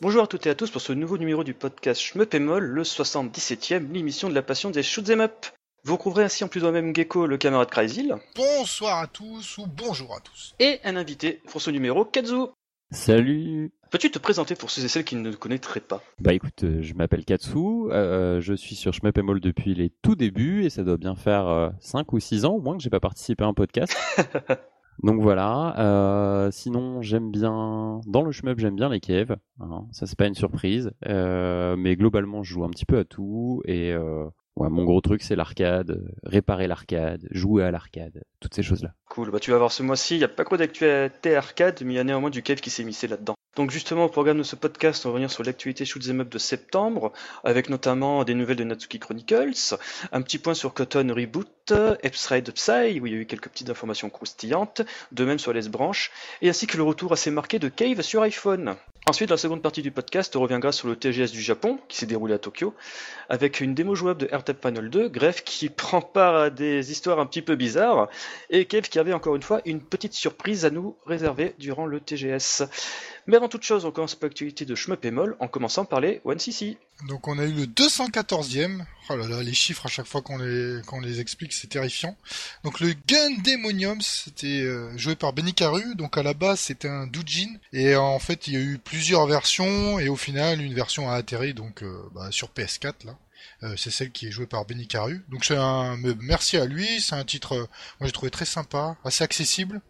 Bonjour 0.00 0.22
à 0.22 0.26
toutes 0.26 0.46
et 0.46 0.50
à 0.50 0.54
tous 0.54 0.70
pour 0.70 0.82
ce 0.82 0.92
nouveau 0.92 1.16
numéro 1.16 1.44
du 1.44 1.54
podcast 1.54 2.00
Schmeppemol, 2.00 2.62
le 2.62 2.82
77e, 2.82 3.90
l'émission 3.90 4.28
de 4.28 4.34
la 4.34 4.42
passion 4.42 4.70
des 4.70 4.82
shoot'em 4.82 5.20
up. 5.20 5.46
Vous 5.86 5.94
retrouverez 5.96 6.24
ainsi 6.24 6.42
en 6.44 6.48
plus 6.48 6.60
de 6.60 6.64
moi-même 6.64 6.94
Gecko, 6.94 7.26
le 7.26 7.36
camarade 7.36 7.68
Cryzil, 7.70 8.14
Bonsoir 8.36 9.00
à 9.00 9.06
tous 9.06 9.58
ou 9.58 9.66
bonjour 9.66 10.14
à 10.16 10.20
tous. 10.20 10.54
et 10.58 10.78
un 10.84 10.96
invité 10.96 11.42
pour 11.50 11.60
ce 11.60 11.70
numéro, 11.70 12.04
Kazu. 12.06 12.46
Salut 12.90 13.72
Peux-tu 13.90 14.10
te 14.10 14.18
présenter 14.18 14.54
pour 14.54 14.70
ceux 14.70 14.84
et 14.84 14.88
celles 14.88 15.04
qui 15.04 15.14
ne 15.16 15.30
te 15.30 15.36
connaîtraient 15.36 15.80
pas? 15.80 16.02
Bah 16.20 16.32
écoute, 16.32 16.64
euh, 16.64 16.78
je 16.80 16.94
m'appelle 16.94 17.24
Katsu, 17.24 17.58
euh, 17.58 18.40
je 18.40 18.54
suis 18.54 18.74
sur 18.76 18.92
Schmeppemol 18.94 19.40
depuis 19.40 19.74
les 19.74 19.90
tout 20.02 20.14
débuts 20.14 20.64
et 20.64 20.70
ça 20.70 20.84
doit 20.84 20.96
bien 20.96 21.16
faire 21.16 21.72
5 21.80 22.12
ou 22.12 22.18
6 22.18 22.44
ans 22.44 22.54
au 22.54 22.60
moins 22.60 22.76
que 22.76 22.82
j'ai 22.82 22.90
pas 22.90 23.00
participé 23.00 23.44
à 23.44 23.46
un 23.46 23.54
podcast. 23.54 23.94
Donc 25.02 25.20
voilà, 25.20 25.74
euh, 25.80 26.50
sinon 26.52 27.02
j'aime 27.02 27.30
bien, 27.32 28.00
dans 28.06 28.22
le 28.22 28.30
shmup 28.30 28.58
j'aime 28.60 28.76
bien 28.76 28.88
les 28.88 29.00
caves, 29.00 29.36
hein, 29.58 29.86
ça 29.90 30.06
c'est 30.06 30.16
pas 30.16 30.28
une 30.28 30.36
surprise, 30.36 30.92
euh, 31.06 31.74
mais 31.76 31.96
globalement 31.96 32.44
je 32.44 32.54
joue 32.54 32.64
un 32.64 32.70
petit 32.70 32.86
peu 32.86 32.98
à 32.98 33.04
tout 33.04 33.60
et 33.66 33.92
euh, 33.92 34.24
ouais, 34.56 34.68
mon 34.68 34.84
gros 34.84 35.00
truc 35.00 35.22
c'est 35.22 35.36
l'arcade, 35.36 35.90
euh, 35.90 36.08
réparer 36.24 36.66
l'arcade, 36.66 37.26
jouer 37.30 37.64
à 37.64 37.70
l'arcade, 37.70 38.24
toutes 38.40 38.54
ces 38.54 38.62
choses-là. 38.62 38.94
Cool, 39.14 39.30
bah 39.30 39.38
tu 39.38 39.52
vas 39.52 39.58
voir 39.58 39.70
ce 39.70 39.84
mois-ci, 39.84 40.16
il 40.16 40.18
n'y 40.18 40.24
a 40.24 40.28
pas 40.28 40.44
trop 40.44 40.56
d'actualité 40.56 41.36
arcade, 41.36 41.80
mais 41.84 41.92
il 41.92 41.96
y 41.98 42.00
a 42.00 42.04
néanmoins 42.04 42.30
du 42.30 42.42
cave 42.42 42.58
qui 42.58 42.68
s'est 42.68 42.82
missé 42.82 43.06
là-dedans. 43.06 43.36
Donc 43.54 43.70
justement, 43.70 44.06
au 44.06 44.08
programme 44.08 44.38
de 44.38 44.42
ce 44.42 44.56
podcast, 44.56 45.06
on 45.06 45.10
va 45.10 45.12
revenir 45.12 45.30
sur 45.30 45.44
l'actualité 45.44 45.84
Shoot'em 45.84 46.22
Up 46.22 46.28
de 46.28 46.38
septembre, 46.38 47.12
avec 47.44 47.68
notamment 47.68 48.24
des 48.24 48.34
nouvelles 48.34 48.56
de 48.56 48.64
Natsuki 48.64 48.98
Chronicles, 48.98 49.76
un 50.10 50.22
petit 50.22 50.38
point 50.38 50.54
sur 50.54 50.74
Cotton 50.74 51.14
Reboot, 51.14 51.72
Epside 52.02 52.48
Upside, 52.48 53.00
où 53.00 53.06
il 53.06 53.12
y 53.12 53.16
a 53.16 53.20
eu 53.20 53.26
quelques 53.26 53.48
petites 53.48 53.70
informations 53.70 54.10
croustillantes, 54.10 54.82
de 55.12 55.24
même 55.24 55.38
sur 55.38 55.52
les 55.52 55.68
branches, 55.68 56.10
et 56.42 56.48
ainsi 56.48 56.66
que 56.66 56.76
le 56.76 56.82
retour 56.82 57.12
assez 57.12 57.30
marqué 57.30 57.60
de 57.60 57.68
Cave 57.68 58.02
sur 58.02 58.22
iPhone. 58.22 58.74
Ensuite, 59.06 59.28
la 59.28 59.36
seconde 59.36 59.60
partie 59.60 59.82
du 59.82 59.90
podcast 59.90 60.34
reviendra 60.34 60.72
sur 60.72 60.88
le 60.88 60.96
TGS 60.96 61.30
du 61.30 61.42
Japon, 61.42 61.78
qui 61.88 61.98
s'est 61.98 62.06
déroulé 62.06 62.32
à 62.32 62.38
Tokyo, 62.38 62.74
avec 63.28 63.60
une 63.60 63.74
démo 63.74 63.94
jouable 63.94 64.22
de 64.22 64.28
AirTap 64.32 64.58
Panel 64.58 64.88
2, 64.88 65.10
Gref 65.10 65.44
qui 65.44 65.68
prend 65.68 66.00
part 66.00 66.36
à 66.36 66.50
des 66.50 66.90
histoires 66.90 67.20
un 67.20 67.26
petit 67.26 67.42
peu 67.42 67.54
bizarres, 67.54 68.08
et 68.48 68.64
Cave 68.64 68.88
qui 68.88 68.98
avait 69.04 69.12
encore 69.12 69.36
une 69.36 69.42
fois 69.42 69.60
une 69.64 69.80
petite 69.80 70.14
surprise 70.14 70.64
à 70.64 70.70
nous 70.70 70.96
réserver 71.06 71.54
durant 71.58 71.86
le 71.86 72.00
TGS. 72.00 72.64
Mais 73.26 73.36
avant 73.36 73.48
toute 73.48 73.62
chose, 73.62 73.84
on 73.84 73.90
commence 73.90 74.14
par 74.14 74.28
l'actualité 74.28 74.64
de 74.64 74.74
Shmup 74.74 75.04
et 75.04 75.10
Moll, 75.10 75.36
en 75.40 75.48
commençant 75.48 75.84
par 75.84 76.00
les 76.00 76.20
1cc. 76.26 76.76
Donc 77.08 77.28
on 77.28 77.38
a 77.38 77.44
eu 77.44 77.52
le 77.52 77.66
214e. 77.66 78.84
Oh 79.10 79.16
là 79.16 79.28
là, 79.28 79.42
les 79.42 79.54
chiffres 79.54 79.86
à 79.86 79.88
chaque 79.88 80.06
fois 80.06 80.22
qu'on 80.22 80.38
les, 80.38 80.80
qu'on 80.86 81.00
les 81.00 81.20
explique, 81.20 81.52
c'est 81.52 81.68
terrifiant. 81.68 82.16
Donc 82.64 82.80
le 82.80 82.94
Gundemonium, 83.06 84.00
c'était 84.00 84.62
euh, 84.62 84.96
joué 84.96 85.14
par 85.14 85.32
Benny 85.32 85.54
Caru. 85.54 85.94
Donc 85.94 86.16
à 86.18 86.22
la 86.22 86.34
base, 86.34 86.60
c'était 86.60 86.88
un 86.88 87.06
doujin. 87.06 87.54
Et 87.72 87.96
en 87.96 88.18
fait, 88.18 88.46
il 88.46 88.54
y 88.54 88.56
a 88.56 88.60
eu 88.60 88.78
plusieurs 88.78 89.26
versions. 89.26 89.98
Et 89.98 90.08
au 90.08 90.16
final, 90.16 90.60
une 90.60 90.74
version 90.74 91.10
a 91.10 91.14
atterri 91.14 91.54
donc 91.54 91.82
euh, 91.82 92.02
bah, 92.14 92.28
sur 92.30 92.48
PS4 92.48 93.06
là. 93.06 93.16
Euh, 93.62 93.74
c'est 93.76 93.90
celle 93.90 94.10
qui 94.10 94.26
est 94.28 94.30
jouée 94.30 94.46
par 94.46 94.64
Benny 94.66 94.86
Caru. 94.86 95.24
Donc 95.28 95.44
c'est 95.44 95.56
un 95.56 95.96
me- 95.96 96.14
merci 96.20 96.56
à 96.56 96.64
lui. 96.66 97.00
C'est 97.00 97.14
un 97.14 97.24
titre, 97.24 97.54
euh, 97.54 97.66
moi 98.00 98.06
j'ai 98.06 98.12
trouvé 98.12 98.30
très 98.30 98.44
sympa, 98.44 98.96
assez 99.04 99.24
accessible. 99.24 99.80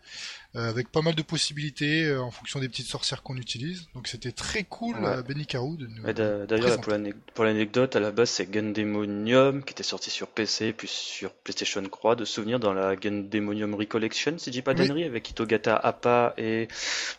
Euh, 0.56 0.68
avec 0.68 0.88
pas 0.90 1.02
mal 1.02 1.14
de 1.14 1.22
possibilités 1.22 2.04
euh, 2.06 2.20
en 2.22 2.30
fonction 2.30 2.60
des 2.60 2.68
petites 2.68 2.86
sorcières 2.86 3.22
qu'on 3.22 3.36
utilise. 3.36 3.86
Donc 3.94 4.08
c'était 4.08 4.32
très 4.32 4.62
cool, 4.64 4.96
Ouais. 4.96 5.06
euh, 5.06 5.22
Benny. 5.22 5.44
De 5.44 5.86
nous... 5.86 6.12
D'a- 6.12 6.46
D'ailleurs, 6.46 6.80
pour 6.80 6.92
l'ane- 6.92 7.12
pour 7.34 7.44
l'anecdote, 7.44 7.96
à 7.96 8.00
la 8.00 8.10
base, 8.10 8.30
c'est 8.30 8.50
Gundemonium 8.50 9.62
qui 9.64 9.72
était 9.72 9.82
sorti 9.82 10.10
sur 10.10 10.28
PC 10.28 10.72
puis 10.72 10.88
sur 10.88 11.32
PlayStation 11.32 11.82
3 11.82 12.16
de 12.16 12.24
souvenir 12.24 12.58
dans 12.58 12.72
la 12.72 12.96
Gundemonium 12.96 13.74
Recollection, 13.74 14.38
si 14.38 14.46
je 14.46 14.50
dis 14.50 14.62
pas 14.62 14.72
Oui. 14.72 14.78
d'annerie, 14.78 15.04
avec 15.04 15.28
Itogata 15.30 15.76
Appa 15.76 16.34
et 16.38 16.68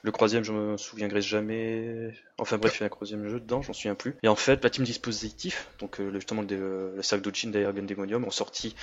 le 0.04 0.12
troisième, 0.12 0.44
je 0.44 0.52
me 0.52 0.78
souviendrai 0.78 1.22
jamais. 1.22 2.14
Enfin 2.38 2.58
bref, 2.58 2.78
il 2.78 2.82
y 2.82 2.84
a 2.84 2.88
un 2.88 2.90
troisième 2.90 3.28
jeu 3.30 3.40
dedans, 3.40 3.62
j'en 3.62 3.74
souviens 3.74 3.96
plus. 3.96 4.16
Et 4.24 4.28
en 4.28 4.36
fait, 4.36 4.64
la 4.64 4.70
team 4.70 4.84
dispositif, 4.84 5.68
donc 5.80 6.00
euh, 6.00 6.12
justement 6.14 6.42
le, 6.42 6.94
le 6.96 7.04
sac 7.04 7.22
d'Ojin 7.22 7.50
derrière 7.52 7.74
Gundemonium, 7.74 8.24
ont 8.26 8.32
sorti 8.32 8.76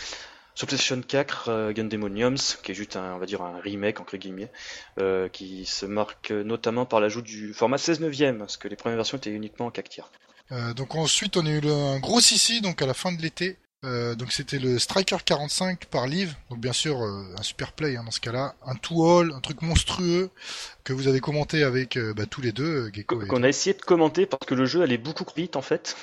sur 0.55 0.67
PlayStation 0.67 1.01
4 1.01 1.49
euh, 1.49 1.73
Gundemoniums, 1.73 2.37
qui 2.63 2.73
est 2.73 2.75
juste 2.75 2.97
un, 2.97 3.15
on 3.15 3.19
va 3.19 3.27
dire 3.27 3.43
un 3.43 3.59
remake 3.61 4.01
entre 4.01 4.17
guillemets, 4.17 4.51
euh, 4.99 5.29
qui 5.29 5.65
se 5.65 5.87
marque 5.87 6.31
notamment 6.31 6.85
par 6.87 7.01
l'ajout 7.01 7.23
du 7.23 7.55
format 7.55 7.79
16 7.79 8.01
neuvième, 8.01 8.39
parce 8.39 8.57
que 8.57 8.69
les 8.69 8.77
premières 8.77 8.97
versions 8.97 9.17
étaient 9.19 9.31
uniquement 9.31 9.67
en 9.67 9.71
4 9.71 9.89
tiers. 9.89 10.11
Euh, 10.53 10.75
donc 10.75 10.95
ensuite 10.95 11.37
on 11.37 11.47
a 11.47 11.51
eu 11.51 11.61
le- 11.61 11.73
un 11.73 11.99
gros 12.01 12.21
Sissi 12.21 12.61
donc 12.61 12.83
à 12.83 12.87
la 12.87 12.95
fin 12.95 13.13
de 13.13 13.23
l'été. 13.23 13.57
Euh, 13.85 14.15
donc 14.15 14.31
c'était 14.31 14.61
le 14.61 14.79
Striker 14.79 15.17
45 15.25 15.87
par 15.87 16.07
Live, 16.07 16.37
donc 16.51 16.61
bien 16.61 16.73
sûr 16.73 16.99
un 17.03 17.43
super 17.43 17.73
play 17.73 17.97
hein, 17.97 18.05
dans 18.05 18.13
ce 18.13 18.21
cas-là, 18.21 18.55
un 18.65 18.77
two 18.77 19.05
all, 19.19 19.33
un 19.33 19.41
truc 19.41 19.61
monstrueux 19.63 20.31
que 20.85 20.93
vous 20.93 21.09
avez 21.09 21.19
commenté 21.19 21.65
avec 21.65 21.99
bah, 22.15 22.27
tous 22.27 22.41
les 22.43 22.53
deux, 22.53 22.91
Gecko. 22.93 23.21
et- 23.23 23.27
qu'on 23.27 23.43
a 23.43 23.49
essayé 23.49 23.75
de 23.75 23.83
commenter 23.83 24.27
parce 24.27 24.47
que 24.47 24.55
le 24.55 24.67
jeu 24.67 24.83
allait 24.83 24.99
beaucoup 24.99 25.25
vite 25.35 25.57
en 25.57 25.63
fait. 25.63 25.97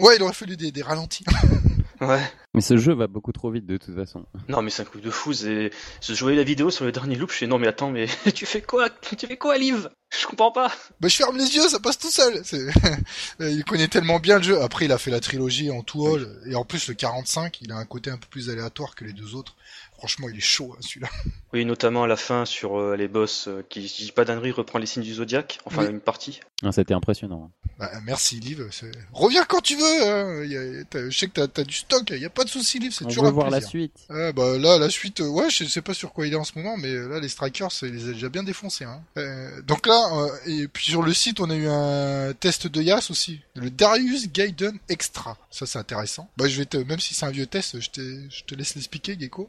Ouais, 0.00 0.16
il 0.16 0.22
aurait 0.24 0.32
fallu 0.32 0.56
des, 0.56 0.72
des 0.72 0.82
ralentis. 0.82 1.24
Ouais. 2.00 2.22
Mais 2.54 2.62
ce 2.62 2.76
jeu 2.78 2.94
va 2.94 3.06
beaucoup 3.06 3.30
trop 3.32 3.50
vite 3.50 3.66
de 3.66 3.76
toute 3.76 3.94
façon. 3.94 4.24
Non 4.48 4.62
mais 4.62 4.70
c'est 4.70 4.82
un 4.82 4.86
truc 4.86 5.02
de 5.02 5.10
fou. 5.10 5.32
c'est- 5.32 5.70
Je 6.02 6.14
jouais 6.14 6.34
la 6.34 6.42
vidéo 6.44 6.70
sur 6.70 6.84
le 6.84 6.92
dernier 6.92 7.14
loop, 7.16 7.30
je 7.30 7.36
fais 7.36 7.46
non 7.46 7.58
mais 7.58 7.66
attends 7.68 7.90
mais 7.90 8.06
tu 8.34 8.46
fais 8.46 8.62
quoi? 8.62 8.88
Tu 8.90 9.16
fais 9.26 9.36
quoi 9.36 9.58
Liv? 9.58 9.88
Je 10.18 10.26
comprends 10.26 10.50
pas. 10.50 10.72
bah 11.00 11.08
je 11.08 11.16
ferme 11.16 11.36
les 11.36 11.54
yeux, 11.54 11.68
ça 11.68 11.78
passe 11.78 11.98
tout 11.98 12.10
seul. 12.10 12.40
C'est- 12.44 12.66
il 13.40 13.64
connaît 13.64 13.86
tellement 13.88 14.18
bien 14.18 14.38
le 14.38 14.42
jeu. 14.44 14.60
Après 14.62 14.86
il 14.86 14.92
a 14.92 14.98
fait 14.98 15.10
la 15.10 15.20
trilogie 15.20 15.70
en 15.70 15.82
two 15.82 16.14
all 16.16 16.26
et 16.46 16.54
en 16.54 16.64
plus 16.64 16.88
le 16.88 16.94
45, 16.94 17.60
il 17.60 17.70
a 17.70 17.76
un 17.76 17.84
côté 17.84 18.10
un 18.10 18.16
peu 18.16 18.26
plus 18.30 18.50
aléatoire 18.50 18.94
que 18.94 19.04
les 19.04 19.12
deux 19.12 19.34
autres. 19.34 19.54
Franchement, 20.00 20.28
il 20.30 20.36
est 20.36 20.40
chaud 20.40 20.72
hein, 20.74 20.80
celui-là. 20.80 21.08
Oui 21.52 21.64
notamment 21.64 22.04
à 22.04 22.06
la 22.06 22.16
fin 22.16 22.44
sur 22.46 22.80
euh, 22.80 22.96
les 22.96 23.06
boss 23.06 23.46
euh, 23.48 23.62
qui, 23.68 23.86
je 23.86 23.94
dis 24.04 24.12
pas 24.12 24.24
d'annerie, 24.24 24.50
reprend 24.50 24.78
les 24.78 24.86
signes 24.86 25.02
du 25.02 25.12
zodiaque, 25.14 25.58
enfin 25.66 25.82
Oui. 25.84 25.90
une 25.90 26.00
partie. 26.00 26.40
Ah, 26.64 26.72
C'était 26.72 26.94
impressionnant. 26.94 27.50
Bah, 27.78 27.90
merci 28.04 28.38
Liv. 28.40 28.68
Reviens 29.12 29.44
quand 29.44 29.60
tu 29.60 29.76
veux. 29.76 30.06
Hein. 30.06 30.44
Y 30.44 30.56
a- 30.56 31.10
je 31.10 31.16
sais 31.18 31.26
que 31.28 31.40
t'as 31.46 31.60
as 31.60 31.64
du 31.64 31.74
stock. 31.74 32.08
Il 32.10 32.18
y 32.18 32.24
a 32.24 32.30
pas 32.30 32.44
de 32.44 32.48
souci 32.48 32.78
Liv. 32.78 32.92
C'est 32.96 33.04
On 33.04 33.08
toujours 33.08 33.24
veut 33.24 33.30
un 33.30 33.32
voir 33.32 33.50
la 33.50 33.60
suite. 33.60 33.94
Ah, 34.10 34.32
bah 34.32 34.56
là 34.58 34.78
la 34.78 34.88
suite, 34.90 35.20
euh, 35.20 35.28
ouais, 35.28 35.50
je 35.50 35.64
sais 35.64 35.82
pas 35.82 35.92
sur 35.94 36.12
quoi 36.12 36.26
il 36.26 36.32
est 36.32 36.36
en 36.36 36.44
ce 36.44 36.52
moment, 36.56 36.76
mais 36.78 36.88
euh, 36.88 37.08
là 37.08 37.20
les 37.20 37.28
strikers, 37.28 37.68
il 37.82 37.88
les 37.94 38.08
a 38.08 38.12
déjà 38.12 38.28
bien 38.30 38.42
défoncés. 38.42 38.84
Hein. 38.84 39.02
Euh, 39.18 39.60
donc 39.62 39.86
là, 39.86 40.08
euh, 40.14 40.28
et 40.46 40.68
puis 40.68 40.84
sur 40.86 41.02
le 41.02 41.12
site, 41.12 41.40
on 41.40 41.50
a 41.50 41.54
eu 41.56 41.66
un 41.68 42.32
test 42.34 42.66
de 42.68 42.80
Yas 42.82 43.08
aussi, 43.10 43.40
le 43.54 43.70
Darius 43.70 44.28
Gaiden 44.30 44.78
Extra. 44.88 45.36
Ça 45.50 45.66
c'est 45.66 45.78
intéressant. 45.78 46.28
Bah 46.36 46.46
je 46.48 46.56
vais 46.58 46.66
te, 46.66 46.76
même 46.76 47.00
si 47.00 47.14
c'est 47.14 47.26
un 47.26 47.30
vieux 47.30 47.46
test, 47.46 47.80
je, 47.80 47.88
je 48.30 48.44
te 48.44 48.54
laisse 48.54 48.74
l'expliquer, 48.76 49.16
Gecko. 49.18 49.48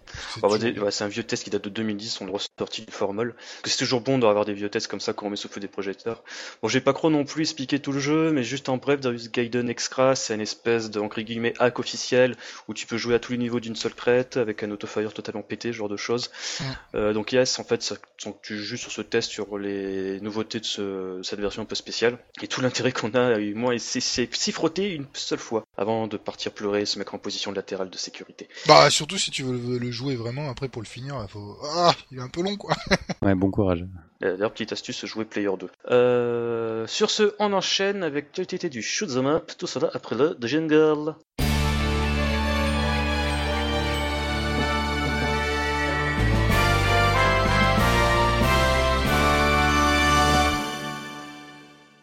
C'est 0.50 0.60
Bah, 0.60 0.80
ouais, 0.80 0.80
ouais, 0.86 0.92
c'est 0.92 1.04
un 1.04 1.08
vieux 1.08 1.24
test 1.24 1.44
qui 1.44 1.50
date 1.50 1.64
de 1.64 1.70
2010, 1.70 2.22
on 2.22 2.26
le 2.26 2.32
ressorti 2.32 2.82
du 2.84 2.92
formol. 2.92 3.34
Parce 3.36 3.62
que 3.64 3.70
c'est 3.70 3.78
toujours 3.78 4.02
bon 4.02 4.18
d'avoir 4.18 4.46
des 4.46 4.54
vieux 4.54 4.70
tests 4.70 4.88
comme 4.88 5.00
ça 5.00 5.14
qu'on 5.14 5.26
remet 5.26 5.36
sous 5.36 5.48
feu 5.50 5.60
des 5.60 5.68
projecteurs. 5.68 6.24
Bon, 6.62 6.68
j'ai 6.68 6.82
pas 6.82 6.94
trop 6.94 7.10
non 7.10 7.24
plus 7.26 7.42
expliqué 7.44 7.80
tout 7.80 7.92
le 7.92 8.00
jeu, 8.00 8.32
mais 8.32 8.44
juste 8.44 8.70
en 8.70 8.78
bref, 8.78 9.00
Darius 9.00 9.32
Gaiden 9.32 9.70
Extra, 9.70 10.16
c'est 10.16 10.34
une 10.36 10.42
espèce 10.42 10.90
de, 10.90 11.00
entre 11.00 11.22
guillemets, 11.22 11.54
hack 11.60 11.80
officiel 11.80 12.36
où 12.68 12.74
tu 12.74 12.86
peux 12.88 12.98
jouer 12.98 13.16
à 13.16 13.20
tous 13.20 13.34
les 13.34 13.38
niveaux 13.38 13.60
d'une 13.60 13.76
seule 13.76 13.94
crête 13.94 14.38
avec 14.38 14.64
un 14.64 14.72
autofire 14.72 15.14
totalement 15.14 15.42
pété, 15.44 15.70
ce 15.72 15.78
genre 15.78 15.90
de 15.90 15.98
choses. 15.98 16.30
Euh, 16.96 17.14
donc, 17.14 17.32
yes, 17.32 17.60
en 17.60 17.64
fait, 17.64 17.82
ça, 17.82 17.96
tu 18.42 18.58
joues 18.58 18.78
sur 18.78 18.92
ce 18.92 19.02
test 19.02 19.30
sur 19.30 19.58
les 19.58 20.20
nouveautés 20.22 20.60
de, 20.60 20.66
ce- 20.66 21.18
de 21.18 21.24
cette 21.24 21.40
version 21.40 21.62
un 21.62 21.66
peu 21.66 21.76
spéciale. 21.76 22.18
Et 22.42 22.48
tout 22.48 22.62
l'intérêt 22.62 22.92
qu'on 22.92 23.14
a, 23.14 23.38
eu 23.40 23.54
moins, 23.54 23.78
c'est 23.78 24.00
c'est 24.00 24.34
s'y 24.36 24.52
frotter 24.52 24.90
une 24.94 25.06
seule 25.14 25.40
fois 25.40 25.64
avant 25.78 26.08
de 26.08 26.18
partir 26.18 26.52
pleurer 26.52 26.82
et 26.82 26.86
se 26.86 26.98
mettre 27.00 27.14
en 27.16 27.18
position 27.18 27.52
latérale 27.52 27.90
de 27.90 27.98
sécurité. 27.98 28.48
Bah 28.68 28.90
surtout 28.90 29.18
si 29.18 29.32
tu 29.32 29.44
veux 29.44 29.54
le, 29.58 29.78
le 29.78 29.92
jouer 29.92 30.16
vraiment 30.16 30.31
après 30.50 30.68
pour 30.70 30.82
le 30.82 30.88
finir, 30.88 31.20
il 31.22 31.28
faut. 31.28 31.58
Ah, 31.64 31.94
il 32.12 32.20
est 32.20 32.22
un 32.22 32.30
peu 32.30 32.42
long 32.42 32.56
quoi. 32.56 32.74
Ouais, 33.22 33.36
bon 33.36 33.52
courage. 33.52 33.86
D'ailleurs, 34.20 34.52
petite 34.52 34.72
astuce, 34.72 35.06
jouer 35.06 35.26
Player 35.26 35.50
2. 35.60 35.70
Euh, 35.90 36.88
sur 36.88 37.10
ce, 37.10 37.34
on 37.40 37.54
enchaîne 37.54 38.04
avec 38.04 38.38
l'actualité 38.38 38.70
du 38.70 38.82
Shoot'em 38.82 39.26
Up, 39.26 39.52
tout 39.58 39.68
cela 39.68 39.90
après 39.94 40.16
le 40.16 40.36
The 40.36 40.46
Jingle. 40.48 41.16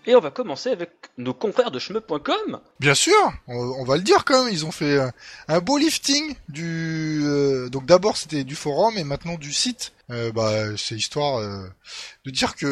Et 0.08 0.16
on 0.16 0.20
va 0.20 0.30
commencer 0.30 0.70
avec 0.70 0.90
nos 1.18 1.34
confrères 1.34 1.70
de 1.70 1.78
shmup.com. 1.78 2.60
Bien 2.80 2.94
sûr, 2.94 3.12
on, 3.46 3.84
va 3.84 3.96
le 3.98 4.02
dire 4.02 4.24
quand 4.24 4.42
même. 4.42 4.50
Ils 4.54 4.64
ont 4.64 4.70
fait 4.70 4.98
un, 4.98 5.12
un 5.48 5.60
beau 5.60 5.76
lifting 5.76 6.34
du. 6.48 7.20
euh, 7.24 7.68
donc 7.68 7.84
d'abord 7.84 8.16
c'était 8.16 8.42
du 8.42 8.54
forum 8.54 8.96
et 8.96 9.04
maintenant 9.04 9.36
du 9.36 9.52
site 9.52 9.92
Euh, 10.10 10.32
bah, 10.32 10.74
c'est 10.78 10.94
histoire 10.94 11.36
euh, 11.36 11.68
de 12.24 12.30
dire 12.30 12.56
que 12.56 12.64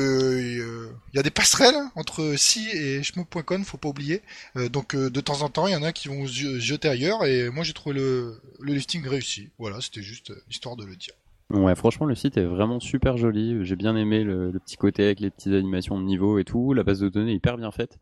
il 1.12 1.15
y 1.15 1.19
a 1.19 1.23
des 1.23 1.31
passerelles 1.31 1.77
entre 1.94 2.37
si 2.38 2.71
et 2.71 3.03
shmup.com, 3.03 3.67
faut 3.67 3.77
pas 3.77 3.91
oublier. 3.91 4.23
donc 4.71 4.97
de 4.97 5.21
temps 5.21 5.43
en 5.43 5.50
temps, 5.50 5.67
il 5.67 5.73
y 5.75 5.77
en 5.77 5.83
a 5.83 5.93
qui 5.93 6.09
vont 6.09 6.27
se 6.27 6.59
jeter 6.59 6.88
ailleurs 6.88 7.27
et 7.27 7.50
moi 7.50 7.65
j'ai 7.65 7.75
trouvé 7.75 7.97
le, 7.97 8.41
le 8.61 8.73
listing 8.73 9.06
réussi. 9.06 9.50
Voilà, 9.59 9.83
c'était 9.83 10.03
juste 10.03 10.33
histoire 10.49 10.77
de 10.77 10.87
le 10.87 10.97
dire. 10.97 11.12
Ouais, 11.51 11.75
franchement, 11.77 12.07
le 12.07 12.15
site 12.15 12.37
est 12.37 12.45
vraiment 12.45 12.81
super 12.81 13.17
joli. 13.17 13.65
J'ai 13.65 13.77
bien 13.77 13.97
aimé 13.97 14.25
le, 14.25 14.53
petit 14.59 14.77
côté 14.77 15.05
avec 15.05 15.21
les 15.21 15.31
petites 15.31 15.53
animations 15.53 15.99
de 15.99 16.05
niveau 16.05 16.39
et 16.39 16.45
tout. 16.45 16.73
La 16.73 16.83
base 16.83 17.01
de 17.01 17.09
données 17.09 17.33
est 17.33 17.37
hyper 17.37 17.57
bien 17.57 17.71
faite. 17.71 17.99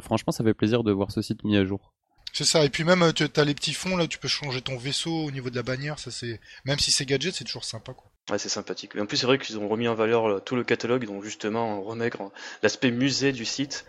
franchement, 0.00 0.32
ça 0.32 0.44
fait 0.44 0.54
plaisir 0.54 0.84
de 0.84 0.92
voir 0.92 1.10
ce 1.10 1.22
site 1.22 1.42
mis 1.44 1.56
à 1.56 1.64
jour. 1.64 1.92
C'est 2.32 2.44
ça. 2.44 2.64
Et 2.64 2.70
puis 2.70 2.84
même, 2.84 3.12
tu 3.12 3.28
as 3.36 3.44
les 3.44 3.54
petits 3.54 3.74
fonds 3.74 3.96
là, 3.96 4.06
tu 4.06 4.18
peux 4.18 4.28
changer 4.28 4.62
ton 4.62 4.76
vaisseau 4.76 5.24
au 5.24 5.30
niveau 5.30 5.50
de 5.50 5.56
la 5.56 5.62
bannière. 5.62 5.98
Ça 5.98 6.10
c'est, 6.10 6.40
même 6.64 6.78
si 6.78 6.90
c'est 6.90 7.04
gadget, 7.04 7.34
c'est 7.34 7.44
toujours 7.44 7.64
sympa 7.64 7.92
quoi. 7.92 8.10
Ouais, 8.30 8.38
c'est 8.38 8.48
sympathique. 8.48 8.92
Et 8.94 9.00
en 9.00 9.06
plus, 9.06 9.18
c'est 9.18 9.26
vrai 9.26 9.38
qu'ils 9.38 9.58
ont 9.58 9.68
remis 9.68 9.88
en 9.88 9.94
valeur 9.94 10.26
euh, 10.26 10.40
tout 10.40 10.56
le 10.56 10.64
catalogue, 10.64 11.04
donc 11.06 11.24
justement 11.24 11.82
remaigre 11.82 12.30
l'aspect 12.62 12.90
musée 12.90 13.32
du 13.32 13.44
site. 13.44 13.84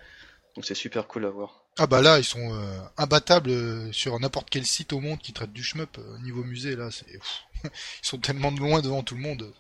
Donc 0.55 0.65
c'est 0.65 0.75
super 0.75 1.07
cool 1.07 1.25
à 1.25 1.29
voir. 1.29 1.62
Ah 1.77 1.87
bah 1.87 2.01
là, 2.01 2.19
ils 2.19 2.23
sont 2.23 2.53
euh, 2.53 2.79
imbattables 2.97 3.49
euh, 3.49 3.91
sur 3.91 4.19
n'importe 4.19 4.49
quel 4.49 4.65
site 4.65 4.93
au 4.93 4.99
monde 4.99 5.19
qui 5.19 5.33
traite 5.33 5.51
du 5.51 5.63
shmup. 5.63 5.97
niveau 6.21 6.43
musée, 6.43 6.75
là, 6.75 6.89
c'est 6.91 7.05
ils 7.63 7.69
sont 8.01 8.19
tellement 8.19 8.51
de 8.51 8.59
loin 8.59 8.81
devant 8.81 9.03
tout 9.03 9.15
le 9.15 9.21
monde. 9.21 9.51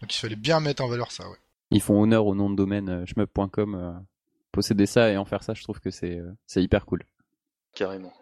Donc 0.00 0.14
il 0.14 0.18
fallait 0.18 0.36
bien 0.36 0.60
mettre 0.60 0.82
en 0.82 0.88
valeur 0.88 1.10
ça, 1.10 1.28
ouais. 1.28 1.38
Ils 1.72 1.80
font 1.80 2.00
honneur 2.00 2.26
au 2.26 2.34
nom 2.34 2.50
de 2.50 2.56
domaine 2.56 3.06
shmup.com. 3.06 4.04
posséder 4.52 4.86
ça 4.86 5.10
et 5.10 5.16
en 5.16 5.24
faire 5.24 5.42
ça, 5.42 5.54
je 5.54 5.62
trouve 5.62 5.80
que 5.80 5.90
c'est 5.90 6.20
c'est 6.46 6.62
hyper 6.62 6.84
cool. 6.84 7.04
Carrément. 7.74 8.12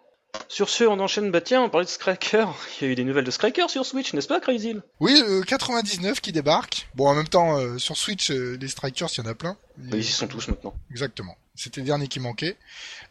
Sur 0.47 0.69
ce, 0.69 0.83
on 0.83 0.99
enchaîne, 0.99 1.31
bah 1.31 1.41
tiens, 1.41 1.61
on 1.63 1.69
parlait 1.69 1.85
de 1.85 1.89
Scracker. 1.89 2.45
Il 2.81 2.85
y 2.85 2.87
a 2.87 2.91
eu 2.91 2.95
des 2.95 3.03
nouvelles 3.03 3.25
de 3.25 3.31
Scracker 3.31 3.67
sur 3.69 3.85
Switch, 3.85 4.13
n'est-ce 4.13 4.27
pas, 4.27 4.39
Crazy 4.39 4.75
Oui, 4.99 5.19
le 5.19 5.43
99 5.43 6.21
qui 6.21 6.31
débarque. 6.31 6.87
Bon, 6.95 7.07
en 7.07 7.15
même 7.15 7.27
temps, 7.27 7.57
euh, 7.57 7.77
sur 7.77 7.97
Switch, 7.97 8.31
euh, 8.31 8.57
les 8.59 8.67
Strikers, 8.67 9.09
il 9.17 9.23
y 9.23 9.27
en 9.27 9.29
a 9.29 9.35
plein. 9.35 9.57
Ils 9.91 9.99
y 9.99 10.03
sont 10.03 10.27
tous 10.27 10.47
maintenant. 10.47 10.73
Exactement. 10.91 11.35
C'était 11.59 11.81
le 11.81 11.87
dernier 11.87 12.07
qui 12.07 12.19
manquait. 12.19 12.55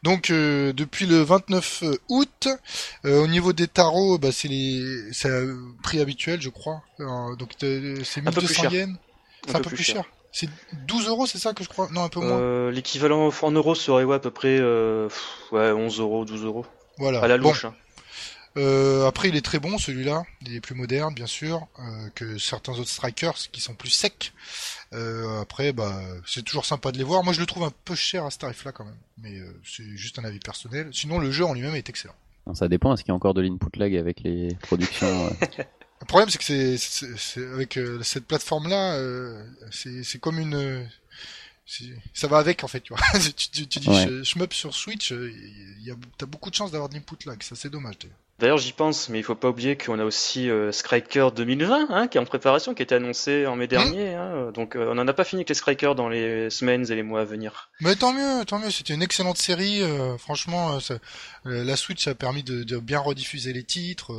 Donc, 0.03 0.31
euh, 0.31 0.73
depuis 0.73 1.05
le 1.07 1.21
29 1.21 1.85
août, 2.09 2.49
au 3.05 3.27
niveau 3.27 3.53
des 3.53 3.69
tarots, 3.69 4.17
bah, 4.19 4.33
c'est 4.33 4.49
les, 4.49 5.13
c'est 5.13 5.31
prix 5.83 6.01
habituel, 6.01 6.41
je 6.41 6.49
crois. 6.49 6.83
donc, 6.99 7.53
c'est 7.61 8.21
1200 8.23 8.71
yens. 8.71 8.97
C'est 9.47 9.57
un, 9.57 9.61
peu, 9.61 9.71
plus 9.71 9.85
cher. 9.85 10.05
C'est 10.33 10.49
12 10.87 11.09
euros, 11.09 11.27
c'est 11.27 11.39
ça 11.39 11.53
que 11.53 11.63
je 11.63 11.69
crois? 11.69 11.89
Non, 11.93 12.05
un 12.05 12.09
peu 12.09 12.21
moins. 12.21 12.71
L'équivalent 12.71 13.31
en 13.31 13.51
euros 13.51 13.75
serait 13.75 14.05
ouais, 14.05 14.17
à 14.17 14.19
peu 14.19 14.31
près 14.31 14.61
ouais, 14.61 15.73
11 15.73 16.01
euros, 16.01 16.25
12 16.25 16.45
euros. 16.45 16.67
Voilà. 16.99 17.21
À 17.21 17.29
la 17.29 17.37
louche. 17.37 17.67
Hein. 17.67 17.75
Euh, 18.59 19.07
après, 19.07 19.29
il 19.29 19.37
est 19.37 19.45
très 19.45 19.59
bon 19.59 19.79
celui-là. 19.79 20.25
Il 20.45 20.55
est 20.55 20.61
plus 20.61 20.75
moderne, 20.75 21.15
bien 21.15 21.27
sûr, 21.27 21.67
euh, 21.79 22.09
que 22.15 22.39
certains 22.39 22.73
autres 22.73 22.89
strikers 22.89 23.37
qui 23.53 23.61
sont 23.61 23.75
plus 23.75 23.91
secs. 23.91 24.33
Euh, 24.95 25.41
après, 25.41 25.73
bah, 25.73 26.01
c'est 26.27 26.43
toujours 26.43 26.65
sympa 26.65 26.93
de 26.93 26.99
les 26.99 27.05
voir. 27.05 27.23
Moi, 27.23 27.33
je 27.33 27.41
le 27.41 27.47
trouve 27.47 27.65
un 27.65 27.73
peu 27.85 27.95
cher 27.95 28.25
à 28.25 28.31
ce 28.31 28.39
tarif-là 28.39 28.73
quand 28.73 28.85
même, 28.85 28.97
mais 29.19 29.41
c'est 29.65 29.97
juste 29.97 30.19
un 30.19 30.25
avis 30.25 30.39
personnel. 30.39 30.89
Sinon, 30.93 31.19
le 31.19 31.31
jeu 31.31 31.45
en 31.45 31.55
lui-même 31.55 31.75
est 31.75 31.89
excellent. 31.89 32.15
ça 32.55 32.69
dépend. 32.69 32.95
Est-ce 32.95 33.03
qu'il 33.03 33.11
y 33.11 33.13
a 33.13 33.17
encore 33.17 33.35
de 33.35 33.43
l'input 33.43 33.79
lag 33.79 33.95
avec 33.97 34.21
les 34.21 34.55
productions 34.63 35.31
Le 36.01 36.07
problème, 36.07 36.31
c'est 36.31 36.39
que 36.39 36.77
c'est 36.77 37.45
avec 37.53 37.79
cette 38.03 38.25
plateforme-là, 38.27 38.99
c'est 39.71 40.19
comme 40.21 40.39
une 40.39 40.89
ça 42.15 42.27
va 42.29 42.39
avec 42.39 42.65
en 42.65 42.69
fait 42.69 42.81
tu 42.81 42.95
vois 42.95 43.03
tu, 43.37 43.67
tu, 43.67 43.79
dis 43.79 43.95
je, 43.95 44.23
je 44.23 44.55
sur 44.55 44.75
Switch 44.75 45.13
euh, 45.13 45.33
t'as 46.17 46.27
beaucoup 46.27 46.51
de 46.51 46.55
chances 46.55 46.71
d'avoir 46.71 46.89
de 46.89 46.95
l'input 46.95 47.17
lag 47.27 47.43
ça 47.43 47.57
c'est 47.57 47.69
dommage 47.69 47.99
d'ailleurs 47.99 48.17
j'y 48.41 48.73
pense 48.73 49.09
mais 49.09 49.19
il 49.19 49.23
faut 49.23 49.35
pas 49.35 49.49
oublier 49.49 49.77
qu'on 49.77 49.99
a 49.99 50.05
aussi 50.05 50.49
euh, 50.49 50.71
2020 51.35 51.89
hein, 51.91 52.09
qui 52.09 52.19
est 52.19 52.21
en 52.21 52.25
préparation 52.25 52.75
qui 52.75 52.83
a 52.83 52.85
été 52.85 52.95
annoncé 52.95 53.47
en 53.47 53.57
mai 53.57 53.67
dernier 53.67 54.15
hein, 54.15 54.53
donc 54.53 54.77
euh, 54.77 54.91
on 54.91 54.95
n'en 54.95 55.09
a 55.09 55.13
pas 55.13 55.25
fini 55.25 55.41
avec 55.41 55.49
les 55.49 55.55
Striker 55.55 55.93
dans 55.97 56.09
les 56.09 56.49
semaines 56.51 56.91
et 56.91 56.95
les 56.95 57.03
mois 57.03 57.23
à 57.23 57.25
venir. 57.25 57.71
Mais 57.81 57.97
tant 57.97 58.13
mieux 58.13 58.45
tant 58.45 58.59
mieux. 58.59 58.71
C'était 58.71 58.95
une 58.95 59.03
excellente 59.03 59.39
série 59.39 59.83
euh, 59.83 60.17
franchement 60.19 60.79
la 61.45 61.77
Switch 61.77 62.07
a 62.07 62.15
permis 62.15 62.43
de, 62.43 62.63
de 62.63 62.79
bien 62.79 63.01
rediffuser 63.01 63.53
les 63.53 63.65
titres 63.65 64.13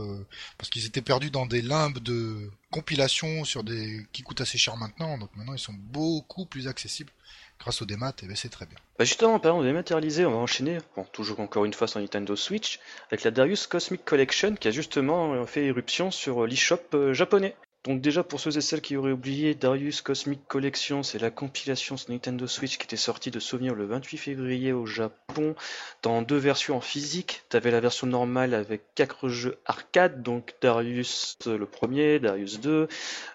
parce 0.57 0.69
qu'ils 0.69 0.85
étaient 0.85 1.01
perdus 1.01 1.31
dans 1.31 1.45
des 1.45 1.61
limbes 1.61 1.99
de 1.99 2.49
compilation 2.71 3.45
sur 3.45 3.63
des 3.63 4.05
qui 4.11 4.23
coûtent 4.23 4.41
assez 4.41 4.57
cher 4.57 4.77
maintenant. 4.77 5.17
Donc 5.17 5.29
maintenant 5.35 5.53
ils 5.53 5.59
sont 5.59 5.73
beaucoup 5.73 6.45
plus 6.45 6.67
accessibles 6.67 7.11
grâce 7.59 7.81
au 7.81 7.85
démat, 7.85 8.13
et 8.23 8.25
ben 8.25 8.35
c'est 8.35 8.49
très 8.49 8.65
bien. 8.65 8.77
Bah 8.97 9.05
justement, 9.05 9.33
en 9.33 9.39
parlant 9.39 9.59
de 9.61 9.65
dématérialiser, 9.65 10.25
on 10.25 10.31
va 10.31 10.37
enchaîner, 10.37 10.79
bon, 10.95 11.03
toujours 11.03 11.39
encore 11.39 11.65
une 11.65 11.73
fois 11.73 11.87
sur 11.87 11.99
Nintendo 11.99 12.35
Switch, 12.35 12.79
avec 13.11 13.23
la 13.23 13.31
Darius 13.31 13.67
Cosmic 13.67 14.03
Collection 14.05 14.55
qui 14.55 14.67
a 14.67 14.71
justement 14.71 15.45
fait 15.45 15.65
éruption 15.65 16.11
sur 16.11 16.45
l'eShop 16.47 16.79
euh, 16.93 17.13
japonais. 17.13 17.55
Donc 17.85 18.01
déjà 18.01 18.23
pour 18.23 18.41
ceux 18.41 18.57
et 18.57 18.61
celles 18.61 18.81
qui 18.81 18.97
auraient 18.97 19.13
oublié, 19.13 19.55
Darius 19.55 20.01
Cosmic 20.01 20.45
Collection, 20.47 21.01
c'est 21.01 21.17
la 21.17 21.31
compilation 21.31 21.95
Nintendo 22.09 22.45
Switch 22.45 22.77
qui 22.77 22.83
était 22.83 22.97
sortie 22.97 23.31
de 23.31 23.39
souvenir 23.39 23.73
le 23.73 23.85
28 23.85 24.17
février 24.17 24.73
au 24.73 24.85
Japon 24.85 25.55
dans 26.01 26.21
deux 26.21 26.37
versions 26.37 26.75
en 26.75 26.81
physique. 26.81 27.43
T'avais 27.47 27.71
la 27.71 27.79
version 27.79 28.05
normale 28.05 28.53
avec 28.53 28.81
quatre 28.95 29.29
jeux 29.29 29.57
arcade, 29.65 30.23
donc 30.23 30.55
Darius 30.61 31.37
le 31.45 31.65
premier, 31.65 32.19
Darius 32.19 32.59
2, 32.59 32.89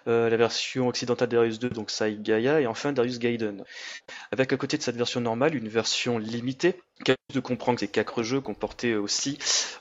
euh, 0.07 0.29
la 0.29 0.37
version 0.37 0.87
occidentale 0.89 1.29
Darius 1.29 1.57
2, 1.57 1.69
donc 1.71 1.89
Sai 1.89 2.15
Gaia, 2.15 2.61
et 2.61 2.67
enfin 2.67 2.91
Darius 2.91 3.17
Gaiden. 3.17 3.63
Avec 4.31 4.53
à 4.53 4.57
côté 4.57 4.77
de 4.77 4.83
cette 4.83 4.95
version 4.95 5.21
normale 5.21 5.55
une 5.55 5.69
version 5.69 6.19
limitée 6.19 6.79
de 7.33 7.39
comprendre 7.39 7.77
que 7.77 7.85
ces 7.85 7.91
quatre 7.91 8.23
jeux 8.23 8.39
comportaient 8.39 8.95
aussi 8.95 9.37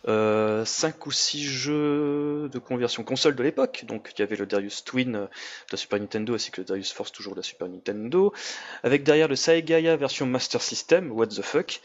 euh, 0.09 0.65
5 0.65 1.07
ou 1.07 1.13
6 1.13 1.45
jeux 1.45 2.49
de 2.53 2.59
conversion 2.59 3.05
console 3.05 3.37
de 3.37 3.43
l'époque. 3.43 3.85
Donc 3.87 4.13
il 4.15 4.21
y 4.21 4.23
avait 4.23 4.37
le 4.37 4.47
Darius 4.55 4.85
Twin 4.85 5.13
de 5.13 5.29
la 5.73 5.77
Super 5.77 5.99
Nintendo 5.99 6.35
ainsi 6.35 6.51
que 6.51 6.61
le 6.61 6.65
Darius 6.65 6.93
Force 6.93 7.13
toujours 7.13 7.35
de 7.35 7.41
la 7.41 7.43
Super 7.43 7.69
Nintendo. 7.69 8.33
Avec 8.83 9.03
derrière 9.03 9.29
le 9.29 9.37
Saegaya 9.37 9.97
version 9.97 10.27
Master 10.27 10.63
System, 10.63 11.11
what 11.13 11.29
the 11.29 11.43
fuck. 11.43 11.81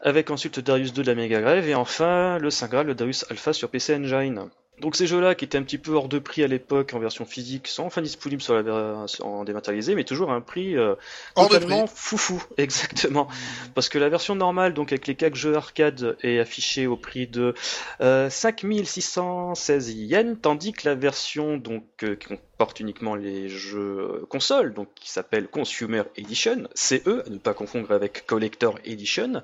Avec 0.00 0.30
ensuite 0.30 0.56
le 0.56 0.62
Darius 0.62 0.92
2 0.92 1.02
de 1.02 1.10
la 1.10 1.14
Mega 1.14 1.40
Drive 1.40 1.68
et 1.68 1.74
enfin 1.74 2.38
le 2.38 2.50
Saint 2.50 2.82
le 2.82 2.94
Darius 2.94 3.24
Alpha 3.30 3.52
sur 3.52 3.70
PC 3.70 3.94
Engine. 3.94 4.50
Donc 4.80 4.96
ces 4.96 5.06
jeux-là, 5.06 5.36
qui 5.36 5.44
étaient 5.44 5.56
un 5.56 5.62
petit 5.62 5.78
peu 5.78 5.92
hors 5.92 6.08
de 6.08 6.18
prix 6.18 6.42
à 6.42 6.48
l'époque 6.48 6.92
en 6.94 6.98
version 6.98 7.24
physique, 7.24 7.68
sont 7.68 7.84
enfin 7.84 8.02
disponibles 8.02 8.42
sur 8.42 8.60
la 8.60 9.06
en 9.20 9.44
dématérialisé, 9.44 9.94
mais 9.94 10.02
toujours 10.02 10.32
à 10.32 10.34
un 10.34 10.40
prix 10.40 10.76
euh, 10.76 10.96
totalement 11.36 11.86
foufou, 11.86 12.42
exactement. 12.56 13.28
Parce 13.74 13.88
que 13.88 13.98
la 13.98 14.08
version 14.08 14.34
normale, 14.34 14.74
donc 14.74 14.90
avec 14.90 15.06
les 15.06 15.14
4 15.14 15.36
jeux 15.36 15.54
arcade, 15.54 16.16
est 16.22 16.40
affichée 16.40 16.88
au 16.88 16.96
prix 16.96 17.28
de 17.28 17.54
euh, 18.00 18.28
5616 18.28 19.90
yens, 19.94 20.36
tandis 20.42 20.72
que 20.72 20.88
la 20.88 20.96
version 20.96 21.56
donc 21.56 21.84
euh, 22.02 22.16
qui 22.16 22.26
comporte 22.26 22.80
uniquement 22.80 23.14
les 23.14 23.48
jeux 23.48 23.98
euh, 24.00 24.26
console, 24.28 24.74
donc 24.74 24.88
qui 24.96 25.08
s'appelle 25.08 25.46
Consumer 25.46 26.02
Edition, 26.16 26.68
CE, 26.74 27.22
à 27.26 27.30
ne 27.30 27.38
pas 27.38 27.54
confondre 27.54 27.92
avec 27.92 28.26
Collector 28.26 28.78
Edition, 28.84 29.42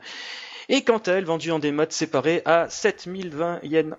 est 0.69 0.83
quant 0.83 0.99
à 0.99 1.12
elle 1.12 1.25
vendue 1.25 1.53
en 1.53 1.61
démat 1.61 1.87
séparés 1.91 2.43
à 2.44 2.69
7020 2.69 3.61
yens. 3.62 3.94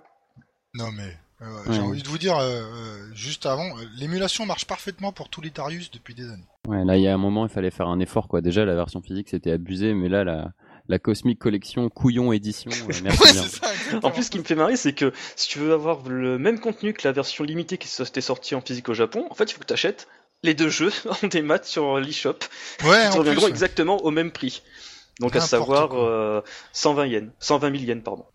Non 0.74 0.92
mais 0.92 1.18
euh, 1.42 1.46
j'ai 1.70 1.80
envie 1.80 2.04
de 2.04 2.08
vous 2.08 2.18
dire 2.18 2.38
euh, 2.38 2.62
euh, 2.62 3.10
juste 3.14 3.46
avant, 3.46 3.68
l'émulation 3.98 4.46
marche 4.46 4.66
parfaitement 4.66 5.12
pour 5.12 5.30
tous 5.30 5.42
les 5.42 5.50
Darius 5.50 5.92
depuis 5.92 6.14
des 6.14 6.26
années. 6.26 6.48
Ouais, 6.68 6.86
là 6.86 6.98
il 6.98 7.04
y 7.04 7.08
a 7.08 7.14
un 7.14 7.18
moment 7.18 7.46
il 7.46 7.52
fallait 7.52 7.72
faire 7.72 7.88
un 7.88 8.00
effort 8.00 8.28
quoi. 8.28 8.42
Déjà 8.42 8.64
la 8.64 8.76
version 8.76 9.02
physique 9.02 9.30
c'était 9.30 9.52
abusé, 9.52 9.94
mais 9.94 10.08
là 10.08 10.24
la 10.24 10.54
la 10.88 11.00
Cosmic 11.00 11.40
Collection 11.40 11.90
couillon 11.90 12.34
édition. 12.34 12.70
merci 13.04 13.34
Ça, 13.34 13.72
en 14.04 14.12
plus, 14.12 14.24
ce 14.24 14.32
qui 14.32 14.40
me 14.40 14.44
fait 14.44 14.56
marrer, 14.56 14.76
c'est 14.76 14.94
que 14.94 15.14
si 15.36 15.48
tu 15.48 15.60
veux 15.60 15.74
avoir 15.74 16.08
le 16.08 16.38
même 16.38 16.60
contenu 16.60 16.92
que 16.94 17.08
la 17.08 17.14
version 17.14 17.44
limitée 17.44 17.78
qui 17.78 17.88
était 18.02 18.20
sortie 18.20 18.56
en 18.56 18.62
physique 18.62 18.90
au 18.90 18.94
Japon, 18.94 19.26
en 19.30 19.36
fait, 19.36 19.46
il 19.46 19.54
faut 19.54 19.62
que 19.62 19.68
tu 19.68 19.74
achètes 19.74 20.08
les 20.44 20.54
deux 20.54 20.70
jeux 20.70 20.92
en 21.24 21.28
démat 21.28 21.64
sur 21.64 22.00
l'eShop. 22.00 22.40
Ouais, 22.84 23.06
Ils 23.06 23.18
reviendront 23.18 23.48
exactement 23.48 24.04
au 24.04 24.12
même 24.12 24.32
prix. 24.32 24.64
Donc 25.22 25.36
à 25.36 25.40
savoir 25.40 25.90
120 26.74 27.02
euh, 27.02 27.08
yens, 27.08 27.32
120 27.40 27.72
000 27.78 27.84
yens 27.84 28.04
pardon. 28.04 28.26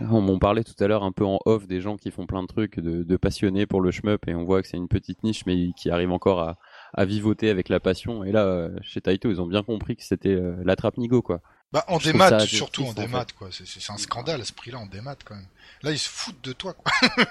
On 0.00 0.20
m'en 0.20 0.38
parlait 0.38 0.62
tout 0.62 0.82
à 0.82 0.86
l'heure 0.86 1.02
un 1.02 1.10
peu 1.10 1.24
en 1.24 1.40
off 1.44 1.66
des 1.66 1.80
gens 1.80 1.96
qui 1.96 2.10
font 2.12 2.26
plein 2.26 2.42
de 2.42 2.46
trucs, 2.46 2.78
de, 2.78 3.16
passionnés 3.16 3.66
pour 3.66 3.80
le 3.80 3.90
shmup 3.90 4.28
et 4.28 4.34
on 4.34 4.44
voit 4.44 4.62
que 4.62 4.68
c'est 4.68 4.76
une 4.76 4.88
petite 4.88 5.24
niche 5.24 5.44
mais 5.44 5.72
qui 5.76 5.90
arrive 5.90 6.12
encore 6.12 6.40
à, 6.40 6.56
à 6.94 7.04
vivoter 7.04 7.50
avec 7.50 7.68
la 7.68 7.80
passion. 7.80 8.24
Et 8.24 8.30
là, 8.30 8.44
euh, 8.44 8.70
chez 8.82 9.00
Taito, 9.00 9.28
ils 9.28 9.40
ont 9.40 9.46
bien 9.46 9.64
compris 9.64 9.96
que 9.96 10.04
c'était 10.04 10.28
euh, 10.28 10.54
la 10.64 10.76
trappe 10.76 10.96
Nigo 10.98 11.20
quoi. 11.20 11.40
Bah 11.72 11.84
en 11.88 11.98
démat, 11.98 12.40
surtout 12.40 12.84
en 12.84 12.92
démat 12.92 13.26
quoi. 13.36 13.48
C'est 13.50 13.92
un 13.92 13.98
scandale 13.98 14.40
à 14.40 14.44
ce 14.44 14.52
prix-là 14.52 14.78
en 14.78 14.86
démat 14.86 15.16
quand 15.24 15.34
même. 15.34 15.46
Là 15.82 15.90
ils 15.90 15.98
se 15.98 16.08
foutent 16.08 16.42
de 16.42 16.52
toi 16.52 16.74
quoi. 16.74 16.92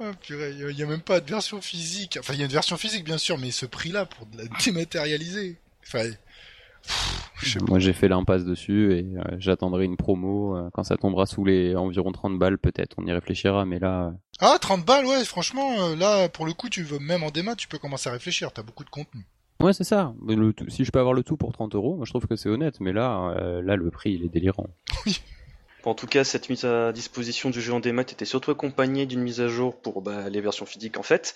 Oh, 0.00 0.10
il 0.30 0.76
y 0.76 0.82
a 0.82 0.86
même 0.86 1.02
pas 1.02 1.20
de 1.20 1.30
version 1.30 1.60
physique. 1.60 2.16
Enfin, 2.18 2.32
il 2.32 2.40
y 2.40 2.42
a 2.42 2.46
une 2.46 2.50
version 2.50 2.76
physique 2.76 3.04
bien 3.04 3.18
sûr, 3.18 3.38
mais 3.38 3.50
ce 3.52 3.66
prix-là 3.66 4.06
pour 4.06 4.26
de 4.26 4.38
la 4.38 4.44
dématérialiser. 4.64 5.58
Enfin, 5.86 6.10
moi 7.68 7.78
j'ai 7.78 7.92
fait 7.92 8.08
l'impasse 8.08 8.44
dessus 8.44 8.94
et 8.94 9.16
euh, 9.16 9.22
j'attendrai 9.38 9.84
une 9.84 9.96
promo 9.96 10.56
euh, 10.56 10.70
quand 10.72 10.84
ça 10.84 10.96
tombera 10.96 11.26
sous 11.26 11.44
les 11.44 11.74
environ 11.74 12.12
30 12.12 12.38
balles 12.38 12.58
peut-être, 12.58 12.96
on 12.98 13.06
y 13.06 13.12
réfléchira 13.12 13.64
mais 13.64 13.78
là... 13.78 14.06
Euh, 14.06 14.10
ah 14.40 14.58
30 14.60 14.84
balles 14.84 15.06
ouais 15.06 15.24
franchement 15.24 15.94
là 15.98 16.28
pour 16.28 16.46
le 16.46 16.52
coup 16.52 16.68
tu 16.68 16.82
veux 16.82 16.98
même 16.98 17.22
en 17.22 17.30
démat 17.30 17.56
tu 17.56 17.68
peux 17.68 17.78
commencer 17.78 18.08
à 18.08 18.12
réfléchir, 18.12 18.52
t'as 18.52 18.62
beaucoup 18.62 18.84
de 18.84 18.90
contenu. 18.90 19.22
Ouais 19.60 19.72
c'est 19.72 19.84
ça, 19.84 20.12
si 20.68 20.84
je 20.84 20.90
peux 20.90 20.98
avoir 20.98 21.14
le 21.14 21.22
tout 21.22 21.36
pour 21.36 21.52
30 21.52 21.74
euros, 21.76 21.96
moi 21.96 22.04
je 22.04 22.10
trouve 22.10 22.26
que 22.26 22.34
c'est 22.34 22.48
honnête. 22.48 22.80
Mais 22.80 22.92
là, 22.92 23.32
là 23.62 23.76
le 23.76 23.90
prix 23.92 24.14
il 24.14 24.24
est 24.24 24.28
délirant. 24.28 24.66
En 25.84 25.94
tout 25.94 26.06
cas, 26.06 26.22
cette 26.22 26.48
mise 26.48 26.64
à 26.64 26.92
disposition 26.92 27.50
du 27.50 27.60
jeu 27.60 27.72
en 27.72 27.80
démat 27.80 28.02
était 28.02 28.24
surtout 28.24 28.52
accompagnée 28.52 29.04
d'une 29.04 29.20
mise 29.20 29.40
à 29.40 29.48
jour 29.48 29.74
pour 29.76 30.00
bah, 30.00 30.30
les 30.30 30.40
versions 30.40 30.64
physiques 30.64 30.96
en 30.96 31.02
fait, 31.02 31.34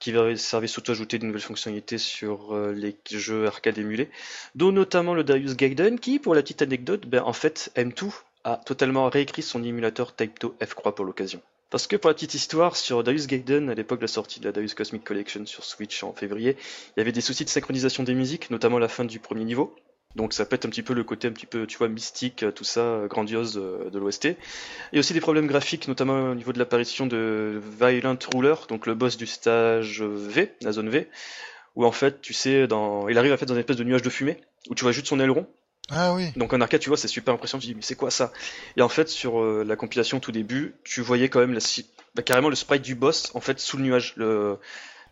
qui 0.00 0.12
servait 0.36 0.66
surtout 0.66 0.90
à 0.90 0.94
ajouter 0.94 1.18
de 1.18 1.26
nouvelles 1.26 1.40
fonctionnalités 1.40 1.98
sur 1.98 2.56
euh, 2.56 2.72
les 2.72 2.96
jeux 3.08 3.46
arcade 3.46 3.78
émulés, 3.78 4.10
dont 4.56 4.72
notamment 4.72 5.14
le 5.14 5.22
Darius 5.22 5.56
Gaiden, 5.56 6.00
qui, 6.00 6.18
pour 6.18 6.34
la 6.34 6.42
petite 6.42 6.62
anecdote, 6.62 7.06
ben, 7.06 7.22
en 7.22 7.32
fait, 7.32 7.70
M2 7.76 8.10
a 8.42 8.56
totalement 8.56 9.08
réécrit 9.08 9.42
son 9.42 9.62
émulateur 9.62 10.14
Type2 10.18 10.52
F3 10.60 10.94
pour 10.94 11.04
l'occasion. 11.04 11.40
Parce 11.70 11.86
que 11.86 11.96
pour 11.96 12.08
la 12.08 12.14
petite 12.14 12.34
histoire, 12.34 12.76
sur 12.76 13.02
Darius 13.02 13.26
Gaiden, 13.26 13.70
à 13.70 13.74
l'époque 13.74 14.00
de 14.00 14.04
la 14.04 14.08
sortie 14.08 14.40
de 14.40 14.44
la 14.44 14.52
Darius 14.52 14.74
Cosmic 14.74 15.04
Collection 15.04 15.46
sur 15.46 15.64
Switch 15.64 16.02
en 16.02 16.12
février, 16.12 16.56
il 16.96 17.00
y 17.00 17.00
avait 17.00 17.12
des 17.12 17.20
soucis 17.20 17.44
de 17.44 17.50
synchronisation 17.50 18.02
des 18.02 18.14
musiques, 18.14 18.50
notamment 18.50 18.78
la 18.78 18.88
fin 18.88 19.04
du 19.04 19.18
premier 19.18 19.44
niveau, 19.44 19.74
donc 20.16 20.32
ça 20.32 20.44
pète 20.44 20.64
un 20.64 20.68
petit 20.68 20.82
peu 20.82 20.94
le 20.94 21.02
côté 21.02 21.28
un 21.28 21.32
petit 21.32 21.46
peu, 21.46 21.66
tu 21.66 21.76
vois, 21.76 21.88
mystique, 21.88 22.44
euh, 22.44 22.52
tout 22.52 22.64
ça, 22.64 22.80
euh, 22.80 23.06
grandiose 23.08 23.58
euh, 23.58 23.90
de 23.90 23.98
l'OST. 23.98 24.24
Il 24.24 24.36
y 24.94 24.96
a 24.96 25.00
aussi 25.00 25.12
des 25.12 25.20
problèmes 25.20 25.46
graphiques, 25.46 25.88
notamment 25.88 26.30
au 26.30 26.34
niveau 26.34 26.52
de 26.52 26.58
l'apparition 26.58 27.06
de 27.06 27.60
Violent 27.80 28.18
Ruler, 28.32 28.54
donc 28.68 28.86
le 28.86 28.94
boss 28.94 29.16
du 29.16 29.26
stage 29.26 30.02
V, 30.02 30.52
la 30.62 30.72
zone 30.72 30.88
V, 30.88 31.08
où 31.74 31.84
en 31.84 31.92
fait, 31.92 32.20
tu 32.20 32.32
sais, 32.32 32.66
dans... 32.68 33.08
il 33.08 33.18
arrive 33.18 33.32
à 33.32 33.36
faire 33.36 33.46
dans 33.46 33.54
une 33.54 33.60
espèce 33.60 33.76
de 33.76 33.84
nuage 33.84 34.02
de 34.02 34.10
fumée, 34.10 34.40
où 34.70 34.74
tu 34.74 34.84
vois 34.84 34.92
juste 34.92 35.08
son 35.08 35.18
aileron. 35.18 35.46
Ah 35.90 36.14
oui. 36.14 36.32
Donc 36.36 36.52
en 36.52 36.60
arcade, 36.60 36.80
tu 36.80 36.88
vois, 36.88 36.96
c'est 36.96 37.08
super 37.08 37.34
impressionnant. 37.34 37.60
Tu 37.60 37.66
dis, 37.66 37.74
mais 37.74 37.82
c'est 37.82 37.96
quoi 37.96 38.10
ça? 38.10 38.32
Et 38.76 38.82
en 38.82 38.88
fait, 38.88 39.08
sur 39.10 39.44
la 39.44 39.76
compilation 39.76 40.18
tout 40.18 40.32
début, 40.32 40.76
tu 40.82 41.02
voyais 41.02 41.28
quand 41.28 41.40
même 41.40 41.52
la... 41.52 41.60
Bah, 42.14 42.22
carrément 42.22 42.48
le 42.48 42.54
sprite 42.54 42.80
du 42.80 42.94
boss, 42.94 43.30
en 43.34 43.40
fait, 43.40 43.60
sous 43.60 43.76
le 43.76 43.82
nuage. 43.82 44.14
Le... 44.16 44.56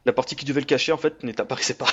La 0.04 0.12
partie 0.12 0.36
qui 0.36 0.44
devait 0.44 0.60
le 0.60 0.66
cacher, 0.66 0.92
en 0.92 0.96
fait, 0.96 1.22
n'apparaissait 1.22 1.74
pas. 1.74 1.88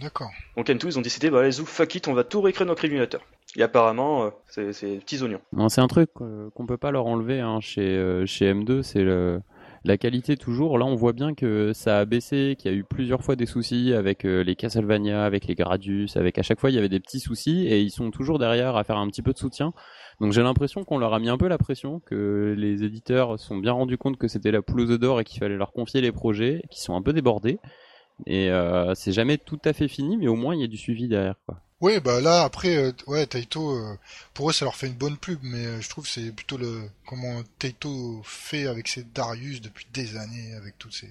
D'accord. 0.00 0.30
Donc 0.56 0.68
N2, 0.68 0.86
ils 0.86 0.98
ont 0.98 1.02
décidé, 1.02 1.30
bah, 1.30 1.40
allez, 1.40 1.52
fuck 1.52 1.94
it, 1.94 2.08
on 2.08 2.14
va 2.14 2.24
tout 2.24 2.40
réécrire 2.40 2.66
notre 2.66 2.84
émulateur. 2.84 3.22
Et 3.56 3.62
apparemment, 3.62 4.24
euh, 4.24 4.30
c'est, 4.46 4.72
c'est 4.72 4.98
petits 4.98 5.20
oignons. 5.22 5.40
Non, 5.52 5.68
c'est 5.68 5.80
un 5.80 5.88
truc 5.88 6.10
qu'on 6.12 6.66
peut 6.66 6.76
pas 6.76 6.92
leur 6.92 7.06
enlever 7.06 7.40
hein, 7.40 7.58
chez, 7.60 7.96
euh, 7.96 8.24
chez 8.24 8.52
M2, 8.54 8.82
c'est 8.82 9.02
le, 9.02 9.42
la 9.84 9.96
qualité 9.96 10.36
toujours. 10.36 10.78
Là, 10.78 10.84
on 10.84 10.94
voit 10.94 11.12
bien 11.12 11.34
que 11.34 11.72
ça 11.72 11.98
a 11.98 12.04
baissé, 12.04 12.56
qu'il 12.58 12.70
y 12.70 12.74
a 12.74 12.76
eu 12.76 12.84
plusieurs 12.84 13.22
fois 13.22 13.36
des 13.36 13.46
soucis 13.46 13.92
avec 13.94 14.24
euh, 14.24 14.42
les 14.42 14.54
Castlevania, 14.54 15.24
avec 15.24 15.46
les 15.46 15.54
Gradius, 15.54 16.16
avec 16.16 16.38
à 16.38 16.42
chaque 16.42 16.60
fois 16.60 16.70
il 16.70 16.76
y 16.76 16.78
avait 16.78 16.88
des 16.88 17.00
petits 17.00 17.20
soucis 17.20 17.66
et 17.66 17.80
ils 17.80 17.90
sont 17.90 18.10
toujours 18.10 18.38
derrière 18.38 18.76
à 18.76 18.84
faire 18.84 18.98
un 18.98 19.08
petit 19.08 19.22
peu 19.22 19.32
de 19.32 19.38
soutien. 19.38 19.72
Donc 20.20 20.32
j'ai 20.32 20.42
l'impression 20.42 20.84
qu'on 20.84 20.98
leur 20.98 21.14
a 21.14 21.18
mis 21.18 21.30
un 21.30 21.38
peu 21.38 21.48
la 21.48 21.56
pression, 21.56 22.00
que 22.00 22.54
les 22.56 22.84
éditeurs 22.84 23.38
sont 23.38 23.56
bien 23.56 23.72
rendus 23.72 23.96
compte 23.96 24.18
que 24.18 24.28
c'était 24.28 24.50
la 24.50 24.60
aux 24.60 24.98
d'or 24.98 25.20
et 25.20 25.24
qu'il 25.24 25.40
fallait 25.40 25.56
leur 25.56 25.72
confier 25.72 26.02
les 26.02 26.12
projets, 26.12 26.62
qui 26.70 26.80
sont 26.80 26.94
un 26.94 27.00
peu 27.00 27.14
débordés. 27.14 27.58
Et 28.26 28.50
euh, 28.50 28.94
c'est 28.94 29.12
jamais 29.12 29.38
tout 29.38 29.60
à 29.64 29.72
fait 29.72 29.88
fini, 29.88 30.18
mais 30.18 30.28
au 30.28 30.36
moins 30.36 30.54
il 30.54 30.60
y 30.60 30.64
a 30.64 30.66
du 30.66 30.76
suivi 30.76 31.08
derrière. 31.08 31.36
Quoi. 31.46 31.62
Oui, 31.80 31.98
bah 32.00 32.20
là 32.20 32.42
après, 32.42 32.76
euh, 32.76 32.92
ouais, 33.06 33.26
Taito, 33.26 33.70
euh, 33.70 33.96
pour 34.34 34.50
eux 34.50 34.52
ça 34.52 34.66
leur 34.66 34.76
fait 34.76 34.88
une 34.88 34.94
bonne 34.94 35.16
pub, 35.16 35.38
mais 35.42 35.80
je 35.80 35.88
trouve 35.88 36.06
c'est 36.06 36.30
plutôt 36.32 36.58
le 36.58 36.82
comment 37.06 37.40
Taito 37.58 38.20
fait 38.22 38.66
avec 38.66 38.88
ses 38.88 39.04
Darius 39.04 39.62
depuis 39.62 39.86
des 39.94 40.16
années, 40.18 40.52
avec 40.54 40.78
tous 40.78 40.90
ces 40.90 41.08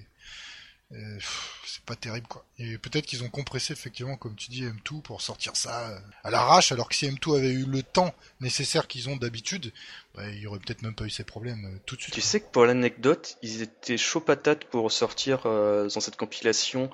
c'est 0.90 1.84
pas 1.86 1.94
terrible 1.94 2.26
quoi. 2.26 2.44
Et 2.58 2.78
peut-être 2.78 3.06
qu'ils 3.06 3.22
ont 3.22 3.28
compressé 3.28 3.72
effectivement, 3.72 4.16
comme 4.16 4.34
tu 4.34 4.50
dis, 4.50 4.64
M2 4.64 5.02
pour 5.02 5.20
sortir 5.20 5.54
ça 5.54 6.00
à 6.24 6.30
l'arrache, 6.30 6.72
alors 6.72 6.88
que 6.88 6.94
si 6.94 7.06
M2 7.06 7.38
avait 7.38 7.52
eu 7.52 7.64
le 7.64 7.82
temps 7.82 8.14
nécessaire 8.40 8.88
qu'ils 8.88 9.08
ont 9.08 9.16
d'habitude, 9.16 9.72
bah, 10.14 10.28
il 10.28 10.40
y 10.40 10.46
aurait 10.46 10.58
peut-être 10.58 10.82
même 10.82 10.94
pas 10.94 11.04
eu 11.04 11.10
ces 11.10 11.24
problèmes 11.24 11.78
tout 11.86 11.96
de 11.96 12.00
suite. 12.00 12.14
Tu 12.14 12.20
sais 12.20 12.40
que 12.40 12.50
pour 12.50 12.66
l'anecdote, 12.66 13.38
ils 13.42 13.62
étaient 13.62 13.98
chaud 13.98 14.20
patates 14.20 14.64
pour 14.64 14.90
sortir 14.90 15.42
dans 15.44 16.00
cette 16.00 16.16
compilation 16.16 16.90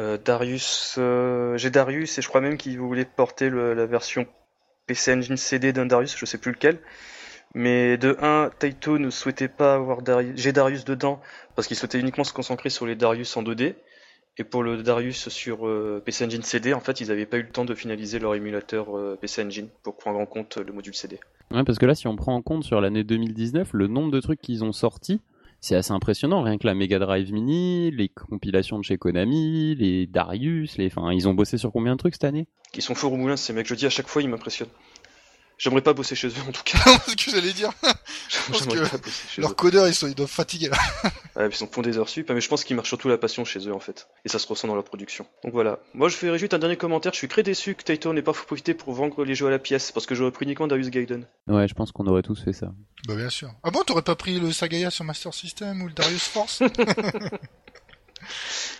euh, 0.00 0.16
Darius, 0.16 0.94
euh, 0.98 1.58
j'ai 1.58 1.68
Darius 1.68 2.16
et 2.16 2.22
je 2.22 2.28
crois 2.28 2.40
même 2.40 2.56
qu'ils 2.56 2.78
voulaient 2.78 3.04
porter 3.04 3.50
la 3.50 3.86
version 3.86 4.26
PC 4.86 5.12
Engine 5.12 5.36
CD 5.36 5.72
d'un 5.72 5.86
Darius, 5.86 6.16
je 6.16 6.24
sais 6.24 6.38
plus 6.38 6.52
lequel. 6.52 6.78
Mais 7.54 7.96
de 7.96 8.16
1, 8.20 8.50
Taito 8.58 8.98
ne 8.98 9.10
souhaitait 9.10 9.48
pas 9.48 9.74
avoir 9.74 10.02
Darius, 10.02 10.32
j'ai 10.36 10.52
Darius 10.52 10.84
dedans 10.84 11.20
parce 11.56 11.66
qu'il 11.66 11.76
souhaitait 11.76 11.98
uniquement 11.98 12.24
se 12.24 12.32
concentrer 12.32 12.70
sur 12.70 12.86
les 12.86 12.94
Darius 12.94 13.36
en 13.36 13.42
2D. 13.42 13.74
Et 14.38 14.44
pour 14.44 14.62
le 14.62 14.82
Darius 14.82 15.28
sur 15.28 15.66
euh, 15.66 16.00
PC 16.04 16.24
Engine 16.24 16.42
CD, 16.42 16.72
en 16.72 16.80
fait, 16.80 17.00
ils 17.00 17.08
n'avaient 17.08 17.26
pas 17.26 17.36
eu 17.36 17.42
le 17.42 17.50
temps 17.50 17.64
de 17.64 17.74
finaliser 17.74 18.18
leur 18.18 18.34
émulateur 18.34 18.86
PC 19.20 19.42
Engine 19.44 19.68
pour 19.82 19.96
prendre 19.96 20.18
en 20.18 20.26
compte 20.26 20.56
le 20.56 20.72
module 20.72 20.94
CD. 20.94 21.18
Ouais, 21.50 21.64
parce 21.64 21.78
que 21.78 21.86
là, 21.86 21.94
si 21.94 22.06
on 22.06 22.16
prend 22.16 22.34
en 22.34 22.42
compte 22.42 22.64
sur 22.64 22.80
l'année 22.80 23.04
2019, 23.04 23.70
le 23.72 23.88
nombre 23.88 24.12
de 24.12 24.20
trucs 24.20 24.40
qu'ils 24.40 24.62
ont 24.62 24.72
sortis, 24.72 25.20
c'est 25.60 25.74
assez 25.74 25.92
impressionnant. 25.92 26.42
Rien 26.42 26.58
que 26.58 26.66
la 26.66 26.74
Mega 26.74 26.98
Drive 26.98 27.32
Mini, 27.32 27.90
les 27.90 28.08
compilations 28.08 28.78
de 28.78 28.84
chez 28.84 28.96
Konami, 28.96 29.74
les 29.74 30.06
Darius, 30.06 30.78
les, 30.78 30.86
enfin, 30.86 31.12
ils 31.12 31.28
ont 31.28 31.34
bossé 31.34 31.58
sur 31.58 31.70
combien 31.70 31.92
de 31.92 31.98
trucs 31.98 32.14
cette 32.14 32.24
année? 32.24 32.46
Ils 32.74 32.82
sont 32.82 32.94
forts 32.94 33.12
au 33.12 33.16
moulin, 33.16 33.36
ces 33.36 33.52
mecs. 33.52 33.66
Je 33.66 33.74
dis 33.74 33.86
à 33.86 33.90
chaque 33.90 34.08
fois, 34.08 34.22
ils 34.22 34.28
m'impressionnent. 34.28 34.70
J'aimerais 35.60 35.82
pas 35.82 35.92
bosser 35.92 36.14
chez 36.14 36.28
eux 36.28 36.42
en 36.48 36.52
tout 36.52 36.62
cas. 36.64 36.78
ce 37.06 37.14
que 37.14 37.30
j'allais 37.30 37.52
dire. 37.52 37.70
je 38.30 38.50
pense 38.50 38.66
que 38.66 39.40
leurs 39.42 39.54
codeurs 39.54 39.86
ils, 39.86 39.94
sont, 39.94 40.06
ils 40.06 40.14
doivent 40.14 40.30
fatiguer 40.30 40.70
là. 40.70 40.78
ouais, 41.36 41.48
ils 41.48 41.54
sont 41.54 41.66
font 41.66 41.82
des 41.82 41.98
heures 41.98 42.08
sup, 42.08 42.30
mais 42.30 42.40
je 42.40 42.48
pense 42.48 42.64
qu'ils 42.64 42.76
marchent 42.76 42.88
surtout 42.88 43.08
la 43.08 43.18
passion 43.18 43.44
chez 43.44 43.68
eux 43.68 43.74
en 43.74 43.78
fait. 43.78 44.08
Et 44.24 44.30
ça 44.30 44.38
se 44.38 44.46
ressent 44.46 44.66
dans 44.68 44.74
leur 44.74 44.84
production. 44.84 45.26
Donc 45.44 45.52
voilà. 45.52 45.78
Moi 45.92 46.08
je 46.08 46.16
fais 46.16 46.38
juste 46.38 46.54
un 46.54 46.58
dernier 46.58 46.78
commentaire. 46.78 47.12
Je 47.12 47.18
suis 47.18 47.28
très 47.28 47.42
déçu 47.42 47.74
que 47.74 47.82
Taito 47.82 48.10
n'ait 48.14 48.22
pas 48.22 48.32
profité 48.32 48.72
pour 48.72 48.94
vendre 48.94 49.22
les 49.22 49.34
jeux 49.34 49.48
à 49.48 49.50
la 49.50 49.58
pièce 49.58 49.92
parce 49.92 50.06
que 50.06 50.14
j'aurais 50.14 50.32
pris 50.32 50.46
uniquement 50.46 50.66
Darius 50.66 50.88
Gaiden. 50.88 51.26
Ouais, 51.46 51.68
je 51.68 51.74
pense 51.74 51.92
qu'on 51.92 52.06
aurait 52.06 52.22
tous 52.22 52.42
fait 52.42 52.54
ça. 52.54 52.72
Bah 53.06 53.16
bien 53.16 53.28
sûr. 53.28 53.50
Ah 53.62 53.70
bon, 53.70 53.82
t'aurais 53.82 54.00
pas 54.00 54.16
pris 54.16 54.40
le 54.40 54.52
Sagaya 54.52 54.90
sur 54.90 55.04
Master 55.04 55.34
System 55.34 55.82
ou 55.82 55.88
le 55.88 55.92
Darius 55.92 56.24
Force? 56.24 56.62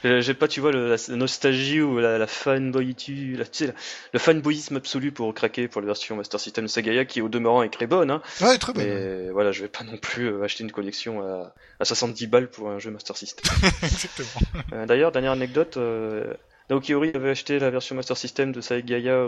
J'ai 0.03 0.35
pas, 0.35 0.49
tu 0.49 0.61
vois, 0.61 0.73
la, 0.73 0.97
nostalgie 1.11 1.81
ou 1.81 1.99
la, 1.99 2.19
la 2.19 2.27
fanboy, 2.27 2.97
la, 3.37 3.45
tu 3.45 3.67
sais, 3.67 3.75
le 4.13 4.19
fanboyisme 4.19 4.77
absolu 4.77 5.13
pour 5.13 5.33
craquer 5.35 5.69
pour 5.69 5.81
la 5.81 5.87
version 5.87 6.17
Master 6.17 6.41
System 6.41 6.69
Sagaya 6.69 7.05
qui 7.05 7.21
au 7.21 7.29
demeurant 7.29 7.63
est 7.63 7.71
très 7.71 7.87
bonne. 7.87 8.11
Hein. 8.11 8.23
Ouais, 8.41 8.59
très 8.59 8.73
bonne. 8.73 8.85
Mais 8.85 9.31
voilà, 9.31 9.53
je 9.53 9.63
vais 9.63 9.69
pas 9.69 9.85
non 9.85 9.97
plus 9.97 10.27
euh, 10.27 10.43
acheter 10.43 10.65
une 10.65 10.73
collection 10.73 11.23
à, 11.23 11.55
à 11.79 11.85
70 11.85 12.27
balles 12.27 12.51
pour 12.51 12.71
un 12.71 12.79
jeu 12.79 12.91
Master 12.91 13.17
System. 13.17 13.45
Exactement. 13.83 14.29
Euh, 14.73 14.87
d'ailleurs, 14.87 15.13
dernière 15.13 15.33
anecdote, 15.33 15.77
euh, 15.77 16.35
Naoki 16.69 16.95
Ori 16.95 17.11
avait 17.15 17.31
acheté 17.31 17.59
la 17.59 17.71
version 17.71 17.95
Master 17.95 18.17
System 18.17 18.53
de 18.53 18.61
Sagaya 18.61 19.27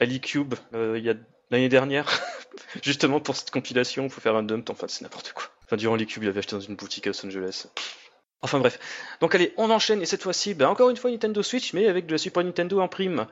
à 0.00 0.04
l'e-Cube 0.06 0.54
euh, 0.74 0.96
il 0.98 1.04
y 1.04 1.10
a 1.10 1.14
l'année 1.50 1.68
dernière, 1.68 2.08
justement 2.82 3.20
pour 3.20 3.36
cette 3.36 3.50
compilation, 3.50 4.04
il 4.04 4.10
faut 4.10 4.20
faire 4.20 4.36
un 4.36 4.42
dump, 4.42 4.70
enfin 4.70 4.86
c'est 4.88 5.02
n'importe 5.02 5.32
quoi. 5.32 5.44
Enfin, 5.66 5.76
durant 5.76 5.96
l'e-Cube, 5.96 6.22
il 6.22 6.28
avait 6.28 6.38
acheté 6.38 6.56
dans 6.56 6.60
une 6.60 6.76
boutique 6.76 7.06
à 7.06 7.10
Los 7.10 7.24
Angeles. 7.24 7.66
Enfin 8.42 8.58
bref. 8.58 8.78
Donc 9.20 9.34
allez, 9.34 9.52
on 9.58 9.68
enchaîne 9.68 10.00
et 10.00 10.06
cette 10.06 10.22
fois-ci, 10.22 10.54
ben, 10.54 10.66
encore 10.66 10.88
une 10.88 10.96
fois 10.96 11.10
Nintendo 11.10 11.42
Switch, 11.42 11.74
mais 11.74 11.86
avec 11.88 12.06
de 12.06 12.12
la 12.12 12.18
Super 12.18 12.42
Nintendo 12.42 12.80
en 12.80 12.88
prime. 12.88 13.26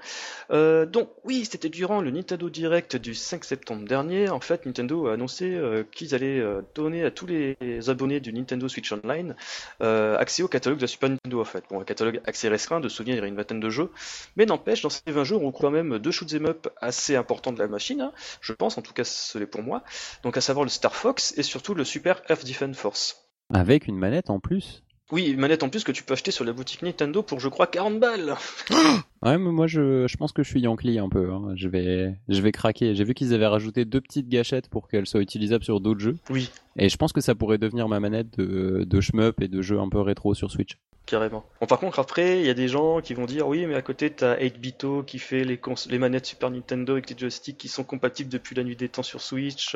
Euh, 0.51 0.85
donc 0.85 1.09
oui, 1.25 1.47
c'était 1.51 1.71
durant 1.71 2.03
le 2.03 2.11
Nintendo 2.11 2.51
Direct 2.51 2.97
du 2.97 3.15
5 3.15 3.43
septembre 3.43 3.87
dernier. 3.89 4.29
En 4.29 4.41
fait, 4.41 4.67
Nintendo 4.67 5.07
a 5.07 5.15
annoncé 5.15 5.55
euh, 5.55 5.83
qu'ils 5.91 6.15
allaient 6.15 6.41
euh, 6.41 6.61
donner 6.75 7.05
à 7.05 7.11
tous 7.11 7.25
les 7.25 7.57
abonnés 7.89 8.21
du 8.21 8.35
Nintendo 8.35 8.69
Switch 8.69 8.93
Online 8.93 9.35
accès 9.81 10.43
au 10.43 10.49
catalogue 10.49 10.79
de 10.79 10.83
la 10.85 10.89
Super 10.89 11.09
Nintendo. 11.09 11.41
En 11.41 11.45
fait, 11.47 11.65
bon, 11.71 11.81
un 11.81 11.85
catalogue 11.85 12.21
assez 12.27 12.51
restreint, 12.51 12.81
de 12.81 12.89
souvenirs, 12.91 13.15
il 13.17 13.21
y 13.21 13.25
a 13.25 13.27
une 13.27 13.37
vingtaine 13.37 13.61
de 13.61 13.71
jeux, 13.71 13.91
mais 14.37 14.45
n'empêche, 14.45 14.83
dans 14.83 14.91
ces 14.91 15.01
20 15.07 15.25
jeux, 15.25 15.37
on 15.37 15.53
quand 15.53 15.71
même 15.71 15.99
deux 15.99 16.11
shoot'em 16.11 16.47
up 16.47 16.69
assez 16.83 17.17
importants 17.17 17.53
de 17.53 17.59
la 17.59 17.67
machine, 17.67 18.03
hein, 18.03 18.13
je 18.43 18.53
pense, 18.53 18.77
en 18.77 18.83
tout 18.83 18.93
cas, 18.93 19.05
ce 19.05 19.39
l'est 19.39 19.47
pour 19.47 19.63
moi. 19.63 19.83
Donc 20.23 20.37
à 20.37 20.43
savoir 20.43 20.65
le 20.65 20.71
Star 20.71 20.95
Fox 20.95 21.33
et 21.39 21.43
surtout 21.43 21.75
le 21.75 21.85
Super 21.85 22.21
Earth 22.29 22.47
Defense 22.47 22.77
Force. 22.77 23.25
Avec 23.53 23.87
une 23.87 23.97
manette 23.97 24.29
en 24.29 24.41
plus 24.41 24.83
oui, 25.11 25.29
une 25.29 25.41
manette 25.41 25.63
en 25.63 25.71
plus 25.71 25.85
que 25.85 25.93
tu 25.93 26.03
peux 26.03 26.13
acheter 26.13 26.31
sur 26.31 26.45
la 26.45 26.53
boutique 26.53 26.83
Nintendo 26.83 27.23
pour 27.23 27.41
je 27.41 27.49
crois 27.49 27.67
40 27.67 27.99
balles. 27.99 28.35
ouais, 29.23 29.39
mais 29.39 29.51
moi 29.51 29.67
je, 29.67 30.07
je 30.07 30.17
pense 30.17 30.33
que 30.33 30.43
je 30.43 30.51
suis 30.51 30.61
Yankee 30.61 30.99
un 30.99 31.09
peu. 31.09 31.33
Hein. 31.33 31.53
Je 31.57 31.69
vais 31.69 32.15
je 32.29 32.43
vais 32.43 32.53
craquer. 32.53 32.95
J'ai 32.95 33.05
vu 33.05 33.15
qu'ils 33.15 33.33
avaient 33.33 33.47
rajouté 33.47 33.85
deux 33.85 34.01
petites 34.01 34.29
gâchettes 34.29 34.69
pour 34.69 34.89
qu'elles 34.89 35.07
soient 35.07 35.23
utilisables 35.23 35.65
sur 35.65 35.81
d'autres 35.81 36.01
jeux. 36.01 36.19
Oui. 36.29 36.51
Et 36.77 36.89
je 36.89 36.97
pense 36.97 37.13
que 37.13 37.21
ça 37.21 37.35
pourrait 37.35 37.59
devenir 37.59 37.89
ma 37.89 38.01
manette 38.01 38.39
de, 38.39 38.85
de 38.85 39.01
shmup 39.01 39.41
et 39.41 39.49
de 39.49 39.63
jeux 39.63 39.81
un 39.81 39.89
peu 39.89 40.01
rétro 40.01 40.35
sur 40.35 40.51
Switch. 40.51 40.77
Carrément. 41.07 41.47
Bon, 41.59 41.67
par 41.67 41.81
contre, 41.81 42.01
après, 42.01 42.41
il 42.41 42.47
y 42.47 42.51
a 42.51 42.55
des 42.55 42.69
gens 42.69 43.01
qui 43.01 43.15
vont 43.15 43.25
dire 43.25 43.49
oui, 43.49 43.65
mais 43.65 43.75
à 43.75 43.81
côté, 43.81 44.11
t'as 44.11 44.37
8bito 44.37 45.07
qui 45.07 45.19
fait 45.19 45.43
les, 45.43 45.59
les 45.89 45.99
manettes 45.99 46.27
Super 46.27 46.51
Nintendo 46.51 46.93
avec 46.93 47.09
les 47.09 47.17
joysticks 47.17 47.57
qui 47.57 47.69
sont 47.69 47.83
compatibles 47.83 48.29
depuis 48.29 48.55
la 48.55 48.63
nuit 48.63 48.77
des 48.77 48.91
temps 48.91 49.03
sur 49.03 49.23
Switch. 49.23 49.75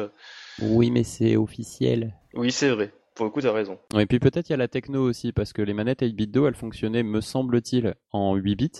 Oui, 0.61 0.91
mais 0.91 1.05
c'est 1.05 1.37
officiel. 1.37 2.13
Oui, 2.35 2.53
c'est 2.53 2.69
vrai. 2.69 2.93
Pour 3.15 3.27
le 3.27 3.31
coup, 3.31 3.43
t'as 3.43 3.53
raison. 3.53 3.79
Et 3.99 4.07
puis 4.07 4.19
peut-être 4.19 4.49
il 4.49 4.53
y 4.53 4.55
a 4.55 4.59
la 4.59 4.69
techno 4.69 5.03
aussi, 5.03 5.33
parce 5.33 5.53
que 5.53 5.61
les 5.61 5.75
manettes 5.75 6.03
8-bit 6.03 6.31
Do, 6.31 6.47
elles 6.47 6.55
fonctionnaient, 6.55 7.03
me 7.03 7.21
semble-t-il, 7.21 7.95
en 8.11 8.37
8 8.37 8.55
bits. 8.57 8.71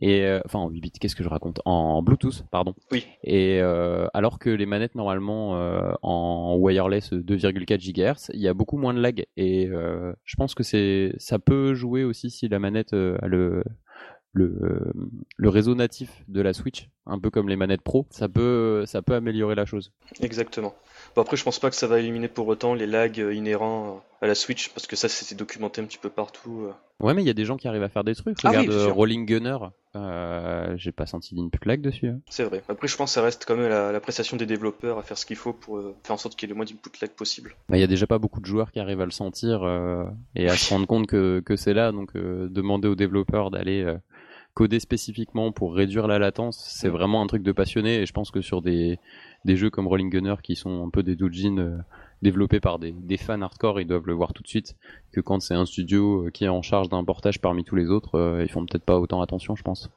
Et, 0.00 0.24
euh, 0.24 0.40
enfin, 0.46 0.60
en 0.60 0.70
8 0.70 0.80
bits, 0.80 0.92
qu'est-ce 0.92 1.16
que 1.16 1.22
je 1.22 1.28
raconte? 1.28 1.60
En 1.66 2.02
Bluetooth, 2.02 2.44
pardon. 2.50 2.74
Oui. 2.90 3.06
Et 3.22 3.60
euh, 3.60 4.06
alors 4.14 4.38
que 4.38 4.48
les 4.48 4.66
manettes, 4.66 4.94
normalement, 4.94 5.58
euh, 5.58 5.92
en 6.02 6.56
wireless 6.58 7.12
2,4 7.12 7.78
GHz, 7.78 8.30
il 8.32 8.40
y 8.40 8.48
a 8.48 8.54
beaucoup 8.54 8.78
moins 8.78 8.94
de 8.94 9.00
lag. 9.00 9.26
Et 9.36 9.68
je 9.68 10.36
pense 10.36 10.54
que 10.54 10.62
c'est 10.62 11.12
ça 11.18 11.38
peut 11.38 11.74
jouer 11.74 12.04
aussi 12.04 12.30
si 12.30 12.48
la 12.48 12.58
manette 12.58 12.94
a 12.94 13.26
le, 13.26 13.62
le, 14.32 14.92
le 15.36 15.48
réseau 15.48 15.74
natif 15.74 16.22
de 16.28 16.40
la 16.40 16.52
Switch, 16.52 16.88
un 17.06 17.18
peu 17.18 17.30
comme 17.30 17.48
les 17.48 17.56
manettes 17.56 17.82
Pro, 17.82 18.06
ça 18.10 18.28
peut, 18.28 18.84
ça 18.86 19.02
peut 19.02 19.14
améliorer 19.14 19.54
la 19.54 19.64
chose. 19.64 19.92
Exactement. 20.20 20.74
Bon, 21.16 21.22
après, 21.22 21.36
je 21.38 21.44
pense 21.44 21.58
pas 21.58 21.70
que 21.70 21.76
ça 21.76 21.86
va 21.86 21.98
éliminer 21.98 22.28
pour 22.28 22.46
autant 22.46 22.74
les 22.74 22.86
lags 22.86 23.18
euh, 23.20 23.32
inhérents 23.34 24.04
à 24.20 24.26
la 24.26 24.34
Switch, 24.34 24.68
parce 24.70 24.86
que 24.86 24.96
ça, 24.96 25.08
c'est 25.08 25.34
documenté 25.34 25.80
un 25.80 25.84
petit 25.86 25.96
peu 25.98 26.10
partout. 26.10 26.66
euh. 26.68 26.72
Ouais, 27.04 27.14
mais 27.14 27.22
il 27.22 27.26
y 27.26 27.30
a 27.30 27.34
des 27.34 27.44
gens 27.46 27.56
qui 27.56 27.68
arrivent 27.68 27.82
à 27.82 27.88
faire 27.88 28.04
des 28.04 28.14
trucs. 28.14 28.36
Ah 28.44 28.48
Regarde 28.50 28.68
euh. 28.70 28.92
Rolling 28.92 29.24
Gunner. 29.26 29.56
Euh, 29.94 30.74
J'ai 30.76 30.92
pas 30.92 31.06
senti 31.06 31.34
d'input 31.34 31.58
lag 31.66 31.80
dessus. 31.80 32.08
hein. 32.08 32.20
C'est 32.28 32.44
vrai. 32.44 32.62
Après, 32.68 32.86
je 32.86 32.96
pense 32.96 33.10
que 33.10 33.14
ça 33.14 33.22
reste 33.22 33.44
quand 33.46 33.56
même 33.56 33.68
la- 33.68 33.92
l'appréciation 33.92 34.36
des 34.36 34.44
développeurs 34.46 34.98
à 34.98 35.02
faire 35.02 35.16
ce 35.16 35.24
qu'il 35.26 35.36
faut 35.36 35.52
pour 35.54 35.78
euh, 35.78 35.94
faire 36.04 36.14
en 36.14 36.18
sorte 36.18 36.36
qu'il 36.36 36.48
y 36.48 36.50
ait 36.50 36.54
le 36.54 36.56
moins 36.56 36.66
d'input 36.66 36.90
lag 37.00 37.10
possible. 37.10 37.54
Bah, 37.70 37.76
Il 37.78 37.80
y 37.80 37.84
a 37.84 37.86
déjà 37.88 38.06
pas 38.06 38.18
beaucoup 38.18 38.40
de 38.40 38.46
joueurs 38.46 38.70
qui 38.70 38.78
arrivent 38.80 39.00
à 39.00 39.06
le 39.06 39.10
sentir 39.10 39.62
euh, 39.62 40.04
et 40.34 40.48
à 40.48 40.56
se 40.56 40.72
rendre 40.72 40.86
compte 40.86 41.06
que, 41.06 41.40
que 41.40 41.56
c'est 41.56 41.74
là. 41.74 41.92
Donc, 41.92 42.12
demander 42.14 42.88
aux 42.88 42.94
développeurs 42.94 43.50
d'aller 43.50 43.96
coder 44.56 44.80
spécifiquement 44.80 45.52
pour 45.52 45.74
réduire 45.74 46.06
la 46.06 46.18
latence, 46.18 46.64
c'est 46.66 46.88
vraiment 46.88 47.20
un 47.22 47.26
truc 47.26 47.42
de 47.42 47.52
passionné. 47.52 48.00
Et 48.00 48.06
je 48.06 48.12
pense 48.14 48.30
que 48.30 48.40
sur 48.40 48.62
des, 48.62 48.98
des 49.44 49.54
jeux 49.56 49.68
comme 49.68 49.86
Rolling 49.86 50.08
Gunner 50.10 50.36
qui 50.42 50.56
sont 50.56 50.82
un 50.84 50.88
peu 50.88 51.02
des 51.02 51.14
doujins 51.14 51.58
euh, 51.58 51.76
développés 52.22 52.58
par 52.58 52.78
des, 52.78 52.92
des 52.92 53.18
fans 53.18 53.42
hardcore, 53.42 53.80
ils 53.82 53.86
doivent 53.86 54.06
le 54.06 54.14
voir 54.14 54.32
tout 54.32 54.42
de 54.42 54.48
suite. 54.48 54.74
Que 55.12 55.20
quand 55.20 55.40
c'est 55.40 55.54
un 55.54 55.66
studio 55.66 56.26
euh, 56.26 56.30
qui 56.30 56.46
est 56.46 56.48
en 56.48 56.62
charge 56.62 56.88
d'un 56.88 57.04
portage 57.04 57.38
parmi 57.38 57.64
tous 57.64 57.76
les 57.76 57.90
autres, 57.90 58.14
euh, 58.14 58.42
ils 58.42 58.50
font 58.50 58.64
peut-être 58.64 58.84
pas 58.84 58.98
autant 58.98 59.20
attention, 59.20 59.56
je 59.56 59.62
pense. 59.62 59.90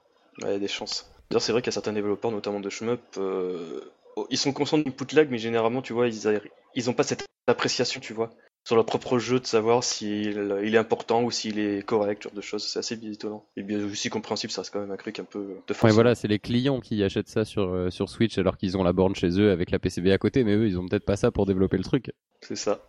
Ouais, 0.44 0.50
il 0.50 0.51
y 0.51 0.56
a 0.56 0.60
des 0.60 0.68
chances. 0.68 1.10
D'ailleurs, 1.30 1.42
c'est 1.42 1.54
vrai 1.54 1.62
qu'il 1.62 1.70
y 1.70 1.74
a 1.74 1.80
certains 1.80 1.94
développeurs, 1.94 2.32
notamment 2.32 2.60
de 2.60 2.70
shmup, 2.70 3.00
euh, 3.18 3.80
oh, 4.18 4.28
ils 4.30 4.38
sont 4.38 4.51
conscients 4.51 4.78
du 4.80 4.89
input 4.89 5.16
lag, 5.16 5.30
mais 5.32 5.38
généralement, 5.38 5.82
tu 5.82 5.94
vois, 5.94 6.08
ils, 6.10 6.28
a- 6.28 6.42
ils 6.75 6.89
ont 6.89 6.94
pas 6.94 7.04
cette 7.04 7.24
appréciation, 7.48 8.01
tu 8.01 8.13
vois, 8.13 8.30
sur 8.66 8.75
leur 8.75 8.86
propre 8.86 9.18
jeu 9.18 9.39
de 9.39 9.46
savoir 9.48 9.84
s'il 9.84 10.51
il 10.63 10.75
est 10.75 10.78
important 10.78 11.24
ou 11.24 11.32
s'il 11.32 11.58
est 11.60 11.84
correct, 11.84 12.24
ce 12.24 12.30
genre 12.30 12.36
de 12.36 12.42
choses. 12.42 12.68
C'est 12.68 12.80
assez 12.80 12.96
étonnant. 13.12 13.46
Et 13.58 13.63
bien 13.63 13.84
aussi 13.84 14.10
compréhensible, 14.10 14.51
ça 14.51 14.62
reste 14.62 14.72
quand 14.74 14.80
même 14.82 14.92
un 14.92 14.98
truc 14.98 15.20
un 15.20 15.24
peu 15.24 15.39
de 15.68 15.74
Ouais, 15.74 15.74
force. 15.74 15.94
voilà, 15.94 16.13
c'est 16.13 16.28
les 16.28 16.39
clients 16.39 16.80
qui 16.80 17.04
achètent 17.04 17.30
ça 17.30 17.46
sur, 17.46 17.63
euh, 17.74 17.89
sur 17.89 18.10
Switch 18.10 18.38
alors 18.38 18.58
qu'ils 18.58 18.78
ont 18.78 18.84
la 18.84 18.94
borne 18.94 19.16
chez 19.16 19.39
eux 19.39 19.51
avec 19.51 19.72
la 19.72 19.80
PCB 19.80 20.12
à 20.12 20.18
côté, 20.18 20.44
mais 20.44 20.54
eux, 20.54 20.68
ils 20.68 20.78
ont 20.78 20.88
peut-être 20.88 21.06
pas 21.06 21.16
ça 21.16 21.32
pour 21.32 21.46
développer 21.46 21.78
le 21.78 21.84
truc. 21.84 22.12
C'est 22.42 22.56
ça. 22.56 22.80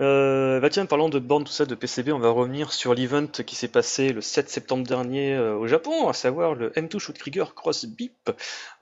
Euh, 0.00 0.58
bah 0.58 0.70
tiens, 0.70 0.86
parlant 0.86 1.08
de 1.08 1.20
bornes, 1.20 1.44
tout 1.44 1.52
ça, 1.52 1.66
de 1.66 1.74
PCB, 1.76 2.10
on 2.10 2.18
va 2.18 2.30
revenir 2.30 2.72
sur 2.72 2.94
l'event 2.94 3.28
qui 3.28 3.54
s'est 3.54 3.68
passé 3.68 4.12
le 4.12 4.20
7 4.20 4.50
septembre 4.50 4.84
dernier 4.84 5.34
euh, 5.36 5.54
au 5.56 5.68
Japon, 5.68 6.08
à 6.08 6.12
savoir 6.12 6.56
le 6.56 6.70
M2 6.70 6.98
Shoot 6.98 7.16
Krieger 7.16 7.54
Cross 7.54 7.86
Beep, 7.86 8.30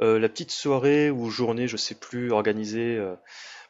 euh, 0.00 0.18
la 0.18 0.30
petite 0.30 0.50
soirée 0.50 1.10
ou 1.10 1.28
journée, 1.28 1.68
je 1.68 1.76
sais 1.76 1.94
plus, 1.96 2.32
organisée 2.32 2.98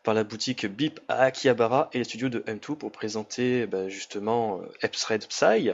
par 0.02 0.14
la 0.14 0.24
boutique 0.24 0.66
Beep 0.66 1.00
à 1.08 1.22
Akihabara 1.22 1.88
et 1.92 1.98
les 1.98 2.04
studios 2.04 2.28
de 2.28 2.40
M2 2.40 2.76
pour 2.76 2.90
présenter 2.90 3.66
bah, 3.66 3.88
justement 3.88 4.60
euh, 4.60 4.66
Epsred 4.82 5.26
Psy, 5.26 5.70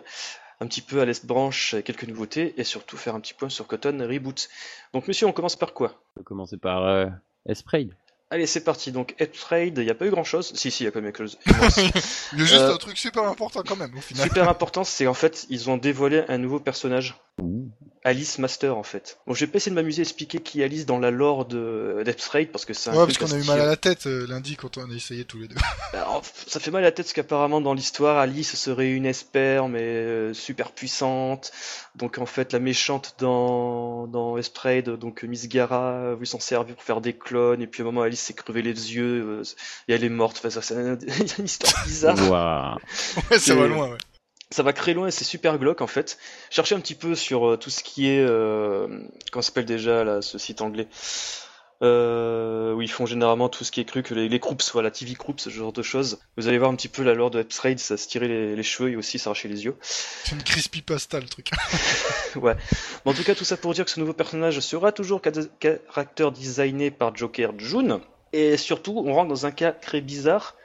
un 0.61 0.67
petit 0.67 0.83
peu 0.83 1.01
à 1.01 1.05
l'Est 1.05 1.25
branche, 1.27 1.75
euh, 1.75 1.83
quelques 1.83 2.05
nouveautés 2.05 2.55
et 2.59 2.65
surtout 2.65 2.97
faire 2.97 3.15
un 3.15 3.21
petit 3.21 3.35
point 3.35 3.49
sur 3.49 3.67
Cotton 3.67 4.07
Reboot. 4.09 4.49
Donc 4.93 5.09
monsieur, 5.09 5.27
on 5.27 5.33
commence 5.33 5.57
par 5.57 5.73
quoi? 5.73 5.95
On 6.17 6.21
peut 6.21 6.25
commencer 6.25 6.57
par 6.57 6.85
euh. 6.85 7.07
Allez, 8.31 8.47
c'est 8.47 8.63
parti. 8.63 8.93
Donc 8.93 9.15
Epsred, 9.19 9.79
il 9.79 9.85
n'y 9.85 9.91
a 9.91 9.95
pas 9.95 10.07
eu 10.07 10.11
grand 10.11 10.25
chose. 10.25 10.53
Si, 10.55 10.71
si, 10.71 10.83
il 10.83 10.87
y 10.87 10.89
a 10.89 10.91
quand 10.91 11.01
même 11.01 11.13
quelque 11.13 11.27
chose. 11.27 11.39
Il 12.35 12.41
y 12.41 12.43
a 12.43 12.45
juste 12.45 12.55
Euh, 12.61 12.75
un 12.75 12.77
truc 12.77 12.99
super 12.99 13.25
important 13.25 13.63
quand 13.67 13.77
même 13.77 13.97
au 13.97 14.01
final. 14.03 14.25
Super 14.25 14.49
important, 14.51 14.85
c'est 14.85 15.07
en 15.07 15.15
fait, 15.15 15.47
ils 15.49 15.71
ont 15.71 15.79
dévoilé 15.79 16.25
un 16.29 16.37
nouveau 16.37 16.61
personnage. 16.61 17.17
Ouh. 17.41 17.71
Alice 18.09 18.39
Master 18.39 18.77
en 18.77 18.83
fait. 18.83 19.19
Bon, 19.27 19.35
je 19.35 19.45
vais 19.45 19.51
pas 19.51 19.57
essayer 19.57 19.71
de 19.71 19.75
m'amuser 19.75 20.01
à 20.01 20.05
expliquer 20.05 20.41
qui 20.41 20.63
est 20.63 20.65
Alice 20.65 20.87
dans 20.87 20.99
la 20.99 21.11
lore 21.11 21.45
de 21.45 22.03
Raid 22.33 22.51
parce 22.51 22.65
que 22.65 22.73
c'est 22.73 22.89
un 22.91 22.95
Ouais, 22.95 23.05
parce 23.05 23.19
qu'on 23.19 23.31
a 23.31 23.39
eu 23.39 23.45
mal 23.45 23.61
à 23.61 23.67
la 23.67 23.77
tête 23.77 24.07
euh, 24.07 24.27
lundi 24.27 24.57
quand 24.57 24.79
on 24.79 24.91
a 24.91 24.95
essayé 24.95 25.25
tous 25.25 25.39
les 25.39 25.47
deux. 25.49 25.57
Alors, 25.93 26.23
ça 26.47 26.59
fait 26.59 26.71
mal 26.71 26.83
à 26.83 26.87
la 26.87 26.93
tête 26.93 27.05
parce 27.07 27.13
qu'apparemment 27.13 27.61
dans 27.61 27.75
l'histoire, 27.75 28.17
Alice 28.17 28.57
serait 28.57 28.91
une 28.91 29.05
espère 29.05 29.69
mais 29.69 29.83
euh, 29.83 30.35
super 30.35 30.73
puissante. 30.73 31.53
Donc 31.97 32.19
en 32.19 32.27
fait, 32.27 32.55
la 32.55 32.61
méchante 32.61 33.17
dans 33.19 34.07
dans 34.07 34.39
Raid, 34.63 34.89
donc 34.89 35.23
Miss 35.25 35.47
Gara, 35.49 36.13
a 36.13 36.15
voulu 36.15 36.27
s'en 36.27 36.41
servir 36.41 36.75
pour 36.75 36.85
faire 36.85 37.03
des 37.03 37.13
clones 37.13 37.61
et 37.61 37.67
puis 37.67 37.83
à 37.83 37.85
un 37.85 37.87
moment 37.87 38.03
Alice 38.03 38.21
s'est 38.21 38.35
crevé 38.35 38.63
les 38.63 38.95
yeux 38.95 39.43
euh, 39.43 39.43
et 39.89 39.93
elle 39.93 40.05
est 40.05 40.09
morte. 40.09 40.39
Enfin, 40.39 40.51
ça, 40.51 40.63
c'est 40.63 40.75
une 41.39 41.45
histoire 41.45 41.85
bizarre. 41.85 42.79
Ouais, 43.31 43.39
ça 43.39 43.55
va 43.55 43.67
loin, 43.67 43.91
ouais. 43.91 43.99
Ça 44.51 44.63
va 44.63 44.73
créer 44.73 44.95
loin 44.95 45.09
et 45.09 45.11
c'est 45.11 45.25
super 45.25 45.59
glauque 45.59 45.81
en 45.81 45.87
fait. 45.87 46.19
Cherchez 46.51 46.75
un 46.75 46.81
petit 46.81 46.95
peu 46.95 47.15
sur 47.15 47.47
euh, 47.49 47.57
tout 47.57 47.71
ce 47.71 47.83
qui 47.83 48.09
est 48.09 48.21
euh, 48.21 48.87
comment 49.31 49.43
s'appelle 49.43 49.67
déjà 49.67 50.05
là 50.05 50.23
ce 50.23 50.39
site 50.39 50.63
anglais 50.63 50.89
euh, 51.81 52.73
où 52.75 52.83
ils 52.83 52.91
font 52.91 53.07
généralement 53.07 53.49
tout 53.49 53.63
ce 53.63 53.71
qui 53.71 53.81
est 53.81 53.85
cru 53.85 54.03
que 54.03 54.13
les, 54.13 54.29
les 54.29 54.39
groups, 54.41 54.69
voilà 54.73 54.91
TV 54.91 55.13
groups, 55.13 55.41
ce 55.45 55.51
genre 55.51 55.73
de 55.73 55.83
choses. 55.83 56.19
Vous 56.37 56.49
allez 56.49 56.59
voir 56.59 56.71
un 56.71 56.75
petit 56.75 56.89
peu 56.89 57.05
la 57.05 57.15
lore 57.15 57.31
de 57.31 57.47
Raid, 57.63 57.79
ça 57.79 57.97
se 57.97 58.09
tirer 58.09 58.27
les, 58.27 58.57
les 58.57 58.63
cheveux 58.65 58.91
et 58.91 58.97
aussi 58.97 59.19
s'arracher 59.21 59.47
les 59.49 59.65
yeux. 59.65 59.77
C'est 59.81 60.33
une 60.35 60.43
crispy 60.43 60.83
pasta 60.83 61.21
le 61.21 61.29
truc. 61.29 61.51
ouais. 62.37 62.57
Mais 63.05 63.13
en 63.13 63.15
tout 63.15 63.23
cas 63.23 63.35
tout 63.37 63.45
ça 63.45 63.57
pour 63.57 63.75
dire 63.75 63.85
que 63.85 63.93
ce 63.93 64.01
nouveau 64.01 64.13
personnage 64.13 64.59
sera 64.61 64.91
toujours 64.91 65.21
ca- 65.23 65.31
caractère 65.61 66.33
designé 66.33 66.91
par 66.91 67.15
Joker 67.15 67.53
June 67.59 68.01
et 68.33 68.57
surtout 68.57 69.01
on 69.07 69.15
rentre 69.15 69.29
dans 69.29 69.47
un 69.47 69.53
cas 69.53 69.71
très 69.71 70.01
bizarre 70.01 70.57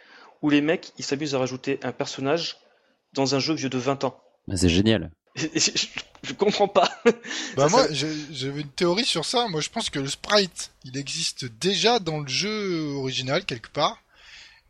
où 0.41 0.49
les 0.49 0.61
mecs 0.61 0.93
ils 0.97 1.05
s'amusent 1.05 1.35
à 1.35 1.39
rajouter 1.39 1.79
un 1.83 1.91
personnage 1.91 2.57
dans 3.13 3.36
un 3.36 3.39
jeu 3.39 3.53
vieux 3.53 3.70
de 3.70 3.77
20 3.77 4.03
ans. 4.03 4.20
Bah, 4.48 4.58
c'est 4.58 4.70
génial. 4.70 5.12
Je, 6.25 6.33
comprends 6.33 6.68
pas. 6.68 6.90
Bah 7.55 7.68
Ça, 7.68 7.70
moi, 7.70 7.87
ça- 7.87 8.05
j'avais 8.31 8.61
une 8.61 8.70
théorie 8.70 9.05
sur 9.05 9.25
ça. 9.25 9.48
Moi, 9.50 9.61
je 9.61 9.70
pense 9.70 9.90
que 9.90 10.00
le 10.00 10.07
sprite, 10.07 10.72
il 10.85 10.96
existe 10.98 11.46
déjà 11.59 12.00
dans 12.00 12.20
le 12.20 12.27
jeu 12.27 12.94
original 12.96 13.44
quelque 13.46 13.70
part. 13.70 14.00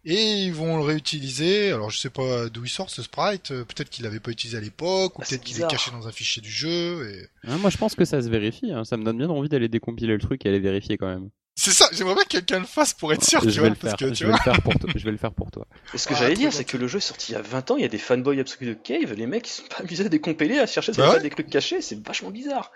Et 0.05 0.21
ils 0.43 0.53
vont 0.53 0.75
le 0.77 0.83
réutiliser. 0.83 1.71
Alors, 1.71 1.89
je 1.89 1.97
sais 1.97 2.09
pas 2.09 2.49
d'où 2.49 2.65
il 2.65 2.69
sort 2.69 2.89
ce 2.89 3.01
sprite. 3.01 3.51
euh, 3.51 3.63
Peut-être 3.63 3.89
qu'il 3.89 4.03
l'avait 4.03 4.19
pas 4.19 4.31
utilisé 4.31 4.57
à 4.57 4.61
l'époque, 4.61 5.17
ou 5.17 5.21
Ah, 5.21 5.25
peut-être 5.29 5.43
qu'il 5.43 5.61
est 5.61 5.67
caché 5.69 5.91
dans 5.91 6.07
un 6.07 6.11
fichier 6.11 6.41
du 6.41 6.51
jeu. 6.51 7.09
Et... 7.09 7.27
Hein, 7.47 7.57
moi, 7.57 7.69
je 7.69 7.77
pense 7.77 7.95
que 7.95 8.03
ça 8.03 8.21
se 8.21 8.27
vérifie. 8.29 8.71
hein. 8.73 8.83
Ça 8.83 8.97
me 8.97 9.03
donne 9.05 9.17
bien 9.17 9.29
envie 9.29 9.47
d'aller 9.47 9.69
décompiler 9.69 10.11
le 10.13 10.19
truc 10.19 10.45
et 10.45 10.49
aller 10.49 10.59
vérifier 10.59 10.97
quand 10.97 11.07
même. 11.07 11.29
C'est 11.55 11.71
ça. 11.71 11.87
J'aimerais 11.91 12.15
bien 12.15 12.23
que 12.23 12.29
quelqu'un 12.29 12.59
le 12.59 12.65
fasse 12.65 12.93
pour 12.93 13.13
être 13.13 13.23
sûr, 13.23 13.39
je 13.41 13.45
tu 13.49 13.51
vais 13.55 13.59
vois, 13.59 13.69
le 13.69 13.75
parce 13.75 13.91
faire. 13.95 14.09
que 14.09 14.13
tu 14.13 14.23
je 14.23 14.25
vais 14.25 14.31
le 14.33 14.37
faire 14.39 14.61
pour 14.61 14.73
toi. 14.73 14.89
Je 14.95 15.03
vais 15.05 15.11
le 15.11 15.17
faire 15.17 15.31
pour 15.31 15.51
toi. 15.51 15.67
Et 15.93 15.97
ce 15.97 16.07
que 16.07 16.13
Ah, 16.13 16.17
j'allais 16.17 16.33
trop 16.33 16.41
dire, 16.41 16.53
c'est 16.53 16.65
que 16.65 16.77
le 16.77 16.87
jeu 16.87 16.97
est 16.97 17.01
sorti 17.01 17.31
il 17.31 17.35
y 17.35 17.37
a 17.37 17.41
20 17.41 17.71
ans, 17.71 17.77
il 17.77 17.83
y 17.83 17.85
a 17.85 17.89
des 17.89 17.97
fanboys 17.99 18.39
absolus 18.39 18.67
de 18.69 18.73
Cave, 18.73 19.13
les 19.13 19.27
mecs 19.27 19.47
ils 19.47 19.51
sont 19.51 19.63
pas 19.69 19.77
amusés 19.83 20.05
à 20.05 20.09
décompiler, 20.09 20.57
à 20.59 20.65
chercher 20.65 20.91
Bah 20.93 21.13
ouais. 21.13 21.21
des 21.21 21.29
trucs 21.29 21.49
cachés, 21.49 21.81
c'est 21.81 22.03
vachement 22.05 22.31
bizarre. 22.31 22.71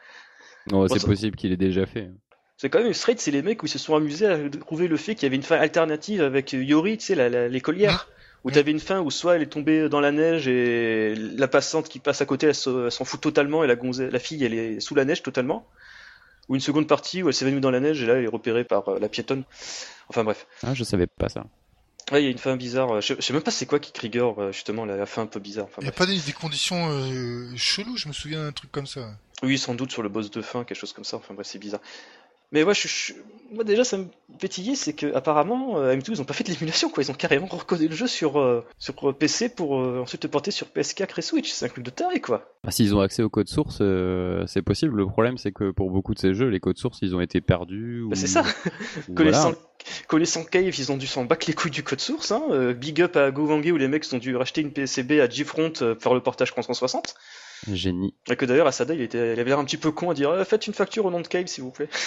Non, 0.72 0.88
c'est 0.88 1.00
ça- 1.00 1.08
possible 1.08 1.36
qu'il 1.36 1.52
ait 1.52 1.58
déjà 1.58 1.86
fait. 1.86 2.10
C'est 2.58 2.70
quand 2.70 2.82
même 2.82 2.94
straight, 2.94 3.20
c'est 3.20 3.32
les 3.32 3.42
mecs 3.42 3.62
où 3.64 3.66
ils 3.66 3.70
se 3.70 3.80
sont 3.80 3.96
amusés 3.96 4.26
à 4.28 4.38
trouver 4.50 4.88
le 4.88 4.98
fait 4.98 5.16
qu'il 5.16 5.24
y 5.24 5.28
avait 5.28 5.36
une 5.36 5.44
fin 5.44 5.58
alternative 5.58 6.22
avec 6.22 6.54
Yori, 6.54 6.98
tu 6.98 7.06
sais, 7.08 7.50
l'écolière. 7.50 8.08
Où 8.44 8.50
Mm. 8.50 8.54
t'avais 8.54 8.72
une 8.72 8.80
fin 8.80 9.00
où 9.02 9.10
soit 9.10 9.36
elle 9.36 9.42
est 9.42 9.46
tombée 9.48 9.90
dans 9.90 10.00
la 10.00 10.12
neige 10.12 10.48
et 10.48 11.16
la 11.16 11.48
passante 11.48 11.90
qui 11.90 11.98
passe 12.00 12.22
à 12.22 12.26
côté 12.26 12.46
elle 12.48 12.56
se- 12.56 12.86
elle 12.86 12.92
s'en 12.92 13.04
fout 13.04 13.20
totalement 13.20 13.64
et 13.64 13.68
la, 13.68 13.76
gonze- 13.76 14.08
la 14.10 14.20
fille 14.20 14.44
elle 14.46 14.54
est 14.54 14.80
sous 14.80 14.94
la 14.94 15.04
neige 15.06 15.24
totalement. 15.24 15.68
Ou 16.50 16.56
une 16.56 16.62
seconde 16.62 16.88
partie 16.88 17.24
où 17.24 17.28
elle 17.28 17.34
s'évanouit 17.34 17.60
dans 17.62 17.72
la 17.72 17.80
neige 17.80 18.02
et 18.02 18.06
là 18.06 18.14
elle 18.16 18.24
est 18.24 18.28
repérée 18.30 18.64
par 18.64 18.88
euh, 18.90 19.00
la 19.00 19.10
piétonne. 19.10 19.44
Enfin 20.10 20.24
bref. 20.24 20.48
Ah, 20.64 20.74
je 20.74 20.84
savais 20.84 21.08
pas 21.08 21.30
ça. 21.30 21.46
Ouais, 22.12 22.22
il 22.22 22.26
y 22.26 22.28
a 22.30 22.32
une 22.32 22.38
fin 22.38 22.56
bizarre. 22.56 23.02
Je, 23.02 23.16
je 23.16 23.22
sais 23.22 23.34
même 23.34 23.42
pas 23.42 23.52
c'est 23.52 23.66
quoi 23.66 23.80
qui 23.80 23.92
trigger 23.92 24.32
euh, 24.38 24.52
justement 24.54 24.86
la, 24.86 24.96
la 24.96 25.06
fin 25.06 25.24
un 25.24 25.28
peu 25.28 25.42
bizarre. 25.42 25.66
Enfin, 25.66 25.82
Il 25.82 25.86
y 25.86 25.88
a 25.88 25.92
bref. 25.92 25.98
pas 25.98 26.06
des, 26.06 26.20
des 26.22 26.32
conditions 26.32 26.88
euh, 26.90 27.52
cheloues. 27.58 27.98
Je 27.98 28.08
me 28.08 28.14
souviens 28.14 28.44
d'un 28.46 28.54
truc 28.54 28.72
comme 28.72 28.88
ça. 28.88 29.10
Oui, 29.44 29.58
sans 29.58 29.76
doute 29.76 29.92
sur 29.92 30.02
le 30.04 30.10
boss 30.10 30.32
de 30.32 30.42
fin, 30.42 30.64
quelque 30.64 30.78
chose 30.80 30.94
comme 30.94 31.04
ça. 31.04 31.18
Enfin 31.18 31.34
bref, 31.34 31.46
c'est 31.48 31.60
bizarre. 31.60 31.82
Mais 32.52 32.64
ouais, 32.64 32.74
je, 32.74 32.88
je- 32.88 33.14
moi 33.52 33.64
déjà, 33.64 33.84
ça 33.84 33.98
me 33.98 34.06
titiller, 34.40 34.76
c'est 34.76 34.94
que 34.94 35.14
apparemment 35.16 35.80
euh, 35.80 35.96
M2 35.96 36.12
ils 36.12 36.22
ont 36.22 36.26
pas 36.26 36.34
fait 36.34 36.44
de 36.44 36.50
l'émulation, 36.52 36.90
quoi. 36.90 37.02
Ils 37.04 37.10
ont 37.12 37.14
carrément 37.16 37.48
recodé 37.48 37.88
le 37.88 37.96
jeu 37.96 38.08
sur 38.08 38.40
euh, 38.40 38.64
sur 38.78 39.16
PC 39.18 39.50
pour 39.50 39.80
euh, 39.80 40.00
ensuite 40.02 40.24
le 40.24 40.30
porter 40.30 40.52
sur 40.52 40.68
PS4 40.68 41.18
et 41.18 41.22
Switch. 41.22 41.50
C'est 41.52 41.66
un 41.66 41.70
truc 41.70 41.84
de 41.84 41.90
taré, 41.90 42.20
quoi. 42.22 42.54
Ah, 42.66 42.72
S'ils 42.72 42.94
ont 42.96 43.00
accès 43.02 43.24
au 43.24 43.30
code 43.30 43.48
source, 43.48 43.78
euh, 43.82 44.46
c'est 44.48 44.62
possible. 44.62 44.96
Le 44.98 45.08
problème, 45.08 45.38
c'est 45.38 45.52
que 45.52 45.72
pour 45.72 45.92
beaucoup 45.92 46.14
de 46.14 46.20
ces 46.20 46.34
jeux, 46.34 46.48
les 46.50 46.60
codes 46.60 46.78
sources, 46.78 47.00
ils 47.02 47.16
ont 47.16 47.22
été 47.22 47.40
perdus. 47.42 48.04
Bah, 48.10 48.16
c'est 48.16 48.28
ça. 48.28 48.44
ou 49.10 49.14
Connaissant, 49.14 49.42
voilà. 49.52 49.58
connaissant 50.08 50.44
Cave, 50.44 50.78
ils 50.78 50.92
ont 50.92 50.98
dû 50.98 51.08
s'en 51.08 51.24
battre 51.26 51.46
les 51.48 51.54
couilles 51.54 51.72
du 51.72 51.84
code 51.84 52.02
source. 52.02 52.32
Hein. 52.32 52.44
Euh, 52.52 52.74
big 52.74 53.02
up 53.02 53.16
à 53.16 53.32
GoVangue 53.32 53.70
où 53.74 53.78
les 53.78 53.88
mecs 53.88 54.06
ont 54.14 54.18
dû 54.20 54.36
racheter 54.36 54.62
une 54.62 54.72
PCB 54.72 55.20
à 55.22 55.30
G-Front 55.30 55.72
euh, 55.82 55.94
pour 55.96 56.04
faire 56.04 56.14
le 56.14 56.22
portage 56.22 56.52
360. 56.52 57.16
Génie. 57.72 58.14
Et 58.30 58.36
que 58.36 58.46
d'ailleurs, 58.46 58.68
Asada, 58.68 58.94
il, 58.94 59.02
était, 59.02 59.34
il 59.34 59.40
avait 59.40 59.46
l'air 59.50 59.58
un 59.60 59.66
petit 59.66 59.78
peu 59.78 59.92
con 59.92 60.12
à 60.12 60.14
dire 60.14 60.30
Euh, 60.30 60.44
Faites 60.44 60.68
une 60.68 60.74
facture 60.74 61.06
au 61.06 61.12
nom 61.12 61.22
de 61.22 61.28
Cave, 61.28 61.48
s'il 61.48 61.64
vous 61.64 61.72
plaît. 61.72 61.90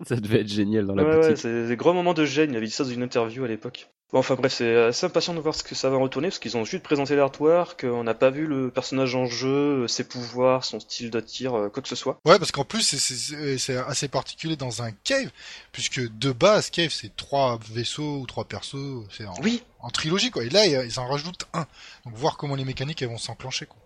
Ça 0.06 0.16
devait 0.16 0.40
être 0.42 0.48
génial 0.48 0.86
dans 0.86 0.94
la 0.94 1.02
Ouais, 1.04 1.10
ouais, 1.10 1.20
boutique. 1.20 1.38
c'est 1.38 1.66
des 1.66 1.76
grands 1.76 1.94
moments 1.94 2.14
de 2.14 2.24
gêne. 2.24 2.50
Il 2.52 2.56
avait 2.56 2.66
dit 2.66 2.72
ça 2.72 2.84
dans 2.84 2.90
une 2.90 3.02
interview 3.02 3.44
à 3.44 3.48
l'époque. 3.48 3.88
Bon, 4.10 4.20
enfin 4.20 4.36
bref, 4.36 4.54
c'est 4.54 4.74
assez 4.74 5.04
impatient 5.04 5.34
de 5.34 5.40
voir 5.40 5.54
ce 5.54 5.62
que 5.62 5.74
ça 5.74 5.90
va 5.90 5.98
retourner 5.98 6.28
parce 6.28 6.38
qu'ils 6.38 6.56
ont 6.56 6.64
juste 6.64 6.82
présenté 6.82 7.14
l'artwork, 7.14 7.84
on 7.84 8.04
n'a 8.04 8.14
pas 8.14 8.30
vu 8.30 8.46
le 8.46 8.70
personnage 8.70 9.14
en 9.14 9.26
jeu, 9.26 9.86
ses 9.86 10.02
pouvoirs, 10.04 10.64
son 10.64 10.80
style 10.80 11.10
de 11.10 11.20
tir, 11.20 11.54
euh, 11.54 11.68
quoi 11.68 11.82
que 11.82 11.90
ce 11.90 11.94
soit. 11.96 12.16
Ouais, 12.24 12.38
parce 12.38 12.50
qu'en 12.50 12.64
plus, 12.64 12.80
c'est- 12.80 13.76
assez 13.76 14.08
particulier 14.08 14.56
dans 14.56 14.80
un 14.82 14.92
cave, 14.92 15.28
puisque 15.72 16.00
de 16.18 16.32
base, 16.32 16.70
cave, 16.70 16.88
c'est 16.90 17.14
trois 17.16 17.58
vaisseaux 17.70 18.20
ou 18.20 18.26
trois 18.26 18.44
persos, 18.46 19.04
c'est 19.10 19.26
en, 19.26 19.34
Oui, 19.42 19.62
en 19.80 19.90
trilogie, 19.90 20.30
quoi. 20.30 20.42
Et 20.44 20.48
là, 20.48 20.64
ils 20.64 20.98
en 20.98 21.06
rajoutent 21.06 21.44
un. 21.52 21.66
Donc, 22.06 22.14
voir 22.14 22.38
comment 22.38 22.54
les 22.54 22.64
mécaniques, 22.64 23.02
elles 23.02 23.08
vont 23.10 23.18
s'enclencher, 23.18 23.66
quoi. 23.66 23.76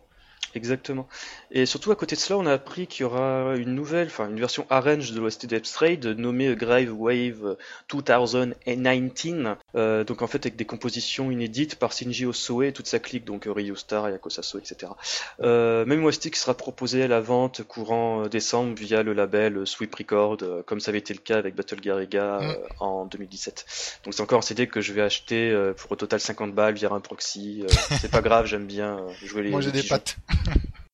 Exactement. 0.55 1.09
Et 1.51 1.67
surtout 1.67 1.91
à 1.93 1.97
côté 1.97 2.17
de 2.17 2.21
cela, 2.21 2.39
on 2.39 2.47
a 2.47 2.53
appris 2.53 2.87
qu'il 2.87 3.03
y 3.03 3.05
aura 3.05 3.57
une 3.57 3.75
nouvelle, 3.75 4.09
enfin 4.09 4.29
une 4.29 4.41
version 4.41 4.67
arrange 4.71 5.13
de 5.13 5.21
l'OST 5.21 5.47
d'Epstrade 5.47 6.07
nommée 6.07 6.55
Grave 6.55 6.93
Wave 6.93 7.57
2019. 7.89 9.59
Euh, 9.75 10.05
donc 10.05 10.21
en 10.23 10.27
fait 10.27 10.45
avec 10.45 10.57
des 10.57 10.65
compositions 10.67 11.31
inédites 11.31 11.77
par 11.77 11.93
Shinji 11.93 12.27
Osoe 12.27 12.65
et 12.65 12.73
toute 12.73 12.87
sa 12.87 12.99
clique, 12.99 13.25
donc 13.25 13.47
euh, 13.47 13.53
Ryu 13.53 13.75
Star, 13.77 14.11
Yakosaso, 14.11 14.59
etc. 14.59 14.93
Euh, 15.41 15.85
même 15.87 16.05
OST 16.05 16.31
qui 16.31 16.39
sera 16.39 16.55
proposé 16.55 17.03
à 17.03 17.09
la 17.09 17.21
vente 17.21 17.63
courant 17.63 18.25
euh, 18.25 18.29
décembre 18.29 18.75
via 18.77 19.03
le 19.03 19.13
label 19.15 19.67
Sweep 19.67 19.95
Record, 19.95 20.39
euh, 20.43 20.63
comme 20.63 20.81
ça 20.81 20.91
avait 20.91 20.99
été 20.99 21.15
le 21.15 21.21
cas 21.21 21.39
avec 21.39 21.55
Battle 21.55 21.81
Garriga 21.81 22.39
euh, 22.41 22.53
Mm. 22.53 22.57
en 22.81 23.07
2017. 23.07 23.65
Donc 24.05 24.15
c'est 24.15 24.23
encore 24.23 24.39
un 24.41 24.43
CD 24.43 24.67
que 24.67 24.81
je 24.81 24.93
vais 24.93 25.03
acheter 25.03 25.51
euh, 25.51 25.73
pour 25.73 25.93
au 25.93 25.97
total 25.97 26.21
50 26.21 26.55
balles 26.55 26.75
via 26.75 26.93
un 26.93 27.01
proxy. 27.01 27.63
Euh, 27.65 27.69
c'est 28.01 28.11
pas 28.11 28.21
grave, 28.21 28.47
j'aime 28.47 28.67
bien 28.67 28.99
jouer 29.25 29.43
les. 29.45 29.51
Les 29.51 29.73
des. 29.73 29.89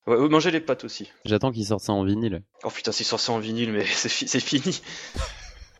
Ouais, 0.07 0.17
ouais, 0.17 0.29
manger 0.29 0.51
les 0.51 0.61
pâtes 0.61 0.85
aussi. 0.85 1.11
J'attends 1.27 1.53
qu'ils 1.53 1.67
sortent 1.67 1.83
ça 1.85 1.93
en 1.93 2.03
vinyle. 2.05 2.43
Oh 2.65 2.71
putain, 2.71 2.93
c'est 2.93 3.05
sorti 3.05 3.31
en 3.31 3.39
vinyle, 3.41 3.73
mais 3.73 3.85
c'est 3.93 4.09
fi- 4.09 4.27
c'est 4.29 4.41
fini. 4.41 4.81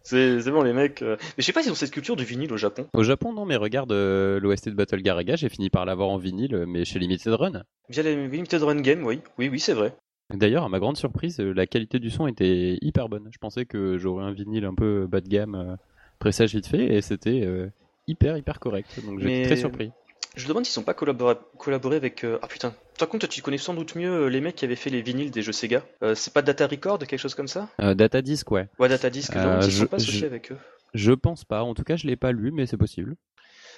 C'est 0.09 0.51
bon 0.51 0.63
les 0.63 0.73
mecs. 0.73 1.03
euh. 1.03 1.17
Mais 1.21 1.25
je 1.39 1.43
sais 1.45 1.53
pas 1.53 1.63
s'ils 1.63 1.71
ont 1.73 1.75
cette 1.75 1.91
culture 1.91 2.17
du 2.17 2.25
vinyle 2.25 2.53
au 2.53 2.57
Japon. 2.57 2.87
Au 2.95 3.03
Japon, 3.03 3.33
non, 3.33 3.45
mais 3.45 3.57
regarde 3.57 3.93
euh, 3.93 4.41
l'OST 4.41 4.71
de 4.71 4.75
Battle 4.75 5.03
Garaga, 5.03 5.37
j'ai 5.37 5.49
fini 5.49 5.69
par 5.69 5.85
l'avoir 5.85 6.09
en 6.09 6.17
vinyle, 6.17 6.65
mais 6.67 6.85
chez 6.85 6.99
Limited 6.99 7.33
Run. 7.35 7.63
Via 7.91 8.03
les 8.03 8.27
Limited 8.29 8.63
Run 8.63 8.81
Game, 8.81 9.05
oui. 9.05 9.21
Oui, 9.39 9.49
oui, 9.51 9.61
c'est 9.61 9.75
vrai. 9.75 9.95
D'ailleurs, 10.33 10.65
à 10.65 10.69
ma 10.69 10.79
grande 10.79 10.97
surprise, 10.97 11.41
euh, 11.41 11.53
la 11.53 11.67
qualité 11.67 11.99
du 11.99 12.11
son 12.11 12.27
était 12.27 12.79
hyper 12.81 13.09
bonne. 13.09 13.29
Je 13.33 13.39
pensais 13.39 13.65
que 13.67 13.99
j'aurais 13.99 14.25
un 14.25 14.33
vinyle 14.33 14.65
un 14.65 14.75
peu 14.75 15.07
bas 15.07 15.21
de 15.21 15.29
gamme, 15.29 15.55
euh, 15.55 15.77
pressage 16.19 16.55
vite 16.55 16.67
fait, 16.67 16.95
et 16.95 17.01
c'était 17.03 17.43
euh, 17.45 17.69
hyper, 18.07 18.37
hyper 18.37 18.61
correct. 18.61 19.01
Donc 19.05 19.19
j'étais 19.21 19.41
Mais- 19.41 19.43
très 19.47 19.57
surpris. 19.57 19.91
Je 20.37 20.45
me 20.45 20.49
demande 20.49 20.65
s'ils 20.65 20.73
sont 20.75 20.83
pas 20.85 20.95
collaboré, 20.95 21.35
collaboré 21.59 21.97
avec. 21.97 22.25
Ah 22.43 22.47
putain. 22.47 22.73
Par 22.99 23.09
contre, 23.09 23.27
tu 23.29 23.43
connais 23.43 23.59
sans 23.59 23.75
doute 23.75 23.95
mieux 23.95 24.11
euh, 24.25 24.29
les 24.29 24.41
mecs 24.41 24.57
qui 24.57 24.65
avaient 24.65 24.77
fait 24.77 24.91
les 24.91 25.03
vinyles 25.03 25.31
des 25.31 25.43
jeux 25.43 25.53
Sega. 25.53 25.85
Euh, 26.03 26.15
c'est 26.15 26.33
pas 26.33 26.43
Data 26.43 26.67
Record, 26.67 26.99
quelque 26.99 27.17
chose 27.19 27.35
comme 27.35 27.49
ça? 27.49 27.69
Euh, 27.81 27.95
Data 27.95 28.23
Disc, 28.23 28.51
ouais. 28.51 28.69
Ouais, 28.79 28.89
Data 28.89 29.09
Disc. 29.11 29.33
demande 29.35 29.63
s'ils 29.63 29.73
je- 29.73 29.79
sont 29.81 29.87
pas 29.87 29.97
associés 29.97 30.21
je- 30.21 30.27
avec 30.27 30.53
eux. 30.53 30.57
Je 30.95 31.13
pense 31.13 31.45
pas. 31.45 31.63
En 31.63 31.75
tout 31.75 31.85
cas, 31.85 31.97
je 31.97 32.07
l'ai 32.07 32.17
pas 32.17 32.33
lu, 32.33 32.51
mais 32.51 32.67
c'est 32.67 32.77
possible. 32.77 33.15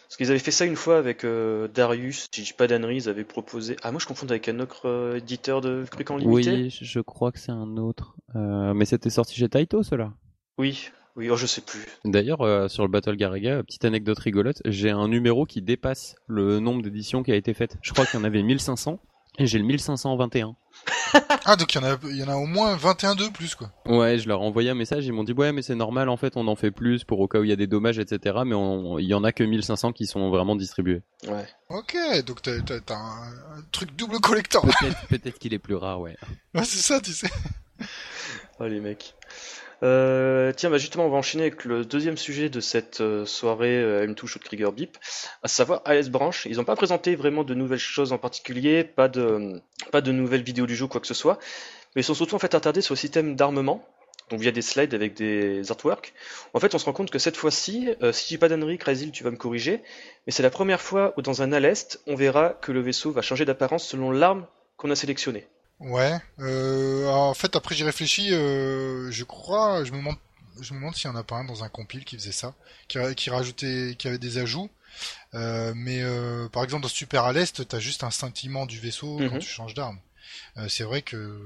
Parce 0.08 0.16
qu'ils 0.16 0.30
avaient 0.30 0.38
fait 0.40 0.50
ça 0.50 0.64
une 0.64 0.74
fois 0.74 0.98
avec 0.98 1.24
euh, 1.24 1.68
Darius. 1.68 2.28
Si 2.32 2.40
je 2.42 2.46
dis 2.48 2.52
pas 2.52 2.66
d'annerie, 2.66 2.96
ils 2.96 3.08
avaient 3.08 3.24
proposé. 3.24 3.76
Ah, 3.82 3.92
moi 3.92 4.00
je 4.00 4.06
confonds 4.06 4.28
avec 4.28 4.48
un 4.48 4.58
autre 4.58 4.88
euh, 4.88 5.18
éditeur 5.18 5.60
de 5.60 5.84
trucs 5.90 6.10
en 6.10 6.16
limité. 6.16 6.50
Oui, 6.52 6.70
je 6.80 7.00
crois 7.00 7.30
que 7.30 7.38
c'est 7.38 7.52
un 7.52 7.76
autre. 7.76 8.16
Euh, 8.34 8.74
mais 8.74 8.86
c'était 8.86 9.10
sorti 9.10 9.36
chez 9.36 9.48
Taito, 9.48 9.82
cela? 9.84 10.12
Oui, 10.58 10.88
oui, 11.14 11.30
oh, 11.30 11.36
je 11.36 11.46
sais 11.46 11.60
plus. 11.60 11.84
D'ailleurs, 12.04 12.68
sur 12.70 12.82
le 12.82 12.88
Battle 12.90 13.14
Garaga, 13.16 13.62
petite 13.62 13.84
anecdote 13.84 14.18
rigolote, 14.18 14.60
j'ai 14.64 14.90
un 14.90 15.06
numéro 15.06 15.46
qui 15.46 15.62
dépasse 15.62 16.16
le 16.26 16.58
nombre 16.58 16.82
d'éditions 16.82 17.22
qui 17.22 17.30
a 17.30 17.36
été 17.36 17.54
faite. 17.54 17.76
Je 17.82 17.92
crois 17.92 18.04
qu'il 18.06 18.18
y 18.18 18.22
en 18.22 18.24
avait 18.24 18.42
1500 18.42 18.98
et 19.40 19.46
j'ai 19.46 19.58
le 19.58 19.64
1521. 19.64 20.54
Ah, 21.44 21.56
donc 21.56 21.74
il 21.74 21.80
y, 21.80 21.84
en 21.84 21.88
a, 21.88 21.96
il 22.04 22.16
y 22.16 22.22
en 22.22 22.28
a 22.28 22.36
au 22.36 22.46
moins 22.46 22.76
21 22.76 23.16
de 23.16 23.26
plus, 23.28 23.56
quoi. 23.56 23.72
Ouais, 23.86 24.18
je 24.18 24.28
leur 24.28 24.40
ai 24.40 24.44
envoyé 24.44 24.70
un 24.70 24.74
message, 24.74 25.06
ils 25.06 25.12
m'ont 25.12 25.24
dit 25.24 25.32
ouais 25.32 25.50
mais 25.52 25.62
c'est 25.62 25.74
normal 25.74 26.08
en 26.08 26.16
fait, 26.16 26.36
on 26.36 26.46
en 26.46 26.54
fait 26.54 26.70
plus 26.70 27.02
pour 27.02 27.18
au 27.18 27.26
cas 27.26 27.40
où 27.40 27.44
il 27.44 27.50
y 27.50 27.52
a 27.52 27.56
des 27.56 27.66
dommages, 27.66 27.98
etc. 27.98 28.40
Mais 28.46 28.54
on- 28.54 28.98
il 28.98 29.06
y 29.06 29.14
en 29.14 29.24
a 29.24 29.32
que 29.32 29.42
1500 29.42 29.92
qui 29.92 30.06
sont 30.06 30.30
vraiment 30.30 30.54
distribués. 30.54 31.02
Ouais. 31.26 31.46
Ok, 31.70 31.96
donc 32.24 32.42
t'as 32.42 32.94
un, 32.94 33.62
truc 33.72 33.96
double 33.96 34.20
collector. 34.20 34.62
Peut-être 34.62 35.06
peut-être 35.08 35.38
qu'il 35.38 35.52
est 35.54 35.58
plus 35.58 35.74
rare, 35.74 36.00
ouais. 36.00 36.16
Ouais, 36.54 36.64
c'est 36.64 36.78
ça, 36.78 37.00
tu 37.00 37.12
sais. 37.12 37.30
Oh 38.60 38.66
les 38.66 38.80
mecs. 38.80 39.14
Euh, 39.82 40.52
tiens, 40.54 40.70
bah 40.70 40.78
justement, 40.78 41.06
on 41.06 41.10
va 41.10 41.16
enchaîner 41.16 41.44
avec 41.44 41.64
le 41.64 41.84
deuxième 41.84 42.18
sujet 42.18 42.50
de 42.50 42.60
cette 42.60 43.00
euh, 43.00 43.24
soirée 43.24 43.76
euh, 43.76 44.06
M2 44.06 44.26
Shoot 44.26 44.42
Trigger 44.44 44.70
Beep, 44.74 44.98
à 45.42 45.48
savoir 45.48 45.82
AS 45.84 46.08
Branch. 46.10 46.46
Ils 46.48 46.56
n'ont 46.56 46.64
pas 46.64 46.76
présenté 46.76 47.16
vraiment 47.16 47.44
de 47.44 47.54
nouvelles 47.54 47.78
choses 47.78 48.12
en 48.12 48.18
particulier, 48.18 48.84
pas 48.84 49.08
de, 49.08 49.60
pas 49.90 50.00
de 50.00 50.12
nouvelles 50.12 50.42
vidéos 50.42 50.66
du 50.66 50.76
jeu, 50.76 50.86
quoi 50.86 51.00
que 51.00 51.06
ce 51.06 51.14
soit, 51.14 51.38
mais 51.94 52.02
ils 52.02 52.04
sont 52.04 52.14
surtout 52.14 52.34
en 52.34 52.38
fait 52.38 52.54
attardés 52.54 52.82
sur 52.82 52.94
le 52.94 52.98
système 52.98 53.36
d'armement, 53.36 53.84
donc 54.28 54.40
via 54.40 54.52
des 54.52 54.62
slides 54.62 54.94
avec 54.94 55.14
des 55.14 55.70
artworks. 55.70 56.12
En 56.54 56.60
fait, 56.60 56.74
on 56.74 56.78
se 56.78 56.84
rend 56.84 56.92
compte 56.92 57.10
que 57.10 57.18
cette 57.18 57.36
fois-ci, 57.36 57.88
euh, 58.02 58.12
si 58.12 58.24
je 58.24 58.28
dis 58.28 58.38
pas 58.38 58.48
d'annerie, 58.48 58.78
Crazy, 58.78 59.10
tu 59.10 59.24
vas 59.24 59.30
me 59.30 59.36
corriger, 59.36 59.82
mais 60.26 60.32
c'est 60.32 60.42
la 60.42 60.50
première 60.50 60.80
fois 60.80 61.14
où 61.16 61.22
dans 61.22 61.42
un 61.42 61.52
Alest, 61.52 62.02
on 62.06 62.14
verra 62.14 62.50
que 62.50 62.72
le 62.72 62.80
vaisseau 62.80 63.12
va 63.12 63.22
changer 63.22 63.44
d'apparence 63.44 63.86
selon 63.86 64.10
l'arme 64.10 64.46
qu'on 64.76 64.90
a 64.90 64.96
sélectionnée. 64.96 65.46
Ouais. 65.80 66.18
Euh, 66.40 67.08
en 67.08 67.34
fait, 67.34 67.56
après 67.56 67.74
j'y 67.74 67.84
réfléchis, 67.84 68.32
euh, 68.32 69.10
je 69.10 69.24
crois, 69.24 69.84
je 69.84 69.92
me 69.92 69.96
demande, 69.98 70.16
je 70.60 70.72
me 70.74 70.78
demande 70.78 70.94
s'il 70.94 71.10
y 71.10 71.12
en 71.12 71.16
a 71.16 71.22
pas 71.24 71.36
un 71.36 71.44
dans 71.44 71.64
un 71.64 71.68
compile 71.68 72.04
qui 72.04 72.16
faisait 72.16 72.32
ça, 72.32 72.54
qui, 72.88 72.98
ra- 72.98 73.14
qui 73.14 73.30
rajoutait, 73.30 73.94
qui 73.98 74.06
avait 74.08 74.18
des 74.18 74.38
ajouts. 74.38 74.68
Euh, 75.34 75.72
mais 75.76 76.02
euh, 76.02 76.48
par 76.48 76.64
exemple 76.64 76.82
dans 76.82 76.88
Super 76.88 77.24
à 77.24 77.32
l'Est, 77.32 77.66
t'as 77.66 77.78
juste 77.78 78.02
un 78.04 78.10
scintillement 78.10 78.66
du 78.66 78.78
vaisseau 78.78 79.16
quand 79.18 79.34
Mhm. 79.34 79.38
tu 79.38 79.48
changes 79.48 79.74
d'arme. 79.74 79.98
C'est 80.68 80.84
vrai 80.84 81.02
que 81.02 81.38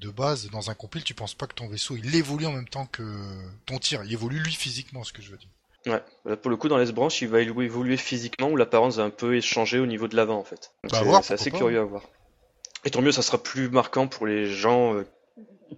de 0.00 0.10
base, 0.10 0.48
dans 0.50 0.70
un 0.70 0.74
compile, 0.74 1.04
tu 1.04 1.14
penses 1.14 1.34
pas 1.34 1.46
que 1.46 1.54
ton 1.54 1.68
vaisseau 1.68 1.96
il 1.96 2.14
évolue 2.16 2.46
en 2.46 2.52
même 2.52 2.68
temps 2.68 2.86
que 2.86 3.02
ton 3.66 3.78
tir. 3.78 4.02
Il 4.04 4.12
évolue 4.12 4.38
lui 4.40 4.52
physiquement, 4.52 5.04
ce 5.04 5.12
que 5.12 5.20
je 5.22 5.30
veux 5.30 5.36
dire. 5.36 5.48
Ouais, 5.86 6.02
Là, 6.24 6.36
pour 6.36 6.50
le 6.50 6.56
coup, 6.56 6.68
dans 6.68 6.78
les 6.78 6.90
branches, 6.92 7.22
il 7.22 7.28
va 7.28 7.40
évo- 7.40 7.62
évoluer 7.62 7.96
physiquement 7.96 8.48
ou 8.48 8.56
l'apparence 8.56 8.96
va 8.96 9.04
un 9.04 9.10
peu 9.10 9.40
changer 9.40 9.78
au 9.80 9.86
niveau 9.86 10.06
de 10.08 10.16
l'avant 10.16 10.38
en 10.38 10.44
fait. 10.44 10.72
Bah, 10.90 11.20
c'est 11.22 11.34
assez 11.34 11.50
pas. 11.50 11.58
curieux 11.58 11.80
à 11.80 11.84
voir. 11.84 12.02
Et 12.84 12.90
tant 12.90 13.00
mieux, 13.02 13.12
ça 13.12 13.22
sera 13.22 13.42
plus 13.42 13.68
marquant 13.70 14.08
pour 14.08 14.26
les 14.26 14.50
gens 14.50 14.94
euh, 14.94 15.06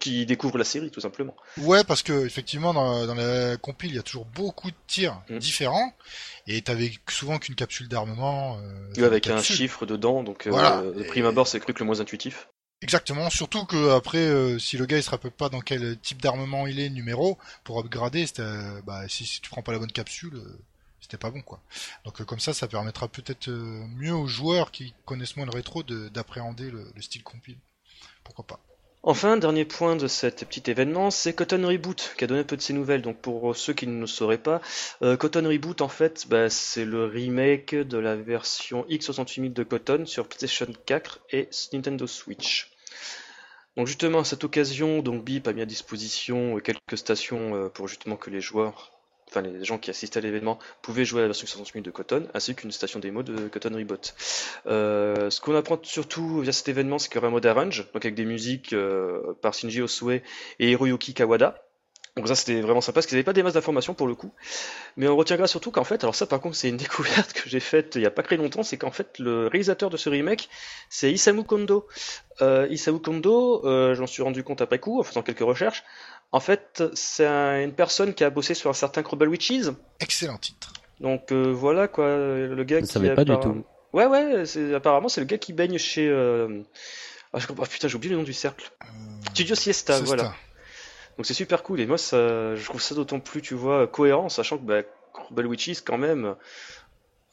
qui 0.00 0.26
découvrent 0.26 0.58
la 0.58 0.64
série, 0.64 0.90
tout 0.90 1.00
simplement. 1.00 1.36
Ouais, 1.58 1.84
parce 1.84 2.02
que 2.02 2.24
effectivement 2.26 2.72
dans, 2.74 3.06
dans 3.06 3.14
la 3.14 3.56
compile, 3.56 3.90
il 3.90 3.96
y 3.96 3.98
a 3.98 4.02
toujours 4.02 4.24
beaucoup 4.26 4.70
de 4.70 4.76
tirs 4.86 5.20
Mm. 5.28 5.38
différents, 5.38 5.92
et 6.46 6.60
t'avais 6.62 6.90
souvent 7.08 7.38
qu'une 7.38 7.54
capsule 7.54 7.88
d'armement. 7.88 8.58
Euh, 8.98 9.06
avec 9.06 9.28
un 9.28 9.40
chiffre 9.42 9.86
dedans, 9.86 10.22
donc 10.22 10.46
euh, 10.46 10.50
Voilà. 10.50 10.82
de 10.82 11.02
prime 11.04 11.26
abord, 11.26 11.46
c'est 11.46 11.60
cru 11.60 11.72
que 11.74 11.78
le 11.80 11.84
moins 11.86 12.00
intuitif. 12.00 12.48
Exactement, 12.82 13.30
surtout 13.30 13.64
que 13.64 13.90
après, 13.90 14.18
euh, 14.18 14.58
si 14.58 14.76
le 14.76 14.84
gars 14.84 14.98
il 14.98 15.02
se 15.02 15.08
rappelle 15.10 15.30
pas 15.30 15.48
dans 15.48 15.60
quel 15.60 15.96
type 16.00 16.20
d'armement 16.20 16.66
il 16.66 16.80
est, 16.80 16.90
numéro, 16.90 17.38
pour 17.62 17.78
upgrader, 17.78 18.26
bah, 18.84 19.02
si, 19.08 19.24
si 19.24 19.40
tu 19.40 19.48
prends 19.48 19.62
pas 19.62 19.72
la 19.72 19.78
bonne 19.78 19.92
capsule, 19.92 20.34
euh, 20.34 20.58
c'était 21.04 21.18
pas 21.18 21.30
bon 21.30 21.42
quoi. 21.42 21.60
Donc 22.06 22.20
euh, 22.20 22.24
comme 22.24 22.40
ça, 22.40 22.54
ça 22.54 22.66
permettra 22.66 23.08
peut-être 23.08 23.48
euh, 23.48 23.84
mieux 23.96 24.14
aux 24.14 24.26
joueurs 24.26 24.70
qui 24.70 24.94
connaissent 25.04 25.36
moins 25.36 25.44
le 25.44 25.52
rétro 25.52 25.82
de- 25.82 26.08
d'appréhender 26.08 26.70
le, 26.70 26.86
le 26.94 27.02
style 27.02 27.22
compile. 27.22 27.58
Pourquoi 28.24 28.46
pas 28.46 28.58
Enfin, 29.06 29.36
dernier 29.36 29.66
point 29.66 29.96
de 29.96 30.08
cet 30.08 30.46
petit 30.48 30.70
événement, 30.70 31.10
c'est 31.10 31.34
Cotton 31.34 31.66
Reboot 31.68 32.14
qui 32.16 32.24
a 32.24 32.26
donné 32.26 32.40
un 32.40 32.44
peu 32.44 32.56
de 32.56 32.62
ses 32.62 32.72
nouvelles. 32.72 33.02
Donc 33.02 33.18
pour 33.18 33.54
ceux 33.54 33.74
qui 33.74 33.86
ne 33.86 34.00
le 34.00 34.06
sauraient 34.06 34.38
pas, 34.38 34.62
euh, 35.02 35.18
Cotton 35.18 35.46
Reboot 35.46 35.82
en 35.82 35.90
fait, 35.90 36.24
bah, 36.28 36.48
c'est 36.48 36.86
le 36.86 37.04
remake 37.04 37.74
de 37.74 37.98
la 37.98 38.16
version 38.16 38.86
X68000 38.88 39.52
de 39.52 39.62
Cotton 39.62 40.06
sur 40.06 40.26
PlayStation 40.26 40.66
4 40.86 41.20
et 41.32 41.50
Nintendo 41.74 42.06
Switch. 42.06 42.70
Donc 43.76 43.88
justement 43.88 44.20
à 44.20 44.24
cette 44.24 44.44
occasion, 44.44 45.00
Beep 45.00 45.48
a 45.48 45.52
mis 45.52 45.60
à 45.60 45.66
disposition 45.66 46.58
quelques 46.60 46.96
stations 46.96 47.68
pour 47.74 47.88
justement 47.88 48.16
que 48.16 48.30
les 48.30 48.40
joueurs, 48.40 48.92
enfin 49.28 49.42
les 49.42 49.64
gens 49.64 49.78
qui 49.78 49.90
assistaient 49.90 50.18
à 50.18 50.22
l'événement, 50.22 50.58
pouvaient 50.82 51.04
jouer 51.04 51.20
à 51.20 51.22
la 51.22 51.28
version 51.28 51.46
X68000 51.46 51.82
de 51.82 51.90
Cotton, 51.90 52.26
ainsi 52.34 52.54
qu'une 52.54 52.72
station 52.72 53.00
démo 53.00 53.22
de 53.22 53.48
Cotton 53.48 53.74
Reboot. 53.74 54.14
Euh, 54.66 55.30
ce 55.30 55.40
qu'on 55.40 55.54
apprend 55.54 55.78
surtout 55.82 56.40
via 56.40 56.52
cet 56.52 56.68
événement, 56.68 56.98
c'est 56.98 57.08
qu'il 57.08 57.16
y 57.16 57.18
aura 57.18 57.28
un 57.28 57.32
mode 57.32 57.46
arrange, 57.46 57.86
donc 57.92 58.04
avec 58.04 58.14
des 58.14 58.24
musiques 58.24 58.72
euh, 58.72 59.34
par 59.40 59.54
Shinji 59.54 59.82
Osue 59.82 60.22
et 60.58 60.70
Hiroyuki 60.70 61.14
Kawada. 61.14 61.64
Donc 62.16 62.28
ça 62.28 62.36
c'était 62.36 62.60
vraiment 62.60 62.80
sympa 62.80 62.94
parce 62.94 63.06
qu'ils 63.06 63.16
n'avaient 63.16 63.24
pas 63.24 63.32
des 63.32 63.42
masses 63.42 63.54
d'informations 63.54 63.92
pour 63.92 64.06
le 64.06 64.14
coup. 64.14 64.32
Mais 64.96 65.08
on 65.08 65.16
retiendra 65.16 65.48
surtout 65.48 65.72
qu'en 65.72 65.82
fait, 65.82 66.04
alors 66.04 66.14
ça 66.14 66.26
par 66.26 66.40
contre 66.40 66.54
c'est 66.54 66.68
une 66.68 66.76
découverte 66.84 67.32
que 67.32 67.48
j'ai 67.48 67.58
faite 67.58 67.96
il 67.96 68.02
n'y 68.02 68.06
a 68.06 68.10
pas 68.10 68.22
très 68.22 68.36
longtemps, 68.36 68.62
c'est 68.62 68.76
qu'en 68.76 68.92
fait 68.92 69.18
le 69.18 69.48
réalisateur 69.48 69.90
de 69.90 69.96
ce 69.96 70.08
remake 70.08 70.48
c'est 70.88 71.10
Isamu 71.10 71.42
Kondo. 71.42 71.88
Euh, 72.40 72.68
Isamu 72.70 73.00
Kondo, 73.00 73.66
euh, 73.66 73.96
j'en 73.96 74.06
suis 74.06 74.22
rendu 74.22 74.44
compte 74.44 74.60
après 74.60 74.78
coup 74.78 75.00
en 75.00 75.02
faisant 75.02 75.22
quelques 75.22 75.40
recherches. 75.40 75.82
En 76.32 76.40
fait 76.40 76.82
c'est 76.94 77.26
un- 77.26 77.62
une 77.62 77.72
personne 77.72 78.12
qui 78.14 78.24
a 78.24 78.30
bossé 78.30 78.54
sur 78.54 78.70
un 78.70 78.74
certain 78.74 79.02
Crumble 79.02 79.28
Witches. 79.28 79.70
Excellent 80.00 80.36
titre. 80.38 80.72
Donc 81.00 81.32
euh, 81.32 81.52
voilà 81.52 81.88
quoi, 81.88 82.06
le 82.16 82.64
gars 82.64 82.80
Je 82.80 82.86
qui 82.86 82.92
savais 82.92 83.14
pas 83.14 83.24
du 83.24 83.38
tout. 83.38 83.64
Ouais 83.92 84.06
ouais, 84.06 84.44
c'est 84.46 84.74
apparemment 84.74 85.08
c'est 85.08 85.20
le 85.20 85.26
gars 85.26 85.38
qui 85.38 85.52
baigne 85.52 85.78
chez 85.78 86.08
euh... 86.08 86.62
ah, 87.32 87.38
je 87.38 87.46
comprends- 87.46 87.64
putain 87.66 87.86
j'ai 87.88 87.94
oublié 87.96 88.10
le 88.12 88.18
nom 88.18 88.24
du 88.24 88.32
cercle. 88.32 88.70
Euh, 88.82 88.86
Studio 89.30 89.54
Siesta, 89.54 89.94
Siesta. 89.98 90.04
voilà. 90.16 90.34
Donc 91.16 91.26
c'est 91.26 91.34
super 91.34 91.62
cool 91.62 91.80
et 91.80 91.86
moi 91.86 91.98
ça, 91.98 92.56
je 92.56 92.64
trouve 92.64 92.82
ça 92.82 92.94
d'autant 92.96 93.20
plus 93.20 93.40
tu 93.40 93.54
vois 93.54 93.86
cohérent, 93.86 94.28
sachant 94.28 94.58
que 94.58 94.64
bah, 94.64 94.82
Crumble 95.12 95.46
Witches 95.46 95.80
quand 95.84 95.98
même, 95.98 96.34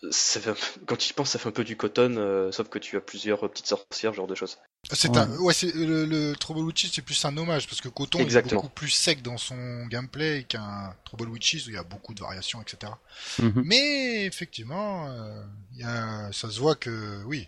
ça 0.10 0.40
fait 0.42 0.54
quand 0.88 0.96
tu 0.96 1.10
y 1.10 1.14
penses 1.14 1.30
ça 1.30 1.40
fait 1.40 1.50
un 1.50 1.52
peu 1.52 1.64
du 1.64 1.78
Cotton, 1.78 2.16
euh, 2.18 2.52
sauf 2.52 2.70
que 2.70 2.80
tu 2.80 2.98
as 2.98 3.02
plusieurs 3.02 3.46
euh, 3.46 3.50
petites 3.50 3.68
sorcières, 3.68 4.12
ce 4.12 4.18
genre 4.18 4.28
de 4.28 4.34
choses. 4.36 4.58
C'est 4.92 5.10
Ouais. 5.10 5.18
un, 5.20 5.38
ouais, 5.38 5.54
c'est 5.54 5.72
le, 5.76 6.06
le 6.06 6.36
Trouble 6.36 6.62
Witches, 6.62 6.90
c'est 6.92 7.04
plus 7.04 7.24
un 7.24 7.38
hommage 7.38 7.68
parce 7.68 7.82
que 7.82 7.88
Coton 7.90 8.18
il 8.20 8.36
est 8.36 8.42
beaucoup 8.54 8.70
plus 8.70 8.90
sec 8.90 9.22
dans 9.22 9.38
son 9.38 9.86
gameplay 9.86 10.44
qu'un 10.48 10.96
Trouble 11.06 11.30
Witches 11.30 11.68
où 11.68 11.70
il 11.70 11.76
y 11.76 11.78
a 11.78 11.84
beaucoup 11.84 12.16
de 12.16 12.20
variations, 12.22 12.62
etc. 12.62 12.92
Mhm. 13.40 13.62
Mais 13.64 14.26
effectivement, 14.26 15.08
euh, 15.12 15.44
il 15.74 15.82
y 15.82 15.84
a, 15.84 16.32
ça 16.32 16.50
se 16.50 16.60
voit 16.60 16.76
que 16.76 17.22
oui, 17.26 17.48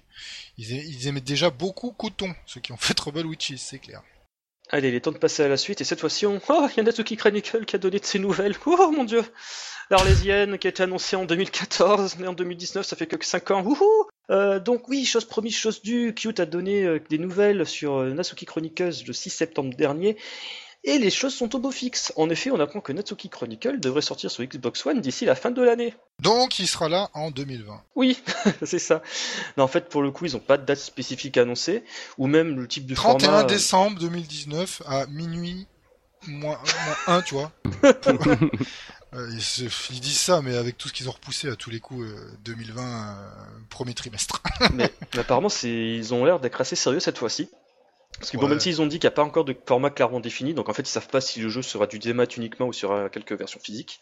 ils, 0.60 0.72
ils 0.72 1.08
aimaient 1.08 1.22
déjà 1.22 1.50
beaucoup 1.50 1.92
Coton, 1.92 2.36
ceux 2.46 2.62
qui 2.62 2.72
ont 2.72 2.78
fait 2.78 2.94
Trouble 2.94 3.26
Witches, 3.26 3.58
c'est 3.58 3.80
clair. 3.80 4.04
Allez, 4.70 4.90
il 4.90 4.96
est 4.96 5.02
temps 5.02 5.12
de 5.12 5.18
passer 5.18 5.44
à 5.44 5.48
la 5.48 5.58
suite 5.58 5.82
et 5.82 5.84
cette 5.84 6.00
fois-ci 6.00 6.26
on... 6.26 6.42
Oh, 6.50 6.68
il 6.72 6.78
y 6.78 6.80
a 6.80 6.84
Natsuki 6.84 7.18
Chronicle 7.18 7.66
qui 7.66 7.76
a 7.76 7.80
donné 7.80 8.00
de 8.00 8.06
ses 8.06 8.20
nouvelles. 8.20 8.56
Oh 8.66 8.92
mon 8.92 9.04
dieu 9.04 9.24
L'Arlésienne 9.90 10.58
qui 10.58 10.68
a 10.68 10.70
été 10.70 10.84
annoncée 10.84 11.16
en 11.16 11.26
2014, 11.26 12.16
mais 12.18 12.28
en 12.28 12.34
2019 12.34 12.86
ça 12.86 12.96
fait 12.96 13.06
que 13.06 13.24
5 13.24 13.52
ans. 13.52 13.66
Euh, 14.30 14.60
donc 14.60 14.88
oui, 14.88 15.06
chose 15.06 15.26
promise, 15.26 15.56
chose 15.56 15.82
due, 15.82 16.14
Cute 16.16 16.40
a 16.40 16.46
donné 16.46 16.86
euh, 16.86 17.00
des 17.10 17.18
nouvelles 17.18 17.66
sur 17.66 17.96
euh, 17.96 18.14
Natsuki 18.14 18.46
Chronicles 18.46 19.04
le 19.06 19.14
6 19.14 19.30
septembre 19.30 19.76
dernier. 19.76 20.18
Et 20.86 20.98
les 21.00 21.10
choses 21.10 21.34
sont 21.34 21.56
au 21.56 21.60
beau 21.60 21.72
fixe. 21.72 22.12
En 22.18 22.30
effet, 22.30 22.52
on 22.52 22.60
apprend 22.60 22.82
que 22.82 22.92
Natsuki 22.92 23.30
Chronicle 23.30 23.80
devrait 23.80 24.02
sortir 24.02 24.30
sur 24.30 24.44
Xbox 24.44 24.86
One 24.86 25.00
d'ici 25.00 25.24
la 25.24 25.34
fin 25.36 25.50
de 25.52 25.62
l'année. 25.62 25.96
Donc 26.20 26.60
il 26.60 26.68
sera 26.68 26.90
là 26.90 27.10
en 27.14 27.32
2020. 27.32 27.82
Oui, 27.96 28.22
c'est 28.64 28.80
ça. 28.80 29.02
Non, 29.56 29.64
en 29.64 29.68
fait, 29.70 29.88
pour 29.88 30.02
le 30.02 30.12
coup, 30.12 30.26
ils 30.26 30.34
n'ont 30.34 30.40
pas 30.40 30.58
de 30.58 30.66
date 30.66 30.80
spécifique 30.80 31.38
annoncée, 31.38 31.86
ou 32.18 32.28
même 32.28 32.60
le 32.60 32.68
type 32.68 32.86
de 32.86 32.96
31 32.96 33.20
format. 33.30 33.44
euh, 33.44 33.48
décembre 33.48 34.00
2019 34.00 34.82
à 34.86 35.06
minuit 35.08 35.68
moins, 36.28 36.60
moins 37.08 37.18
1, 37.18 37.22
tu 37.22 37.36
vois. 37.36 37.52
Euh, 39.16 39.30
ils, 39.32 39.44
se- 39.44 39.66
ils 39.92 40.00
disent 40.00 40.20
ça, 40.20 40.42
mais 40.42 40.56
avec 40.58 40.76
tout 40.76 40.88
ce 40.88 40.94
qu'ils 40.94 41.08
ont 41.08 41.12
repoussé 41.12 41.48
à 41.48 41.56
tous 41.56 41.70
les 41.70 41.80
coups, 41.80 42.04
euh, 42.08 42.32
2020, 42.46 42.82
euh, 42.82 43.16
premier 43.70 43.94
trimestre. 43.94 44.42
mais, 44.74 44.92
mais 45.14 45.20
apparemment, 45.20 45.50
ils 45.62 46.14
ont 46.16 46.26
l'air 46.26 46.40
d'être 46.40 46.60
assez 46.60 46.76
sérieux 46.76 47.00
cette 47.00 47.20
fois-ci. 47.20 47.48
Parce 48.20 48.32
que 48.32 48.38
bon, 48.38 48.48
même 48.48 48.60
s'ils 48.60 48.82
ont 48.82 48.86
dit 48.86 49.00
qu'il 49.00 49.08
n'y 49.08 49.14
a 49.14 49.16
pas 49.16 49.24
encore 49.24 49.44
de 49.46 49.56
format 49.66 49.90
clairement 49.90 50.20
défini, 50.20 50.54
donc 50.54 50.70
en 50.70 50.74
fait, 50.74 50.84
ils 50.84 50.88
savent 50.92 51.08
pas 51.10 51.22
si 51.22 51.40
le 51.42 51.50
jeu 51.50 51.62
sera 51.62 51.88
du 51.88 52.00
démat 52.00 52.26
uniquement 52.38 52.68
ou 52.68 52.74
sur 52.74 53.10
quelques 53.12 53.34
versions 53.34 53.60
physiques. 53.60 54.00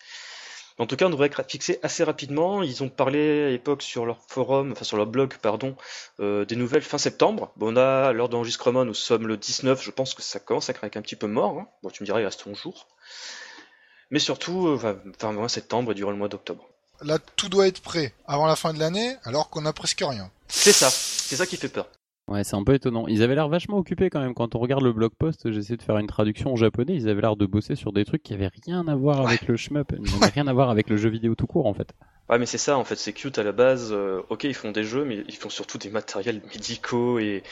En 0.77 0.87
tout 0.87 0.95
cas, 0.95 1.05
on 1.05 1.09
devrait 1.09 1.27
être 1.27 1.43
fixé 1.47 1.79
assez 1.83 2.03
rapidement. 2.03 2.63
Ils 2.63 2.81
ont 2.81 2.89
parlé 2.89 3.45
à 3.45 3.49
l'époque 3.49 3.81
sur 3.83 4.05
leur 4.05 4.17
forum, 4.27 4.71
enfin 4.71 4.83
sur 4.83 4.97
leur 4.97 5.05
blog, 5.05 5.33
pardon, 5.41 5.75
euh, 6.19 6.45
des 6.45 6.55
nouvelles 6.55 6.81
fin 6.81 6.97
septembre. 6.97 7.51
Bon, 7.55 7.73
on 7.73 7.77
a, 7.77 8.11
l'heure 8.13 8.29
d'enregistrement, 8.29 8.85
nous 8.85 8.93
sommes 8.93 9.27
le 9.27 9.37
19, 9.37 9.83
je 9.83 9.91
pense 9.91 10.13
que 10.13 10.21
ça 10.21 10.39
commence 10.39 10.69
à 10.69 10.73
craquer 10.73 10.97
un 10.97 11.01
petit 11.01 11.15
peu 11.15 11.27
mort. 11.27 11.57
hein. 11.59 11.67
Bon, 11.83 11.89
tu 11.89 12.01
me 12.01 12.05
diras, 12.05 12.19
il 12.19 12.25
reste 12.25 12.45
11 12.47 12.57
jours. 12.57 12.87
Mais 14.11 14.19
surtout, 14.19 14.67
euh, 14.67 14.75
enfin, 14.75 14.97
fin 15.19 15.31
mois 15.33 15.49
septembre 15.49 15.91
et 15.91 15.95
durant 15.95 16.11
le 16.11 16.17
mois 16.17 16.29
d'octobre. 16.29 16.67
Là, 17.01 17.17
tout 17.35 17.49
doit 17.49 17.67
être 17.67 17.81
prêt 17.81 18.13
avant 18.25 18.47
la 18.47 18.55
fin 18.55 18.73
de 18.73 18.79
l'année, 18.79 19.15
alors 19.23 19.49
qu'on 19.49 19.65
a 19.65 19.73
presque 19.73 20.03
rien. 20.05 20.31
C'est 20.47 20.73
ça, 20.73 20.89
c'est 20.89 21.35
ça 21.35 21.45
qui 21.45 21.57
fait 21.57 21.69
peur. 21.69 21.87
Ouais, 22.31 22.45
c'est 22.45 22.55
un 22.55 22.63
peu 22.63 22.73
étonnant. 22.73 23.07
Ils 23.09 23.23
avaient 23.23 23.35
l'air 23.35 23.49
vachement 23.49 23.77
occupés 23.77 24.09
quand 24.09 24.21
même. 24.21 24.33
Quand 24.33 24.55
on 24.55 24.59
regarde 24.59 24.83
le 24.83 24.93
blog 24.93 25.11
post, 25.19 25.51
j'essaie 25.51 25.75
de 25.75 25.81
faire 25.81 25.97
une 25.97 26.07
traduction 26.07 26.53
en 26.53 26.55
japonais. 26.55 26.95
Ils 26.95 27.09
avaient 27.09 27.19
l'air 27.19 27.35
de 27.35 27.45
bosser 27.45 27.75
sur 27.75 27.91
des 27.91 28.05
trucs 28.05 28.23
qui 28.23 28.33
avaient 28.33 28.49
rien 28.65 28.87
à 28.87 28.95
voir 28.95 29.27
avec 29.27 29.45
le 29.49 29.57
shmup, 29.57 29.91
ils 29.97 30.13
n'avaient 30.13 30.31
rien 30.31 30.47
à 30.47 30.53
voir 30.53 30.69
avec 30.69 30.89
le 30.89 30.95
jeu 30.95 31.09
vidéo 31.09 31.35
tout 31.35 31.45
court 31.45 31.65
en 31.65 31.73
fait. 31.73 31.93
Ouais, 32.29 32.39
mais 32.39 32.45
c'est 32.45 32.57
ça, 32.57 32.77
en 32.77 32.85
fait, 32.85 32.95
c'est 32.95 33.11
cute 33.11 33.37
à 33.37 33.43
la 33.43 33.51
base. 33.51 33.91
euh, 33.91 34.21
ok, 34.29 34.45
ils 34.45 34.53
font 34.53 34.71
des 34.71 34.85
jeux, 34.85 35.03
mais 35.03 35.25
ils 35.27 35.35
font 35.35 35.49
surtout 35.49 35.77
des 35.77 35.89
matériels 35.89 36.41
médicaux 36.53 37.19
et, 37.19 37.43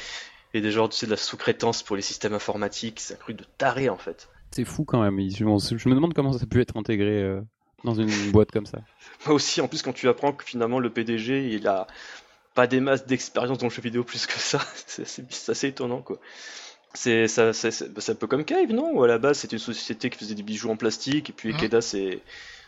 et 0.54 0.62
des 0.62 0.72
genres, 0.72 0.88
tu 0.88 0.96
sais, 0.96 1.06
de 1.08 1.12
la 1.12 1.18
sous-traitance 1.18 1.84
pour 1.84 1.98
les 1.98 2.02
systèmes 2.02 2.34
informatiques. 2.34 3.02
C'est 3.02 3.16
un 3.16 3.18
truc 3.18 3.36
de 3.36 3.44
taré, 3.58 3.90
en 3.90 3.98
fait. 3.98 4.30
C'est 4.52 4.64
fou 4.64 4.86
quand 4.86 5.02
même. 5.02 5.20
Je, 5.30 5.44
me 5.44 5.94
demande 5.94 6.14
comment 6.14 6.32
ça 6.32 6.46
peut 6.46 6.62
être 6.62 6.78
intégré 6.78 7.22
euh, 7.22 7.42
dans 7.84 7.96
une 7.96 8.32
boîte 8.32 8.52
comme 8.52 8.66
ça. 8.66 8.80
Moi 9.26 9.36
aussi, 9.36 9.60
en 9.60 9.68
plus, 9.68 9.82
quand 9.82 9.92
tu 9.92 10.08
apprends 10.08 10.32
que 10.32 10.46
finalement 10.46 10.80
le 10.80 10.90
PDG, 10.90 11.54
il 11.54 11.68
a 11.68 11.86
pas 12.56 12.68
des 12.68 12.80
masses 12.80 13.06
d'expérience 13.06 13.58
dans 13.58 13.68
le 13.68 13.72
jeu 13.72 13.82
vidéo 13.82 14.04
plus 14.04 14.26
que 14.26 14.34
ça, 14.34 14.60
c'est 14.88 15.50
assez, 15.50 15.68
étonnant, 15.68 16.02
quoi. 16.02 16.20
C'est 16.94 17.28
ça, 17.28 17.54
c'est 17.54 17.94
bah, 17.94 18.02
un 18.08 18.16
peu 18.16 18.28
comme 18.28 18.44
Cave, 18.46 18.72
non? 18.72 18.92
Ou 18.94 19.04
à 19.04 19.08
la 19.08 19.20
base, 19.20 19.40
c'était 19.40 19.56
une 19.56 19.62
société 19.62 20.10
qui 20.10 20.18
faisait 20.18 20.36
des 20.36 20.44
bijoux 20.44 20.70
en 20.70 20.76
plastique, 20.76 21.30
et 21.30 21.34
puis 21.34 21.50
Mhm. 21.50 21.56
Ikeda 21.56 21.82
s'est 21.82 22.22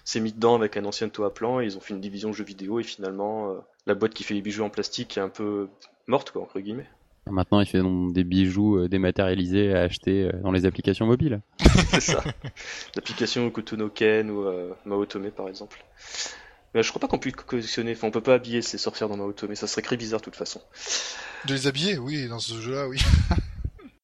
s'est 0.04 0.20
mis 0.20 0.34
dedans 0.34 0.56
avec 0.56 0.78
un 0.78 0.86
ancien 0.86 1.10
toit 1.10 1.28
à 1.28 1.30
plan, 1.30 1.60
et 1.60 1.66
ils 1.66 1.78
ont 1.78 1.80
fait 1.80 1.94
une 1.94 2.02
division 2.02 2.34
jeux 2.34 2.44
vidéo, 2.44 2.80
et 2.80 2.84
finalement, 2.84 3.52
euh, 3.52 3.60
la 3.86 3.94
boîte 3.94 4.14
qui 4.14 4.24
fait 4.24 4.34
les 4.34 4.42
bijoux 4.42 4.64
en 4.64 4.70
plastique 4.70 5.18
est 5.18 5.22
un 5.22 5.30
peu 5.30 5.70
morte, 6.08 6.32
quoi, 6.32 6.42
entre 6.42 6.60
guillemets. 6.60 6.90
Maintenant, 7.30 7.60
ils 7.60 7.68
font 7.68 8.08
des 8.08 8.24
bijoux 8.24 8.78
euh, 8.78 8.90
dématérialisés 8.90 9.74
à 9.74 9.82
acheter 9.82 10.24
euh, 10.24 10.32
dans 10.42 10.52
les 10.52 10.66
applications 10.66 11.06
mobiles. 11.06 11.42
C'est 11.92 12.02
ça. 12.02 12.24
L'application 12.96 13.50
Kotonoken 13.52 14.32
ou 14.32 14.44
euh, 14.44 14.74
Maotome 14.86 15.30
par 15.32 15.48
exemple. 15.48 15.84
Mais 16.74 16.84
je 16.84 16.90
crois 16.90 17.00
pas 17.00 17.08
qu'on 17.08 17.20
puisse 17.20 17.36
collectionner, 17.36 17.94
enfin 17.94 18.08
on 18.08 18.12
peut 18.12 18.22
pas 18.22 18.36
habiller 18.36 18.62
ces 18.62 18.78
sorcières 18.78 19.10
dans 19.10 19.18
Maotome, 19.18 19.56
ça 19.56 19.68
serait 19.68 19.82
très 19.82 19.98
bizarre 19.98 20.20
de 20.20 20.26
toute 20.26 20.36
façon. 20.36 20.62
De 21.46 21.54
les 21.54 21.68
habiller, 21.68 21.98
oui, 21.98 22.28
dans 22.28 22.40
ce 22.40 22.60
jeu-là, 22.60 22.88
oui. 22.88 23.00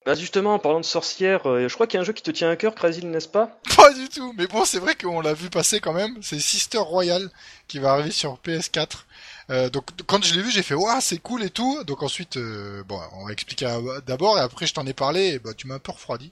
Bah 0.05 0.15
justement, 0.15 0.53
en 0.53 0.59
parlant 0.59 0.79
de 0.79 0.85
sorcières, 0.85 1.49
euh, 1.49 1.67
je 1.67 1.73
crois 1.73 1.85
qu'il 1.85 1.95
y 1.95 1.97
a 1.97 2.01
un 2.01 2.05
jeu 2.05 2.13
qui 2.13 2.23
te 2.23 2.31
tient 2.31 2.49
à 2.49 2.55
cœur, 2.55 2.73
Krasil, 2.73 3.09
n'est-ce 3.09 3.27
pas? 3.27 3.59
Pas 3.75 3.93
du 3.93 4.07
tout, 4.07 4.33
mais 4.37 4.47
bon, 4.47 4.63
c'est 4.63 4.79
vrai 4.79 4.95
qu'on 4.95 5.19
l'a 5.19 5.33
vu 5.33 5.49
passer 5.49 5.81
quand 5.81 5.91
même. 5.91 6.15
C'est 6.21 6.39
Sister 6.39 6.77
Royal 6.77 7.29
qui 7.67 7.79
va 7.79 7.91
arriver 7.91 8.11
sur 8.11 8.37
PS4. 8.37 9.03
Euh, 9.49 9.69
donc 9.69 9.89
quand 10.05 10.23
je 10.23 10.33
l'ai 10.35 10.41
vu, 10.41 10.49
j'ai 10.49 10.63
fait 10.63 10.75
waouh, 10.75 11.01
c'est 11.01 11.17
cool 11.17 11.43
et 11.43 11.49
tout. 11.49 11.83
Donc 11.83 12.03
ensuite, 12.03 12.37
euh, 12.37 12.83
bon, 12.83 12.99
on 13.13 13.25
va 13.25 13.33
expliquer 13.33 13.67
d'abord 14.05 14.37
et 14.37 14.41
après 14.41 14.65
je 14.65 14.73
t'en 14.73 14.85
ai 14.85 14.93
parlé. 14.93 15.33
Et 15.33 15.39
bah, 15.39 15.53
tu 15.53 15.67
m'as 15.67 15.75
un 15.75 15.79
peu 15.79 15.91
refroidi, 15.91 16.31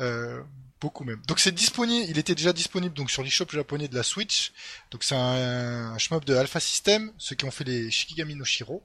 euh, 0.00 0.40
beaucoup 0.80 1.04
même. 1.04 1.20
Donc 1.26 1.40
c'est 1.40 1.52
disponible, 1.52 2.06
il 2.08 2.18
était 2.18 2.34
déjà 2.34 2.52
disponible 2.52 2.94
donc 2.94 3.10
sur 3.10 3.22
l'eShop 3.22 3.46
japonais 3.50 3.88
de 3.88 3.94
la 3.94 4.02
Switch. 4.02 4.52
Donc 4.90 5.04
c'est 5.04 5.14
un, 5.14 5.92
un 5.94 5.98
shmup 5.98 6.24
de 6.24 6.34
Alpha 6.34 6.60
System, 6.60 7.12
ceux 7.18 7.36
qui 7.36 7.44
ont 7.44 7.50
fait 7.50 7.64
les 7.64 7.90
Shikigami 7.90 8.34
no 8.34 8.44
Shiro, 8.44 8.82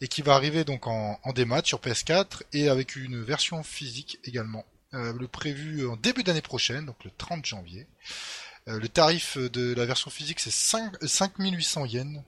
et 0.00 0.08
qui 0.08 0.22
va 0.22 0.34
arriver 0.34 0.64
donc 0.64 0.86
en, 0.86 1.18
en 1.22 1.32
démat 1.32 1.62
sur 1.64 1.80
PS4 1.80 2.42
et 2.52 2.68
avec 2.68 2.96
une 2.96 3.22
version 3.22 3.62
physique 3.62 4.18
également. 4.24 4.64
Euh, 4.94 5.12
le 5.12 5.28
prévu 5.28 5.86
en 5.86 5.96
début 5.96 6.22
d'année 6.22 6.42
prochaine, 6.42 6.86
donc 6.86 6.96
le 7.04 7.10
30 7.16 7.44
janvier. 7.44 7.86
Euh, 8.68 8.78
le 8.78 8.88
tarif 8.88 9.38
de 9.38 9.74
la 9.74 9.86
version 9.86 10.10
physique 10.10 10.40
c'est 10.40 10.50
5, 10.52 11.02
euh, 11.02 11.06
5800 11.06 11.84
yens. 11.86 12.22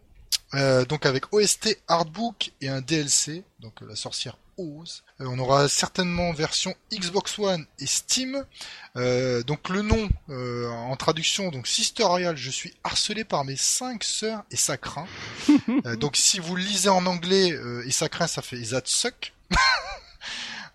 Euh, 0.55 0.85
donc 0.85 1.07
avec 1.07 1.33
OST 1.33 1.79
Artbook 1.87 2.53
et 2.61 2.69
un 2.69 2.81
DLC, 2.81 3.45
donc 3.61 3.81
la 3.83 3.95
sorcière 3.95 4.37
Euh, 4.59 5.27
on 5.27 5.39
aura 5.39 5.69
certainement 5.69 6.33
version 6.33 6.75
Xbox 6.93 7.39
One 7.39 7.67
et 7.79 7.87
Steam. 7.87 8.45
Euh, 8.97 9.43
donc 9.43 9.69
le 9.69 9.83
nom 9.83 10.09
euh, 10.29 10.69
en 10.69 10.97
traduction, 10.97 11.51
donc 11.51 11.67
Sister 11.67 12.05
Royal, 12.05 12.37
je 12.37 12.51
suis 12.51 12.75
harcelé 12.85 13.25
par 13.25 13.45
mes 13.45 13.57
cinq 13.57 14.05
sœurs 14.05 14.45
et 14.51 14.57
ça 14.57 14.77
craint. 14.77 15.07
Donc 15.99 16.17
si 16.17 16.39
vous 16.39 16.57
lisez 16.57 16.89
en 16.89 17.07
anglais 17.07 17.57
et 17.87 17.91
ça 17.91 18.09
craint, 18.09 18.27
ça 18.27 18.43
fait 18.43 18.61
That 18.61 18.83
suck. 18.85 19.33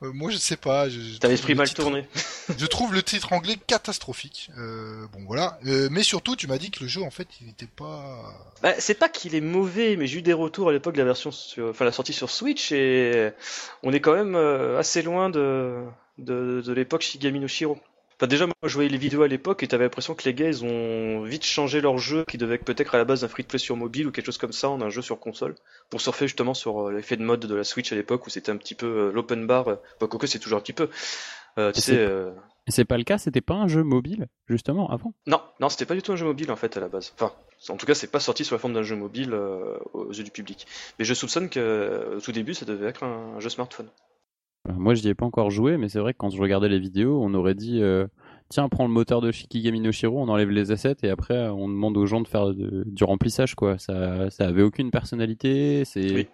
Euh, 0.03 0.12
moi 0.13 0.29
je 0.31 0.38
sais 0.38 0.58
pas. 0.58 0.88
T'as 1.19 1.27
l'esprit 1.27 1.53
le 1.53 1.58
mal 1.58 1.67
titre- 1.67 1.81
tourné. 1.84 2.08
je 2.58 2.65
trouve 2.65 2.93
le 2.93 3.01
titre 3.01 3.31
anglais 3.34 3.55
catastrophique. 3.67 4.49
Euh, 4.58 5.05
bon 5.13 5.23
voilà, 5.25 5.58
Euh, 5.65 5.88
mais 5.91 6.03
surtout 6.03 6.36
tu 6.36 6.47
m'as 6.47 6.58
dit 6.58 6.71
que 6.71 6.81
le 6.84 6.88
jeu 6.88 7.01
en 7.01 7.12
fait 7.12 7.27
il 7.41 7.49
était 7.49 7.65
pas. 7.67 8.34
Bah, 8.62 8.73
c'est 8.79 8.93
pas 8.95 9.10
qu'il 9.10 9.36
est 9.36 9.41
mauvais, 9.41 9.95
mais 9.95 10.08
j'ai 10.08 10.19
eu 10.19 10.21
des 10.21 10.34
retours 10.34 10.69
à 10.69 10.71
l'époque 10.73 10.93
de 10.95 10.99
la 10.99 11.05
version 11.05 11.31
sur, 11.31 11.69
enfin 11.69 11.86
la 11.86 11.91
sortie 11.91 12.13
sur 12.13 12.29
Switch 12.29 12.71
et 12.71 13.31
on 13.84 13.93
est 13.93 14.01
quand 14.01 14.13
même 14.15 14.36
assez 14.77 15.01
loin 15.01 15.29
de, 15.29 15.84
de, 16.17 16.62
de 16.65 16.73
l'époque 16.73 17.01
Shigami 17.01 17.39
no 17.39 17.47
Shiro. 17.47 17.77
Enfin 18.17 18.28
déjà 18.28 18.45
moi 18.45 18.56
je 18.63 18.73
voyais 18.73 18.89
les 18.89 18.97
vidéos 18.97 19.23
à 19.23 19.28
l'époque 19.28 19.62
et 19.63 19.67
t'avais 19.67 19.84
l'impression 19.84 20.15
que 20.15 20.23
les 20.23 20.34
gars 20.34 20.47
ils 20.47 20.63
ont 20.63 21.23
vite 21.23 21.43
changé 21.43 21.82
leur 21.82 21.97
jeu 21.97 22.23
qui 22.25 22.38
devait 22.38 22.56
être 22.56 22.63
peut-être 22.63 22.95
à 22.95 22.97
la 22.97 23.04
base 23.04 23.25
un 23.25 23.28
free 23.28 23.43
to 23.43 23.49
play 23.49 23.60
sur 23.60 23.75
mobile 23.75 24.08
ou 24.08 24.12
quelque 24.12 24.25
chose 24.28 24.38
comme 24.38 24.54
ça 24.54 24.69
en 24.69 24.82
un 24.82 24.89
jeu 24.89 25.01
sur 25.01 25.19
console 25.19 25.56
pour 25.89 25.99
surfer 25.99 26.28
justement 26.28 26.54
sur 26.54 26.88
euh, 26.88 26.93
l'effet 26.93 27.17
de 27.17 27.23
mode 27.23 27.41
de 27.41 27.56
la 27.56 27.65
Switch 27.65 27.91
à 27.91 27.95
l'époque 27.95 28.25
où 28.25 28.30
c'était 28.30 28.51
un 28.54 28.58
petit 28.58 28.73
peu 28.75 28.86
euh, 28.86 29.12
l'open 29.12 29.45
bar, 29.45 29.67
euh, 29.67 29.75
bah, 29.99 30.08
quoique 30.08 30.28
c'est 30.28 30.39
toujours 30.39 30.60
un 30.60 30.62
petit 30.62 30.71
peu. 30.73 30.89
Euh, 31.58 31.71
tu 31.73 31.80
Et 31.80 31.82
sais, 31.82 31.91
c'est- 31.93 31.99
euh, 31.99 32.86
pas 32.86 32.97
le 32.97 33.04
cas, 33.04 33.17
c'était 33.17 33.41
pas 33.41 33.56
un 33.56 33.67
jeu 33.67 33.84
mobile, 33.84 34.28
justement, 34.47 34.89
avant? 34.89 35.13
non, 35.28 35.41
non, 35.60 35.69
c'était 35.69 35.86
pas 35.86 35.95
du 35.95 36.01
tout 36.01 36.12
un 36.13 36.15
jeu 36.15 36.25
mobile 36.25 36.51
en 36.51 36.56
fait 36.56 36.75
à 36.78 36.80
la 36.80 36.88
base. 36.88 37.13
Enfin, 37.15 37.34
en 37.69 37.78
tout 37.78 37.86
cas, 37.86 37.95
c'est 37.95 38.08
pas 38.12 38.19
sorti 38.19 38.43
sous 38.45 38.54
la 38.54 38.60
forme 38.60 38.73
d'un 38.73 38.84
jeu 38.84 38.95
mobile 38.95 39.34
euh, 39.34 39.78
aux 39.93 40.12
yeux 40.12 40.23
du 40.23 40.32
public. 40.32 40.67
Mais 40.99 41.06
je 41.06 41.13
soupçonne 41.13 41.49
que 41.49 42.15
au 42.17 42.21
tout 42.21 42.32
début, 42.32 42.54
ça 42.54 42.65
devait 42.65 42.88
être 42.88 43.04
un, 43.04 43.36
un 43.36 43.39
jeu 43.39 43.49
smartphone. 43.49 43.89
Euh, 44.69 44.73
Moi, 44.73 44.93
j'y 44.95 45.08
ai 45.10 45.13
pas 45.15 45.25
encore 45.25 45.49
joué, 45.51 45.78
mais 45.78 45.89
c'est 45.89 45.99
vrai 45.99 46.13
que 46.13 46.17
quand 46.17 46.30
je 46.30 46.41
regardais 46.41 46.69
les 46.69 46.80
vidéos, 46.80 47.21
on 47.23 47.34
aurait 47.34 47.56
dit 47.56 47.82
euh, 47.82 48.08
tiens, 48.49 48.67
prends 48.69 48.86
le 48.88 48.93
moteur 48.93 49.21
de 49.21 49.32
Shikigami 49.32 49.80
no 49.82 49.91
Shiro, 49.91 50.19
on 50.21 50.28
enlève 50.30 50.49
les 50.49 50.71
assets 50.71 50.97
et 51.04 51.10
après 51.10 51.36
euh, 51.36 51.51
on 51.54 51.67
demande 51.67 51.97
aux 51.97 52.06
gens 52.06 52.21
de 52.21 52.28
faire 52.28 52.47
de- 52.54 52.84
du 52.86 53.04
remplissage, 53.04 53.56
quoi. 53.56 53.78
Ça, 53.78 54.30
ça 54.30 54.47
avait 54.47 54.63
aucune 54.63 54.91
personnalité, 54.91 55.84
c'est. 55.86 56.12
Oui. 56.13 56.28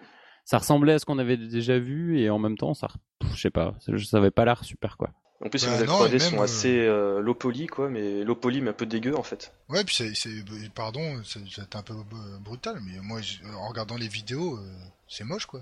Ça 0.44 0.58
ressemblait 0.58 0.94
à 0.94 1.00
ce 1.00 1.06
qu'on 1.06 1.20
avait 1.20 1.38
déjà 1.38 1.78
vu 1.78 2.20
et 2.20 2.30
en 2.32 2.40
même 2.40 2.58
temps, 2.58 2.74
ça, 2.74 2.88
je 3.36 3.40
sais 3.40 3.52
pas, 3.52 3.76
ça, 3.80 4.18
avait 4.18 4.32
pas 4.32 4.44
l'air 4.44 4.64
super 4.64 4.98
quoi. 4.98 5.12
En 5.46 5.50
plus, 5.50 5.64
Bah 5.66 5.72
les 5.80 5.86
modèles 5.86 5.88
non, 5.88 6.06
et 6.06 6.10
3D 6.10 6.12
même, 6.12 6.20
sont 6.20 6.40
euh, 6.40 6.44
assez 6.44 6.80
euh, 6.80 7.20
low 7.22 7.36
poly, 7.36 7.68
quoi, 7.68 7.90
mais 7.90 8.24
low 8.24 8.36
poly 8.36 8.60
mais 8.62 8.72
un 8.72 8.74
peu 8.74 8.86
dégueu 8.88 9.16
en 9.16 9.24
fait. 9.24 9.54
Ouais, 9.70 9.84
puis 9.84 9.96
c'est, 9.96 10.14
c'est 10.16 10.30
pardon, 10.74 11.02
c'est, 11.24 11.40
c'est 11.50 11.76
un 11.76 11.82
peu 11.84 11.94
euh, 11.94 12.38
brutal, 12.44 12.80
mais 12.86 13.00
moi 13.02 13.22
je- 13.22 13.38
en 13.56 13.68
regardant 13.70 13.98
les 13.98 14.08
vidéos, 14.08 14.56
euh, 14.58 14.62
c'est 15.08 15.24
moche 15.24 15.46
quoi. 15.46 15.62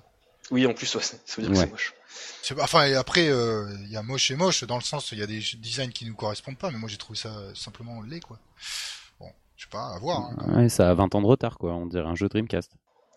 Oui, 0.51 0.65
en 0.65 0.73
plus, 0.73 0.93
ouais, 0.95 1.01
ça 1.01 1.17
veut 1.38 1.43
dire 1.43 1.51
que 1.51 1.57
c'est 1.57 1.69
moche. 1.71 1.93
C'est, 2.41 2.59
enfin 2.62 2.85
et 2.85 2.95
après 2.95 3.29
euh, 3.29 3.67
il 3.83 3.91
y 3.91 3.97
a 3.97 4.01
moche 4.01 4.31
et 4.31 4.35
moche 4.35 4.63
dans 4.63 4.77
le 4.77 4.81
sens 4.81 5.12
il 5.12 5.19
y 5.19 5.21
a 5.21 5.27
des 5.27 5.39
designs 5.57 5.91
qui 5.91 6.05
nous 6.05 6.15
correspondent 6.15 6.57
pas, 6.57 6.71
mais 6.71 6.77
moi 6.77 6.89
j'ai 6.89 6.97
trouvé 6.97 7.17
ça 7.19 7.31
simplement 7.53 8.01
laid 8.01 8.21
quoi. 8.21 8.39
Bon, 9.19 9.27
je 9.57 9.65
sais 9.65 9.69
pas, 9.69 9.93
à 9.93 9.99
voir. 9.99 10.31
hein. 10.31 10.55
Ouais, 10.63 10.69
ça 10.69 10.89
a 10.89 10.93
20 10.93 11.13
ans 11.15 11.21
de 11.21 11.27
retard, 11.27 11.57
quoi. 11.57 11.73
On 11.73 11.85
dirait 11.85 12.07
un 12.07 12.15
jeu 12.15 12.27
Dreamcast. 12.29 12.71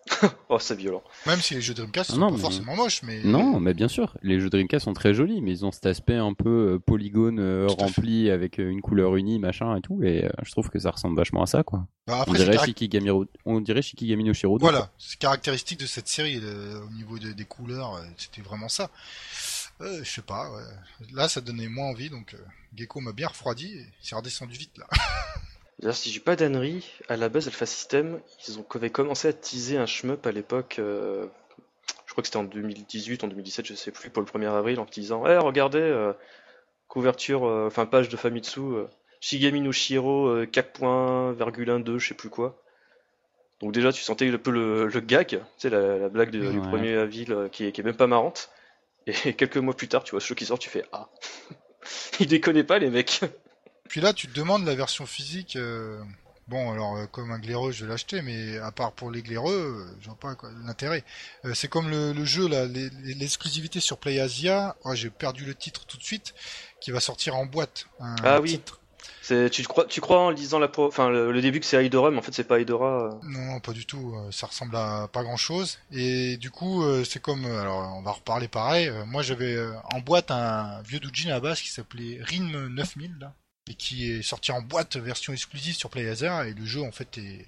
Oh, 0.49 0.59
c'est 0.59 0.75
violent. 0.75 1.01
Même 1.25 1.39
si 1.41 1.55
les 1.55 1.61
jeux 1.61 1.73
Dreamcast 1.73 2.11
Ah 2.11 2.13
sont 2.13 2.19
non, 2.19 2.27
pas 2.29 2.35
mais- 2.35 2.41
forcément 2.41 2.75
moches, 2.75 3.01
mais 3.03 3.21
Non, 3.23 3.59
mais 3.59 3.73
bien 3.73 3.87
sûr, 3.87 4.15
les 4.21 4.39
jeux 4.39 4.49
Dreamcast 4.49 4.85
sont 4.85 4.93
très 4.93 5.13
jolis, 5.13 5.41
mais 5.41 5.51
ils 5.51 5.65
ont 5.65 5.71
cet 5.71 5.85
aspect 5.85 6.15
un 6.15 6.33
peu 6.33 6.73
euh, 6.75 6.79
polygone 6.79 7.39
euh, 7.39 7.67
rempli 7.67 8.29
avec 8.29 8.59
euh, 8.59 8.69
une 8.69 8.81
couleur 8.81 9.15
unie, 9.15 9.39
machin 9.39 9.75
et 9.75 9.81
tout, 9.81 10.03
et 10.03 10.25
euh, 10.25 10.29
je 10.43 10.51
trouve 10.51 10.69
que 10.69 10.77
ça 10.79 10.91
ressemble 10.91 11.17
vachement 11.17 11.41
à 11.43 11.47
ça, 11.47 11.63
quoi. 11.63 11.87
Bah, 12.07 12.17
on, 12.17 12.21
après 12.21 12.37
dirait 12.37 12.51
caract- 12.55 12.65
Shikigami, 12.67 13.09
on 13.45 13.61
dirait 13.61 13.81
Shikigami 13.81 14.23
no 14.25 14.33
Shiro. 14.33 14.57
Voilà, 14.59 14.91
c'est 14.97 15.17
caractéristique 15.17 15.79
de 15.79 15.85
cette 15.87 16.07
série 16.07 16.39
le- 16.39 16.81
au 16.85 16.89
niveau 16.91 17.17
de- 17.17 17.31
des 17.31 17.45
couleurs, 17.45 17.99
c'était 18.17 18.41
vraiment 18.41 18.69
ça. 18.69 18.89
Euh, 19.81 20.01
je 20.03 20.09
sais 20.09 20.21
pas, 20.21 20.51
ouais. 20.51 21.07
là 21.13 21.27
ça 21.27 21.41
donnait 21.41 21.67
moins 21.67 21.87
envie, 21.87 22.09
donc 22.09 22.35
Gecko 22.75 23.01
m'a 23.01 23.11
bien 23.11 23.27
refroidi 23.27 23.73
et 23.73 23.85
c'est 24.01 24.15
redescendu 24.15 24.55
vite 24.55 24.77
là. 24.77 24.85
D'ailleurs, 25.83 25.97
si 25.97 26.09
j'ai 26.11 26.21
pas 26.21 26.37
d'ânerie, 26.37 26.89
à 27.09 27.17
la 27.17 27.27
base, 27.27 27.47
Alpha 27.47 27.65
System, 27.65 28.21
ils 28.47 28.57
ont 28.57 28.65
avaient 28.73 28.89
commencé 28.89 29.27
à 29.27 29.33
teaser 29.33 29.75
un 29.77 29.85
shmup 29.85 30.25
à 30.25 30.31
l'époque. 30.31 30.77
euh, 30.79 31.27
je 32.05 32.13
crois 32.13 32.21
que 32.21 32.27
c'était 32.27 32.37
en 32.37 32.45
2018, 32.45 33.25
en 33.25 33.27
2017, 33.27 33.65
je 33.65 33.73
sais 33.73 33.91
plus, 33.91 34.09
pour 34.09 34.21
le 34.21 34.25
1er 34.25 34.45
avril, 34.47 34.79
en 34.79 34.85
disant 34.85 35.27
Eh, 35.27 35.35
regardez, 35.37 35.79
euh, 35.79 36.13
couverture, 36.87 37.45
euh, 37.45 37.67
enfin 37.67 37.85
page 37.85 38.07
de 38.07 38.15
Famitsu, 38.15 38.61
Shigami 39.19 39.59
no 39.59 39.73
Shiro, 39.73 40.27
euh, 40.29 40.45
4.12, 40.45 41.99
je 41.99 42.07
sais 42.07 42.13
plus 42.13 42.29
quoi. 42.29 42.63
Donc 43.59 43.73
déjà, 43.73 43.91
tu 43.91 44.03
sentais 44.03 44.29
un 44.29 44.37
peu 44.37 44.51
le, 44.51 44.87
le 44.87 44.99
gag, 45.01 45.27
tu 45.27 45.37
sais, 45.57 45.69
la, 45.69 45.97
la 45.97 46.07
blague 46.09 46.31
de- 46.31 46.49
du 46.49 46.59
Ouais. 46.61 46.69
premier 46.69 46.95
avis 46.95 47.25
là, 47.25 47.49
qui, 47.49 47.65
est, 47.65 47.73
qui 47.73 47.81
est 47.81 47.83
même 47.83 47.97
pas 47.97 48.07
marrante. 48.07 48.49
Et 49.07 49.13
quelques 49.35 49.57
mois 49.57 49.75
plus 49.75 49.89
tard, 49.89 50.03
tu 50.05 50.11
vois 50.11 50.21
ce 50.21 50.27
jeu 50.27 50.35
qui 50.35 50.45
sort, 50.45 50.59
tu 50.59 50.69
fais 50.69 50.85
Ah 50.93 51.09
Ils 52.21 52.27
déconnaient 52.27 52.63
pas, 52.63 52.79
les 52.79 52.89
mecs 52.89 53.21
Puis 53.93 54.01
là, 54.01 54.11
tu 54.11 54.27
te 54.27 54.33
demandes 54.33 54.65
la 54.65 54.73
version 54.73 55.05
physique. 55.05 55.55
euh, 55.55 56.01
Bon, 56.47 56.71
alors 56.71 56.95
euh, 56.97 57.05
comme 57.05 57.29
un 57.31 57.37
glaireux, 57.37 57.71
je 57.71 57.85
vais 57.85 57.91
l'acheter, 57.91 58.23
mais 58.23 58.57
à 58.57 58.71
part 58.71 58.91
pour 58.93 59.11
les 59.11 59.21
glaireux, 59.21 59.53
euh, 59.87 59.95
je 60.01 60.07
vois 60.07 60.17
pas 60.17 60.35
l'intérêt. 60.65 61.03
Euh, 61.45 61.53
c'est 61.53 61.67
comme 61.67 61.91
le, 61.91 62.11
le 62.11 62.25
jeu 62.25 62.47
là, 62.49 62.65
l'exclusivité 62.65 63.79
sur 63.79 63.99
PlayAsia. 63.99 64.75
Oh, 64.83 64.95
j'ai 64.95 65.11
perdu 65.11 65.45
le 65.45 65.53
titre 65.53 65.85
tout 65.85 65.97
de 65.97 66.03
suite, 66.03 66.33
qui 66.81 66.89
va 66.89 66.99
sortir 66.99 67.35
en 67.35 67.45
boîte. 67.45 67.85
Un 67.99 68.15
Ah 68.23 68.41
oui. 68.41 68.49
titre. 68.53 68.79
C'est- 69.21 69.51
tu, 69.51 69.61
crois, 69.63 69.85
tu 69.85 70.01
crois 70.01 70.19
en 70.21 70.31
lisant 70.31 70.57
la 70.57 70.69
enfin, 70.79 71.09
le, 71.09 71.31
le 71.31 71.41
début 71.41 71.59
que 71.59 71.67
c'est 71.67 71.85
Aidora, 71.85 72.09
mais 72.09 72.17
en 72.17 72.21
fait, 72.23 72.33
c'est 72.33 72.43
pas 72.43 72.59
Aidora. 72.59 73.19
Non, 73.21 73.59
pas 73.59 73.71
du 73.73 73.85
tout. 73.85 74.13
Ça 74.31 74.47
ressemble 74.47 74.75
à 74.75 75.07
pas 75.13 75.21
grand 75.23 75.37
chose. 75.37 75.77
Et 75.91 76.37
du 76.37 76.49
coup, 76.49 76.83
c'est 77.05 77.21
comme. 77.21 77.45
Alors, 77.45 77.95
on 77.95 78.01
va 78.01 78.11
reparler 78.11 78.47
pareil. 78.47 78.91
Moi, 79.05 79.21
j'avais 79.21 79.55
en 79.93 79.99
boîte 79.99 80.31
un 80.31 80.81
vieux 80.81 80.99
doujin 80.99 81.29
à 81.29 81.33
la 81.35 81.39
base 81.39 81.61
qui 81.61 81.69
s'appelait 81.69 82.19
Rin 82.21 82.67
9000, 82.69 83.15
là. 83.21 83.33
Et 83.69 83.75
qui 83.75 84.11
est 84.11 84.21
sorti 84.21 84.51
en 84.51 84.61
boîte 84.61 84.97
version 84.97 85.31
exclusive 85.33 85.75
sur 85.75 85.89
PlayAsia. 85.89 86.47
Et 86.47 86.53
le 86.53 86.65
jeu, 86.65 86.81
en 86.81 86.91
fait, 86.91 87.17
est. 87.17 87.47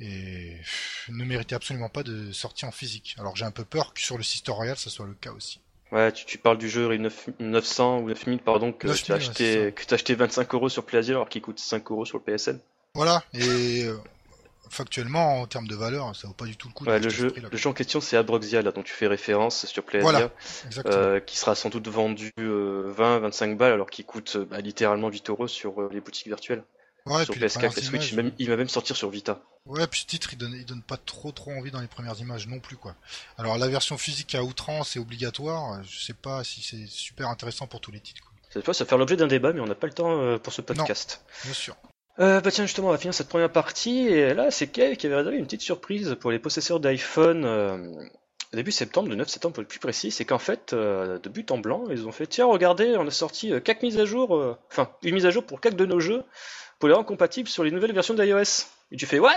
est- 0.00 0.60
ne 1.08 1.24
méritait 1.24 1.54
absolument 1.54 1.88
pas 1.88 2.02
de 2.02 2.32
sortir 2.32 2.68
en 2.68 2.72
physique. 2.72 3.14
Alors, 3.18 3.36
j'ai 3.36 3.44
un 3.44 3.50
peu 3.52 3.64
peur 3.64 3.94
que 3.94 4.00
sur 4.00 4.16
le 4.18 4.24
Sister 4.24 4.50
Royal, 4.52 4.76
ça 4.76 4.90
soit 4.90 5.06
le 5.06 5.14
cas 5.14 5.30
aussi. 5.32 5.60
Ouais, 5.92 6.10
tu, 6.10 6.24
tu 6.24 6.38
parles 6.38 6.58
du 6.58 6.68
jeu 6.68 6.86
Ring 6.88 7.02
9 7.02 7.28
900 7.38 7.98
ou 8.00 8.08
9000, 8.08 8.40
pardon, 8.40 8.72
que 8.72 8.88
9000, 8.88 9.04
tu 9.04 9.12
as 9.12 9.14
ouais, 9.14 9.20
acheté, 9.20 9.72
que 9.72 9.94
acheté 9.94 10.14
25 10.16 10.52
euros 10.54 10.68
sur 10.68 10.84
Plaisir 10.84 11.16
alors 11.16 11.28
qu'il 11.28 11.42
coûte 11.42 11.60
5 11.60 11.88
euros 11.92 12.04
sur 12.04 12.18
le 12.18 12.24
PSN. 12.24 12.58
Voilà. 12.94 13.22
Et. 13.34 13.86
Euh, 14.74 14.76
Factuellement, 14.84 15.40
en 15.40 15.46
termes 15.46 15.66
de 15.68 15.74
valeur, 15.76 16.14
ça 16.16 16.26
vaut 16.28 16.34
pas 16.34 16.44
du 16.46 16.56
tout 16.56 16.68
le 16.68 16.74
coup 16.74 16.84
de 16.84 16.90
le 16.90 17.08
jeu, 17.08 17.32
le 17.50 17.56
jeu 17.56 17.68
en 17.68 17.72
question, 17.72 18.00
c'est 18.00 18.16
Abroxia, 18.16 18.62
là, 18.62 18.72
dont 18.72 18.82
tu 18.82 18.92
fais 18.92 19.06
référence 19.06 19.66
sur 19.66 19.84
Plaisir. 19.84 20.02
Voilà. 20.10 20.30
Euh, 20.86 21.20
qui 21.20 21.36
sera 21.36 21.54
sans 21.54 21.68
doute 21.70 21.88
vendu 21.88 22.32
20-25 22.38 23.56
balles 23.56 23.72
alors 23.72 23.90
qu'il 23.90 24.04
coûte 24.04 24.36
euh, 24.36 24.44
bah, 24.44 24.60
littéralement 24.60 25.08
8 25.08 25.30
euros 25.30 25.48
sur 25.48 25.80
euh, 25.80 25.88
les 25.92 26.00
boutiques 26.00 26.26
virtuelles. 26.26 26.64
ouais, 27.06 27.24
sur 27.24 27.32
puis 27.32 27.40
les 27.40 27.46
PS4 27.48 27.52
premières 27.54 27.78
et 27.78 27.82
Switch, 27.82 27.90
images, 27.92 28.10
il, 28.12 28.16
va 28.16 28.22
même- 28.22 28.32
il 28.38 28.48
va 28.50 28.56
même 28.56 28.68
sortir 28.68 28.96
sur 28.96 29.10
Vita. 29.10 29.40
Ouais, 29.66 29.86
puis 29.86 30.00
ce 30.00 30.06
titre, 30.06 30.30
il 30.32 30.38
donne, 30.38 30.52
il 30.54 30.64
donne 30.66 30.82
pas 30.82 30.96
trop 30.98 31.32
trop 31.32 31.50
envie 31.52 31.70
dans 31.70 31.80
les 31.80 31.86
premières 31.86 32.18
images 32.20 32.46
non 32.46 32.60
plus, 32.60 32.76
quoi. 32.76 32.94
Alors, 33.38 33.56
la 33.56 33.68
version 33.68 33.96
physique 33.96 34.34
à 34.34 34.42
outrance 34.42 34.96
est 34.96 34.98
obligatoire, 34.98 35.82
je 35.84 35.98
sais 36.04 36.12
pas 36.14 36.44
si 36.44 36.62
c'est 36.62 36.86
super 36.86 37.28
intéressant 37.28 37.66
pour 37.66 37.80
tous 37.80 37.90
les 37.92 38.00
titres, 38.00 38.20
quoi. 38.22 38.30
Cette 38.50 38.64
fois, 38.64 38.74
ça 38.74 38.84
va 38.84 38.88
faire 38.88 38.98
l'objet 38.98 39.16
d'un 39.16 39.26
débat, 39.26 39.52
mais 39.52 39.60
on 39.60 39.66
n'a 39.66 39.74
pas 39.74 39.86
le 39.88 39.92
temps 39.94 40.20
euh, 40.20 40.38
pour 40.38 40.52
ce 40.52 40.60
podcast. 40.60 41.24
Bien 41.44 41.54
sûr. 41.54 41.76
Euh, 42.20 42.40
bah 42.40 42.50
tiens, 42.50 42.64
justement, 42.64 42.88
on 42.88 42.92
va 42.92 42.98
finir 42.98 43.14
cette 43.14 43.28
première 43.28 43.50
partie, 43.50 44.06
et 44.06 44.34
là, 44.34 44.50
c'est 44.50 44.68
Kev 44.68 44.96
qui 44.96 45.06
avait 45.06 45.16
réservé 45.16 45.38
une 45.38 45.44
petite 45.44 45.62
surprise 45.62 46.16
pour 46.20 46.30
les 46.30 46.38
possesseurs 46.38 46.78
d'iPhone 46.78 47.44
euh, 47.44 47.76
début 48.54 48.72
septembre, 48.72 49.08
le 49.08 49.16
9 49.16 49.28
septembre 49.28 49.54
pour 49.54 49.62
être 49.62 49.68
plus 49.68 49.78
précis, 49.78 50.10
c'est 50.10 50.24
qu'en 50.24 50.38
fait, 50.38 50.72
euh, 50.72 51.18
de 51.18 51.28
but 51.28 51.50
en 51.50 51.58
blanc, 51.58 51.84
ils 51.90 52.06
ont 52.06 52.12
fait, 52.12 52.26
tiens, 52.26 52.46
regardez, 52.46 52.96
on 52.96 53.06
a 53.06 53.10
sorti 53.10 53.52
euh, 53.52 53.60
quatre 53.60 53.82
mises 53.82 53.98
à 53.98 54.04
jour, 54.04 54.36
euh, 54.36 54.56
enfin, 54.70 54.90
une 55.02 55.14
mise 55.14 55.26
à 55.26 55.30
jour 55.30 55.44
pour 55.44 55.60
quatre 55.60 55.76
de 55.76 55.86
nos 55.86 56.00
jeux, 56.00 56.22
pour 56.78 56.88
les 56.88 56.94
rendre 56.94 57.06
compatibles 57.06 57.48
sur 57.48 57.64
les 57.64 57.70
nouvelles 57.70 57.92
versions 57.92 58.14
d'iOS. 58.14 58.66
Et 58.92 58.96
tu 58.96 59.06
fais, 59.06 59.18
what? 59.18 59.30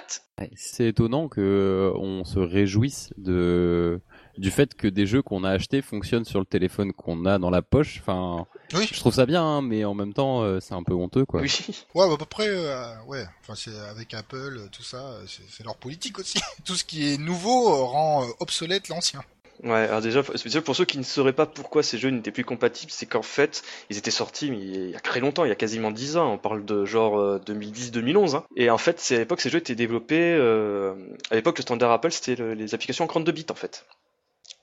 C'est 0.55 0.87
étonnant 0.87 1.29
que 1.29 1.41
euh, 1.41 1.97
on 1.97 2.23
se 2.23 2.39
réjouisse 2.39 3.11
de 3.17 4.01
du 4.37 4.51
fait 4.51 4.75
que 4.75 4.87
des 4.87 5.05
jeux 5.05 5.21
qu'on 5.21 5.43
a 5.43 5.49
achetés 5.51 5.81
fonctionnent 5.81 6.25
sur 6.25 6.39
le 6.39 6.45
téléphone 6.45 6.93
qu'on 6.93 7.25
a 7.25 7.39
dans 7.39 7.49
la 7.49 7.61
poche. 7.61 7.99
Enfin, 8.01 8.45
Oui. 8.73 8.87
je 8.91 8.99
trouve 8.99 9.13
ça 9.13 9.25
bien, 9.25 9.43
hein, 9.43 9.61
mais 9.61 9.83
en 9.85 9.93
même 9.93 10.13
temps, 10.13 10.41
euh, 10.43 10.59
c'est 10.59 10.73
un 10.73 10.83
peu 10.83 10.93
honteux, 10.93 11.25
quoi. 11.25 11.41
Oui. 11.41 11.51
Ouais, 11.95 12.07
bah, 12.07 12.13
à 12.13 12.17
peu 12.17 12.25
près, 12.25 12.47
euh, 12.49 12.93
ouais. 13.07 13.25
Enfin, 13.41 13.53
c'est 13.55 13.77
avec 13.89 14.13
Apple, 14.13 14.35
euh, 14.59 14.67
tout 14.71 14.83
ça, 14.83 15.15
c'est 15.49 15.63
leur 15.63 15.75
politique 15.77 16.19
aussi. 16.19 16.39
tout 16.65 16.75
ce 16.75 16.83
qui 16.83 17.11
est 17.13 17.17
nouveau 17.17 17.85
rend 17.85 18.25
obsolète 18.39 18.89
l'ancien. 18.89 19.21
Ouais, 19.63 19.71
alors 19.87 20.01
déjà, 20.01 20.21
spécial 20.35 20.61
pour 20.61 20.75
ceux 20.75 20.85
qui 20.85 20.99
ne 20.99 21.03
sauraient 21.03 21.33
pas 21.33 21.47
pourquoi 21.47 21.81
ces 21.81 21.97
jeux 21.97 22.09
n'étaient 22.11 22.29
plus 22.31 22.45
compatibles, 22.45 22.91
c'est 22.91 23.07
qu'en 23.07 23.23
fait, 23.23 23.63
ils 23.89 23.97
étaient 23.97 24.11
sortis 24.11 24.51
mais 24.51 24.59
il 24.59 24.89
y 24.91 24.95
a 24.95 24.99
très 24.99 25.19
longtemps, 25.19 25.45
il 25.45 25.49
y 25.49 25.51
a 25.51 25.55
quasiment 25.55 25.89
10 25.89 26.15
ans, 26.15 26.31
on 26.33 26.37
parle 26.37 26.63
de 26.63 26.85
genre 26.85 27.17
euh, 27.17 27.39
2010-2011. 27.43 28.35
Hein. 28.35 28.43
Et 28.55 28.69
en 28.69 28.77
fait, 28.77 28.99
c'est 28.99 29.15
à 29.15 29.17
l'époque, 29.17 29.41
ces 29.41 29.49
jeux 29.49 29.57
étaient 29.57 29.73
développés, 29.73 30.35
euh, 30.35 30.93
à 31.31 31.35
l'époque, 31.35 31.57
le 31.57 31.63
standard 31.63 31.91
Apple, 31.91 32.11
c'était 32.11 32.35
le- 32.35 32.53
les 32.53 32.75
applications 32.75 33.05
en 33.05 33.07
32 33.07 33.31
bits 33.31 33.47
en 33.49 33.55
fait. 33.55 33.87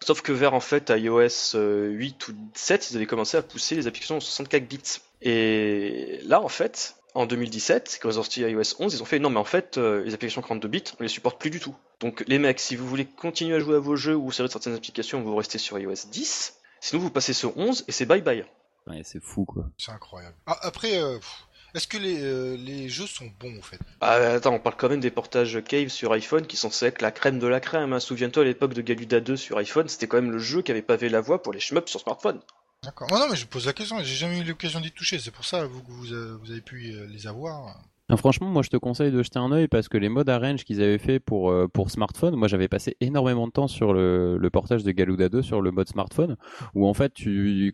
Sauf 0.05 0.21
que 0.21 0.33
vers 0.33 0.53
en 0.53 0.61
fait 0.61 0.93
iOS 0.95 1.55
euh, 1.55 1.88
8 1.88 2.29
ou 2.29 2.35
7, 2.53 2.90
ils 2.90 2.97
avaient 2.97 3.07
commencé 3.07 3.38
à 3.38 3.43
pousser 3.43 3.75
les 3.75 3.87
applications 3.87 4.19
en 4.19 4.21
64 4.21 4.69
bits. 4.69 5.01
Et 5.23 6.21
là, 6.25 6.43
en 6.43 6.51
fait, 6.51 6.97
en 7.14 7.25
2017, 7.25 8.01
quand 8.03 8.11
ils 8.11 8.19
ont 8.19 8.23
sorti 8.23 8.43
iOS 8.43 8.75
11, 8.79 8.93
ils 8.93 9.03
ont 9.03 9.07
fait 9.07 9.19
non, 9.19 9.31
mais 9.31 9.38
en 9.38 9.45
fait, 9.45 9.79
euh, 9.79 10.05
les 10.05 10.12
applications 10.12 10.43
42 10.43 10.69
bits, 10.69 10.85
on 11.01 11.03
les 11.03 11.09
supporte 11.09 11.40
plus 11.40 11.49
du 11.49 11.59
tout. 11.59 11.75
Donc, 12.01 12.23
les 12.27 12.38
mecs, 12.38 12.61
si 12.61 12.77
vous 12.77 12.87
voulez 12.87 13.07
continuer 13.07 13.57
à 13.57 13.61
jouer 13.61 13.77
à 13.77 13.79
vos 13.79 13.97
jeux 13.97 14.14
ou 14.14 14.31
servir 14.31 14.49
de 14.49 14.53
certaines 14.53 14.75
applications, 14.75 15.23
vous 15.23 15.35
restez 15.37 15.57
sur 15.57 15.79
iOS 15.79 16.09
10. 16.11 16.55
Sinon, 16.81 17.01
vous 17.01 17.11
passez 17.11 17.33
sur 17.33 17.57
11 17.57 17.85
et 17.88 17.93
c'est 17.93 18.05
bye 18.05 18.21
bye. 18.21 18.45
Ouais, 18.87 19.01
c'est 19.05 19.23
fou, 19.23 19.47
quoi. 19.47 19.71
C'est 19.79 19.93
incroyable. 19.93 20.37
Ah, 20.45 20.59
après, 20.61 20.99
euh, 20.99 21.17
pff, 21.17 21.47
est-ce 21.75 21.89
que 21.89 21.99
les, 21.99 22.23
euh, 22.23 22.57
les 22.57 22.89
jeux 22.89 23.07
sont 23.07 23.31
bons, 23.41 23.59
en 23.59 23.63
fait? 23.63 23.81
Ah, 24.01 24.15
attends, 24.15 24.55
on 24.55 24.61
parle 24.61 24.77
quand 24.77 24.89
même 24.89 25.01
des 25.01 25.11
portages 25.11 25.63
Cave 25.65 25.89
sur 25.89 26.13
iPhone 26.13 26.47
qui 26.47 26.57
sont 26.57 26.71
être 26.83 27.03
la 27.03 27.11
crème 27.11 27.39
de 27.39 27.47
la 27.47 27.61
crème. 27.61 27.93
Hein. 27.93 28.01
Souviens-toi, 28.01 28.43
à 28.43 28.47
l'époque 28.47 28.75
de 28.75 28.83
Galuda 28.83 29.21
2 29.21 29.37
sur 29.37 29.59
iPhone, 29.59 29.89
c'était 29.89 30.07
quand 30.07 30.21
même 30.21 30.31
le 30.31 30.39
jeu 30.39 30.63
qui 30.63 30.71
avait 30.71 30.83
pavé 30.83 31.09
la 31.09 31.21
voie 31.21 31.43
pour 31.43 31.53
les 31.53 31.61
shmups 31.61 31.91
sur 31.91 32.01
smartphone. 32.01 32.41
D'accord. 32.85 33.11
Non, 33.11 33.19
non, 33.19 33.29
mais 33.31 33.37
je 33.37 33.47
pose 33.47 33.67
la 33.67 33.73
question, 33.73 33.99
j'ai 34.03 34.15
jamais 34.15 34.41
eu 34.41 34.45
l'occasion 34.45 34.81
d'y 34.81 34.93
toucher, 34.93 35.19
c'est 35.19 35.31
pour 35.31 35.45
ça 35.45 35.65
vous, 35.65 35.83
que 35.83 35.91
vous, 35.91 36.13
euh, 36.13 36.39
vous 36.43 36.51
avez 36.51 36.61
pu 36.61 36.93
euh, 36.93 37.07
les 37.07 37.27
avoir. 37.27 37.81
Franchement, 38.17 38.49
moi 38.49 38.61
je 38.61 38.69
te 38.69 38.77
conseille 38.77 39.11
de 39.11 39.23
jeter 39.23 39.38
un 39.38 39.51
œil 39.51 39.67
parce 39.67 39.88
que 39.88 39.97
les 39.97 40.11
modes 40.11 40.29
arrange 40.29 40.64
qu'ils 40.64 40.83
avaient 40.83 40.99
fait 40.99 41.21
pour, 41.21 41.51
euh, 41.51 41.69
pour 41.69 41.90
smartphone, 41.90 42.37
moi 42.37 42.49
j'avais 42.49 42.69
passé 42.69 42.99
énormément 43.01 43.47
de 43.47 43.53
temps 43.53 43.67
sur 43.67 43.95
le, 43.95 44.38
portage 44.53 44.85
de 44.85 44.93
Galuda 44.93 45.31
2 45.31 45.40
sur 45.40 45.62
le 45.62 45.71
mode 45.71 45.88
smartphone, 45.88 46.37
où 46.75 46.87
en 46.87 46.93
fait, 46.93 47.14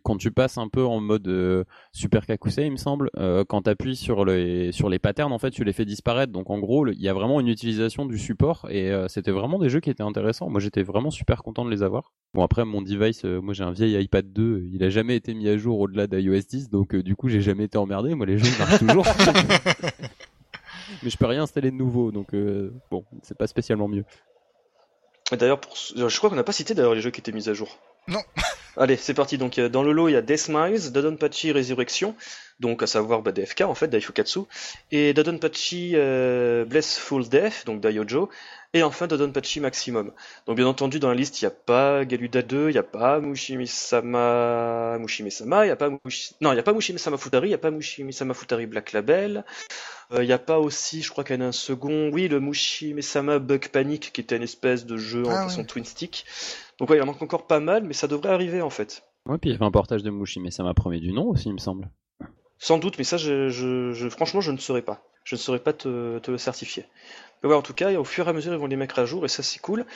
quand 0.04 0.16
tu 0.18 0.30
passes 0.30 0.56
un 0.56 0.68
peu 0.68 0.84
en 0.84 1.00
mode 1.00 1.26
euh, 1.26 1.64
Super 1.92 2.26
Kakusei, 2.26 2.66
il 2.66 2.72
me 2.72 2.76
semble, 2.76 3.10
euh, 3.18 3.44
quand 3.46 3.62
tu 3.62 3.70
appuies 3.70 3.96
sur 3.96 4.24
les, 4.24 4.70
sur 4.70 4.88
les 4.88 5.00
patterns, 5.00 5.32
en 5.32 5.38
fait, 5.40 5.50
tu 5.50 5.64
les 5.64 5.72
fais 5.72 5.84
disparaître. 5.84 6.32
Donc 6.32 6.48
en 6.48 6.58
gros, 6.60 6.86
il 6.86 7.02
y 7.02 7.08
a 7.08 7.12
vraiment 7.12 7.40
une 7.40 7.48
utilisation 7.48 8.06
du 8.06 8.16
support 8.16 8.68
et 8.70 8.92
c'était 9.08 9.32
vraiment 9.32 9.58
des 9.58 9.68
jeux 9.68 9.80
qui 9.80 9.90
étaient 9.90 10.04
intéressants. 10.04 10.48
Moi 10.48 10.60
j'étais 10.60 10.84
vraiment 10.84 11.10
super 11.10 11.42
content 11.42 11.64
de 11.64 11.70
les 11.70 11.82
avoir. 11.82 12.12
Bon, 12.34 12.44
après, 12.44 12.64
mon 12.64 12.82
device, 12.82 13.24
moi 13.24 13.52
j'ai 13.52 13.64
un 13.64 13.72
vieil 13.72 14.00
iPad 14.00 14.32
2, 14.32 14.68
il 14.72 14.84
a 14.84 14.90
jamais 14.90 15.16
été 15.16 15.34
mis 15.34 15.48
à 15.48 15.56
jour 15.56 15.80
au-delà 15.80 16.06
d'iOS 16.06 16.46
10, 16.48 16.70
donc 16.70 16.94
du 16.94 17.16
coup, 17.16 17.28
j'ai 17.28 17.40
jamais 17.40 17.64
été 17.64 17.78
emmerdé. 17.78 18.14
Moi, 18.14 18.26
les 18.26 18.38
jeux 18.38 18.56
marchent 18.58 18.78
toujours. 18.78 19.06
mais 21.02 21.10
je 21.10 21.16
peux 21.16 21.26
rien 21.26 21.42
installer 21.42 21.70
de 21.70 21.76
nouveau, 21.76 22.10
donc 22.12 22.34
euh, 22.34 22.72
bon, 22.90 23.04
c'est 23.22 23.36
pas 23.36 23.46
spécialement 23.46 23.88
mieux. 23.88 24.04
Et 25.32 25.36
D'ailleurs, 25.36 25.60
pour... 25.60 25.76
ce- 25.76 26.08
je 26.08 26.16
crois 26.18 26.28
qu'on 26.30 26.36
n'a 26.36 26.42
pas 26.44 26.52
cité 26.52 26.74
d'ailleurs 26.74 26.94
les 26.94 27.00
jeux 27.00 27.10
qui 27.10 27.20
étaient 27.20 27.32
mis 27.32 27.48
à 27.48 27.54
jour. 27.54 27.78
Non. 28.08 28.20
Allez, 28.76 28.96
c'est 28.96 29.14
parti. 29.14 29.36
Donc, 29.38 29.58
euh, 29.58 29.68
dans 29.68 29.82
le 29.82 29.92
lot, 29.92 30.08
il 30.08 30.12
y 30.12 30.16
a 30.16 30.22
Deathmise, 30.22 30.90
Dodonpachi 30.92 31.52
Resurrection, 31.52 32.14
donc 32.58 32.82
à 32.82 32.86
savoir 32.86 33.22
bah, 33.22 33.30
DFK 33.32 33.62
en 33.62 33.74
fait, 33.74 33.88
Daifukatsu, 33.88 34.40
et 34.90 35.12
Dodonpachi 35.12 35.92
euh, 35.94 36.64
Blessful 36.64 37.28
Death, 37.28 37.64
donc 37.66 37.80
Daiojo, 37.80 38.28
et 38.72 38.82
enfin 38.82 39.06
Dodonpachi 39.06 39.60
Maximum. 39.60 40.12
Donc, 40.46 40.56
bien 40.56 40.66
entendu, 40.66 40.98
dans 41.00 41.08
la 41.08 41.14
liste, 41.14 41.40
il 41.40 41.44
n'y 41.44 41.48
a 41.48 41.50
pas 41.50 42.04
Galuda 42.04 42.42
2, 42.42 42.68
il 42.70 42.72
n'y 42.72 42.78
a 42.78 42.82
pas 42.84 43.20
Mushimi-sama, 43.20 44.98
Mushimi-sama, 44.98 45.64
il 45.64 45.68
n'y 45.68 45.72
a 45.72 45.76
pas 45.76 45.90
Mushi... 46.04 46.34
non, 46.40 46.52
il 46.52 46.54
n'y 46.54 46.60
a 46.60 46.62
pas 46.62 46.72
Mushimi-sama 46.72 47.16
Futari, 47.16 47.46
il 47.48 47.50
n'y 47.50 47.54
a 47.54 47.58
pas 47.58 47.70
Mushimi-sama 47.70 48.34
Futari 48.34 48.66
Black 48.66 48.92
Label. 48.92 49.44
Euh, 50.12 50.22
Il 50.24 50.26
n'y 50.26 50.32
a 50.32 50.38
pas 50.38 50.58
aussi, 50.58 51.02
je 51.02 51.10
crois 51.10 51.24
qu'il 51.24 51.36
y 51.36 51.38
en 51.38 51.42
a 51.42 51.46
un 51.48 51.52
second, 51.52 52.10
oui, 52.12 52.28
le 52.28 52.40
Mushimi-sama 52.40 53.38
Bug 53.38 53.68
Panic, 53.68 54.12
qui 54.12 54.20
était 54.20 54.36
une 54.36 54.42
espèce 54.42 54.86
de 54.86 54.96
jeu 54.96 55.24
en 55.26 55.30
Ah, 55.32 55.44
façon 55.44 55.60
ouais. 55.60 55.66
twin 55.66 55.84
stick. 55.84 56.24
Donc 56.78 56.90
ouais, 56.90 56.96
il 56.96 57.02
en 57.02 57.06
manque 57.06 57.22
encore 57.22 57.46
pas 57.46 57.60
mal, 57.60 57.84
mais 57.84 57.94
ça 57.94 58.08
devrait 58.08 58.30
arriver 58.30 58.62
en 58.62 58.70
fait. 58.70 59.02
Ouais, 59.26 59.38
puis 59.38 59.50
il 59.50 59.52
y 59.52 59.56
avait 59.56 59.64
un 59.66 59.70
portage 59.70 60.02
de 60.02 60.10
Mushi, 60.10 60.40
mais 60.40 60.50
ça 60.50 60.62
m'a 60.64 60.74
promis 60.74 61.00
du 61.00 61.12
nom 61.12 61.26
aussi, 61.28 61.48
il 61.48 61.52
me 61.54 61.58
semble. 61.58 61.90
Sans 62.58 62.78
doute, 62.78 62.98
mais 62.98 63.04
ça, 63.04 63.16
je, 63.16 63.48
je- 63.48 63.92
je- 63.92 64.08
franchement, 64.08 64.40
je 64.40 64.52
ne 64.52 64.58
saurais 64.58 64.82
pas. 64.82 65.02
Je 65.24 65.34
ne 65.34 65.38
saurais 65.38 65.60
pas 65.60 65.72
te, 65.72 66.18
te 66.18 66.30
le 66.30 66.38
certifier. 66.38 66.86
Ouais, 67.42 67.54
en 67.54 67.62
tout 67.62 67.74
cas, 67.74 67.92
au 67.98 68.04
fur 68.04 68.26
et 68.26 68.30
à 68.30 68.32
mesure, 68.32 68.52
ils 68.52 68.58
vont 68.58 68.66
les 68.66 68.76
mettre 68.76 68.98
à 68.98 69.04
jour, 69.04 69.24
et 69.24 69.28
ça, 69.28 69.42
c'est 69.42 69.60
cool. 69.60 69.86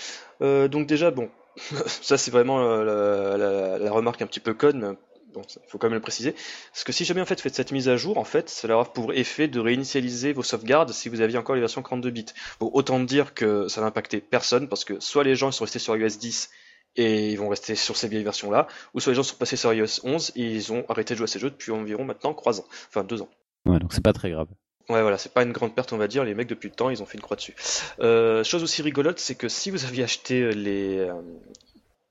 Euh, 0.40 0.68
donc 0.68 0.87
déjà, 0.87 1.11
bon, 1.11 1.28
ça, 1.87 2.16
c'est 2.16 2.30
vraiment 2.30 2.59
la, 2.59 3.90
remarque 3.90 4.22
un 4.22 4.26
petit 4.26 4.40
peu 4.40 4.54
conne, 4.54 4.80
mais 4.80 4.96
bon, 5.35 5.42
il 5.42 5.68
faut 5.68 5.78
quand 5.78 5.88
même 5.88 5.94
le 5.94 6.00
préciser. 6.00 6.35
Parce 6.72 6.85
que 6.85 6.92
si 6.92 7.04
jamais, 7.04 7.20
en 7.20 7.26
fait, 7.26 7.37
vous 7.37 7.42
faites 7.42 7.54
cette 7.54 7.72
mise 7.72 7.88
à 7.88 7.96
jour, 7.96 8.16
en 8.16 8.24
fait, 8.24 8.48
cela 8.48 8.76
aura 8.76 8.92
pour 8.92 9.12
effet 9.12 9.48
de 9.48 9.61
réinitialiser 9.61 10.33
vos 10.33 10.42
sauvegardes 10.42 10.90
si 10.92 11.09
vous 11.09 11.20
aviez 11.20 11.37
encore 11.37 11.54
les 11.54 11.61
versions 11.61 11.83
42 11.83 12.11
bits. 12.11 12.26
Bon, 12.61 12.70
autant 12.72 12.98
dire 13.00 13.35
que 13.35 13.68
ça 13.68 13.83
va 13.83 13.88
impacter 13.88 14.20
personne, 14.20 14.68
parce 14.68 14.85
que 14.85 14.98
soit 15.00 15.24
les 15.24 15.35
gens 15.35 15.50
ils 15.50 15.52
sont 15.52 15.64
restés 15.64 15.78
sur 15.78 15.96
iOS 15.96 16.16
10 16.18 16.50
et 16.96 17.30
ils 17.30 17.37
vont 17.37 17.48
rester 17.48 17.74
sur 17.74 17.96
ces 17.96 18.09
vieilles 18.09 18.24
versions-là, 18.24 18.68
ou 18.94 19.00
soit 19.00 19.12
les 19.12 19.16
gens 19.16 19.22
sont 19.22 19.37
passés 19.37 19.57
sur 19.57 19.72
iOS 19.72 20.00
11 20.04 20.33
et 20.37 20.42
ils 20.42 20.72
ont 20.72 20.85
arrêté 20.88 21.14
de 21.14 21.18
jouer 21.18 21.24
à 21.24 21.28
ces 21.28 21.38
jeux 21.38 21.50
depuis 21.50 21.72
environ 21.72 22.04
maintenant 22.04 22.33
3 22.33 22.61
ans, 22.61 22.64
enfin 22.88 23.04
2 23.04 23.22
ans. 23.22 23.28
Ouais, 23.66 23.78
donc 23.78 23.92
c'est 23.92 24.04
pas 24.04 24.12
très 24.12 24.30
grave. 24.30 24.48
Ouais, 24.90 25.01
voilà, 25.01 25.16
c'est 25.16 25.33
pas 25.33 25.42
une 25.44 25.53
grande 25.53 25.75
perte, 25.75 25.92
on 25.92 25.97
va 25.97 26.09
dire. 26.09 26.25
Les 26.25 26.35
mecs, 26.35 26.49
depuis 26.49 26.68
le 26.68 26.75
temps, 26.75 26.90
ils 26.90 27.03
ont 27.03 27.07
fait 27.07 27.16
une 27.16 27.23
croix 27.23 27.37
dessus. 27.37 27.55
Euh, 28.01 28.44
chose 28.44 28.62
aussi 28.62 28.83
rigolote, 28.83 29.18
c'est 29.18 29.35
que 29.35 29.49
si 29.49 29.70
vous 29.70 29.85
aviez 29.87 30.05
acheté 30.05 30.53
les, 30.53 30.99
euh, 30.99 31.14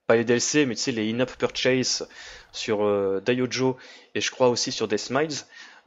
pas 0.07 0.15
les 0.15 0.23
DLC, 0.23 0.65
mais 0.65 0.75
tu 0.75 0.81
sais, 0.81 0.91
les 0.91 1.11
in-app 1.11 1.37
purchase 1.37 2.07
sur 2.51 2.83
euh, 2.83 3.21
Daiojo 3.21 3.77
et 4.15 4.21
je 4.21 4.31
crois 4.31 4.49
aussi 4.49 4.71
sur 4.71 4.87
Deathmiles, 4.87 5.33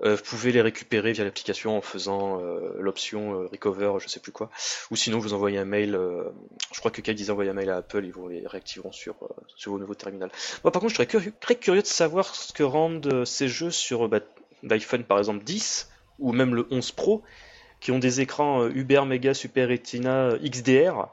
euh, 0.05 0.14
vous 0.16 0.22
pouvez 0.22 0.53
les 0.53 0.61
récupérer 0.61 1.12
via 1.12 1.25
l'application 1.25 1.77
en 1.77 1.81
faisant 1.81 2.40
euh, 2.40 2.75
l'option 2.79 3.35
euh, 3.42 3.46
recover, 3.48 3.94
je 4.00 4.08
sais 4.08 4.21
plus 4.21 4.33
quoi. 4.33 4.50
Ou 4.92 4.96
sinon, 4.96 5.19
vous 5.19 5.35
envoyez 5.35 5.58
un 5.58 5.65
mail. 5.65 5.96
euh, 5.96 6.25
je 6.73 6.79
crois 6.79 6.92
que 6.92 7.02
ils 7.10 7.33
envoient 7.33 7.44
un 7.46 7.52
mail 7.52 7.71
à 7.71 7.79
Apple, 7.79 8.04
ils 8.04 8.13
vous 8.13 8.29
les 8.29 8.46
réactiveront 8.46 8.92
sur, 8.92 9.15
euh, 9.23 9.29
sur 9.56 9.73
vos 9.73 9.79
nouveaux 9.81 9.94
terminals. 9.96 10.31
Moi, 10.63 10.71
par 10.71 10.81
contre, 10.81 10.90
je 10.90 10.96
serais 10.96 11.06
curieux- 11.06 11.33
très 11.40 11.56
curieux 11.56 11.83
de 11.83 11.87
savoir 11.87 12.35
ce 12.35 12.52
que 12.52 12.63
rendent 12.63 13.06
euh, 13.13 13.25
ces 13.25 13.48
jeux 13.48 13.71
sur 13.73 14.04
euh, 14.04 14.08
bah, 14.08 14.21
l'iPhone, 14.63 15.02
par 15.04 15.19
exemple 15.19 15.44
10 15.44 15.88
ou 16.19 16.33
même 16.33 16.54
le 16.54 16.67
11 16.71 16.92
Pro, 16.92 17.23
qui 17.81 17.92
ont 17.92 17.98
des 17.98 18.21
écrans 18.21 18.62
euh, 18.62 18.71
Uber 18.75 19.02
Mega 19.06 19.35
Super 19.35 19.69
Retina 19.69 20.31
euh, 20.31 20.38
XDR. 20.38 21.08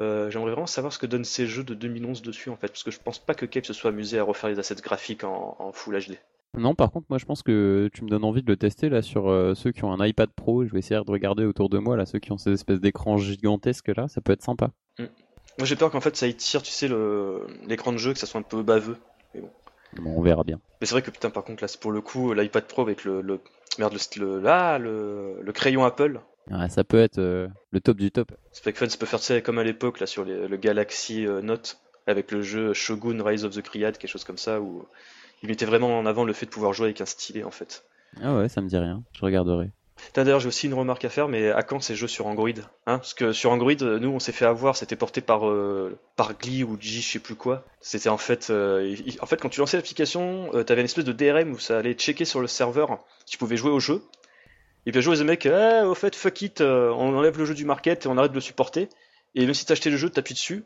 Euh, 0.00 0.30
J'aimerais 0.30 0.52
vraiment 0.52 0.66
savoir 0.66 0.92
ce 0.92 0.98
que 0.98 1.06
donnent 1.06 1.24
ces 1.24 1.46
jeux 1.46 1.64
de 1.64 1.74
2011 1.74 2.22
dessus 2.22 2.50
en 2.50 2.56
fait, 2.56 2.68
parce 2.68 2.84
que 2.84 2.90
je 2.90 3.00
pense 3.00 3.18
pas 3.18 3.34
que 3.34 3.46
Cape 3.46 3.66
se 3.66 3.72
soit 3.72 3.90
amusé 3.90 4.18
à 4.18 4.22
refaire 4.22 4.48
les 4.50 4.58
assets 4.58 4.76
graphiques 4.76 5.24
en, 5.24 5.56
en 5.58 5.72
Full 5.72 5.98
HD. 5.98 6.18
Non, 6.56 6.74
par 6.74 6.90
contre, 6.90 7.06
moi 7.10 7.18
je 7.18 7.24
pense 7.26 7.42
que 7.42 7.90
tu 7.92 8.04
me 8.04 8.08
donnes 8.08 8.24
envie 8.24 8.42
de 8.42 8.50
le 8.50 8.56
tester 8.56 8.88
là 8.88 9.02
sur 9.02 9.28
euh, 9.28 9.54
ceux 9.54 9.70
qui 9.72 9.84
ont 9.84 9.92
un 9.92 10.04
iPad 10.06 10.30
Pro. 10.30 10.64
Je 10.64 10.72
vais 10.72 10.78
essayer 10.78 10.98
de 11.04 11.10
regarder 11.10 11.44
autour 11.44 11.68
de 11.68 11.78
moi 11.78 11.96
là, 11.96 12.06
ceux 12.06 12.20
qui 12.20 12.32
ont 12.32 12.38
ces 12.38 12.52
espèces 12.52 12.80
d'écrans 12.80 13.16
gigantesques 13.18 13.88
là, 13.88 14.08
ça 14.08 14.20
peut 14.20 14.32
être 14.32 14.42
sympa. 14.42 14.70
Moi 14.98 15.66
j'ai 15.66 15.74
peur 15.76 15.90
qu'en 15.90 16.00
fait 16.00 16.16
ça 16.16 16.26
étire, 16.28 16.62
tu 16.62 16.70
sais, 16.70 16.86
le- 16.88 17.46
l'écran 17.66 17.92
de 17.92 17.98
jeu, 17.98 18.12
que 18.12 18.18
ça 18.20 18.26
soit 18.26 18.38
un 18.40 18.44
peu 18.44 18.62
baveux. 18.62 18.96
Bon, 19.96 20.14
on 20.16 20.22
verra 20.22 20.44
bien. 20.44 20.60
Mais 20.80 20.86
c'est 20.86 20.94
vrai 20.94 21.02
que 21.02 21.10
putain, 21.10 21.30
par 21.30 21.44
contre, 21.44 21.62
là, 21.62 21.68
c'est 21.68 21.80
pour 21.80 21.92
le 21.92 22.00
coup, 22.00 22.32
l'iPad 22.32 22.64
Pro 22.66 22.82
avec 22.82 23.04
le, 23.04 23.20
le 23.20 23.40
merde, 23.78 23.94
le, 23.94 24.24
le, 24.24 24.40
là, 24.40 24.78
le, 24.78 25.40
le 25.42 25.52
crayon 25.52 25.84
Apple. 25.84 26.20
Ah, 26.50 26.68
ça 26.68 26.84
peut 26.84 26.98
être 26.98 27.18
euh, 27.18 27.48
le 27.72 27.80
top 27.80 27.96
du 27.98 28.10
top. 28.10 28.32
Specfun, 28.52 28.88
ça 28.88 28.96
peut 28.96 29.06
faire 29.06 29.20
sais, 29.20 29.42
comme 29.42 29.58
à 29.58 29.64
l'époque 29.64 30.00
là 30.00 30.06
sur 30.06 30.24
les- 30.24 30.48
le 30.48 30.56
Galaxy 30.56 31.26
euh, 31.26 31.42
Note 31.42 31.78
avec 32.06 32.32
le 32.32 32.40
jeu 32.40 32.72
Shogun 32.72 33.22
Rise 33.22 33.44
of 33.44 33.54
the 33.54 33.62
Triad, 33.62 33.98
quelque 33.98 34.10
chose 34.10 34.24
comme 34.24 34.38
ça, 34.38 34.60
où 34.60 34.86
il 35.42 35.48
mettait 35.48 35.66
vraiment 35.66 35.98
en 35.98 36.06
avant 36.06 36.24
le 36.24 36.32
fait 36.32 36.46
de 36.46 36.50
pouvoir 36.50 36.72
jouer 36.72 36.86
avec 36.86 37.00
un 37.02 37.06
stylet 37.06 37.44
en 37.44 37.50
fait. 37.50 37.84
Ah 38.22 38.34
ouais, 38.36 38.48
ça 38.48 38.62
me 38.62 38.68
dit 38.68 38.78
rien. 38.78 39.02
Je 39.12 39.20
regarderai. 39.24 39.70
D'ailleurs, 40.14 40.40
j'ai 40.40 40.48
aussi 40.48 40.66
une 40.66 40.74
remarque 40.74 41.04
à 41.04 41.08
faire, 41.08 41.28
mais 41.28 41.50
à 41.50 41.62
quand 41.62 41.80
ces 41.80 41.94
jeux 41.94 42.08
sur 42.08 42.26
Android 42.26 42.48
hein? 42.86 42.98
Parce 42.98 43.14
que 43.14 43.32
sur 43.32 43.50
Android, 43.50 43.72
euh, 43.82 43.98
nous, 43.98 44.10
on 44.10 44.18
s'est 44.18 44.32
fait 44.32 44.46
avoir, 44.46 44.76
c'était 44.76 44.96
porté 44.96 45.20
par 45.20 45.48
euh, 45.48 45.98
par 46.16 46.36
Glee 46.36 46.64
ou 46.64 46.76
G, 46.80 47.00
je 47.00 47.08
sais 47.12 47.18
plus 47.18 47.34
quoi. 47.34 47.64
C'était 47.80 48.08
en 48.08 48.18
fait, 48.18 48.50
euh, 48.50 48.96
en 49.20 49.26
fait, 49.26 49.40
quand 49.40 49.48
tu 49.48 49.60
lançais 49.60 49.76
l'application, 49.76 50.50
euh, 50.54 50.64
t'avais 50.64 50.80
une 50.80 50.86
espèce 50.86 51.04
de 51.04 51.12
DRM 51.12 51.52
où 51.52 51.58
ça 51.58 51.78
allait 51.78 51.94
checker 51.94 52.24
sur 52.24 52.40
le 52.40 52.46
serveur 52.46 52.98
si 53.24 53.32
tu 53.32 53.38
pouvais 53.38 53.56
jouer 53.56 53.70
au 53.70 53.80
jeu. 53.80 54.02
Et 54.86 54.90
puis 54.90 55.00
un 55.00 55.02
jour, 55.02 55.14
les 55.14 55.24
mecs, 55.24 55.44
ah, 55.46 55.86
au 55.86 55.94
fait, 55.94 56.16
fuck 56.16 56.40
it, 56.40 56.60
euh, 56.60 56.90
on 56.92 57.14
enlève 57.14 57.36
le 57.38 57.44
jeu 57.44 57.54
du 57.54 57.64
market 57.64 58.06
et 58.06 58.08
on 58.08 58.16
arrête 58.16 58.30
de 58.30 58.36
le 58.36 58.40
supporter. 58.40 58.88
Et 59.34 59.44
même 59.44 59.52
si 59.52 59.66
t'as 59.66 59.72
acheté 59.72 59.90
le 59.90 59.98
jeu, 59.98 60.08
t'appuies 60.08 60.34
dessus, 60.34 60.64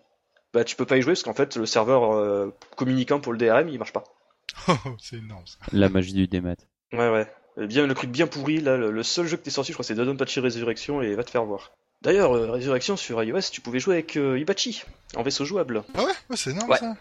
bah 0.55 0.63
tu 0.65 0.77
peux 0.77 0.87
pas 0.87 0.97
y 0.97 1.03
jouer 1.03 1.15
parce 1.15 1.25
qu'en 1.25 1.35
fait, 1.35 1.57
le 1.57 1.67
serveur 1.67 2.13
euh, 2.13 2.55
communiquant 2.77 3.19
pour 3.21 3.33
le 3.33 3.39
DRM, 3.39 3.69
il 3.69 3.79
marche 3.79 3.93
pas. 3.93 4.05
Oh, 4.69 4.97
c'est 5.01 5.17
énorme 5.17 5.47
ça. 5.47 5.59
La 5.73 5.89
magie 5.89 6.13
du 6.13 6.29
démat. 6.29 6.55
Ouais, 6.93 7.09
ouais. 7.11 7.27
Euh, 7.59 7.67
Bien, 7.67 7.87
le 7.87 7.95
truc 7.95 8.11
bien 8.11 8.27
pourri, 8.27 8.61
là, 8.61 8.77
le, 8.77 8.91
le 8.91 9.03
seul 9.03 9.27
jeu 9.27 9.37
que 9.37 9.43
t'es 9.43 9.51
sorti, 9.51 9.73
je 9.73 9.77
crois, 9.77 9.85
c'est 9.85 9.95
Dodonpachi 9.95 10.41
Resurrection 10.41 11.03
et 11.03 11.15
va 11.15 11.25
te 11.25 11.31
faire 11.31 11.45
voir. 11.45 11.73
D'ailleurs, 12.03 12.35
euh, 12.35 12.51
Resurrection 12.51 12.97
sur 12.97 13.23
iOS, 13.23 13.41
tu 13.53 13.61
pouvais 13.61 13.79
jouer 13.79 13.95
avec 13.97 14.17
euh, 14.17 14.39
Ibachi, 14.39 14.83
en 15.17 15.23
vaisseau 15.23 15.45
jouable. 15.45 15.85
Ah 15.95 16.03
ouais, 16.05 16.13
ouais 16.31 16.37
c'est 16.37 16.51
énorme 16.51 16.71
Ouais. 16.71 16.79
ça. 16.79 16.97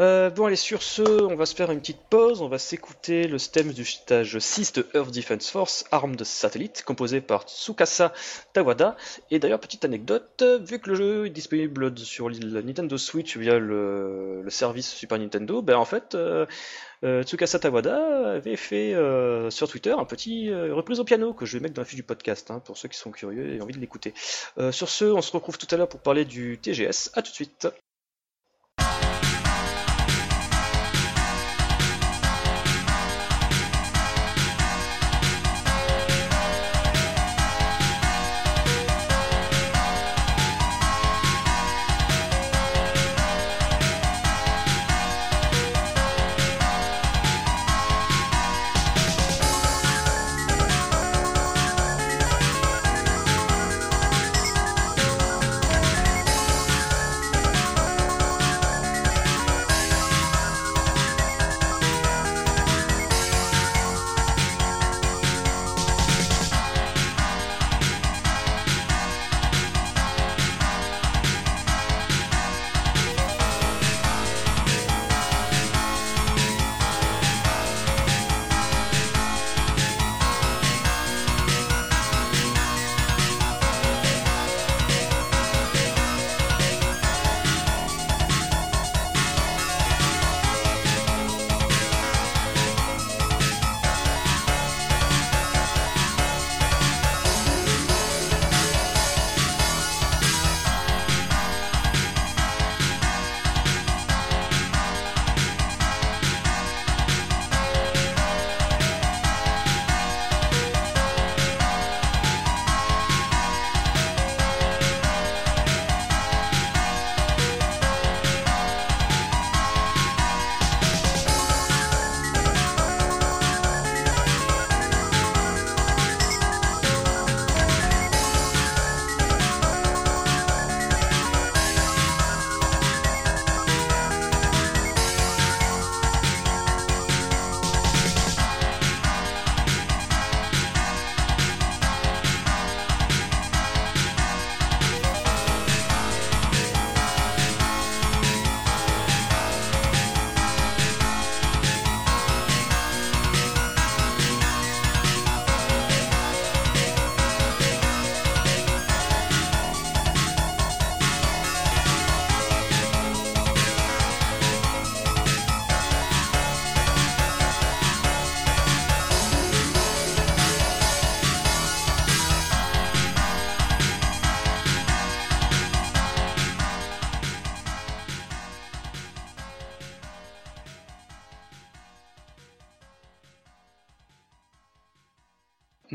Euh, 0.00 0.28
bon, 0.28 0.46
allez, 0.46 0.56
sur 0.56 0.82
ce, 0.82 1.02
on 1.02 1.36
va 1.36 1.46
se 1.46 1.54
faire 1.54 1.70
une 1.70 1.78
petite 1.78 2.00
pause, 2.10 2.42
on 2.42 2.48
va 2.48 2.58
s'écouter 2.58 3.28
le 3.28 3.38
stem 3.38 3.72
du 3.72 3.84
stage 3.84 4.38
6 4.40 4.72
de 4.72 4.86
Earth 4.92 5.12
Defense 5.14 5.50
Force, 5.50 5.84
arme 5.92 6.16
de 6.16 6.24
satellite, 6.24 6.82
composé 6.84 7.20
par 7.20 7.44
Tsukasa 7.44 8.12
Tawada. 8.52 8.96
Et 9.30 9.38
d'ailleurs, 9.38 9.60
petite 9.60 9.84
anecdote, 9.84 10.44
vu 10.62 10.80
que 10.80 10.90
le 10.90 10.96
jeu 10.96 11.26
est 11.26 11.30
disponible 11.30 11.96
sur 11.96 12.28
la 12.28 12.62
Nintendo 12.62 12.98
Switch 12.98 13.36
via 13.36 13.60
le, 13.60 14.44
service 14.48 14.90
Super 14.90 15.18
Nintendo, 15.18 15.62
ben 15.62 15.76
en 15.76 15.84
fait, 15.84 16.16
euh, 16.16 16.44
euh, 17.04 17.22
Tsukasa 17.22 17.60
Tawada 17.60 18.32
avait 18.32 18.56
fait 18.56 18.94
euh, 18.94 19.48
sur 19.50 19.68
Twitter 19.68 19.92
un 19.92 20.04
petit 20.04 20.52
reprise 20.52 20.98
au 20.98 21.04
piano 21.04 21.34
que 21.34 21.46
je 21.46 21.56
vais 21.56 21.62
mettre 21.62 21.74
dans 21.74 21.82
la 21.82 21.86
fiche 21.86 21.94
du 21.96 22.02
podcast, 22.02 22.50
hein, 22.50 22.58
pour 22.58 22.76
ceux 22.76 22.88
qui 22.88 22.98
sont 22.98 23.12
curieux 23.12 23.54
et 23.54 23.60
ont 23.60 23.64
envie 23.64 23.74
de 23.74 23.80
l'écouter. 23.80 24.12
Sur 24.72 24.88
ce, 24.88 25.04
on 25.04 25.22
se 25.22 25.30
retrouve 25.30 25.56
tout 25.56 25.68
à 25.70 25.76
l'heure 25.76 25.88
pour 25.88 26.00
parler 26.00 26.24
du 26.24 26.58
TGS, 26.58 27.10
à 27.14 27.22
tout 27.22 27.30
de 27.30 27.36
suite. 27.36 27.68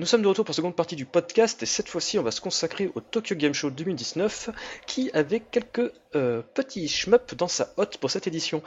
Sommes 0.09 0.23
de 0.23 0.27
retour 0.27 0.43
pour 0.43 0.53
la 0.53 0.55
seconde 0.55 0.75
partie 0.75 0.95
du 0.95 1.05
podcast 1.05 1.61
et 1.61 1.67
cette 1.67 1.87
fois-ci 1.87 2.17
on 2.17 2.23
va 2.23 2.31
se 2.31 2.41
consacrer 2.41 2.91
au 2.95 2.99
Tokyo 2.99 3.35
Game 3.35 3.53
Show 3.53 3.69
2019 3.69 4.49
qui 4.87 5.11
avait 5.13 5.39
quelques 5.39 5.91
euh, 6.15 6.41
petits 6.55 6.87
shmups 6.87 7.35
dans 7.35 7.47
sa 7.47 7.71
hotte 7.77 7.97
pour 7.97 8.09
cette 8.09 8.25
édition. 8.25 8.63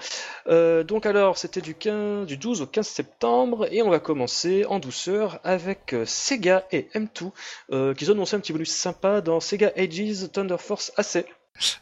Euh, 0.46 0.84
donc 0.84 1.04
alors 1.04 1.36
c'était 1.36 1.60
du, 1.60 1.74
15, 1.74 2.26
du 2.26 2.36
12 2.36 2.62
au 2.62 2.66
15 2.66 2.86
septembre 2.86 3.66
et 3.72 3.82
on 3.82 3.90
va 3.90 3.98
commencer 3.98 4.64
en 4.66 4.78
douceur 4.78 5.40
avec 5.42 5.94
euh, 5.94 6.06
Sega 6.06 6.64
et 6.70 6.86
M2 6.94 7.32
euh, 7.72 7.92
qui 7.92 8.08
ont 8.08 8.12
annoncé 8.12 8.36
un 8.36 8.40
petit 8.40 8.52
bonus 8.52 8.70
sympa 8.70 9.20
dans 9.20 9.40
Sega 9.40 9.72
Ages 9.76 10.30
Thunder 10.32 10.58
Force 10.60 10.92
AC. 10.96 11.26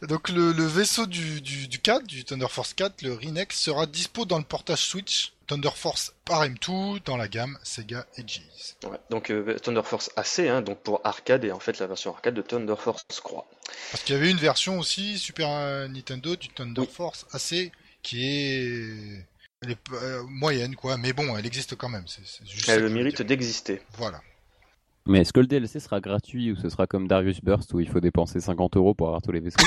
Donc 0.03 0.29
le, 0.29 0.53
le 0.53 0.65
vaisseau 0.65 1.07
du, 1.07 1.41
du, 1.41 1.69
du 1.69 1.79
4, 1.79 2.07
du 2.07 2.25
Thunder 2.25 2.49
Force 2.49 2.75
4, 2.75 3.03
le 3.03 3.15
Renex, 3.15 3.57
sera 3.59 3.87
dispo 3.87 4.25
dans 4.25 4.39
le 4.39 4.45
portage 4.45 4.83
Switch 4.83 5.33
Thunder 5.47 5.71
Force 5.75 6.13
par 6.25 6.45
M2 6.45 7.03
dans 7.05 7.17
la 7.17 7.29
gamme 7.29 7.59
Sega 7.63 8.07
Ages. 8.19 8.43
Ouais, 8.85 8.99
donc 9.11 9.31
euh, 9.31 9.59
Thunder 9.59 9.83
Force 9.85 10.11
AC, 10.17 10.41
hein, 10.41 10.63
donc 10.63 10.81
pour 10.81 11.01
arcade 11.05 11.45
et 11.45 11.53
en 11.53 11.61
fait 11.61 11.79
la 11.79 11.87
version 11.87 12.13
arcade 12.15 12.35
de 12.35 12.43
Thunder 12.43 12.75
Force 12.79 13.05
Croix. 13.23 13.47
Parce 13.91 14.03
qu'il 14.05 14.15
y 14.15 14.19
avait 14.19 14.31
une 14.31 14.39
version 14.39 14.79
aussi 14.79 15.19
Super 15.19 15.49
Nintendo 15.89 16.37
du 16.37 16.49
Thunder 16.49 16.83
Oui. 16.83 16.89
Force 16.93 17.27
AC 17.33 17.73
qui 18.03 18.25
est, 18.27 19.27
elle 19.63 19.73
est 19.73 19.79
euh, 19.93 20.23
moyenne 20.29 20.75
quoi, 20.77 20.97
mais 20.97 21.13
bon, 21.13 21.37
elle 21.37 21.47
existe 21.47 21.77
quand 21.77 21.89
même. 21.89 22.05
C'est 22.07 22.27
c'est 22.27 22.47
juste 22.47 22.67
ça 22.67 22.75
Elle 22.75 22.81
a 22.81 22.83
le 22.83 22.91
mérite 22.91 23.23
d'exister. 23.23 23.83
Voilà. 23.95 24.23
Mais 25.11 25.21
est-ce 25.23 25.33
que 25.33 25.41
le 25.41 25.47
DLC 25.47 25.81
sera 25.81 26.01
gratuit 26.01 26.53
ou 26.53 26.57
ce 26.57 26.69
sera 26.69 26.87
comme 26.87 27.09
Darius 27.09 27.43
Burst 27.43 27.75
où 27.75 27.81
il 27.81 27.89
faut 27.89 27.99
dépenser 28.01 28.41
50 28.41 28.77
euros 28.77 28.95
pour 28.95 29.09
avoir 29.09 29.21
tous 29.23 29.33
les 29.33 29.41
vaisseaux? 29.41 29.59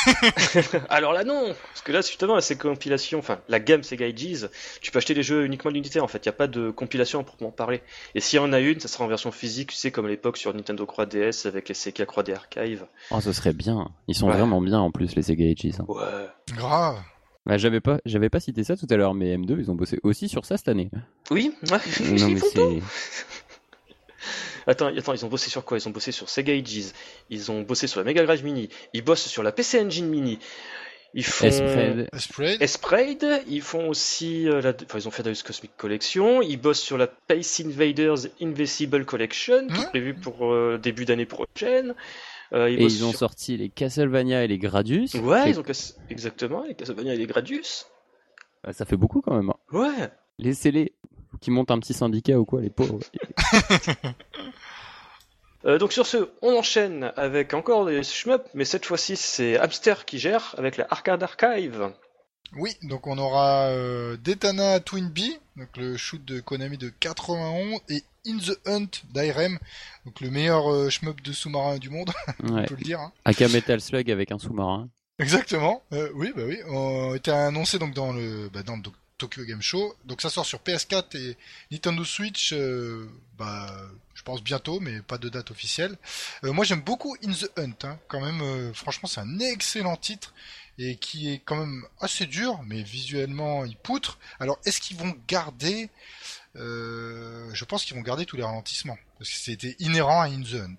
Alors 0.89 1.11
là 1.13 1.23
non, 1.23 1.53
parce 1.73 1.81
que 1.81 1.91
là 1.91 1.99
justement 2.01 2.39
ces 2.39 2.57
compilations, 2.57 3.19
enfin 3.19 3.39
la 3.49 3.59
gamme 3.59 3.83
Sega 3.83 4.05
Ages, 4.05 4.47
tu 4.81 4.91
peux 4.91 4.99
acheter 4.99 5.13
les 5.13 5.23
jeux 5.23 5.45
uniquement 5.45 5.71
d'unitaire 5.71 6.03
en 6.03 6.07
fait, 6.07 6.25
il 6.25 6.29
n'y 6.29 6.33
a 6.33 6.37
pas 6.37 6.47
de 6.47 6.69
compilation 6.71 7.19
à 7.19 7.23
proprement 7.23 7.51
parler. 7.51 7.81
Et 8.15 8.21
s'il 8.21 8.37
y 8.37 8.39
en 8.39 8.53
a 8.53 8.59
une, 8.59 8.79
ça 8.79 8.87
sera 8.87 9.03
en 9.03 9.07
version 9.07 9.31
physique, 9.31 9.71
tu 9.71 9.75
sais 9.75 9.91
comme 9.91 10.05
à 10.05 10.09
l'époque 10.09 10.37
sur 10.37 10.53
Nintendo 10.53 10.85
3DS 10.85 11.45
avec 11.47 11.67
les 11.67 11.75
Sega 11.75 12.05
3D 12.05 12.33
Archive. 12.33 12.85
Oh, 13.11 13.19
ce 13.19 13.33
serait 13.33 13.53
bien. 13.53 13.89
Ils 14.07 14.15
sont 14.15 14.27
Ouais. 14.27 14.37
vraiment 14.37 14.61
bien 14.61 14.79
en 14.79 14.91
plus 14.91 15.13
les 15.15 15.23
Sega 15.23 15.43
Ages. 15.45 15.79
hein. 15.79 15.85
Ouais. 15.89 16.55
Grave. 16.55 16.99
Bah, 17.45 17.57
j'avais 17.57 17.81
pas, 17.81 17.97
j'avais 18.05 18.29
pas 18.29 18.39
cité 18.39 18.63
ça 18.63 18.77
tout 18.77 18.87
à 18.89 18.95
l'heure, 18.95 19.13
mais 19.13 19.35
M2 19.35 19.57
ils 19.59 19.69
ont 19.69 19.75
bossé 19.75 19.99
aussi 20.03 20.29
sur 20.29 20.45
ça 20.45 20.55
cette 20.55 20.69
année. 20.69 20.89
Oui, 21.29 21.51
ouais. 21.69 21.77
non 22.17 22.29
mais 22.29 22.37
c'est, 22.37 22.81
Attends, 24.67 24.87
attends, 24.87 25.13
ils 25.13 25.25
ont 25.25 25.29
bossé 25.29 25.49
sur 25.49 25.63
quoi? 25.65 25.77
Ils 25.77 25.87
ont 25.87 25.91
bossé 25.91 26.11
sur 26.11 26.29
Sega 26.29 26.53
Ages, 26.53 26.91
ils 27.29 27.51
ont 27.51 27.61
bossé 27.61 27.87
sur 27.87 27.99
la 27.99 28.03
Mega 28.05 28.23
Drive 28.23 28.43
Mini, 28.43 28.69
ils 28.93 29.03
bossent 29.03 29.27
sur 29.27 29.43
la 29.43 29.51
PC 29.51 29.79
Engine 29.81 30.07
Mini, 30.07 30.39
ils 31.13 31.23
font. 31.25 31.47
Esprade, 32.59 33.43
ils 33.47 33.61
font 33.61 33.87
aussi, 33.89 34.47
euh, 34.47 34.61
la... 34.61 34.73
enfin 34.85 34.99
ils 34.99 35.07
ont 35.07 35.11
fait 35.11 35.23
Darius 35.23 35.43
Cosmic 35.43 35.75
Collection, 35.77 36.41
ils 36.41 36.57
bossent 36.57 36.81
sur 36.81 36.97
la 36.97 37.07
Space 37.07 37.59
Invaders 37.61 38.27
Invisible 38.41 39.05
Collection, 39.05 39.67
qui 39.67 39.73
est 39.73 39.77
Hein? 39.79 39.87
prévue 39.89 40.13
pour 40.13 40.45
euh, 40.53 40.77
début 40.81 41.05
d'année 41.05 41.25
prochaine. 41.25 41.93
Euh, 42.53 42.69
ils 42.69 42.81
Et 42.81 42.85
ils 42.85 43.03
ont 43.03 43.09
sur- 43.09 43.19
sorti 43.19 43.57
les 43.57 43.69
Castlevania 43.69 44.43
et 44.43 44.47
les 44.47 44.59
Gradius. 44.59 45.15
Ouais, 45.15 45.49
ils 45.49 45.59
ont 45.59 45.63
exactement, 46.09 46.63
les 46.67 46.75
Castlevania 46.75 47.13
et 47.15 47.17
les 47.17 47.25
Gradius. 47.25 47.87
Bah, 48.63 48.73
ça 48.73 48.85
fait 48.85 48.95
beaucoup 48.97 49.21
quand 49.21 49.35
même. 49.35 49.49
hein. 49.49 49.55
Ouais. 49.71 50.09
Laissez-les. 50.39 50.93
Qu'ils 51.41 51.53
montent 51.53 51.71
un 51.71 51.79
petit 51.79 51.93
syndicat 51.93 52.39
ou 52.39 52.45
quoi, 52.45 52.61
les 52.61 52.69
pauvres. 52.69 52.99
Euh, 55.65 55.77
donc 55.77 55.93
sur 55.93 56.05
ce, 56.05 56.29
on 56.41 56.57
enchaîne 56.57 57.13
avec 57.15 57.53
encore 57.53 57.85
des 57.85 58.03
shmups, 58.03 58.43
mais 58.53 58.65
cette 58.65 58.85
fois-ci 58.85 59.15
c'est 59.15 59.57
Hamster 59.57 60.03
qui 60.03 60.19
gère 60.19 60.53
avec 60.57 60.75
la 60.75 60.85
Arcade 60.89 61.23
Archive. 61.23 61.89
Oui, 62.57 62.75
donc 62.83 63.07
on 63.07 63.17
aura 63.17 63.67
euh, 63.69 64.17
Detana 64.21 64.81
Twin 64.81 65.07
Bee, 65.09 65.39
donc 65.55 65.69
le 65.77 65.95
shoot 65.95 66.23
de 66.25 66.41
Konami 66.41 66.77
de 66.77 66.89
91, 66.99 67.79
et 67.87 68.03
In 68.27 68.37
the 68.39 68.59
Hunt 68.67 68.89
d'Irem, 69.13 69.57
donc 70.05 70.19
le 70.19 70.29
meilleur 70.31 70.69
euh, 70.69 70.89
shmup 70.89 71.21
de 71.21 71.31
sous-marin 71.31 71.77
du 71.77 71.89
monde, 71.89 72.11
on 72.43 72.55
Ouais. 72.55 72.65
peut 72.65 72.75
le 72.77 72.83
dire. 72.83 72.99
hein. 72.99 73.13
Aka 73.23 73.47
Metal 73.47 73.79
Slug 73.79 74.11
avec 74.11 74.33
un 74.33 74.39
sous-marin. 74.39 74.89
Exactement. 75.17 75.81
Euh, 75.93 76.09
oui, 76.15 76.33
bah 76.35 76.41
oui. 76.45 76.57
On 76.67 77.15
été 77.15 77.31
annoncé 77.31 77.79
donc 77.79 77.93
dans 77.93 78.11
le 78.11 78.49
bah, 78.53 78.63
dans 78.63 78.75
le 78.75 78.81
Tokyo 79.27 79.43
Game 79.45 79.61
Show. 79.61 79.95
Donc 80.05 80.21
ça 80.21 80.29
sort 80.29 80.45
sur 80.45 80.59
PS4 80.59 81.15
et 81.17 81.37
Nintendo 81.71 82.03
Switch. 82.03 82.51
euh, 82.53 83.07
bah, 83.37 83.67
je 84.13 84.21
pense 84.21 84.43
bientôt, 84.43 84.79
mais 84.79 85.01
pas 85.01 85.17
de 85.17 85.27
date 85.29 85.49
officielle. 85.51 85.97
Euh, 86.43 86.51
moi, 86.53 86.63
j'aime 86.65 86.81
beaucoup 86.81 87.15
In 87.25 87.31
the 87.31 87.49
Hunt. 87.57 87.73
Hein, 87.83 87.97
quand 88.07 88.21
même, 88.21 88.41
euh, 88.41 88.73
franchement, 88.73 89.07
c'est 89.09 89.21
un 89.21 89.39
excellent 89.39 89.95
titre 89.97 90.33
et 90.77 90.95
qui 90.97 91.31
est 91.31 91.39
quand 91.39 91.55
même 91.55 91.83
assez 91.99 92.25
dur, 92.25 92.59
mais 92.65 92.81
visuellement, 92.83 93.63
il 93.65 93.75
poutre. 93.77 94.17
Alors, 94.39 94.59
est-ce 94.65 94.81
qu'ils 94.81 94.97
vont 94.97 95.15
garder 95.27 95.89
euh, 96.55 97.49
Je 97.53 97.65
pense 97.65 97.85
qu'ils 97.85 97.95
vont 97.95 98.01
garder 98.03 98.25
tous 98.25 98.37
les 98.37 98.43
ralentissements 98.43 98.97
parce 99.17 99.29
que 99.29 99.37
c'était 99.37 99.75
inhérent 99.79 100.21
à 100.21 100.25
In 100.25 100.41
the 100.41 100.53
Hunt. 100.55 100.77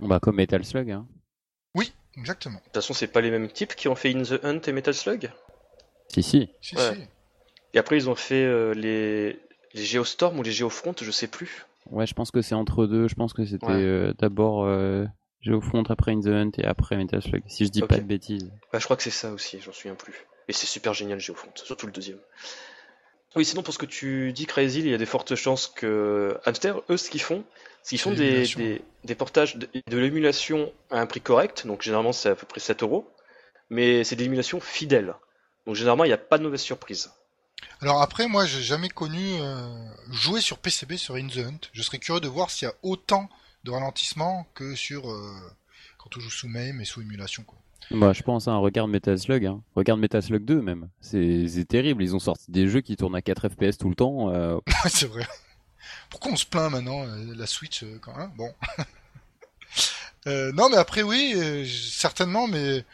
Bah 0.00 0.18
comme 0.20 0.36
Metal 0.36 0.64
Slug. 0.64 0.90
Hein. 0.90 1.06
Oui, 1.74 1.92
exactement. 2.16 2.58
De 2.58 2.64
toute 2.64 2.74
façon, 2.74 2.94
c'est 2.94 3.06
pas 3.08 3.20
les 3.20 3.30
mêmes 3.30 3.50
types 3.50 3.74
qui 3.74 3.88
ont 3.88 3.94
fait 3.94 4.14
In 4.14 4.22
the 4.22 4.40
Hunt 4.44 4.60
et 4.66 4.72
Metal 4.72 4.94
Slug? 4.94 5.30
Si 6.12 6.22
si. 6.22 6.50
Si, 6.60 6.76
Ouais. 6.76 6.94
si. 6.94 7.00
Et 7.74 7.78
après, 7.78 7.96
ils 7.96 8.08
ont 8.08 8.14
fait 8.14 8.44
euh, 8.44 8.72
les... 8.74 9.38
les 9.74 9.84
Geostorm 9.84 10.38
ou 10.38 10.42
les 10.42 10.52
Geofront, 10.52 10.94
je 11.00 11.10
sais 11.10 11.26
plus. 11.26 11.66
Ouais, 11.90 12.06
je 12.06 12.14
pense 12.14 12.30
que 12.30 12.40
c'est 12.40 12.54
entre 12.54 12.86
deux. 12.86 13.08
Je 13.08 13.14
pense 13.14 13.32
que 13.34 13.44
c'était 13.44 13.66
Ouais. 13.66 13.72
euh, 13.74 14.14
d'abord 14.18 14.64
euh, 14.64 15.04
Geofront, 15.42 15.82
après 15.90 16.12
In 16.12 16.20
the 16.20 16.28
Hunt 16.28 16.50
et 16.58 16.64
après 16.64 16.96
Metal 16.96 17.20
Slug. 17.20 17.42
Si 17.46 17.66
je 17.66 17.70
dis 17.70 17.82
pas 17.82 17.96
de 17.98 18.02
bêtises. 18.02 18.50
Bah, 18.72 18.78
je 18.78 18.84
crois 18.84 18.96
que 18.96 19.02
c'est 19.02 19.10
ça 19.10 19.30
aussi, 19.32 19.60
j'en 19.60 19.72
souviens 19.72 19.94
plus. 19.96 20.14
Et 20.48 20.52
c'est 20.52 20.66
super 20.66 20.94
génial, 20.94 21.20
Geofront, 21.20 21.50
surtout 21.54 21.86
le 21.86 21.92
deuxième. 21.92 22.18
Oui, 23.36 23.44
sinon, 23.44 23.62
pour 23.64 23.74
ce 23.74 23.78
que 23.78 23.86
tu 23.86 24.32
dis, 24.32 24.46
Crazy, 24.46 24.78
il 24.80 24.88
y 24.88 24.94
a 24.94 24.98
des 24.98 25.06
fortes 25.06 25.34
chances 25.34 25.66
que 25.66 26.38
Hamster, 26.44 26.80
eux, 26.88 26.96
ce 26.96 27.10
qu'ils 27.10 27.20
font, 27.20 27.42
c'est 27.82 27.90
qu'ils 27.90 27.98
font 27.98 28.12
des, 28.12 28.18
l'émulation. 28.30 28.60
des, 28.60 28.82
des 29.02 29.14
portages 29.16 29.56
de, 29.56 29.68
de 29.90 29.98
l'émulation 29.98 30.72
à 30.90 31.00
un 31.00 31.06
prix 31.06 31.20
correct, 31.20 31.66
donc 31.66 31.82
généralement 31.82 32.12
c'est 32.12 32.28
à 32.28 32.34
peu 32.36 32.46
près 32.46 32.60
7 32.60 32.84
euros, 32.84 33.10
mais 33.70 34.04
c'est 34.04 34.14
des 34.14 34.24
émulations 34.24 34.60
fidèles. 34.60 35.14
Donc 35.66 35.74
généralement, 35.74 36.04
il 36.04 36.08
n'y 36.08 36.14
a 36.14 36.18
pas 36.18 36.38
de 36.38 36.44
mauvaise 36.44 36.60
surprise. 36.60 37.10
Alors 37.80 38.00
après, 38.02 38.28
moi, 38.28 38.46
j'ai 38.46 38.62
jamais 38.62 38.88
connu 38.88 39.36
euh, 39.40 39.66
jouer 40.10 40.40
sur 40.40 40.58
PCB 40.58 40.96
sur 40.96 41.16
In 41.16 41.28
the 41.28 41.38
Hunt. 41.38 41.58
Je 41.72 41.82
serais 41.82 41.98
curieux 41.98 42.20
de 42.20 42.28
voir 42.28 42.50
s'il 42.50 42.66
y 42.66 42.70
a 42.70 42.74
autant 42.82 43.28
de 43.64 43.70
ralentissement 43.70 44.46
que 44.54 44.74
sur 44.74 45.10
euh, 45.10 45.32
quand 45.98 46.16
on 46.16 46.20
joue 46.20 46.30
sous 46.30 46.48
MAME 46.48 46.80
et 46.80 46.84
sous 46.84 47.02
émulation. 47.02 47.42
Quoi. 47.44 47.58
Bah 47.90 48.12
je 48.14 48.22
pense, 48.22 48.48
hein, 48.48 48.56
regarde 48.56 48.90
Metal 48.90 49.18
Slug. 49.18 49.44
Hein. 49.44 49.62
Regarde 49.74 50.00
Metal 50.00 50.22
Slug 50.22 50.44
2 50.44 50.62
même. 50.62 50.88
C'est 51.00 51.66
terrible. 51.68 52.02
Ils 52.02 52.14
ont 52.16 52.20
sorti 52.20 52.50
des 52.50 52.68
jeux 52.68 52.80
qui 52.80 52.96
tournent 52.96 53.16
à 53.16 53.22
4 53.22 53.48
FPS 53.50 53.76
tout 53.78 53.88
le 53.90 53.94
temps. 53.94 54.30
euh, 54.30 54.58
c'est 54.86 55.06
vrai. 55.06 55.26
Pourquoi 56.08 56.32
on 56.32 56.36
se 56.36 56.46
plaint 56.46 56.70
maintenant 56.70 57.04
la 57.36 57.46
Switch 57.46 57.84
quand 58.00 58.16
même 58.16 58.32
Bon. 58.36 58.50
Euh, 60.26 60.52
non, 60.52 60.68
mais 60.70 60.76
après 60.76 61.02
oui, 61.02 61.34
euh, 61.36 61.64
certainement, 61.66 62.46
mais 62.46 62.84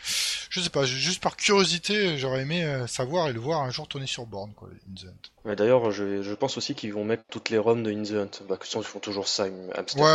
je 0.50 0.60
sais 0.60 0.70
pas, 0.70 0.84
ju- 0.84 0.96
juste 0.98 1.22
par 1.22 1.36
curiosité, 1.36 2.18
j'aurais 2.18 2.42
aimé 2.42 2.64
euh, 2.64 2.86
savoir 2.88 3.28
et 3.28 3.32
le 3.32 3.38
voir 3.40 3.62
un 3.62 3.70
jour 3.70 3.86
tourner 3.86 4.06
sur 4.06 4.26
borne, 4.26 4.52
quoi, 4.54 4.68
In 4.68 4.94
the 5.00 5.04
Hunt. 5.06 5.54
D'ailleurs, 5.54 5.90
je, 5.90 6.22
je 6.22 6.34
pense 6.34 6.58
aussi 6.58 6.74
qu'ils 6.74 6.92
vont 6.92 7.04
mettre 7.04 7.22
toutes 7.30 7.48
les 7.48 7.56
ROM 7.56 7.82
de 7.82 7.90
In 7.90 8.02
the 8.02 8.12
Hunt. 8.12 8.44
Bah, 8.48 8.56
que 8.58 8.66
sinon, 8.66 8.82
ils 8.82 8.86
font 8.86 8.98
toujours 8.98 9.26
ça. 9.26 9.44
Ouais, 9.44 9.50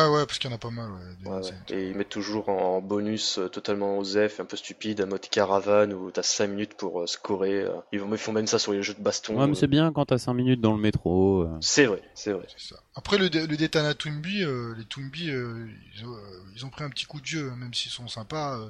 ouais, 0.08 0.26
parce 0.28 0.38
qu'il 0.38 0.50
y 0.50 0.54
en 0.54 0.56
a 0.56 0.60
pas 0.60 0.70
mal, 0.70 0.88
ouais. 0.92 1.30
Ouais, 1.32 1.38
ouais. 1.42 1.52
Et 1.76 1.90
ils 1.90 1.96
mettent 1.96 2.10
toujours 2.10 2.50
en 2.50 2.80
bonus 2.82 3.40
euh, 3.40 3.48
totalement 3.50 3.98
osef, 3.98 4.40
un 4.40 4.46
peu 4.46 4.56
stupide, 4.58 5.02
un 5.02 5.08
mode 5.08 5.22
caravane 5.22 5.94
où 5.94 6.12
t'as 6.12 6.22
5 6.22 6.48
minutes 6.48 6.74
pour 6.76 7.02
euh, 7.02 7.08
scorer. 7.08 7.62
euh. 7.62 7.72
Ils, 7.92 8.00
vont, 8.02 8.10
ils 8.12 8.18
font 8.20 8.34
même 8.34 8.46
ça 8.46 8.60
sur 8.60 8.72
les 8.74 8.84
jeux 8.84 8.94
de 8.94 9.02
baston. 9.02 9.40
Ouais, 9.40 9.48
mais 9.48 9.54
euh. 9.54 9.56
c'est 9.60 9.68
bien 9.68 9.92
quand 9.92 10.06
t'as 10.06 10.20
5 10.20 10.34
minutes 10.34 10.62
dans 10.62 10.74
le 10.74 10.80
métro. 10.82 11.42
euh. 11.42 11.58
C'est 11.60 11.86
vrai, 11.86 12.02
c'est 12.14 12.32
vrai. 12.34 12.46
Ça. 12.58 12.76
Après 12.94 13.18
le, 13.18 13.26
le 13.28 13.58
Detana 13.58 13.94
euh, 14.44 14.76
les 14.78 14.86
euh, 15.32 15.68
ils, 15.98 16.06
ont, 16.06 16.14
euh, 16.14 16.20
ils 16.56 16.66
ont 16.66 16.70
pris 16.70 16.84
un 16.84 16.90
petit 16.90 17.05
coup 17.08 17.22
de 17.22 17.26
vieux, 17.28 17.52
même 17.52 17.74
s'ils 17.74 17.92
sont 17.92 18.08
sympas, 18.08 18.58
euh, 18.60 18.70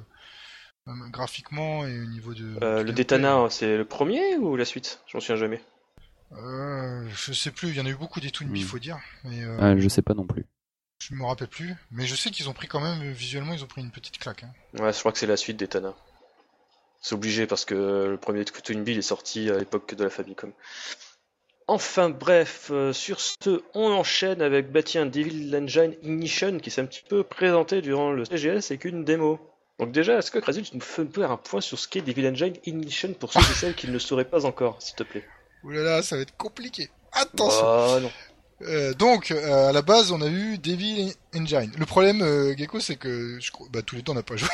même 0.86 1.10
graphiquement 1.10 1.86
et 1.86 1.98
au 2.00 2.04
niveau 2.06 2.34
de. 2.34 2.44
Euh, 2.62 2.78
le 2.78 2.84
gameplay. 2.84 2.92
Detana, 2.94 3.46
c'est 3.50 3.76
le 3.76 3.84
premier 3.84 4.36
ou 4.36 4.56
la 4.56 4.64
suite? 4.64 5.00
Je 5.06 5.16
m'en 5.16 5.20
souviens 5.20 5.36
jamais. 5.36 5.62
Euh, 6.32 7.08
je 7.14 7.32
sais 7.32 7.50
plus, 7.52 7.68
il 7.68 7.76
y 7.76 7.80
en 7.80 7.86
a 7.86 7.90
eu 7.90 7.94
beaucoup 7.96 8.20
des 8.20 8.30
Twinbee, 8.30 8.62
Hmm. 8.62 8.66
faut 8.66 8.78
dire, 8.78 8.98
mais 9.24 9.44
euh, 9.44 9.56
Ah, 9.60 9.76
je 9.78 9.88
sais 9.88 10.02
pas 10.02 10.14
non 10.14 10.26
plus. 10.26 10.44
je 10.98 11.14
me 11.14 11.24
rappelle 11.24 11.48
plus. 11.48 11.74
Mais 11.92 12.06
je 12.06 12.14
sais 12.16 12.30
qu'ils 12.30 12.48
ont 12.48 12.52
pris 12.52 12.66
quand 12.68 12.80
même, 12.80 13.10
visuellement, 13.12 13.52
ils 13.52 13.62
ont 13.62 13.68
pris 13.68 13.80
une 13.82 13.90
petite 13.92 14.18
claque. 14.18 14.42
Hein. 14.44 14.52
Ouais, 14.78 14.92
je 14.92 14.98
crois 14.98 15.12
que 15.12 15.18
c'est 15.18 15.26
la 15.26 15.36
suite 15.36 15.56
Detana. 15.58 15.94
C'est 17.00 17.14
obligé 17.14 17.46
parce 17.46 17.64
que 17.64 17.74
le 18.10 18.16
premier 18.18 18.44
Twin 18.44 18.82
Bill 18.82 18.98
est 18.98 19.02
sorti 19.02 19.48
à 19.50 19.58
l'époque 19.58 19.94
de 19.94 20.02
la 20.02 20.10
Famicom. 20.10 20.52
Enfin 21.68 22.10
bref, 22.10 22.68
euh, 22.70 22.92
sur 22.92 23.18
ce, 23.20 23.60
on 23.74 23.90
enchaîne 23.90 24.40
avec 24.40 24.70
bah 24.70 24.82
tiens, 24.84 25.04
Devil 25.06 25.54
Engine 25.56 25.94
Ignition 26.02 26.58
qui 26.58 26.70
s'est 26.70 26.80
un 26.80 26.86
petit 26.86 27.02
peu 27.08 27.24
présenté 27.24 27.82
durant 27.82 28.12
le 28.12 28.24
CGS 28.24 28.70
avec 28.70 28.84
une 28.84 29.04
démo. 29.04 29.40
Donc 29.80 29.90
déjà, 29.92 30.18
est-ce 30.18 30.30
que 30.30 30.38
Crazy, 30.38 30.62
tu 30.62 30.74
nous 30.76 30.80
fais 30.80 31.04
faire 31.06 31.30
un 31.32 31.36
point 31.36 31.60
sur 31.60 31.78
ce 31.78 31.88
qu'est 31.88 32.02
Devil 32.02 32.28
Engine 32.28 32.54
Ignition 32.66 33.12
pour 33.14 33.32
ceux 33.32 33.40
et 33.40 33.54
celles 33.54 33.74
qui 33.74 33.88
ne 33.88 33.92
le 33.92 33.98
sauraient 33.98 34.24
pas 34.24 34.46
encore, 34.46 34.80
s'il 34.80 34.94
te 34.94 35.02
plaît? 35.02 35.24
Ouh 35.64 35.70
là 35.70 35.82
là, 35.82 36.02
ça 36.02 36.14
va 36.16 36.22
être 36.22 36.36
compliqué. 36.36 36.88
Attention. 37.12 37.64
Oh 37.66 37.98
non. 38.00 38.10
Euh, 38.62 38.94
donc, 38.94 39.32
euh, 39.32 39.68
à 39.68 39.72
la 39.72 39.82
base, 39.82 40.12
on 40.12 40.22
a 40.22 40.28
eu 40.28 40.56
Devil 40.58 41.12
Engine. 41.34 41.70
Le 41.76 41.84
problème, 41.84 42.22
euh, 42.22 42.54
Gecko, 42.56 42.80
c'est 42.80 42.96
que 42.96 43.38
je 43.38 43.50
crois- 43.50 43.66
bah, 43.70 43.82
tous 43.82 43.96
les 43.96 44.02
deux, 44.02 44.12
on 44.12 44.14
n'a 44.14 44.22
pas 44.22 44.36
joué 44.36 44.48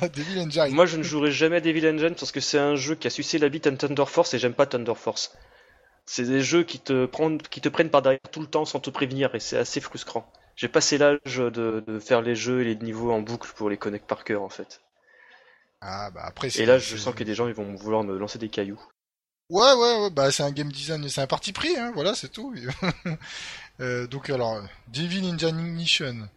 à 0.00 0.08
Devil 0.08 0.40
Engine. 0.40 0.74
Moi, 0.74 0.86
je 0.86 0.96
ne 0.96 1.02
jouerai 1.04 1.30
jamais 1.30 1.56
à 1.56 1.60
Devil 1.60 1.86
Engine 1.86 2.14
parce 2.18 2.32
que 2.32 2.40
c'est 2.40 2.58
un 2.58 2.74
jeu 2.74 2.94
qui 2.96 3.06
a 3.06 3.10
sucé 3.10 3.38
la 3.38 3.48
bite 3.50 3.66
à 3.68 3.70
Thunder 3.72 4.06
Force 4.06 4.32
et 4.34 4.38
j'aime 4.40 4.54
pas 4.54 4.66
Thunder 4.66 4.94
Force. 4.96 5.30
C'est 6.10 6.24
des 6.24 6.40
jeux 6.40 6.64
qui 6.64 6.80
te, 6.80 7.04
prennent, 7.04 7.36
qui 7.36 7.60
te 7.60 7.68
prennent 7.68 7.90
par 7.90 8.00
derrière 8.00 8.18
tout 8.32 8.40
le 8.40 8.46
temps 8.46 8.64
sans 8.64 8.80
te 8.80 8.88
prévenir 8.88 9.34
et 9.34 9.40
c'est 9.40 9.58
assez 9.58 9.78
frustrant. 9.78 10.32
J'ai 10.56 10.68
passé 10.68 10.96
l'âge 10.96 11.36
de, 11.36 11.84
de 11.86 11.98
faire 11.98 12.22
les 12.22 12.34
jeux 12.34 12.62
et 12.62 12.64
les 12.64 12.76
niveaux 12.76 13.12
en 13.12 13.20
boucle 13.20 13.52
pour 13.54 13.68
les 13.68 13.76
connaître 13.76 14.06
par 14.06 14.24
cœur 14.24 14.42
en 14.42 14.48
fait. 14.48 14.80
Ah 15.82 16.10
bah 16.10 16.22
après. 16.24 16.48
Et 16.56 16.64
là, 16.64 16.78
je 16.78 16.96
sens 16.96 17.14
que 17.14 17.24
des 17.24 17.34
gens 17.34 17.46
ils 17.46 17.52
vont 17.52 17.74
vouloir 17.74 18.04
me 18.04 18.16
lancer 18.16 18.38
des 18.38 18.48
cailloux. 18.48 18.80
Ouais, 19.50 19.72
ouais, 19.74 20.00
ouais, 20.00 20.10
bah 20.10 20.30
c'est 20.30 20.42
un 20.42 20.50
game 20.50 20.72
design, 20.72 21.06
c'est 21.10 21.20
un 21.20 21.26
parti 21.26 21.52
pris, 21.52 21.76
hein, 21.76 21.92
voilà, 21.94 22.14
c'est 22.14 22.30
tout. 22.30 22.54
Euh, 23.80 24.08
donc 24.08 24.28
alors, 24.28 24.60
Devil 24.88 25.24
in 25.24 25.36
Ignition. 25.38 26.28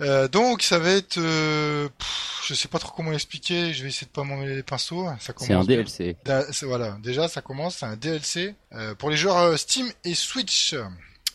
Euh, 0.00 0.28
donc 0.28 0.62
ça 0.62 0.78
va 0.78 0.90
être, 0.90 1.18
euh, 1.18 1.88
pff, 1.98 2.42
je 2.46 2.54
sais 2.54 2.68
pas 2.68 2.78
trop 2.78 2.92
comment 2.96 3.10
l'expliquer, 3.10 3.72
je 3.72 3.82
vais 3.82 3.88
essayer 3.88 4.06
de 4.06 4.12
pas 4.12 4.22
m'en 4.24 4.36
mêler 4.36 4.54
les 4.56 4.62
pinceaux. 4.62 5.08
Ça 5.20 5.32
commence 5.32 5.48
C'est 5.48 5.54
un. 5.54 5.64
DLC. 5.64 6.16
Da- 6.24 6.46
Voilà, 6.62 6.96
déjà 7.02 7.28
ça 7.28 7.40
commence, 7.42 7.78
c'est 7.78 7.86
un 7.86 7.96
DLC 7.96 8.54
euh, 8.72 8.94
pour 8.94 9.10
les 9.10 9.16
joueurs 9.16 9.36
euh, 9.38 9.56
Steam 9.56 9.90
et 10.04 10.14
Switch. 10.14 10.74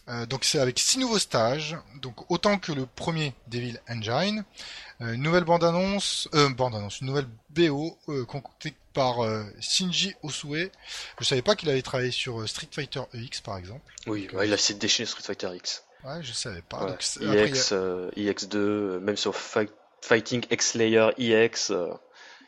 Euh, 0.10 0.26
donc 0.26 0.44
c'est 0.44 0.60
avec 0.60 0.80
six 0.80 0.98
nouveaux 1.00 1.20
stages, 1.20 1.78
donc 2.02 2.30
autant 2.30 2.58
que 2.58 2.72
le 2.74 2.86
premier 2.86 3.34
Devil 3.48 3.80
Engine. 3.90 4.44
Euh, 5.02 5.14
une 5.14 5.24
nouvelle 5.24 5.44
bande-annonce, 5.46 6.28
euh, 6.36 6.50
bande-annonce, 6.50 7.02
une 7.02 7.08
nouvelle 7.08 7.28
BO 7.50 7.98
euh, 8.10 8.26
concoctée 8.26 8.74
par 8.94 9.24
euh, 9.24 9.44
Shinji 9.60 10.14
Osue. 10.22 10.70
Je 11.20 11.26
savais 11.26 11.42
pas 11.42 11.56
qu'il 11.56 11.70
avait 11.70 11.82
travaillé 11.82 12.12
sur 12.12 12.42
euh, 12.42 12.48
Street 12.48 12.68
Fighter 12.72 13.02
EX 13.14 13.42
par 13.42 13.58
exemple. 13.58 13.92
Oui, 14.08 14.28
ouais, 14.34 14.48
il 14.48 14.52
a 14.52 14.56
essayé 14.56 14.76
de 14.76 14.80
déchaîner 14.80 15.08
Street 15.08 15.24
Fighter 15.24 15.50
X. 15.56 15.83
Ouais, 16.06 16.22
je 16.22 16.34
savais 16.34 16.62
pas. 16.62 16.84
Ouais. 16.86 16.92
Donc, 16.92 17.00
après, 17.22 17.42
a- 17.42 17.46
EX, 17.46 17.72
euh, 17.72 18.10
EX2, 18.16 18.56
euh, 18.58 19.00
même 19.00 19.18
sur 19.18 19.36
Fight- 19.36 19.72
Fighting 20.02 20.46
X 20.52 20.74
Layer 20.76 21.10
EX. 21.18 21.72
euh, 21.72 21.88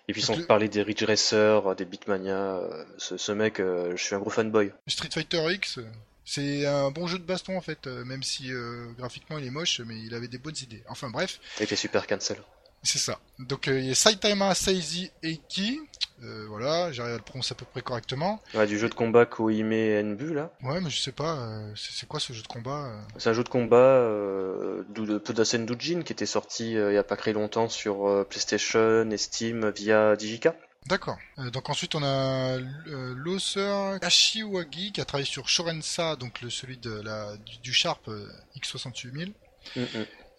et 0.08 0.14
puis 0.14 0.22
sans 0.22 0.36
le- 0.36 0.46
parler 0.46 0.70
des 0.70 0.82
Ridge 0.84 1.04
Racer, 1.04 1.76
des 1.76 1.86
Beatmania. 1.86 2.60
ce, 2.98 3.18
ce 3.18 3.32
mec, 3.32 3.58
je 3.60 3.96
suis 3.98 4.14
un 4.16 4.20
gros 4.20 4.30
fanboy. 4.30 4.72
Street 4.88 5.10
Fighter 5.12 5.52
X, 5.54 5.80
c'est 6.26 6.66
un 6.66 6.92
bon 6.92 7.08
jeu 7.08 7.18
de 7.18 7.24
baston 7.24 7.58
en 7.58 7.62
fait, 7.62 7.88
même 7.88 8.22
si 8.24 8.52
graphiquement 8.98 9.38
il 9.40 9.46
est 9.48 9.52
moche, 9.52 9.82
mais 9.86 9.98
il 10.00 10.14
avait 10.14 10.28
des 10.28 10.38
bonnes 10.38 10.58
idées. 10.62 10.84
Enfin 10.90 11.10
bref. 11.10 11.40
Avec 11.58 11.70
les 11.72 11.76
super 11.76 12.06
cancel. 12.08 12.38
C'est 12.86 13.00
ça. 13.00 13.20
Donc 13.40 13.68
euh, 13.68 13.80
il 13.80 13.88
y 13.88 13.92
a 13.92 13.96
Saitama 13.96 14.56
Seizi 14.56 15.12
Eiki. 15.22 15.80
Euh, 16.24 16.46
voilà, 16.48 16.92
j'arrive 16.94 17.16
à 17.16 17.18
le 17.18 17.22
prononcer 17.24 17.52
à 17.52 17.56
peu 17.56 17.66
près 17.66 17.82
correctement. 17.82 18.42
Ouais, 18.54 18.66
du 18.66 18.80
jeu 18.80 18.88
de 18.88 18.94
combat 18.94 19.26
Koime 19.26 19.74
Enbu 19.74 20.34
là. 20.34 20.52
Ouais, 20.64 20.80
mais 20.80 20.90
je 20.90 21.02
sais 21.02 21.12
pas, 21.12 21.36
euh, 21.36 21.74
c'est 21.76 22.08
quoi 22.08 22.22
ce 22.22 22.32
jeu 22.32 22.42
de 22.42 22.48
combat 22.48 22.86
euh 22.86 23.02
C'est 23.18 23.30
un 23.30 23.34
jeu 23.34 23.44
de 23.44 23.50
combat 23.50 23.76
euh, 23.76 24.84
de 24.90 25.18
Todasen 25.18 25.66
Dujin 25.66 26.04
qui 26.04 26.14
était 26.14 26.26
sorti 26.26 26.72
il 26.72 26.94
y 26.94 26.98
a 26.98 27.04
pas 27.04 27.18
très 27.18 27.34
longtemps 27.34 27.68
sur 27.68 28.26
PlayStation 28.30 29.10
et 29.12 29.18
Steam 29.18 29.70
via 29.72 30.16
Digica. 30.16 30.56
D'accord. 30.86 31.18
Euh, 31.40 31.50
donc 31.50 31.70
ensuite 31.70 31.96
on 31.96 32.04
a 32.04 32.58
euh, 32.58 33.14
Loser 33.16 33.98
Kashiwagi 34.02 34.92
qui 34.92 35.02
a 35.02 35.06
travaillé 35.06 35.26
sur 35.26 35.50
Shorensa, 35.50 36.16
donc 36.16 36.42
le, 36.42 36.50
celui 36.52 36.78
de 36.78 37.02
la, 37.02 37.36
du, 37.38 37.58
du 37.58 37.74
Sharp 37.74 38.08
euh, 38.08 38.30
X68000. 38.56 39.34
Mm, 39.76 39.82
mm. 39.82 39.86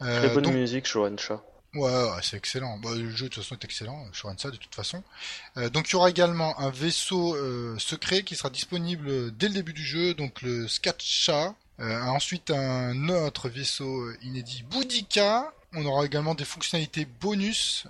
Euh, 0.02 0.18
Très 0.18 0.28
bonne 0.34 0.44
donc- 0.44 0.54
musique, 0.54 0.86
Shoransha. 0.86 1.42
Ouais, 1.76 2.08
c'est 2.22 2.38
excellent. 2.38 2.78
Bah, 2.78 2.90
le 2.94 3.10
jeu 3.10 3.28
de 3.28 3.34
toute 3.34 3.42
façon 3.42 3.54
est 3.54 3.64
excellent, 3.64 4.06
Shorensa 4.12 4.50
de 4.50 4.56
toute 4.56 4.74
façon. 4.74 5.02
Euh, 5.58 5.68
donc 5.68 5.90
il 5.90 5.92
y 5.92 5.96
aura 5.96 6.08
également 6.08 6.58
un 6.58 6.70
vaisseau 6.70 7.34
euh, 7.34 7.78
secret 7.78 8.22
qui 8.22 8.34
sera 8.34 8.48
disponible 8.48 9.36
dès 9.36 9.48
le 9.48 9.54
début 9.54 9.74
du 9.74 9.84
jeu, 9.84 10.14
donc 10.14 10.40
le 10.40 10.66
Skatcha. 10.68 11.54
Euh, 11.78 12.02
ensuite 12.04 12.50
un 12.50 13.10
autre 13.10 13.50
vaisseau 13.50 14.10
inédit 14.22 14.62
Boudica. 14.62 15.52
On 15.74 15.84
aura 15.84 16.06
également 16.06 16.34
des 16.34 16.46
fonctionnalités 16.46 17.04
bonus 17.04 17.86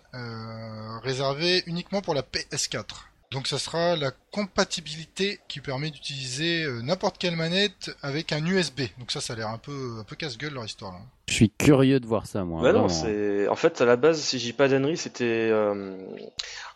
réservées 1.05 1.63
uniquement 1.67 2.03
pour 2.03 2.15
la 2.15 2.23
PS4. 2.23 3.05
Donc 3.31 3.47
ça 3.47 3.61
sera 3.61 3.95
la 3.95 4.11
compatibilité 4.33 5.39
qui 5.47 5.61
permet 5.61 5.91
d'utiliser 5.91 6.67
n'importe 6.83 7.19
quelle 7.19 7.37
manette 7.37 7.95
avec 8.03 8.33
un 8.33 8.45
USB. 8.45 8.83
Donc 8.99 9.13
ça, 9.13 9.21
ça 9.21 9.35
a 9.35 9.37
l'air 9.37 9.51
un 9.51 9.59
peu, 9.59 9.99
un 10.01 10.05
peu 10.05 10.17
casse-gueule 10.17 10.55
leur 10.55 10.65
histoire. 10.65 10.95
Là. 10.95 11.01
Je 11.29 11.35
suis 11.35 11.51
curieux 11.51 11.99
de 12.01 12.07
voir 12.07 12.27
ça, 12.27 12.45
moi. 12.45 12.63
Bah 12.63 12.73
non, 12.73 12.89
c'est 12.89 13.49
en 13.49 13.57
fait 13.57 13.81
à 13.81 13.85
la 13.85 13.97
base, 13.97 14.21
si 14.21 14.39
j'ai 14.39 14.53
pas 14.53 14.69
d'annerie, 14.69 14.97
c'était 14.97 15.25
euh, 15.51 15.97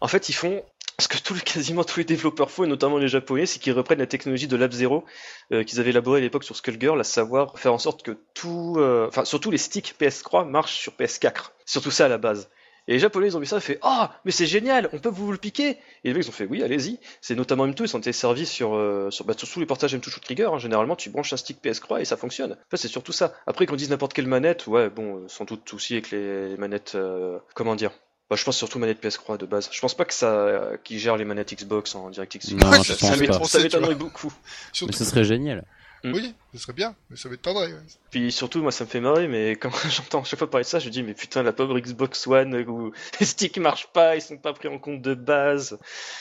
en 0.00 0.08
fait 0.08 0.28
ils 0.28 0.32
font 0.32 0.62
ce 0.98 1.08
que 1.08 1.16
les- 1.32 1.40
quasiment 1.40 1.84
tous 1.84 1.98
les 2.00 2.04
développeurs 2.04 2.50
font, 2.50 2.64
et 2.64 2.66
notamment 2.66 2.98
les 2.98 3.08
japonais, 3.08 3.46
c'est 3.46 3.58
qu'ils 3.58 3.72
reprennent 3.72 4.00
la 4.00 4.06
technologie 4.06 4.48
de 4.48 4.56
Lab 4.56 4.72
Zero 4.72 5.04
euh, 5.52 5.62
qu'ils 5.64 5.80
avaient 5.80 5.90
élaborée 5.90 6.18
à 6.18 6.20
l'époque 6.20 6.44
sur 6.44 6.56
Skullgirl, 6.56 7.00
à 7.00 7.04
savoir 7.04 7.58
faire 7.58 7.72
en 7.72 7.78
sorte 7.78 8.02
que 8.02 8.18
tout, 8.34 8.74
euh, 8.78 9.06
enfin 9.08 9.24
surtout 9.24 9.50
les 9.50 9.56
sticks 9.58 9.94
PS3 9.98 10.46
marchent 10.48 10.76
sur 10.78 10.92
PS4. 10.92 11.52
C'est 11.64 11.72
Surtout 11.72 11.90
ça 11.90 12.06
à 12.06 12.08
la 12.08 12.18
base. 12.18 12.50
Et 12.88 12.92
les 12.94 12.98
japonais 12.98 13.28
ils 13.28 13.36
ont 13.36 13.40
vu 13.40 13.46
ça, 13.46 13.56
ils 13.56 13.58
ont 13.58 13.60
fait 13.62 13.78
ah 13.82 14.12
mais 14.24 14.30
c'est 14.32 14.46
génial, 14.46 14.88
on 14.92 14.98
peut 14.98 15.08
vous 15.10 15.30
le 15.32 15.38
piquer. 15.38 15.70
Et 15.70 15.78
les 16.04 16.14
mecs 16.14 16.24
ils 16.24 16.28
ont 16.28 16.32
fait 16.32 16.46
oui 16.46 16.62
allez-y. 16.62 16.98
C'est 17.20 17.34
notamment 17.34 17.66
M2 17.66 17.82
ils 17.82 17.88
sont 17.88 17.98
été 17.98 18.12
servis 18.12 18.46
sur 18.46 18.74
euh, 18.74 19.10
sur 19.10 19.24
bah, 19.24 19.34
sur 19.36 19.48
tous 19.48 19.60
les 19.60 19.66
portages 19.66 19.94
M2 19.94 20.08
Shoot 20.10 20.22
Trigger. 20.22 20.48
hein. 20.52 20.58
Généralement 20.58 20.96
tu 20.96 21.10
branches 21.10 21.32
un 21.32 21.36
stick 21.36 21.62
PS3 21.62 22.00
et 22.00 22.04
ça 22.04 22.16
fonctionne. 22.16 22.52
En 22.52 22.70
fait 22.70 22.76
c'est 22.76 22.88
surtout 22.88 23.12
ça. 23.12 23.32
Après 23.46 23.66
qu'on 23.66 23.76
dise 23.76 23.90
n'importe 23.90 24.12
quelle 24.12 24.26
manette, 24.26 24.66
ouais 24.66 24.90
bon 24.90 25.16
euh, 25.16 25.28
sans 25.28 25.44
doute 25.44 25.72
aussi 25.74 25.92
avec 25.94 26.10
les, 26.10 26.48
les 26.48 26.56
manettes 26.56 26.92
euh, 26.94 27.38
comment 27.54 27.74
dire? 27.76 27.90
Bah, 28.30 28.36
je 28.36 28.44
pense 28.44 28.56
surtout 28.56 28.78
manette 28.78 29.02
PS3 29.02 29.38
de 29.38 29.46
base. 29.46 29.68
Je 29.72 29.80
pense 29.80 29.94
pas 29.94 30.04
que 30.04 30.14
ça 30.14 30.30
euh, 30.32 30.76
qui 30.84 31.00
gère 31.00 31.16
les 31.16 31.24
manettes 31.24 31.52
Xbox 31.52 31.96
en 31.96 32.10
DirectX. 32.10 32.52
Non, 32.52 32.70
ça- 32.84 32.94
pense 32.94 33.10
ça 33.10 33.16
m'étonnerait 33.16 33.62
m'étonnerait 33.64 33.94
beaucoup. 33.96 34.32
Surtout- 34.72 34.92
Mais 34.92 34.96
ce 34.96 35.04
serait 35.04 35.24
génial. 35.24 35.64
Mm. 36.04 36.12
Oui, 36.14 36.34
ce 36.52 36.58
serait 36.58 36.72
bien, 36.72 36.94
mais 37.10 37.16
ça 37.16 37.28
m'étonnerait. 37.28 37.68
ouais. 37.72 37.78
Puis 38.10 38.32
surtout, 38.32 38.60
moi, 38.62 38.72
ça 38.72 38.84
me 38.84 38.88
fait 38.90 39.00
marrer, 39.00 39.28
mais 39.28 39.52
quand 39.60 39.70
j'entends 39.88 40.24
chaque 40.24 40.38
fois 40.38 40.50
parler 40.50 40.64
de 40.64 40.68
ça, 40.68 40.78
je 40.78 40.88
dis, 40.88 41.02
mais 41.02 41.14
putain, 41.14 41.42
la 41.42 41.52
pauvre 41.52 41.78
Xbox 41.78 42.26
One 42.26 42.54
où 42.68 42.92
les 43.20 43.26
sticks 43.26 43.58
marchent 43.58 43.88
pas, 43.92 44.16
ils 44.16 44.22
sont 44.22 44.36
pas 44.36 44.52
pris 44.52 44.68
en 44.68 44.78
compte 44.78 45.00
de 45.02 45.14
base. 45.14 45.78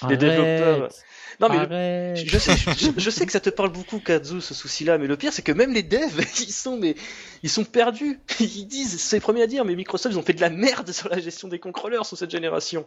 Les 0.08 0.18
développeurs- 0.18 0.90
Non, 1.40 1.48
mais 1.50 2.14
le- 2.14 2.16
je, 2.16 2.26
je 2.28 2.38
sais, 2.38 2.56
je, 2.78 2.90
je 3.00 3.10
sais 3.10 3.26
que 3.26 3.32
ça 3.32 3.40
te 3.40 3.50
parle 3.50 3.72
beaucoup, 3.72 4.00
Kazu, 4.00 4.42
ce 4.42 4.54
souci-là, 4.54 4.98
mais 4.98 5.08
le 5.08 5.16
pire, 5.18 5.32
c'est 5.34 5.42
que 5.42 5.52
même 5.54 5.74
les 5.74 5.84
devs, 5.84 6.20
ils 6.42 6.52
sont, 6.52 6.78
mais, 6.78 6.96
ils 7.44 7.50
sont 7.50 7.64
perdus. 7.64 8.20
Ils 8.40 8.66
disent, 8.68 9.00
c'est 9.02 9.16
les 9.18 9.22
premiers 9.22 9.44
à 9.44 9.48
dire, 9.48 9.64
mais 9.66 9.76
Microsoft, 9.76 10.14
ils 10.14 10.20
ont 10.20 10.24
fait 10.24 10.34
de 10.34 10.42
la 10.42 10.50
merde 10.50 10.92
sur 10.92 11.10
la 11.10 11.20
gestion 11.20 11.48
des 11.48 11.60
contrôleurs 11.60 12.06
sous 12.06 12.16
cette 12.18 12.32
génération. 12.32 12.86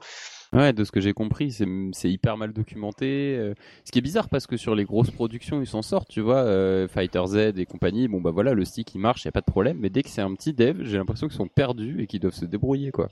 Ouais, 0.55 0.75
de 0.75 0.85
ce 0.85 0.93
que 0.93 1.01
j'ai 1.01 1.15
compris, 1.15 1.51
c'est 1.51 1.67
c'est 1.93 2.11
hyper 2.11 2.37
mal 2.37 2.53
documenté. 2.53 3.37
euh, 3.39 3.55
Ce 3.87 3.91
qui 3.91 3.99
est 4.01 4.03
bizarre 4.03 4.29
parce 4.29 4.47
que 4.47 4.59
sur 4.59 4.75
les 4.75 4.85
grosses 4.85 5.11
productions, 5.11 5.63
ils 5.63 5.67
s'en 5.67 5.81
sortent, 5.81 6.11
tu 6.11 6.21
vois, 6.21 6.41
euh, 6.45 6.87
Fighter 6.89 7.23
Z 7.33 7.59
et 7.59 7.67
compagnie. 7.67 8.09
Bon 8.09 8.21
bah 8.21 8.31
voilà, 8.31 8.55
le 8.55 8.65
stick 8.65 8.95
il 8.95 8.99
marche, 9.01 9.25
y 9.25 9.29
a 9.29 9.33
pas 9.33 9.41
de 9.41 9.47
problème. 9.51 9.79
Mais 9.81 9.91
dès 9.91 10.03
que 10.03 10.09
c'est 10.09 10.23
un 10.23 10.35
petit 10.35 10.53
dev, 10.53 10.79
j'ai 10.85 10.97
l'impression 10.99 11.29
qu'ils 11.29 11.37
sont 11.37 11.49
perdus 11.49 12.03
et 12.03 12.07
qu'ils 12.07 12.21
doivent 12.21 12.35
se 12.35 12.45
débrouiller 12.47 12.91
quoi. 12.93 13.09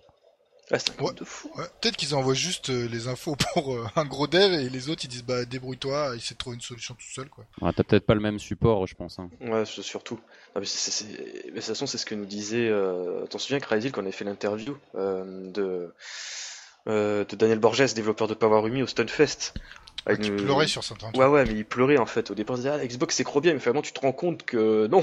Ah, 0.73 0.79
c'est 0.79 0.91
un 0.91 1.03
Ouais. 1.03 1.07
truc 1.07 1.19
de 1.19 1.25
fou. 1.25 1.51
Ouais, 1.59 1.65
Peut-être 1.81 1.97
qu'ils 1.97 2.15
envoient 2.15 2.33
juste 2.35 2.71
euh, 2.71 2.87
les 2.89 3.09
infos 3.09 3.35
pour 3.55 3.75
euh, 3.75 3.85
un 3.97 4.05
gros 4.05 4.29
dev 4.29 4.53
et 4.53 4.69
les 4.71 4.89
autres 4.89 5.05
ils 5.05 5.09
disent 5.09 5.25
bah 5.25 5.45
débrouille-toi, 5.45 6.15
essaie 6.15 6.35
de 6.35 6.39
trouver 6.39 6.55
une 6.55 6.61
solution 6.63 6.95
tout 6.95 7.11
seul 7.13 7.29
quoi. 7.29 7.45
Ouais, 7.61 7.73
T'as 7.75 7.83
peut-être 7.83 8.07
pas 8.07 8.15
le 8.15 8.21
même 8.21 8.39
support, 8.39 8.87
je 8.87 8.95
pense. 8.95 9.19
Hein. 9.19 9.31
Ouais, 9.41 9.65
c'est 9.67 9.83
surtout. 9.83 10.21
Non, 10.55 10.61
mais 10.61 10.67
c'est- 10.67 11.05
de 11.49 11.51
toute 11.55 11.63
façon, 11.65 11.87
c'est 11.87 11.99
ce 11.99 12.07
que 12.07 12.15
nous 12.15 12.25
disait. 12.25 12.69
Euh... 12.69 13.27
T'en 13.27 13.39
souviens, 13.39 13.59
Crazy, 13.59 13.91
quand 13.91 14.01
on 14.01 14.05
avait 14.05 14.13
fait 14.13 14.25
l'interview 14.25 14.77
euh, 14.95 15.51
de... 15.51 15.93
euh, 16.89 17.25
de 17.25 17.35
Daniel 17.37 17.59
Borges, 17.59 17.93
développeur 17.95 18.29
de 18.29 18.35
Power 18.35 18.61
Rumi 18.61 18.83
au 18.83 18.87
Stunfest. 18.87 19.55
Ah, 20.07 20.17
tu 20.17 20.29
une- 20.29 20.37
pleurais 20.37 20.67
sur 20.67 20.83
certains 20.83 21.09
trucs. 21.13 21.17
Ouais, 21.21 21.27
ouais, 21.27 21.45
mais 21.45 21.53
il 21.55 21.65
pleurait 21.65 21.99
en 21.99 22.07
fait. 22.07 22.31
Au 22.31 22.35
départ, 22.35 22.57
il 22.57 22.61
disait, 22.61 22.71
ah, 22.71 22.77
la 22.79 22.87
Xbox 22.87 23.15
c'est 23.17 23.25
trop 23.25 23.41
bien, 23.41 23.53
mais 23.53 23.61
finalement, 23.61 23.83
tu 23.83 23.93
te 23.93 24.01
rends 24.01 24.13
compte 24.13 24.45
que 24.45 24.87
non, 24.91 25.03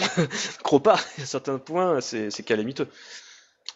crois 0.64 0.82
pas. 0.82 0.95
À 1.22 1.26
certains 1.26 1.60
points, 1.60 2.02
c'est 2.02 2.43
calamiteux. 2.43 2.88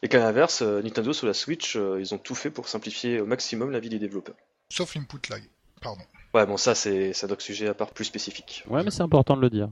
Et 0.03 0.07
qu'à 0.09 0.17
l'inverse, 0.19 0.61
euh, 0.63 0.81
Nintendo 0.81 1.13
sur 1.13 1.27
la 1.27 1.33
Switch, 1.33 1.75
euh, 1.75 1.97
ils 1.99 2.13
ont 2.13 2.17
tout 2.17 2.33
fait 2.33 2.49
pour 2.49 2.67
simplifier 2.67 3.19
au 3.21 3.25
maximum 3.27 3.69
la 3.71 3.79
vie 3.79 3.89
des 3.89 3.99
développeurs. 3.99 4.35
Sauf 4.69 4.95
l'input 4.95 5.19
lag. 5.29 5.43
Pardon. 5.81 6.01
Ouais, 6.33 6.45
bon, 6.45 6.57
ça, 6.57 6.73
c'est 6.75 7.11
un 7.23 7.29
autre 7.29 7.41
sujet 7.41 7.67
à 7.67 7.73
part 7.75 7.91
plus 7.91 8.05
spécifique. 8.05 8.63
Ouais, 8.67 8.83
mais 8.83 8.89
c'est 8.89 9.01
important 9.03 9.35
de 9.35 9.41
le 9.41 9.49
dire. 9.49 9.69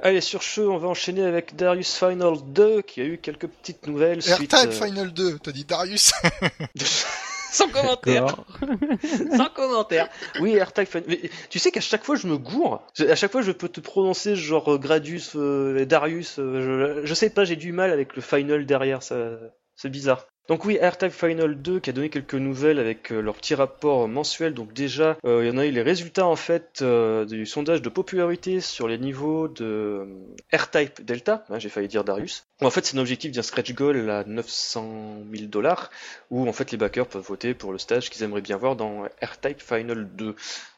Allez, 0.00 0.20
sur 0.20 0.42
ce, 0.42 0.60
on 0.60 0.78
va 0.78 0.88
enchaîner 0.88 1.22
avec 1.22 1.54
Darius 1.56 1.96
Final 1.96 2.34
2, 2.46 2.82
qui 2.82 3.00
a 3.00 3.04
eu 3.04 3.18
quelques 3.18 3.46
petites 3.46 3.86
nouvelles 3.86 4.22
suite. 4.22 4.52
Euh, 4.54 4.70
Final 4.70 5.12
2, 5.12 5.38
t'as 5.38 5.52
dit 5.52 5.64
Darius 5.64 6.12
Sans 7.56 7.68
commentaire. 7.68 8.26
Sans 9.36 9.48
commentaire. 9.48 10.08
Oui, 10.40 10.54
AirTag 10.54 10.86
Final. 10.86 11.04
Mais 11.08 11.30
tu 11.48 11.58
sais 11.58 11.70
qu'à 11.70 11.80
chaque 11.80 12.04
fois 12.04 12.16
je 12.16 12.26
me 12.26 12.36
gourre. 12.36 12.82
À 13.08 13.14
chaque 13.14 13.32
fois 13.32 13.42
je 13.42 13.52
peux 13.52 13.68
te 13.68 13.80
prononcer 13.80 14.36
genre 14.36 14.74
euh, 14.74 14.78
Gradius, 14.78 15.32
euh, 15.36 15.84
Darius. 15.86 16.38
euh, 16.38 17.00
je, 17.02 17.06
je 17.06 17.14
sais 17.14 17.30
pas, 17.30 17.44
j'ai 17.44 17.56
du 17.56 17.72
mal 17.72 17.90
avec 17.90 18.14
le 18.14 18.22
Final 18.22 18.66
derrière. 18.66 19.02
Ça, 19.02 19.16
c'est 19.74 19.88
bizarre. 19.90 20.26
Donc 20.48 20.64
oui, 20.64 20.78
AirTag 20.80 21.10
Final 21.10 21.60
2 21.60 21.80
qui 21.80 21.90
a 21.90 21.92
donné 21.92 22.08
quelques 22.08 22.34
nouvelles 22.34 22.78
avec 22.78 23.10
euh, 23.10 23.20
leur 23.20 23.34
petit 23.34 23.56
rapport 23.56 24.06
mensuel. 24.06 24.54
Donc 24.54 24.72
déjà, 24.72 25.16
euh, 25.24 25.42
il 25.42 25.48
y 25.48 25.50
en 25.50 25.58
a 25.58 25.66
eu 25.66 25.72
les 25.72 25.82
résultats 25.82 26.26
en 26.26 26.36
fait 26.36 26.80
euh, 26.82 27.24
du 27.24 27.46
sondage 27.46 27.82
de 27.82 27.88
popularité 27.88 28.60
sur 28.60 28.86
les 28.86 28.96
niveaux 28.96 29.48
de 29.48 30.06
AirType 30.52 31.04
Delta. 31.04 31.44
Hein, 31.50 31.58
j'ai 31.58 31.68
failli 31.68 31.88
dire 31.88 32.04
Darius. 32.04 32.46
En 32.62 32.70
fait, 32.70 32.86
c'est 32.86 32.96
un 32.96 33.00
objectif 33.00 33.32
d'un 33.32 33.42
stretch 33.42 33.74
goal 33.74 34.08
à 34.08 34.22
900 34.24 35.24
000 35.32 35.46
dollars 35.46 35.90
où 36.30 36.48
en 36.48 36.52
fait 36.52 36.70
les 36.70 36.78
backers 36.78 37.08
peuvent 37.08 37.26
voter 37.26 37.52
pour 37.52 37.72
le 37.72 37.78
stage 37.78 38.08
qu'ils 38.08 38.22
aimeraient 38.22 38.40
bien 38.40 38.56
voir 38.56 38.76
dans 38.76 39.04
AirType 39.20 39.60
Final 39.60 40.08
2. 40.14 40.36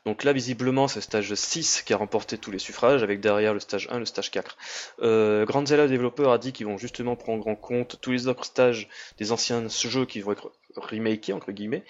Donc 0.09 0.25
là, 0.25 0.33
visiblement, 0.33 0.89
c'est 0.89 1.01
le 1.01 1.03
stage 1.03 1.35
6 1.35 1.83
qui 1.83 1.93
a 1.93 1.99
remporté 1.99 2.39
tous 2.39 2.51
les 2.51 2.59
suffrages, 2.59 3.03
avec 3.03 3.21
derrière 3.21 3.53
le 3.53 3.61
stage 3.61 3.89
1, 3.91 3.99
le 3.99 4.07
stage 4.07 4.31
4. 4.31 4.57
Euh, 5.03 5.45
Grandzilla 5.45 5.87
développeur 5.87 6.33
a 6.33 6.39
dit 6.39 6.55
qu'ils 6.55 6.65
vont 6.65 6.79
justement 6.79 7.15
prendre 7.15 7.47
en 7.47 7.55
compte 7.55 7.99
tous 8.01 8.13
les 8.13 8.27
autres 8.27 8.47
stages 8.47 8.89
des 9.19 9.33
anciens 9.33 9.58
jeux 9.69 10.07
qui 10.07 10.21
vont 10.21 10.33
être 10.33 10.53
remaker 10.77 11.35
entre 11.35 11.53
guillemets, 11.53 11.85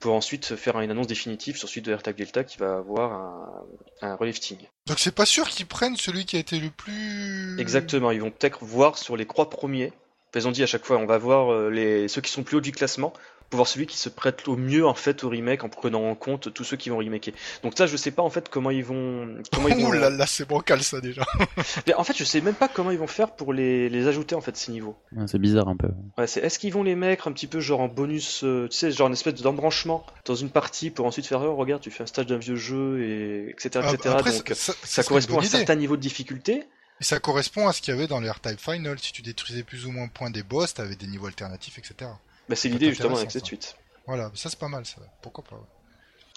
pour 0.00 0.14
ensuite 0.14 0.56
faire 0.56 0.80
une 0.80 0.90
annonce 0.90 1.06
définitive 1.06 1.56
sur 1.56 1.68
suite 1.68 1.84
de 1.84 1.92
AirTag 1.92 2.16
Delta 2.16 2.44
qui 2.44 2.58
va 2.58 2.76
avoir 2.76 3.12
un, 3.12 3.64
un 4.02 4.16
relifting. 4.16 4.58
Donc 4.86 4.98
c'est 4.98 5.14
pas 5.14 5.26
sûr 5.26 5.48
qu'ils 5.48 5.66
prennent 5.66 5.96
celui 5.96 6.24
qui 6.24 6.36
a 6.36 6.40
été 6.40 6.58
le 6.58 6.70
plus. 6.70 7.60
Exactement, 7.60 8.10
ils 8.10 8.20
vont 8.20 8.30
peut-être 8.30 8.64
voir 8.64 8.98
sur 8.98 9.16
les 9.16 9.26
trois 9.26 9.48
premiers. 9.48 9.92
Ils 10.34 10.48
ont 10.48 10.50
dit 10.50 10.62
à 10.62 10.66
chaque 10.66 10.84
fois, 10.84 10.96
on 10.96 11.06
va 11.06 11.18
voir 11.18 11.52
euh, 11.52 11.68
les, 11.68 12.08
ceux 12.08 12.22
qui 12.22 12.32
sont 12.32 12.42
plus 12.42 12.56
haut 12.56 12.62
du 12.62 12.72
classement 12.72 13.12
pour 13.52 13.58
voir 13.58 13.68
celui 13.68 13.86
qui 13.86 13.98
se 13.98 14.08
prête 14.08 14.48
au 14.48 14.56
mieux 14.56 14.86
en 14.86 14.94
fait 14.94 15.24
au 15.24 15.28
remake 15.28 15.62
en 15.62 15.68
prenant 15.68 16.08
en 16.08 16.14
compte 16.14 16.54
tous 16.54 16.64
ceux 16.64 16.78
qui 16.78 16.88
vont 16.88 16.96
remaker. 16.96 17.34
Donc 17.62 17.74
ça, 17.76 17.84
je 17.86 17.98
sais 17.98 18.10
pas 18.10 18.22
en 18.22 18.30
fait 18.30 18.48
comment 18.48 18.70
ils 18.70 18.82
vont. 18.82 19.42
Comment 19.52 19.68
ils 19.68 19.74
vont... 19.76 19.90
Ouh 19.90 19.92
là 19.92 20.08
là, 20.08 20.24
c'est 20.26 20.48
bancal 20.48 20.82
ça 20.82 21.02
déjà. 21.02 21.22
Mais 21.86 21.92
en 21.92 22.02
fait, 22.02 22.16
je 22.16 22.24
sais 22.24 22.40
même 22.40 22.54
pas 22.54 22.68
comment 22.68 22.90
ils 22.90 22.98
vont 22.98 23.06
faire 23.06 23.32
pour 23.32 23.52
les, 23.52 23.90
les 23.90 24.06
ajouter 24.06 24.34
en 24.34 24.40
fait 24.40 24.56
ces 24.56 24.72
niveaux. 24.72 24.96
Ouais, 25.14 25.26
c'est 25.26 25.38
bizarre 25.38 25.68
un 25.68 25.76
peu. 25.76 25.88
Ouais, 26.16 26.26
c'est 26.26 26.40
est-ce 26.40 26.58
qu'ils 26.58 26.72
vont 26.72 26.82
les 26.82 26.94
mettre 26.94 27.28
un 27.28 27.32
petit 27.32 27.46
peu 27.46 27.60
genre 27.60 27.80
en 27.80 27.88
bonus, 27.88 28.42
euh, 28.42 28.68
tu 28.70 28.78
sais, 28.78 28.90
genre 28.90 29.08
une 29.08 29.12
espèce 29.12 29.34
d'embranchement 29.34 30.06
dans 30.24 30.34
une 30.34 30.48
partie 30.48 30.88
pour 30.88 31.04
ensuite 31.04 31.26
faire 31.26 31.42
oh, 31.42 31.54
regarde, 31.54 31.82
tu 31.82 31.90
fais 31.90 32.04
un 32.04 32.06
stage 32.06 32.24
d'un 32.24 32.38
vieux 32.38 32.56
jeu 32.56 33.02
et 33.02 33.50
etc 33.50 33.84
Ah, 33.86 33.92
etc. 33.92 34.14
après, 34.18 34.32
Donc 34.32 34.48
ça, 34.54 34.72
ça, 34.72 34.74
ça- 34.82 35.02
correspond 35.04 35.40
à 35.40 35.42
un 35.42 35.46
certain 35.46 35.74
niveau 35.74 35.98
de 35.98 36.00
difficulté. 36.00 36.64
Et 37.02 37.04
ça 37.04 37.20
correspond 37.20 37.68
à 37.68 37.74
ce 37.74 37.82
qu'il 37.82 37.92
y 37.92 37.96
avait 37.98 38.06
dans 38.06 38.20
les 38.20 38.30
R-Type 38.30 38.58
Final. 38.58 38.98
Si 38.98 39.12
tu 39.12 39.20
détruisais 39.20 39.62
plus 39.62 39.84
ou 39.84 39.90
moins 39.90 40.06
de 40.06 40.12
points 40.12 40.30
des 40.30 40.42
boss, 40.42 40.72
t'avais 40.72 40.96
des 40.96 41.06
niveaux 41.06 41.26
alternatifs, 41.26 41.76
etc. 41.76 42.10
Bah, 42.48 42.56
c'est 42.56 42.68
l'idée 42.68 42.90
justement 42.90 43.16
avec 43.16 43.30
cette 43.30 43.42
ça. 43.42 43.46
suite. 43.46 43.76
Voilà, 44.06 44.30
ça 44.34 44.50
c'est 44.50 44.58
pas 44.58 44.68
mal 44.68 44.84
ça. 44.84 44.96
Pourquoi 45.22 45.44
pas 45.44 45.56
ouais. 45.56 45.62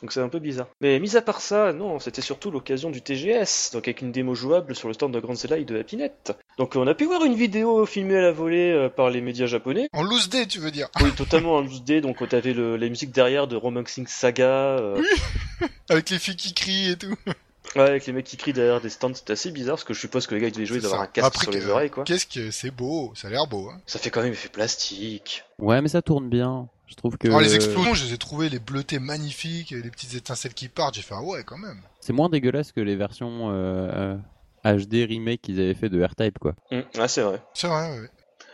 Donc 0.01 0.11
c'est 0.11 0.19
un 0.19 0.29
peu 0.29 0.39
bizarre. 0.39 0.67
Mais 0.81 0.99
mis 0.99 1.15
à 1.15 1.21
part 1.21 1.39
ça, 1.39 1.71
non, 1.71 1.99
c'était 1.99 2.21
surtout 2.21 2.51
l'occasion 2.51 2.89
du 2.89 3.01
TGS, 3.01 3.71
donc 3.71 3.87
avec 3.87 4.01
une 4.01 4.11
démo 4.11 4.35
jouable 4.35 4.75
sur 4.75 4.89
le 4.89 4.93
stand 4.93 5.13
de 5.13 5.19
Grand 5.19 5.35
Zelda 5.35 5.57
et 5.57 5.63
de 5.63 5.79
Happynet. 5.79 6.11
Donc 6.57 6.75
on 6.75 6.85
a 6.85 6.93
pu 6.93 7.05
voir 7.05 7.23
une 7.23 7.35
vidéo 7.35 7.85
filmée 7.85 8.17
à 8.17 8.21
la 8.21 8.31
volée 8.31 8.71
euh, 8.71 8.89
par 8.89 9.09
les 9.09 9.21
médias 9.21 9.45
japonais. 9.45 9.87
En 9.93 10.03
loose 10.03 10.29
day, 10.29 10.45
tu 10.47 10.59
veux 10.59 10.71
dire 10.71 10.89
Oui, 11.01 11.11
totalement 11.13 11.55
en 11.55 11.63
12D, 11.63 12.01
donc 12.01 12.21
on 12.21 12.27
avait 12.27 12.53
le, 12.53 12.75
la 12.75 12.89
musique 12.89 13.11
derrière 13.11 13.47
de 13.47 13.55
Romancing 13.55 14.05
Saga, 14.05 14.77
euh, 14.77 15.01
Avec 15.89 16.09
les 16.09 16.19
filles 16.19 16.35
qui 16.35 16.53
crient 16.53 16.91
et 16.91 16.97
tout. 16.97 17.15
Ouais, 17.75 17.81
avec 17.81 18.05
les 18.05 18.13
mecs 18.13 18.25
qui 18.25 18.37
crient 18.37 18.53
derrière 18.53 18.81
des 18.81 18.89
stands, 18.89 19.13
c'était 19.13 19.33
assez 19.33 19.51
bizarre, 19.51 19.75
parce 19.75 19.83
que 19.83 19.93
je 19.93 19.99
suppose 19.99 20.27
que 20.27 20.35
les 20.35 20.41
gars 20.41 20.47
qui 20.47 20.53
devaient 20.53 20.65
jouer, 20.65 20.77
ils 20.77 20.81
C'est 20.81 20.87
doivent 20.87 20.93
avoir 20.93 21.09
un 21.09 21.11
casque 21.11 21.27
Après 21.27 21.43
sur 21.43 21.51
les 21.51 21.65
oreilles, 21.67 21.89
quoi. 21.89 22.03
Qu'est-ce 22.03 22.25
que 22.25 22.51
c'est 22.51 22.71
beau, 22.71 23.11
ça 23.15 23.27
a 23.27 23.31
l'air 23.31 23.47
beau. 23.47 23.69
Hein. 23.69 23.79
Ça 23.85 23.99
fait 23.99 24.09
quand 24.09 24.21
même 24.21 24.33
effet 24.33 24.49
plastique. 24.49 25.43
Ouais, 25.59 25.81
mais 25.81 25.87
ça 25.89 26.01
tourne 26.01 26.29
bien. 26.29 26.67
Je 26.87 26.95
trouve 26.95 27.17
que 27.17 27.27
Alors 27.27 27.39
les 27.41 27.55
explosions, 27.55 27.93
je 27.95 28.05
les 28.05 28.13
ai 28.13 28.17
trouvées, 28.17 28.47
les 28.49 28.59
bleutés 28.59 28.99
magnifiques, 28.99 29.71
et 29.71 29.81
les 29.81 29.89
petites 29.89 30.13
étincelles 30.15 30.53
qui 30.53 30.69
partent, 30.69 30.95
j'ai 30.95 31.01
fait 31.01 31.15
ah 31.17 31.23
ouais 31.23 31.43
quand 31.43 31.57
même. 31.57 31.79
c'est 31.99 32.13
moins 32.13 32.29
dégueulasse 32.29 32.71
que 32.71 32.79
les 32.81 32.95
versions 32.95 33.49
euh, 33.51 34.17
euh, 34.65 34.77
HD 34.77 35.05
remake 35.07 35.41
qu'ils 35.41 35.59
avaient 35.59 35.73
fait 35.73 35.89
de 35.89 36.03
R-Type, 36.03 36.37
quoi. 36.39 36.53
Hum, 36.71 36.83
Ah, 36.99 37.07
c'est 37.07 37.21
vrai. 37.21 37.41
C'est 37.55 37.67
vrai, 37.67 37.99
ouais. 37.99 38.09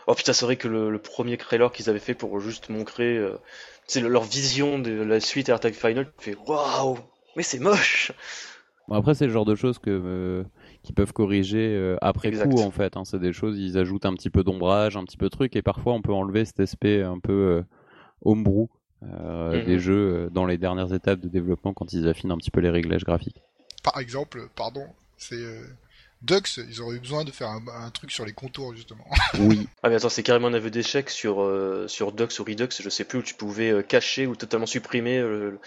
Oh 0.06 0.14
putain, 0.14 0.32
c'est 0.32 0.44
vrai 0.46 0.56
que 0.56 0.66
le, 0.66 0.90
le 0.90 0.98
premier 0.98 1.36
trailer 1.36 1.70
qu'ils 1.72 1.88
avaient 1.90 1.98
fait 2.00 2.14
pour 2.14 2.40
juste 2.40 2.70
montrer 2.70 3.16
euh, 3.16 3.38
c'est 3.86 4.00
le- 4.00 4.08
leur 4.08 4.24
vision 4.24 4.78
de 4.78 4.90
la 4.90 5.20
suite 5.20 5.48
AirTag 5.48 5.74
Final, 5.74 6.10
tu 6.18 6.30
fais 6.30 6.36
waouh, 6.46 6.98
mais 7.36 7.42
c'est 7.44 7.58
moche. 7.60 8.10
Bon, 8.88 8.96
après, 8.96 9.14
c'est 9.14 9.26
le 9.26 9.32
genre 9.32 9.44
de 9.44 9.54
choses 9.54 9.78
que 9.78 9.90
euh, 9.90 10.44
qu'ils 10.82 10.94
peuvent 10.94 11.12
corriger 11.12 11.74
euh, 11.76 11.96
après 12.02 12.28
Exact. 12.28 12.48
coup, 12.50 12.60
en 12.60 12.70
fait. 12.70 12.96
hein. 12.96 13.04
C'est 13.04 13.20
des 13.20 13.32
choses, 13.32 13.58
ils 13.58 13.78
ajoutent 13.78 14.06
un 14.06 14.14
petit 14.14 14.30
peu 14.30 14.42
d'ombrage, 14.44 14.96
un 14.96 15.04
petit 15.04 15.16
peu 15.16 15.26
de 15.26 15.30
truc, 15.30 15.54
et 15.56 15.62
parfois 15.62 15.92
on 15.94 16.02
peut 16.02 16.12
enlever 16.12 16.44
cet 16.44 16.60
aspect 16.60 17.02
un 17.02 17.18
peu 17.18 17.32
euh, 17.32 17.62
homebrew 18.22 18.68
euh, 19.04 19.58
Mhm. 19.60 19.64
des 19.64 19.78
jeux 19.78 20.14
euh, 20.26 20.30
dans 20.30 20.46
les 20.46 20.58
dernières 20.58 20.92
étapes 20.94 21.20
de 21.20 21.28
développement 21.28 21.72
quand 21.74 21.92
ils 21.92 22.06
affinent 22.08 22.30
un 22.32 22.36
petit 22.38 22.50
peu 22.50 22.60
les 22.60 22.70
réglages 22.70 23.04
graphiques. 23.04 23.42
Par 23.82 23.98
exemple, 23.98 24.48
pardon, 24.54 24.86
c'est 25.16 25.34
euh, 25.36 25.62
Dux, 26.22 26.60
ils 26.68 26.80
auraient 26.80 26.96
eu 26.96 27.00
besoin 27.00 27.24
de 27.24 27.32
faire 27.32 27.48
un, 27.48 27.62
un 27.84 27.90
truc 27.90 28.12
sur 28.12 28.24
les 28.24 28.32
contours 28.32 28.74
justement. 28.74 29.04
Oui, 29.40 29.66
Ah 29.82 29.88
mais 29.88 29.96
attends, 29.96 30.08
c'est 30.08 30.22
carrément 30.22 30.46
un 30.48 30.54
aveu 30.54 30.70
d'échec 30.70 31.08
sur 31.10 31.40
euh, 31.42 31.88
sur 31.88 32.12
Dux 32.12 32.38
ou 32.38 32.44
Redux, 32.44 32.68
je 32.80 32.88
sais 32.88 33.04
plus 33.04 33.18
où 33.18 33.22
tu 33.22 33.34
pouvais 33.34 33.70
euh, 33.72 33.82
cacher 33.82 34.26
ou 34.26 34.36
totalement 34.36 34.66
supprimer 34.66 35.18
euh, 35.18 35.58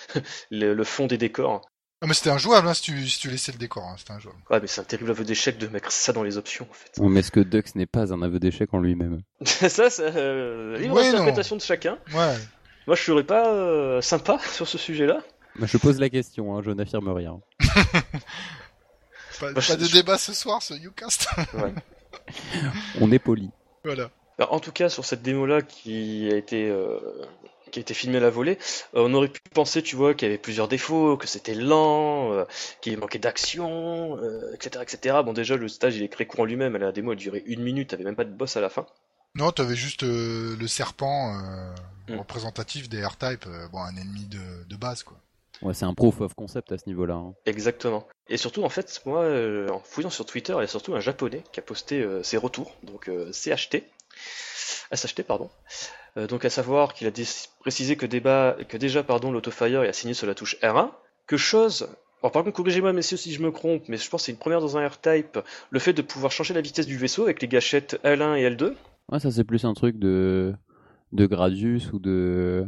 le, 0.51 0.73
le 0.73 0.83
fond 0.83 1.07
des 1.07 1.17
décors. 1.17 1.61
Ah, 2.01 2.07
mais 2.07 2.13
c'était 2.13 2.29
injouable 2.29 2.67
hein, 2.67 2.73
si, 2.73 2.81
tu, 2.83 3.07
si 3.07 3.19
tu 3.19 3.29
laissais 3.29 3.51
le 3.51 3.57
décor, 3.57 3.83
hein, 3.83 3.95
c'était 3.97 4.11
injouable. 4.11 4.37
Ouais, 4.49 4.59
mais 4.59 4.67
c'est 4.67 4.81
un 4.81 4.83
terrible 4.83 5.09
aveu 5.11 5.23
d'échec 5.23 5.57
de 5.57 5.67
mettre 5.67 5.91
ça 5.91 6.11
dans 6.13 6.23
les 6.23 6.37
options 6.37 6.67
en 6.69 6.73
fait. 6.73 6.91
on 6.99 7.09
met 7.09 7.21
ce 7.23 7.31
que 7.31 7.39
Dux 7.39 7.63
n'est 7.75 7.85
pas 7.85 8.13
un 8.13 8.21
aveu 8.21 8.37
d'échec 8.39 8.73
en 8.73 8.79
lui-même? 8.79 9.21
ça, 9.45 9.89
c'est 9.89 10.01
euh, 10.15 10.77
libre 10.77 10.95
Ouais, 10.95 11.03
non. 11.03 11.09
interprétation 11.13 11.55
de 11.55 11.61
chacun. 11.61 11.97
Ouais, 12.13 12.35
Moi, 12.85 12.95
je 12.95 13.01
serais 13.01 13.23
pas 13.23 13.51
euh, 13.53 14.01
sympa 14.01 14.39
sur 14.53 14.67
ce 14.67 14.77
sujet-là. 14.77 15.23
Mais 15.57 15.67
je 15.67 15.77
pose 15.77 15.99
la 15.99 16.09
question, 16.09 16.55
hein, 16.57 16.61
je 16.63 16.71
n'affirme 16.71 17.07
rien. 17.09 17.39
pas, 17.61 18.01
Bah, 19.41 19.53
pas 19.53 19.61
je- 19.61 19.73
de 19.75 19.85
je- 19.85 19.93
débat 19.93 20.17
ce 20.17 20.33
soir, 20.33 20.61
ce 20.61 20.73
Ucast. 20.73 21.27
On 22.99 23.11
est 23.11 23.19
poli. 23.19 23.49
voilà. 23.83 24.09
Alors, 24.37 24.51
en 24.53 24.59
tout 24.59 24.73
cas, 24.73 24.89
sur 24.89 25.05
cette 25.05 25.21
démo-là 25.21 25.61
qui 25.61 26.29
a 26.31 26.35
été 26.35 26.69
euh, 26.69 26.99
qui 27.71 27.79
a 27.79 27.81
été 27.81 27.93
filmée 27.93 28.17
à 28.17 28.21
la 28.21 28.29
volée, 28.29 28.57
euh, 28.95 29.05
on 29.07 29.13
aurait 29.13 29.27
pu 29.29 29.39
penser, 29.53 29.81
tu 29.81 29.95
vois, 29.95 30.13
qu'il 30.13 30.27
y 30.27 30.31
avait 30.31 30.37
plusieurs 30.37 30.67
défauts, 30.67 31.17
que 31.17 31.27
c'était 31.27 31.55
lent, 31.55 32.31
euh, 32.33 32.45
qu'il 32.81 32.97
manquait 32.97 33.19
d'action, 33.19 34.17
euh, 34.17 34.53
etc., 34.53 34.83
etc. 34.83 35.17
Bon, 35.25 35.33
déjà, 35.33 35.55
le 35.57 35.67
stage, 35.67 35.95
il 35.95 36.03
est 36.03 36.11
très 36.11 36.25
court 36.25 36.41
en 36.41 36.45
lui-même. 36.45 36.77
La 36.77 36.91
démo, 36.91 37.11
elle 37.13 37.17
durait 37.17 37.43
une 37.45 37.61
minute, 37.63 37.89
t'avais 37.89 38.03
même 38.03 38.15
pas 38.15 38.25
de 38.25 38.31
boss 38.31 38.55
à 38.57 38.61
la 38.61 38.69
fin. 38.69 38.85
Non, 39.35 39.51
t'avais 39.51 39.75
juste 39.75 40.03
euh, 40.03 40.55
le 40.57 40.67
serpent 40.67 41.35
euh, 41.35 41.73
Mm. 42.07 42.19
représentatif 42.19 42.87
des 42.87 43.03
R-Type, 43.03 43.45
euh, 43.47 43.67
bon, 43.69 43.79
un 43.79 43.95
ennemi 43.95 44.25
de, 44.27 44.37
de 44.69 44.75
base 44.75 45.01
quoi. 45.01 45.17
Ouais, 45.63 45.73
c'est 45.73 45.85
un 45.85 45.95
proof 45.95 46.21
of 46.21 46.35
concept 46.35 46.71
à 46.71 46.77
ce 46.77 46.83
niveau-là. 46.85 47.15
hein. 47.15 47.33
Exactement. 47.47 48.05
Et 48.29 48.37
surtout, 48.37 48.63
en 48.63 48.69
fait, 48.69 49.01
moi, 49.05 49.21
euh, 49.23 49.67
en 49.69 49.79
fouillant 49.79 50.11
sur 50.11 50.23
Twitter, 50.27 50.53
il 50.55 50.61
y 50.61 50.63
a 50.65 50.67
surtout 50.67 50.93
un 50.93 50.99
japonais 50.99 51.43
qui 51.51 51.59
a 51.59 51.63
posté 51.63 52.01
euh, 52.01 52.21
ses 52.21 52.37
retours, 52.37 52.75
donc 52.83 53.09
euh, 53.09 53.31
CHT, 53.31 53.85
SHT, 54.93 55.23
pardon. 55.23 55.49
Euh, 56.17 56.27
donc, 56.27 56.45
à 56.45 56.49
savoir 56.49 56.93
qu'il 56.93 57.07
a 57.07 57.11
précisé 57.59 57.95
que, 57.95 58.05
débat, 58.05 58.55
que 58.69 58.77
déjà, 58.77 59.03
pardon, 59.03 59.31
l'autofire 59.31 59.83
est 59.83 59.89
assigné 59.89 60.13
sur 60.13 60.27
la 60.27 60.33
touche 60.35 60.55
R1, 60.61 60.91
que 61.27 61.37
chose. 61.37 61.87
Alors, 62.21 62.31
par 62.31 62.43
contre, 62.43 62.55
corrigez-moi, 62.55 62.93
messieurs, 62.93 63.17
si 63.17 63.33
je 63.33 63.41
me 63.41 63.51
trompe, 63.51 63.83
mais 63.89 63.97
je 63.97 64.09
pense 64.09 64.21
que 64.21 64.25
c'est 64.27 64.31
une 64.31 64.37
première 64.37 64.61
dans 64.61 64.77
un 64.77 64.87
R-Type, 64.87 65.39
le 65.69 65.79
fait 65.79 65.93
de 65.93 66.01
pouvoir 66.01 66.31
changer 66.31 66.53
la 66.53 66.61
vitesse 66.61 66.87
du 66.87 66.97
vaisseau 66.97 67.23
avec 67.23 67.41
les 67.41 67.47
gâchettes 67.47 67.99
L1 68.03 68.37
et 68.37 68.49
L2. 68.49 68.73
Ouais, 69.11 69.19
ça 69.19 69.29
c'est 69.31 69.43
plus 69.43 69.65
un 69.65 69.73
truc 69.73 69.99
de 69.99 70.53
de 71.11 71.25
Gradius 71.27 71.91
ou 71.93 71.99
de 71.99 72.65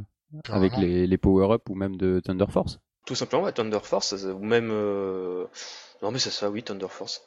avec 0.50 0.78
les, 0.78 1.08
les 1.08 1.18
power-up 1.18 1.70
ou 1.70 1.76
même 1.76 1.96
de 1.96 2.20
Thunder 2.24 2.46
Force. 2.50 2.80
Tout 3.08 3.16
simplement, 3.16 3.44
ouais, 3.46 3.52
Thunder 3.54 3.80
Force, 3.82 4.14
ou 4.14 4.44
même... 4.44 4.70
euh, 4.72 5.46
Non 6.04 6.12
mais 6.12 6.20
c'est 6.20 6.30
ça, 6.30 6.50
oui, 6.52 6.62
Thunder 6.62 6.88
Force. 6.90 7.24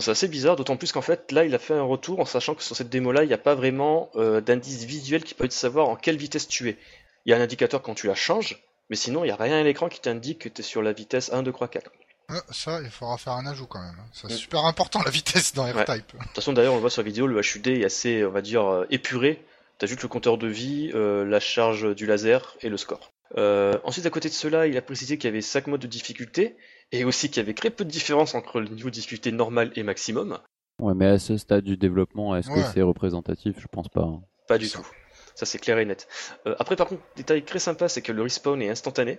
C'est 0.00 0.10
assez 0.10 0.28
bizarre, 0.28 0.56
d'autant 0.56 0.76
plus 0.76 0.90
qu'en 0.92 1.02
fait, 1.02 1.30
là, 1.32 1.44
il 1.44 1.54
a 1.54 1.58
fait 1.58 1.74
un 1.74 1.82
retour 1.82 2.18
en 2.20 2.24
sachant 2.24 2.54
que 2.54 2.62
sur 2.62 2.74
cette 2.76 2.88
démo-là, 2.88 3.24
il 3.24 3.28
n'y 3.28 3.34
a 3.34 3.38
pas 3.38 3.54
vraiment 3.54 4.10
euh, 4.16 4.40
d'indice 4.40 4.84
visuel 4.84 5.22
qui 5.22 5.34
permet 5.34 5.48
de 5.48 5.52
savoir 5.52 5.88
en 5.88 5.96
quelle 5.96 6.16
vitesse 6.16 6.48
tu 6.48 6.68
es. 6.70 6.78
Il 7.26 7.30
y 7.30 7.34
a 7.34 7.36
un 7.36 7.40
indicateur 7.42 7.82
quand 7.82 7.94
tu 7.94 8.06
la 8.06 8.14
changes, 8.14 8.62
mais 8.88 8.96
sinon, 8.96 9.22
il 9.22 9.26
n'y 9.26 9.32
a 9.32 9.36
rien 9.36 9.58
à 9.58 9.62
l'écran 9.62 9.88
qui 9.90 10.00
t'indique 10.00 10.38
que 10.40 10.48
tu 10.48 10.60
es 10.60 10.64
sur 10.64 10.80
la 10.82 10.92
vitesse 10.92 11.30
1, 11.32 11.42
2, 11.42 11.52
3, 11.52 11.68
4. 11.68 11.84
De 11.84 11.90
Ah, 12.30 12.40
ça, 12.50 12.80
il 12.82 12.88
faudra 12.90 13.18
faire 13.18 13.34
un 13.34 13.44
ajout 13.46 13.66
quand 13.66 13.80
même. 13.82 13.94
hein. 14.00 14.06
C'est 14.12 14.28
Mm. 14.28 14.36
super 14.36 14.64
important 14.64 15.02
la 15.04 15.10
vitesse 15.10 15.52
dans 15.52 15.64
R-Type. 15.66 16.06
toute 16.06 16.34
façon, 16.36 16.54
d'ailleurs, 16.54 16.72
on 16.72 16.76
le 16.76 16.80
voit 16.80 16.90
sur 16.90 17.02
la 17.02 17.06
vidéo, 17.08 17.26
le 17.26 17.40
HUD 17.40 17.66
est 17.68 17.84
assez, 17.84 18.24
on 18.24 18.30
va 18.30 18.40
dire, 18.40 18.64
euh, 18.66 18.86
épuré. 18.90 19.44
T'as 19.78 19.86
juste 19.86 20.02
le 20.02 20.08
compteur 20.08 20.38
de 20.38 20.46
vie, 20.46 20.90
euh, 20.94 21.24
la 21.26 21.40
charge 21.40 21.94
du 21.94 22.06
laser 22.06 22.56
et 22.62 22.68
le 22.70 22.76
score. 22.78 23.10
Euh, 23.36 23.78
ensuite, 23.84 24.06
à 24.06 24.10
côté 24.10 24.28
de 24.30 24.34
cela, 24.34 24.66
il 24.66 24.76
a 24.78 24.82
précisé 24.82 25.18
qu'il 25.18 25.28
y 25.28 25.32
avait 25.32 25.42
5 25.42 25.66
modes 25.66 25.80
de 25.80 25.86
difficulté, 25.86 26.56
et 26.92 27.04
aussi 27.04 27.28
qu'il 27.28 27.38
y 27.38 27.40
avait 27.40 27.54
très 27.54 27.70
peu 27.70 27.84
de 27.84 27.90
différence 27.90 28.34
entre 28.34 28.60
le 28.60 28.68
niveau 28.68 28.88
de 28.90 28.94
difficulté 28.94 29.32
normal 29.32 29.72
et 29.76 29.82
maximum. 29.82 30.38
Ouais, 30.80 30.94
mais 30.94 31.06
à 31.06 31.18
ce 31.18 31.36
stade 31.36 31.64
du 31.64 31.76
développement, 31.76 32.36
est-ce 32.36 32.48
Ouais. 32.50 32.62
que 32.62 32.68
c'est 32.74 32.82
représentatif? 32.82 33.56
Je 33.58 33.66
pense 33.66 33.88
pas. 33.88 34.02
hein. 34.02 34.22
Pas 34.48 34.58
du 34.58 34.68
tout. 34.70 34.86
Ça, 35.34 35.46
c'est 35.46 35.58
clair 35.58 35.78
et 35.78 35.84
net. 35.84 36.08
Euh, 36.46 36.54
après, 36.58 36.76
par 36.76 36.86
contre, 36.88 37.02
détail 37.16 37.42
très 37.44 37.58
sympa, 37.58 37.88
c'est 37.88 38.02
que 38.02 38.12
le 38.12 38.22
respawn 38.22 38.60
est 38.60 38.68
instantané. 38.68 39.12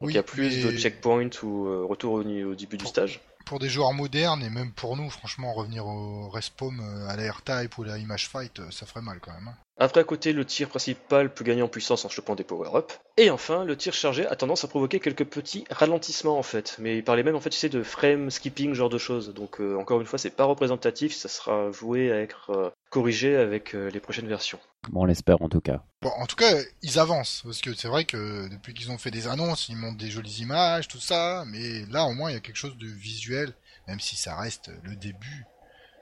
Donc, 0.00 0.08
Oui, 0.08 0.12
il 0.12 0.16
y 0.16 0.18
a 0.18 0.22
plus 0.22 0.62
de 0.64 0.70
checkpoints 0.76 1.30
ou 1.42 1.66
euh, 1.66 1.84
retour 1.84 2.12
au, 2.14 2.22
début 2.22 2.76
du 2.76 2.82
Pour- 2.84 2.88
stage. 2.88 3.20
Pour 3.46 3.58
des 3.58 3.68
joueurs 3.68 3.92
modernes 3.92 4.42
et 4.42 4.50
même 4.50 4.72
pour 4.72 4.96
nous, 4.96 5.08
franchement, 5.08 5.52
revenir 5.54 5.86
au 5.86 6.28
respawn 6.28 6.78
euh, 6.80 7.08
à 7.08 7.16
la 7.16 7.32
R-Type 7.32 7.78
ou 7.78 7.82
à 7.84 7.86
la 7.86 7.98
Image 7.98 8.28
Fight, 8.28 8.60
ça 8.70 8.86
ferait 8.86 9.02
mal 9.02 9.18
quand 9.20 9.32
même. 9.32 9.54
Après, 9.78 10.00
à 10.00 10.04
côté, 10.04 10.32
le 10.32 10.46
tir 10.46 10.68
principal 10.70 11.32
peut 11.32 11.44
gagner 11.44 11.60
en 11.60 11.68
puissance 11.68 12.06
en 12.06 12.08
chopant 12.08 12.34
des 12.34 12.44
power-up. 12.44 12.92
Et 13.18 13.28
enfin, 13.28 13.62
le 13.64 13.76
tir 13.76 13.92
chargé 13.92 14.26
a 14.26 14.34
tendance 14.34 14.64
à 14.64 14.68
provoquer 14.68 15.00
quelques 15.00 15.26
petits 15.26 15.64
ralentissements 15.70 16.38
en 16.38 16.42
fait. 16.42 16.76
Mais 16.78 16.96
il 16.96 17.04
parlait 17.04 17.22
même 17.22 17.36
en 17.36 17.40
fait, 17.40 17.50
tu 17.50 17.58
sais, 17.58 17.68
de 17.68 17.82
frame 17.82 18.30
skipping, 18.30 18.72
genre 18.72 18.88
de 18.88 18.96
choses. 18.96 19.34
Donc 19.34 19.60
euh, 19.60 19.76
encore 19.76 20.00
une 20.00 20.06
fois, 20.06 20.18
c'est 20.18 20.30
pas 20.30 20.44
représentatif, 20.44 21.14
ça 21.14 21.28
sera 21.28 21.68
voué 21.68 22.10
à 22.10 22.20
être 22.22 22.50
euh, 22.50 22.70
corrigé 22.88 23.36
avec 23.36 23.74
euh, 23.74 23.90
les 23.90 24.00
prochaines 24.00 24.28
versions. 24.28 24.58
Bon, 24.88 25.02
on 25.02 25.04
l'espère 25.04 25.42
en 25.42 25.48
tout 25.50 25.60
cas. 25.60 25.82
Bon, 26.00 26.10
en 26.16 26.26
tout 26.26 26.36
cas, 26.36 26.54
ils 26.80 26.98
avancent 26.98 27.42
parce 27.44 27.60
que 27.60 27.74
c'est 27.74 27.88
vrai 27.88 28.06
que 28.06 28.48
depuis 28.48 28.72
qu'ils 28.72 28.90
ont 28.90 28.98
fait 28.98 29.10
des 29.10 29.26
annonces, 29.28 29.68
ils 29.68 29.76
montrent 29.76 29.98
des 29.98 30.10
jolies 30.10 30.40
images, 30.40 30.88
tout 30.88 31.00
ça. 31.00 31.44
Mais 31.48 31.84
là, 31.90 32.04
au 32.06 32.14
moins, 32.14 32.30
il 32.30 32.34
y 32.34 32.36
a 32.38 32.40
quelque 32.40 32.56
chose 32.56 32.78
de 32.78 32.86
visuel, 32.86 33.52
même 33.88 34.00
si 34.00 34.16
ça 34.16 34.36
reste 34.36 34.70
le 34.84 34.96
début 34.96 35.46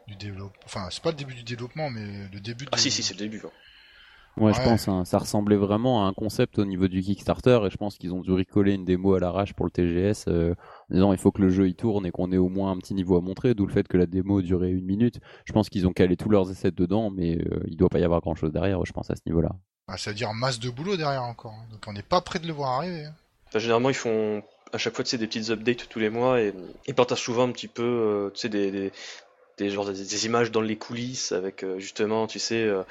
du 0.07 0.15
développement. 0.17 0.53
Enfin, 0.67 0.87
c'est 0.91 1.03
pas 1.03 1.11
le 1.11 1.17
début 1.17 1.35
du 1.35 1.43
développement, 1.43 1.91
mais 1.91 2.29
le 2.33 2.39
début. 2.39 2.67
Ah 2.71 2.77
de- 2.77 2.81
si, 2.81 2.91
si, 2.93 3.03
c'est 3.03 3.15
le 3.15 3.19
début. 3.21 3.43
hein. 3.45 3.51
Ouais, 4.37 4.53
je 4.53 4.61
pense. 4.63 4.89
hein, 4.89 5.05
ça 5.05 5.19
ressemblait 5.19 5.57
vraiment 5.57 6.05
à 6.05 6.09
un 6.09 6.13
concept 6.13 6.59
au 6.59 6.65
niveau 6.65 6.89
du 6.89 7.01
Kickstarter 7.03 7.61
et 7.67 7.71
je 7.71 7.77
pense 7.77 7.97
qu'ils 7.99 8.13
ont 8.13 8.21
dû 8.21 8.33
ricoler 8.33 8.73
une 8.75 8.85
démo 8.85 9.15
à 9.15 9.21
l'arrache 9.21 9.53
pour 9.55 9.65
le 9.67 9.71
TGS 9.71 10.25
euh, 10.29 10.55
en 10.91 10.95
disant 10.95 11.13
il 11.13 11.19
faut 11.19 11.31
que 11.31 11.41
le 11.41 11.51
jeu 11.51 11.69
il 11.69 11.75
tourne 11.77 12.05
et 12.07 12.11
qu'on 12.11 12.33
ait 12.33 12.37
au 12.37 12.49
moins 12.49 12.73
un 12.73 12.79
petit 12.79 12.95
niveau 12.95 13.17
à 13.17 13.21
montrer, 13.21 13.55
d'où 13.55 13.65
le 13.67 13.73
fait 13.73 13.87
que 13.87 13.97
la 13.97 14.07
démo 14.07 14.43
durait 14.43 14.71
une 14.71 14.85
minute. 14.85 15.21
Je 15.45 15.53
pense 15.53 15.69
qu'ils 15.69 15.87
ont 15.87 15.93
calé 15.93 16.17
tous 16.17 16.29
leurs 16.31 16.51
essais 16.51 16.73
dedans, 16.73 17.11
mais 17.11 17.37
euh, 17.39 17.61
il 17.69 17.77
doit 17.77 17.89
pas 17.89 18.01
y 18.01 18.05
avoir 18.05 18.21
grand 18.21 18.35
chose 18.35 18.51
derrière, 18.53 18.85
je 18.85 18.93
pense, 18.93 19.11
à 19.11 19.15
ce 19.15 19.23
niveau-là. 19.27 19.51
Ah, 19.87 19.97
ça 19.99 20.11
veut 20.11 20.17
dire 20.17 20.33
masse 20.35 20.59
de 20.59 20.71
boulot 20.71 20.97
derrière 20.97 21.23
encore. 21.23 21.53
hein. 21.53 21.67
Donc 21.71 21.83
on 21.87 21.93
n'est 21.93 22.03
pas 22.03 22.21
près 22.21 22.39
de 22.41 22.47
le 22.47 22.53
voir 22.53 22.79
arriver. 22.79 23.05
hein. 23.05 23.15
Généralement, 23.59 23.91
ils 23.91 23.95
font 23.95 24.43
à 24.73 24.79
chaque 24.79 24.97
fois 24.97 25.05
tu 25.05 25.11
sais, 25.11 25.19
des 25.19 25.29
petites 25.29 25.51
updates 25.51 25.89
tous 25.89 26.01
les 26.01 26.11
mois 26.11 26.41
et 26.41 26.53
ils 26.89 26.95
partagent 26.95 27.23
souvent 27.23 27.47
un 27.47 27.53
petit 27.53 27.69
peu 27.69 27.83
euh, 27.85 28.31
tu 28.35 28.41
sais, 28.41 28.49
des, 28.49 28.73
des, 28.73 28.93
des, 29.59 29.71
genres, 29.71 29.87
des, 29.87 29.93
des 29.93 30.27
images 30.27 30.51
dans 30.51 30.61
les 30.61 30.77
coulisses 30.77 31.33
avec 31.33 31.63
euh, 31.63 31.79
justement 31.79 32.27
tu 32.27 32.39
sais, 32.39 32.63
euh, 32.65 32.83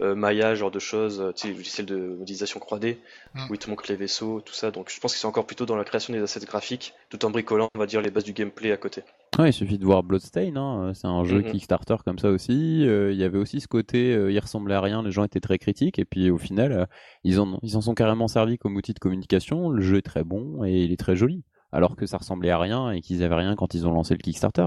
euh, 0.00 0.14
Maya, 0.14 0.54
genre 0.54 0.70
de 0.70 0.78
choses, 0.78 1.20
euh, 1.20 1.32
tu 1.32 1.42
sais, 1.42 1.48
les 1.48 1.54
logiciels 1.54 1.86
de 1.86 1.96
modélisation 2.18 2.60
3D 2.60 2.96
Mm. 3.32 3.38
où 3.48 3.54
ils 3.54 3.58
te 3.58 3.70
montrent 3.70 3.84
les 3.88 3.94
vaisseaux, 3.94 4.40
tout 4.40 4.52
ça. 4.54 4.72
Donc 4.72 4.90
je 4.92 4.98
pense 4.98 5.12
qu'ils 5.12 5.20
sont 5.20 5.28
encore 5.28 5.46
plutôt 5.46 5.64
dans 5.64 5.76
la 5.76 5.84
création 5.84 6.12
des 6.12 6.20
assets 6.20 6.40
graphiques 6.46 6.94
tout 7.10 7.24
en 7.24 7.30
bricolant, 7.30 7.68
on 7.76 7.78
va 7.78 7.86
dire, 7.86 8.00
les 8.00 8.10
bases 8.10 8.24
du 8.24 8.32
gameplay 8.32 8.72
à 8.72 8.76
côté. 8.76 9.02
Ouais, 9.38 9.50
il 9.50 9.52
suffit 9.52 9.78
de 9.78 9.84
voir 9.84 10.02
Bloodstain, 10.02 10.56
hein. 10.56 10.90
c'est 10.94 11.06
un 11.06 11.22
jeu 11.24 11.38
Mhm. 11.38 11.52
Kickstarter 11.52 11.94
comme 12.04 12.18
ça 12.18 12.28
aussi. 12.30 12.84
Euh, 12.88 13.12
Il 13.12 13.18
y 13.18 13.22
avait 13.22 13.38
aussi 13.38 13.60
ce 13.60 13.68
côté, 13.68 14.12
euh, 14.12 14.32
il 14.32 14.38
ressemblait 14.40 14.74
à 14.74 14.80
rien, 14.80 15.04
les 15.04 15.12
gens 15.12 15.22
étaient 15.22 15.38
très 15.38 15.58
critiques, 15.58 16.00
et 16.00 16.04
puis 16.04 16.28
au 16.30 16.38
final, 16.38 16.72
euh, 16.72 16.86
ils 17.22 17.38
en, 17.38 17.56
ils 17.62 17.76
en 17.76 17.80
sont 17.80 17.94
carrément 17.94 18.26
servis 18.26 18.58
comme 18.58 18.74
outil 18.76 18.94
de 18.94 18.98
communication. 18.98 19.68
Le 19.70 19.80
jeu 19.80 19.98
est 19.98 20.02
très 20.02 20.24
bon 20.24 20.64
et 20.64 20.82
il 20.82 20.90
est 20.90 20.98
très 20.98 21.14
joli, 21.14 21.44
alors 21.70 21.94
que 21.94 22.06
ça 22.06 22.16
ressemblait 22.18 22.50
à 22.50 22.58
rien 22.58 22.90
et 22.90 23.00
qu'ils 23.00 23.22
avaient 23.22 23.36
rien 23.36 23.54
quand 23.54 23.74
ils 23.74 23.86
ont 23.86 23.92
lancé 23.92 24.14
le 24.14 24.18
Kickstarter. 24.18 24.66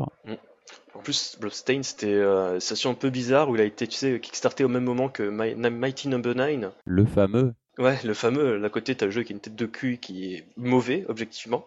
En 0.94 1.00
plus, 1.00 1.38
Bloodstain, 1.40 1.82
c'était 1.84 2.08
euh, 2.14 2.54
une 2.56 2.60
station 2.60 2.92
un 2.92 2.94
peu 2.96 3.10
bizarre 3.10 3.50
où 3.50 3.56
il 3.56 3.62
a 3.62 3.66
été, 3.66 3.88
tu 3.88 3.98
sais, 3.98 4.20
kickstarté 4.20 4.64
au 4.64 4.68
même 4.70 4.84
moment 4.84 5.10
que 5.10 5.24
My- 5.24 5.56
Mighty 5.56 6.08
Number 6.08 6.36
9. 6.36 6.72
Le 6.86 7.06
fameux, 7.06 7.54
Ouais, 7.80 7.98
le 8.04 8.14
fameux, 8.14 8.64
à 8.64 8.70
côté, 8.70 8.94
t'as 8.96 9.06
le 9.08 9.12
jeu 9.12 9.24
qui 9.24 9.34
a 9.34 9.36
une 9.36 9.40
tête 9.42 9.56
de 9.56 9.66
cul 9.66 9.98
qui 9.98 10.34
est 10.36 10.46
mauvais, 10.58 11.06
objectivement. 11.10 11.66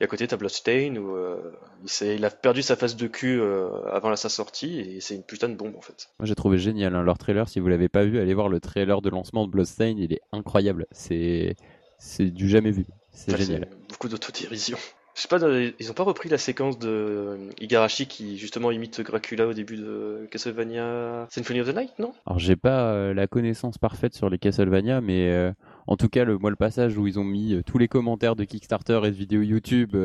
Et 0.00 0.04
à 0.04 0.06
côté, 0.06 0.26
t'as 0.26 0.36
Bloodstain 0.36 0.96
où 0.96 1.14
euh, 1.14 1.52
il, 1.82 1.88
s'est- 1.90 2.16
il 2.16 2.24
a 2.24 2.30
perdu 2.30 2.62
sa 2.62 2.74
face 2.76 2.96
de 2.96 3.06
cul 3.06 3.38
euh, 3.38 3.68
avant 3.92 4.08
la, 4.08 4.16
sa 4.16 4.28
sortie 4.30 4.80
et 4.80 5.00
c'est 5.00 5.14
une 5.14 5.22
putain 5.22 5.48
de 5.50 5.54
bombe 5.54 5.76
en 5.76 5.80
fait. 5.82 6.08
moi 6.18 6.26
j'ai 6.26 6.34
trouvé 6.34 6.58
génial 6.58 6.96
hein, 6.96 7.02
leur 7.04 7.16
trailer. 7.18 7.48
Si 7.48 7.60
vous 7.60 7.68
l'avez 7.68 7.88
pas 7.88 8.04
vu, 8.04 8.18
allez 8.18 8.34
voir 8.34 8.48
le 8.48 8.58
trailer 8.58 9.02
de 9.02 9.10
lancement 9.10 9.46
de 9.46 9.52
Bloodstain, 9.52 9.94
il 9.98 10.12
est 10.12 10.20
incroyable. 10.32 10.86
C'est, 10.90 11.54
c'est 11.98 12.30
du 12.30 12.48
jamais 12.48 12.70
vu. 12.72 12.86
C'est 13.12 13.34
Enfin, 13.34 13.44
génial. 13.44 13.68
Beaucoup 13.88 14.08
d'autodérision. 14.08 14.78
Je 15.14 15.22
sais 15.22 15.28
pas, 15.28 15.38
ils 15.78 15.90
ont 15.90 15.94
pas 15.94 16.02
repris 16.02 16.28
la 16.28 16.38
séquence 16.38 16.76
de 16.78 16.88
euh, 16.88 17.36
Igarashi 17.60 18.06
qui 18.06 18.36
justement 18.36 18.72
imite 18.72 19.00
Dracula 19.00 19.46
au 19.46 19.52
début 19.52 19.76
de 19.76 20.26
Castlevania 20.30 21.28
Symphony 21.30 21.60
of 21.60 21.72
the 21.72 21.76
Night, 21.76 21.92
non? 22.00 22.12
Alors 22.26 22.40
j'ai 22.40 22.56
pas 22.56 22.90
euh, 22.90 23.14
la 23.14 23.28
connaissance 23.28 23.78
parfaite 23.78 24.14
sur 24.14 24.28
les 24.28 24.38
Castlevania, 24.38 25.00
mais 25.00 25.30
euh, 25.30 25.52
en 25.86 25.96
tout 25.96 26.08
cas 26.08 26.24
le 26.24 26.36
moi 26.38 26.50
le 26.50 26.56
passage 26.56 26.98
où 26.98 27.06
ils 27.06 27.20
ont 27.20 27.24
mis 27.24 27.54
euh, 27.54 27.62
tous 27.62 27.78
les 27.78 27.86
commentaires 27.86 28.34
de 28.34 28.42
Kickstarter 28.42 29.00
et 29.04 29.10
de 29.12 29.16
vidéos 29.16 29.42
YouTube 29.42 29.96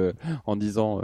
en 0.46 0.56
disant 0.56 1.02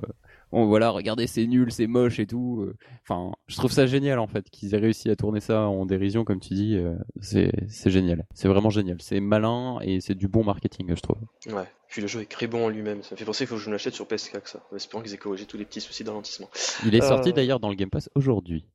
bon 0.55 0.65
voilà 0.67 0.89
regardez 0.89 1.27
c'est 1.27 1.45
nul 1.47 1.71
c'est 1.71 1.85
moche 1.87 2.19
et 2.19 2.25
tout. 2.25 2.61
euh. 2.63 2.75
Enfin 3.07 3.33
je 3.47 3.55
trouve 3.57 3.71
ça 3.71 3.85
génial 3.85 4.19
en 4.19 4.27
fait 4.27 4.49
qu'ils 4.49 4.73
aient 4.73 4.79
réussi 4.79 5.09
à 5.09 5.15
tourner 5.15 5.39
ça 5.41 5.61
en 5.67 5.85
dérision 5.85 6.23
comme 6.23 6.39
tu 6.39 6.53
dis. 6.53 6.75
euh, 6.75 6.95
c'est 7.21 7.51
c'est 7.67 7.91
génial, 7.91 8.25
c'est 8.33 8.47
vraiment 8.47 8.69
génial, 8.69 8.97
c'est 9.01 9.19
malin 9.19 9.77
et 9.81 9.99
c'est 10.01 10.15
du 10.15 10.27
bon 10.27 10.43
marketing 10.43 10.93
je 10.95 11.01
trouve. 11.01 11.17
Ouais. 11.47 11.65
Puis 11.87 12.01
le 12.01 12.07
jeu 12.07 12.21
est 12.21 12.25
très 12.31 12.47
bon 12.47 12.65
en 12.65 12.69
lui-même. 12.69 13.03
Ça 13.03 13.13
me 13.15 13.17
fait 13.17 13.25
penser 13.25 13.39
qu'il 13.45 13.47
faut 13.49 13.55
que 13.55 13.61
je 13.61 13.69
l'achète 13.69 13.93
sur 13.93 14.05
PS4 14.05 14.41
ça. 14.45 14.63
En 14.71 14.75
espérant 14.75 15.01
qu'ils 15.03 15.13
aient 15.13 15.17
corrigé 15.17 15.45
tous 15.45 15.57
les 15.57 15.65
petits 15.65 15.79
soucis 15.81 16.03
d'alentissement. 16.03 16.49
Il 16.85 16.95
est 16.95 17.03
Euh. 17.03 17.07
sorti 17.07 17.31
d'ailleurs 17.31 17.59
dans 17.59 17.69
le 17.69 17.75
Game 17.75 17.89
Pass 17.89 18.09
aujourd'hui. 18.15 18.65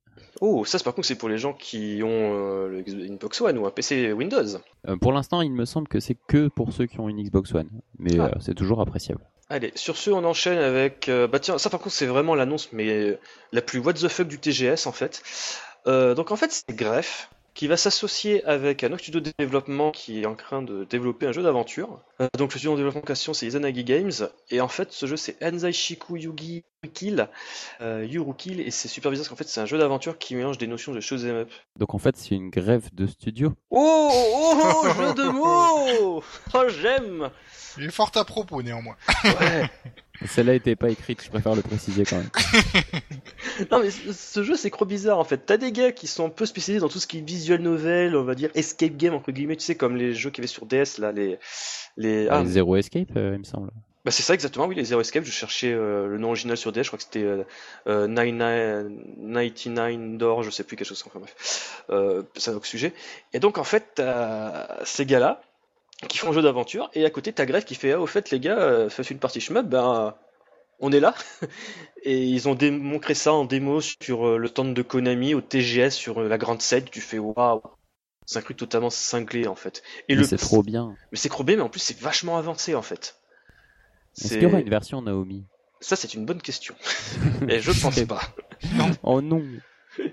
Oh, 0.40 0.64
ça 0.64 0.78
c'est 0.78 0.84
par 0.84 0.94
contre 0.94 1.06
c'est 1.06 1.14
pour 1.16 1.28
les 1.28 1.38
gens 1.38 1.52
qui 1.52 2.00
ont 2.02 2.08
euh, 2.08 2.68
le 2.68 2.80
Xbox- 2.82 3.06
une 3.06 3.16
Xbox 3.16 3.40
One 3.40 3.58
ou 3.58 3.66
un 3.66 3.70
PC 3.70 4.12
Windows. 4.12 4.44
Euh, 4.88 4.96
pour 4.96 5.12
l'instant 5.12 5.42
il 5.42 5.52
me 5.52 5.64
semble 5.64 5.88
que 5.88 6.00
c'est 6.00 6.16
que 6.28 6.48
pour 6.48 6.72
ceux 6.72 6.86
qui 6.86 6.98
ont 7.00 7.08
une 7.08 7.22
Xbox 7.22 7.54
One, 7.54 7.68
mais 7.98 8.18
Ah. 8.18 8.26
euh, 8.34 8.38
c'est 8.40 8.54
toujours 8.54 8.80
appréciable. 8.80 9.20
Allez, 9.48 9.72
sur 9.74 9.96
ce, 9.96 10.10
on 10.10 10.24
enchaîne 10.24 10.58
avec. 10.58 11.08
euh, 11.08 11.26
bah 11.26 11.40
tiens, 11.40 11.58
ça 11.58 11.70
par 11.70 11.80
contre, 11.80 11.94
c'est 11.94 12.06
vraiment 12.06 12.34
l'annonce, 12.36 12.68
mais 12.72 13.18
la 13.52 13.60
plus 13.62 13.80
what 13.80 13.94
the 13.94 14.06
fuck 14.08 14.28
du 14.28 14.38
TGS 14.38 14.86
en 14.86 14.92
fait. 14.92 15.22
Donc 15.86 16.30
en 16.30 16.36
fait, 16.36 16.52
c'est 16.52 16.74
Grefg 16.76 17.28
qui 17.52 17.66
va 17.66 17.76
s'associer 17.76 18.44
avec 18.44 18.84
un 18.84 18.92
autre 18.92 19.02
studio 19.02 19.18
de 19.20 19.32
développement 19.38 19.90
qui 19.90 20.22
est 20.22 20.26
en 20.26 20.36
train 20.36 20.62
de 20.62 20.84
développer 20.84 21.26
un 21.26 21.32
jeu 21.32 21.42
d'aventure. 21.42 22.00
Donc 22.38 22.52
le 22.54 22.58
studio 22.58 22.72
de 22.72 22.76
développement 22.76 23.00
question, 23.02 23.34
c'est 23.34 23.44
Izanagi 23.46 23.82
Games, 23.82 24.12
et 24.50 24.60
en 24.60 24.68
fait, 24.68 24.92
ce 24.92 25.06
jeu 25.06 25.16
c'est 25.16 25.36
Enzai 25.44 25.72
Shiku 25.72 26.16
Yugi 26.16 26.62
Kill, 26.88 27.28
euh, 27.82 28.06
Yurukill, 28.08 28.60
et 28.60 28.70
c'est 28.70 28.88
super 28.88 29.10
bizarre 29.10 29.24
parce 29.24 29.28
qu'en 29.28 29.36
fait, 29.36 29.48
c'est 29.48 29.60
un 29.60 29.66
jeu 29.66 29.76
d'aventure 29.76 30.16
qui 30.16 30.34
mélange 30.34 30.56
des 30.56 30.66
notions 30.66 30.94
de 30.94 31.00
shoot'em 31.00 31.34
up. 31.34 31.50
Donc 31.78 31.94
en 31.94 31.98
fait 31.98 32.16
c'est 32.16 32.34
une 32.34 32.48
grève 32.48 32.88
de 32.94 33.06
studio. 33.06 33.52
Oh, 33.68 34.08
oh, 34.10 34.54
oh, 34.54 34.88
jeu 34.96 35.14
de 35.14 35.28
mots 35.28 36.22
Oh, 36.54 36.64
j'aime 36.68 37.28
Il 37.76 37.84
est 37.84 37.90
fort 37.90 38.10
à 38.14 38.24
propos 38.24 38.62
néanmoins. 38.62 38.96
Ouais 39.24 39.68
Celle-là 40.26 40.54
était 40.54 40.76
pas 40.76 40.90
écrite, 40.90 41.22
je 41.22 41.30
préfère 41.30 41.54
le 41.54 41.62
préciser 41.62 42.04
quand 42.04 42.16
même. 42.16 42.30
Non 43.70 43.80
mais 43.80 43.90
ce 43.90 44.12
ce 44.12 44.42
jeu 44.42 44.56
c'est 44.56 44.70
trop 44.70 44.86
bizarre 44.86 45.18
en 45.18 45.24
fait. 45.24 45.38
T'as 45.44 45.58
des 45.58 45.72
gars 45.72 45.92
qui 45.92 46.06
sont 46.06 46.26
un 46.26 46.30
peu 46.30 46.46
spécialisés 46.46 46.80
dans 46.80 46.88
tout 46.88 46.98
ce 46.98 47.06
qui 47.06 47.18
est 47.18 47.26
visual 47.26 47.60
novel, 47.60 48.16
on 48.16 48.24
va 48.24 48.34
dire 48.34 48.48
escape 48.54 48.96
game 48.96 49.12
entre 49.12 49.32
guillemets, 49.32 49.56
tu 49.56 49.64
sais 49.64 49.74
comme 49.74 49.96
les 49.96 50.14
jeux 50.14 50.30
qu'il 50.30 50.42
y 50.42 50.46
avait 50.46 50.52
sur 50.52 50.64
DS 50.64 50.98
là, 50.98 51.12
les 51.12 51.38
les 51.98 52.28
ah 52.28 52.42
Zero 52.44 52.76
Escape, 52.76 53.10
euh, 53.16 53.32
il 53.34 53.40
me 53.40 53.44
semble. 53.44 53.70
Bah 54.05 54.11
c'est 54.11 54.22
ça 54.22 54.32
exactement 54.34 54.66
oui 54.66 54.74
les 54.74 54.84
Zero 54.84 55.01
Escape. 55.01 55.24
Je 55.24 55.30
cherchais 55.30 55.72
euh, 55.72 56.07
le 56.07 56.18
nom 56.18 56.28
original 56.28 56.57
sur 56.57 56.72
DS, 56.72 56.82
je 56.84 56.88
crois 56.88 56.96
que 56.98 57.05
c'était 57.05 57.22
euh, 57.22 57.44
euh, 57.86 58.07
99 58.09 58.88
99 59.64 60.18
d'or, 60.18 60.42
je 60.42 60.51
sais 60.51 60.64
plus 60.64 60.76
quelque 60.76 60.88
chose. 60.88 61.03
Enfin 61.07 61.18
bref, 61.20 61.84
euh, 61.90 62.22
c'est 62.36 62.51
un 62.51 62.55
autre 62.55 62.66
sujet. 62.66 62.94
Et 63.32 63.40
donc 63.40 63.59
en 63.59 63.64
fait 63.64 63.92
t'as 63.96 64.84
ces 64.84 65.05
gars 65.07 65.18
là 65.18 65.42
qui 66.09 66.16
font 66.16 66.30
un 66.30 66.32
jeu 66.32 66.40
d'aventure 66.42 66.90
et 66.94 67.05
à 67.05 67.11
côté 67.11 67.32
t'as 67.32 67.44
Gref 67.44 67.66
qui 67.66 67.74
fait 67.74 67.92
ah 67.92 68.01
au 68.01 68.07
fait 68.07 68.30
les 68.30 68.40
gars 68.40 68.59
euh, 68.59 68.88
faites 68.88 69.11
une 69.11 69.18
partie 69.18 69.40
shmup 69.40 69.66
ben 69.66 70.14
on 70.78 70.92
est 70.92 71.01
là 71.01 71.14
et 72.05 72.24
ils 72.24 72.48
ont 72.48 72.55
démontré 72.55 73.12
ça 73.12 73.34
en 73.34 73.44
démo 73.44 73.82
sur 73.82 74.38
le 74.38 74.48
stand 74.48 74.72
de 74.72 74.80
Konami 74.80 75.34
au 75.34 75.42
TGS 75.42 75.90
sur 75.90 76.22
la 76.22 76.38
grande 76.38 76.62
scène 76.62 76.84
tu 76.90 77.03
fais 77.03 77.18
waouh 77.18 77.61
c'est 78.24 78.38
un 78.38 78.42
truc 78.42 78.57
totalement 78.57 78.88
cinglé 78.88 79.46
en 79.46 79.55
fait 79.57 79.82
et 80.09 80.14
Mais 80.14 80.22
le 80.22 80.24
c'est 80.24 80.38
trop 80.38 80.62
bien. 80.62 80.96
mais 81.12 81.18
c'est 81.18 81.28
trop 81.28 81.44
bien 81.44 81.57
mais 81.57 81.62
en 81.62 81.68
plus 81.68 81.80
c'est 81.80 81.98
vachement 82.01 82.38
avancé 82.38 82.74
en 82.74 82.80
fait 82.80 83.19
Est-ce 84.18 84.28
C'est- 84.28 84.34
qu'il 84.34 84.42
y 84.42 84.46
aura 84.46 84.61
une 84.61 84.70
version 84.70 85.02
Naomi? 85.02 85.44
Ça 85.80 85.96
c'est 85.96 86.12
une 86.14 86.26
bonne 86.26 86.42
question 86.42 86.74
et 87.48 87.61
je 87.61 87.72
pense 87.72 88.00
pas 88.02 88.20
Oh 89.02 89.20
non 89.22 89.42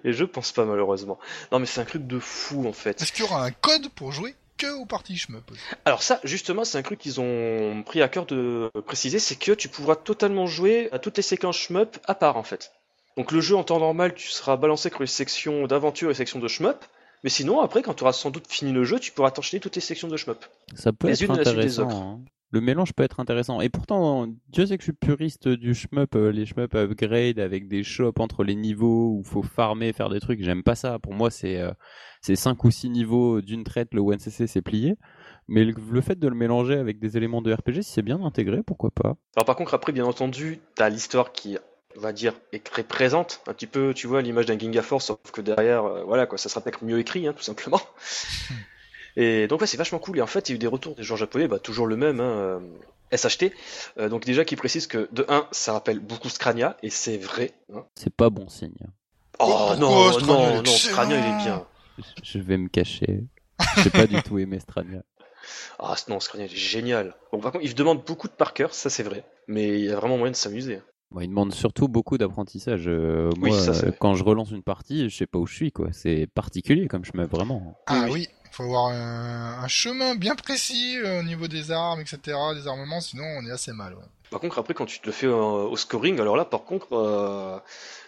et 0.04 0.14
je 0.14 0.24
pense 0.24 0.52
pas 0.54 0.66
malheureusement 0.66 1.20
non 1.52 1.60
mais 1.60 1.66
c'est 1.66 1.82
un 1.82 1.86
truc 1.86 2.08
de 2.08 2.20
fou 2.20 2.66
en 2.68 2.74
fait 2.74 3.02
Est-ce 3.02 3.12
qu'il 3.12 3.26
y 3.26 3.28
aura 3.28 3.44
un 3.46 3.52
code 3.52 3.90
pour 3.90 4.12
jouer 4.12 4.36
que 4.58 4.80
aux 4.80 4.86
parties 4.86 5.18
shmup 5.18 5.52
Alors 5.86 6.02
ça, 6.02 6.20
justement, 6.24 6.64
c'est 6.66 6.80
un 6.80 6.82
truc 6.82 6.98
qu'ils 6.98 7.22
ont 7.22 7.84
pris 7.86 8.02
à 8.02 8.08
cœur 8.08 8.26
de 8.26 8.72
préciser, 8.88 9.20
c'est 9.20 9.36
que 9.36 9.52
tu 9.52 9.68
pourras 9.70 9.96
totalement 9.96 10.48
jouer 10.48 10.90
à 10.92 10.98
toutes 10.98 11.18
les 11.18 11.22
séquences 11.22 11.58
shmup 11.58 11.98
à 12.08 12.16
part 12.16 12.38
en 12.38 12.44
fait. 12.44 12.72
Donc 13.18 13.32
le 13.32 13.40
jeu 13.40 13.56
en 13.56 13.64
temps 13.64 13.78
normal, 13.80 14.16
tu 14.16 14.30
seras 14.30 14.58
balancé 14.58 14.90
entre 14.90 15.02
les 15.02 15.06
sections 15.08 15.68
d'aventure 15.68 16.08
et 16.10 16.14
les 16.14 16.16
sections 16.18 16.40
de 16.40 16.48
shmup, 16.48 16.84
mais 17.24 17.30
sinon 17.30 17.62
après, 17.62 17.84
quand 17.84 17.94
tu 17.94 18.04
auras 18.04 18.14
sans 18.14 18.32
doute 18.32 18.48
fini 18.48 18.72
le 18.72 18.84
jeu, 18.84 19.00
tu 19.00 19.12
pourras 19.12 19.30
t'enchaîner 19.30 19.60
toutes 19.62 19.76
les 19.76 19.82
sections 19.82 20.08
de 20.08 20.18
shmup. 20.18 20.44
Ça 20.74 20.92
peut 20.92 21.08
Les 21.08 21.14
être 21.24 21.30
unes 21.30 21.36
à 21.36 21.38
la 21.38 21.46
suite 21.46 21.60
des 21.60 21.80
intéressant. 21.80 21.84
autres. 21.86 21.96
hein. 22.04 22.20
Le 22.52 22.62
mélange 22.62 22.94
peut 22.94 23.04
être 23.04 23.20
intéressant. 23.20 23.60
Et 23.60 23.70
pourtant, 23.70 24.28
Dieu 24.50 24.66
sait 24.66 24.78
que 24.78 24.82
je 24.82 24.92
suis 24.92 24.94
puriste 24.94 25.50
du 25.50 25.74
shmup, 25.74 26.16
euh, 26.16 26.32
les 26.32 26.46
shmup 26.46 26.76
upgrade 26.76 27.40
avec 27.40 27.68
des 27.68 27.84
shops 27.84 28.20
entre 28.20 28.44
les 28.44 28.56
niveaux 28.56 29.18
où 29.18 29.24
faut 29.24 29.44
farmer, 29.44 29.92
faire 29.92 30.10
des 30.10 30.22
trucs. 30.22 30.42
J'aime 30.42 30.64
pas 30.64 30.76
ça. 30.76 30.98
Pour 31.00 31.14
moi, 31.14 31.30
c'est 31.30 31.60
euh, 31.60 31.72
c'est 32.22 32.36
5 32.36 32.64
ou 32.64 32.72
6 32.72 32.90
niveaux 32.90 33.42
d'une 33.42 33.64
traite, 33.64 33.94
le 33.94 34.02
ONCC 34.02 34.48
c'est 34.48 34.62
plié. 34.62 34.96
Mais 35.48 35.64
le, 35.64 35.74
le 35.92 36.02
fait 36.02 36.18
de 36.18 36.28
le 36.28 36.36
mélanger 36.36 36.76
avec 36.76 37.00
des 37.00 37.18
éléments 37.18 37.42
de 37.42 37.54
RPG, 37.54 37.82
si 37.82 37.92
c'est 37.92 38.02
bien 38.02 38.22
intégré, 38.24 38.64
pourquoi 38.64 38.92
pas? 38.92 39.16
Alors 39.36 39.46
par 39.46 39.56
contre, 39.56 39.74
après, 39.74 39.92
bien 39.92 40.06
entendu, 40.06 40.60
t'as 40.76 40.90
l'histoire 40.90 41.32
qui, 41.32 41.58
on 41.98 42.02
va 42.02 42.14
dire, 42.14 42.34
est 42.52 42.64
très 42.64 42.84
présente, 42.84 43.42
un 43.48 43.54
petit 43.54 43.68
peu, 43.68 43.94
tu 43.94 44.08
vois, 44.08 44.22
l'image 44.22 44.46
d'un 44.46 44.58
Ginga 44.58 44.82
Force, 44.82 45.06
sauf 45.06 45.20
que 45.32 45.42
derrière, 45.42 45.86
euh, 45.86 46.04
voilà, 46.04 46.26
quoi, 46.26 46.38
ça 46.38 46.50
sera 46.50 46.62
peut-être 46.62 46.84
mieux 46.84 47.00
écrit, 47.00 47.28
hein, 47.28 47.34
tout 47.34 47.44
simplement. 47.44 47.82
Et 49.20 49.48
donc 49.48 49.60
ouais, 49.62 49.68
c'est 49.68 49.78
vachement 49.78 50.00
cool. 50.00 50.20
Et 50.20 50.22
en 50.22 50.28
fait, 50.28 50.48
il 50.48 50.52
y 50.52 50.54
a 50.54 50.56
eu 50.56 50.60
des 50.60 50.68
retours 50.68 50.96
des 50.96 51.04
joueurs 51.04 51.18
japonais, 51.18 51.48
bah, 51.50 51.60
toujours 51.60 51.88
le 51.88 51.98
même, 51.98 52.20
hein, 52.22 52.60
euh, 53.12 53.18
SHT. 53.18 53.52
Euh, 53.98 54.08
donc 54.10 54.24
déjà, 54.26 54.46
qui 54.46 54.56
précise 54.56 54.86
que 54.88 55.10
de 55.12 55.26
1, 55.28 55.48
ça 55.52 55.74
rappelle 55.74 56.00
beaucoup 56.00 56.30
Scrania, 56.30 56.78
et 56.84 56.90
c'est 56.90 57.18
vrai. 57.18 57.52
hein. 57.74 57.84
C'est 57.96 58.14
pas 58.14 58.30
bon 58.30 58.48
signe. 58.48 58.72
Oh 59.40 59.74
non, 59.80 60.12
Scrania, 60.12 60.22
non, 60.28 60.50
est 60.52 60.58
non, 60.58 60.64
Scrania, 60.66 61.18
il 61.20 61.26
est 61.26 61.38
bien. 61.38 61.66
Je- 62.24 62.40
vais 62.40 62.58
me 62.58 62.70
cacher. 62.70 63.24
J'ai 63.84 63.90
pas 63.90 64.06
du 64.08 64.22
tout 64.22 64.38
aimé 64.38 64.60
Strania. 64.60 65.02
Ah 65.80 65.96
non, 66.10 66.20
Scrania, 66.20 66.46
il 66.48 66.54
est 66.54 66.56
génial. 66.56 67.16
Bon, 67.32 67.40
par 67.40 67.52
contre, 67.52 67.64
il 67.64 67.74
demande 67.76 68.04
beaucoup 68.06 68.28
de 68.28 68.34
par 68.34 68.54
cœur, 68.54 68.74
ça 68.74 68.90
c'est 68.90 69.04
vrai. 69.04 69.24
Mais 69.48 69.80
il 69.80 69.86
y 69.86 69.92
a 69.92 69.96
vraiment 69.96 70.18
moyen 70.18 70.32
de 70.32 70.36
s'amuser. 70.36 70.82
Bon, 71.12 71.22
il 71.22 71.30
demande 71.30 71.54
surtout 71.54 71.88
beaucoup 71.88 72.18
d'apprentissage. 72.18 72.84
Euh, 72.88 73.30
Oui, 73.42 73.50
moi, 73.52 73.60
ça, 73.60 73.92
quand 73.92 74.14
je 74.16 74.24
relance 74.24 74.52
une 74.52 74.64
partie, 74.64 75.10
je 75.10 75.16
sais 75.16 75.28
pas 75.28 75.40
où 75.40 75.46
je 75.48 75.54
suis, 75.56 75.72
quoi. 75.72 75.90
C'est 75.94 76.28
particulier 76.28 76.88
comme 76.88 77.06
je 77.06 77.12
me 77.16 77.26
vraiment. 77.26 77.80
Ah 77.86 78.08
Oui, 78.10 78.28
faut 78.52 78.64
avoir 78.64 78.88
un, 78.88 79.60
un 79.64 79.68
chemin 79.68 80.16
bien 80.16 80.36
précis 80.36 80.98
euh, 80.98 81.20
au 81.20 81.24
niveau 81.24 81.48
des 81.48 81.72
armes, 81.72 82.02
etc., 82.02 82.38
des 82.56 82.68
armements, 82.68 83.02
sinon 83.02 83.24
on 83.24 83.46
est 83.46 83.52
assez 83.52 83.74
mal. 83.74 83.94
Ouais. 83.94 84.04
Par 84.30 84.40
contre, 84.40 84.60
après, 84.60 84.74
quand 84.74 84.86
tu 84.86 85.00
te 85.00 85.06
le 85.06 85.12
fais 85.12 85.28
euh, 85.28 85.34
au 85.36 85.78
scoring, 85.78 86.20
alors 86.20 86.36
là, 86.36 86.46
par 86.46 86.64
contre, 86.64 86.94
euh, 86.94 87.60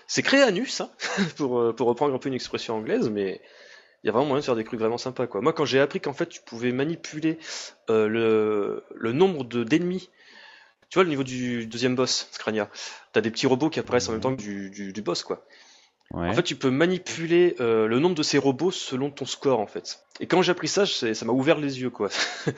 c'est 0.07 0.21
créé 0.21 0.41
à 0.41 0.47
hein, 0.47 0.89
pour, 1.37 1.75
pour 1.75 1.87
reprendre 1.87 2.13
un 2.13 2.17
peu 2.17 2.29
une 2.29 2.35
expression 2.35 2.75
anglaise, 2.75 3.09
mais 3.09 3.41
il 4.03 4.07
y 4.07 4.09
a 4.09 4.13
vraiment 4.13 4.27
moyen 4.27 4.39
de 4.39 4.45
faire 4.45 4.55
des 4.55 4.63
trucs 4.63 4.79
vraiment 4.79 4.97
sympas, 4.97 5.27
quoi. 5.27 5.41
Moi, 5.41 5.53
quand 5.53 5.65
j'ai 5.65 5.79
appris 5.79 5.99
qu'en 5.99 6.13
fait, 6.13 6.27
tu 6.27 6.41
pouvais 6.41 6.71
manipuler 6.71 7.37
le, 7.89 8.83
le 8.95 9.11
nombre 9.11 9.43
de 9.43 9.63
d'ennemis, 9.63 10.09
tu 10.89 10.95
vois, 10.95 11.03
le 11.03 11.09
niveau 11.09 11.23
du 11.23 11.67
deuxième 11.67 11.95
boss, 11.95 12.27
Scrania, 12.31 12.69
t'as 13.13 13.21
des 13.21 13.29
petits 13.29 13.45
robots 13.45 13.69
qui 13.69 13.79
apparaissent 13.79 14.09
en 14.09 14.13
même 14.13 14.21
temps 14.21 14.35
que 14.35 14.41
du, 14.41 14.69
du, 14.71 14.91
du 14.91 15.01
boss, 15.01 15.23
quoi. 15.23 15.45
Ouais. 16.13 16.27
En 16.29 16.33
fait, 16.33 16.43
tu 16.43 16.55
peux 16.55 16.71
manipuler 16.71 17.55
euh, 17.59 17.87
le 17.87 17.99
nombre 17.99 18.15
de 18.15 18.23
ces 18.23 18.37
robots 18.39 18.71
selon 18.71 19.11
ton 19.11 19.25
score, 19.25 19.59
en 19.59 19.67
fait. 19.67 19.99
Et 20.19 20.25
quand 20.27 20.41
j'ai 20.41 20.51
appris 20.51 20.67
ça, 20.67 20.85
ça 20.85 21.25
m'a 21.25 21.33
ouvert 21.33 21.57
les 21.59 21.81
yeux, 21.81 21.89
quoi. 21.89 22.09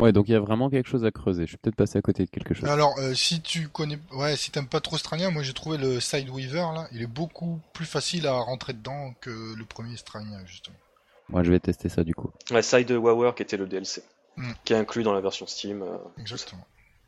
Ouais, 0.00 0.10
donc 0.10 0.28
il 0.28 0.32
y 0.32 0.34
a 0.34 0.40
vraiment 0.40 0.68
quelque 0.68 0.88
chose 0.88 1.04
à 1.04 1.12
creuser. 1.12 1.42
Je 1.44 1.50
suis 1.50 1.58
peut-être 1.58 1.76
passé 1.76 1.96
à 1.96 2.02
côté 2.02 2.24
de 2.24 2.30
quelque 2.30 2.54
chose. 2.54 2.68
Alors, 2.68 2.98
euh, 2.98 3.14
si 3.14 3.40
tu 3.40 3.68
connais, 3.68 4.00
ouais, 4.12 4.34
si 4.34 4.50
t'aimes 4.50 4.66
pas 4.66 4.80
trop 4.80 4.98
Strania, 4.98 5.30
moi 5.30 5.42
j'ai 5.44 5.52
trouvé 5.52 5.78
le 5.78 6.00
Sideweaver 6.00 6.64
là, 6.74 6.88
il 6.90 7.02
est 7.02 7.06
beaucoup 7.06 7.60
plus 7.72 7.84
facile 7.84 8.26
à 8.26 8.32
rentrer 8.32 8.72
dedans 8.72 9.14
que 9.20 9.30
le 9.30 9.64
premier 9.64 9.96
Strania 9.96 10.44
justement. 10.44 10.74
Moi, 11.28 11.44
je 11.44 11.52
vais 11.52 11.60
tester 11.60 11.88
ça 11.88 12.02
du 12.02 12.14
coup. 12.16 12.32
Ouais, 12.50 12.62
Side 12.62 12.90
Wower 12.90 13.32
qui 13.36 13.42
était 13.44 13.56
le 13.56 13.66
DLC, 13.66 14.02
Mm. 14.36 14.52
qui 14.64 14.72
est 14.72 14.76
inclus 14.76 15.04
dans 15.04 15.12
la 15.12 15.20
version 15.20 15.46
Steam. 15.46 15.82
euh. 15.82 15.98
Exactement. 16.18 16.64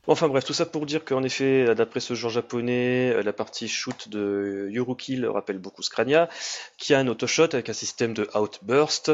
Enfin 0.07 0.28
bref, 0.28 0.44
tout 0.44 0.52
ça 0.52 0.66
pour 0.66 0.84
dire 0.84 1.05
qu'en 1.05 1.22
effet, 1.22 1.74
d'après 1.74 2.00
ce 2.00 2.12
genre 2.12 2.30
japonais, 2.30 3.11
euh, 3.11 3.22
la 3.22 3.32
partie 3.32 3.68
shoot 3.68 4.09
de 4.11 4.68
Yurukill 4.70 5.26
rappelle 5.26 5.59
beaucoup 5.59 5.82
Scrania, 5.82 6.28
qui 6.76 6.92
a 6.92 6.98
un 6.98 7.09
autoshot 7.09 7.44
avec 7.55 7.70
un 7.70 7.72
système 7.72 8.12
de 8.12 8.28
outburst, 8.34 9.12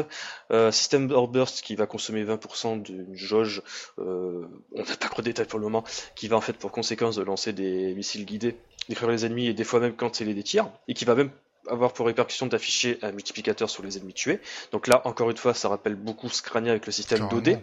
euh, 0.51 0.69
système 0.71 1.07
d'outburst 1.07 1.61
qui 1.61 1.75
va 1.75 1.85
consommer 1.85 2.25
20% 2.25 2.81
d'une 2.81 3.15
jauge, 3.15 3.63
euh, 3.99 4.45
on 4.73 4.79
n'a 4.79 4.95
pas 4.97 5.07
trop 5.07 5.21
de 5.21 5.27
détails 5.27 5.45
pour 5.45 5.59
le 5.59 5.63
moment, 5.63 5.85
qui 6.15 6.27
va 6.27 6.35
en 6.35 6.41
fait 6.41 6.53
pour 6.53 6.71
conséquence 6.71 7.15
de 7.15 7.23
lancer 7.23 7.53
des 7.53 7.93
missiles 7.93 8.25
guidés, 8.25 8.57
détruire 8.89 9.11
les 9.11 9.25
ennemis 9.25 9.47
et 9.47 9.53
des 9.53 9.63
fois 9.63 9.79
même 9.79 9.93
quand 9.93 10.13
c'est 10.15 10.25
des 10.25 10.43
tirs, 10.43 10.69
et 10.89 10.93
qui 10.93 11.05
va 11.05 11.15
même 11.15 11.31
avoir 11.69 11.93
pour 11.93 12.07
répercussion 12.07 12.47
d'afficher 12.47 12.97
un 13.01 13.13
multiplicateur 13.13 13.69
sur 13.69 13.81
les 13.83 13.97
ennemis 13.97 14.13
tués. 14.13 14.41
Donc 14.73 14.87
là, 14.87 15.01
encore 15.05 15.29
une 15.29 15.37
fois, 15.37 15.53
ça 15.53 15.69
rappelle 15.69 15.95
beaucoup 15.95 16.27
Scrania 16.27 16.71
avec 16.71 16.85
le 16.85 16.91
système 16.91 17.29
d'OD. 17.29 17.59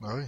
Bah 0.00 0.14
oui. 0.16 0.24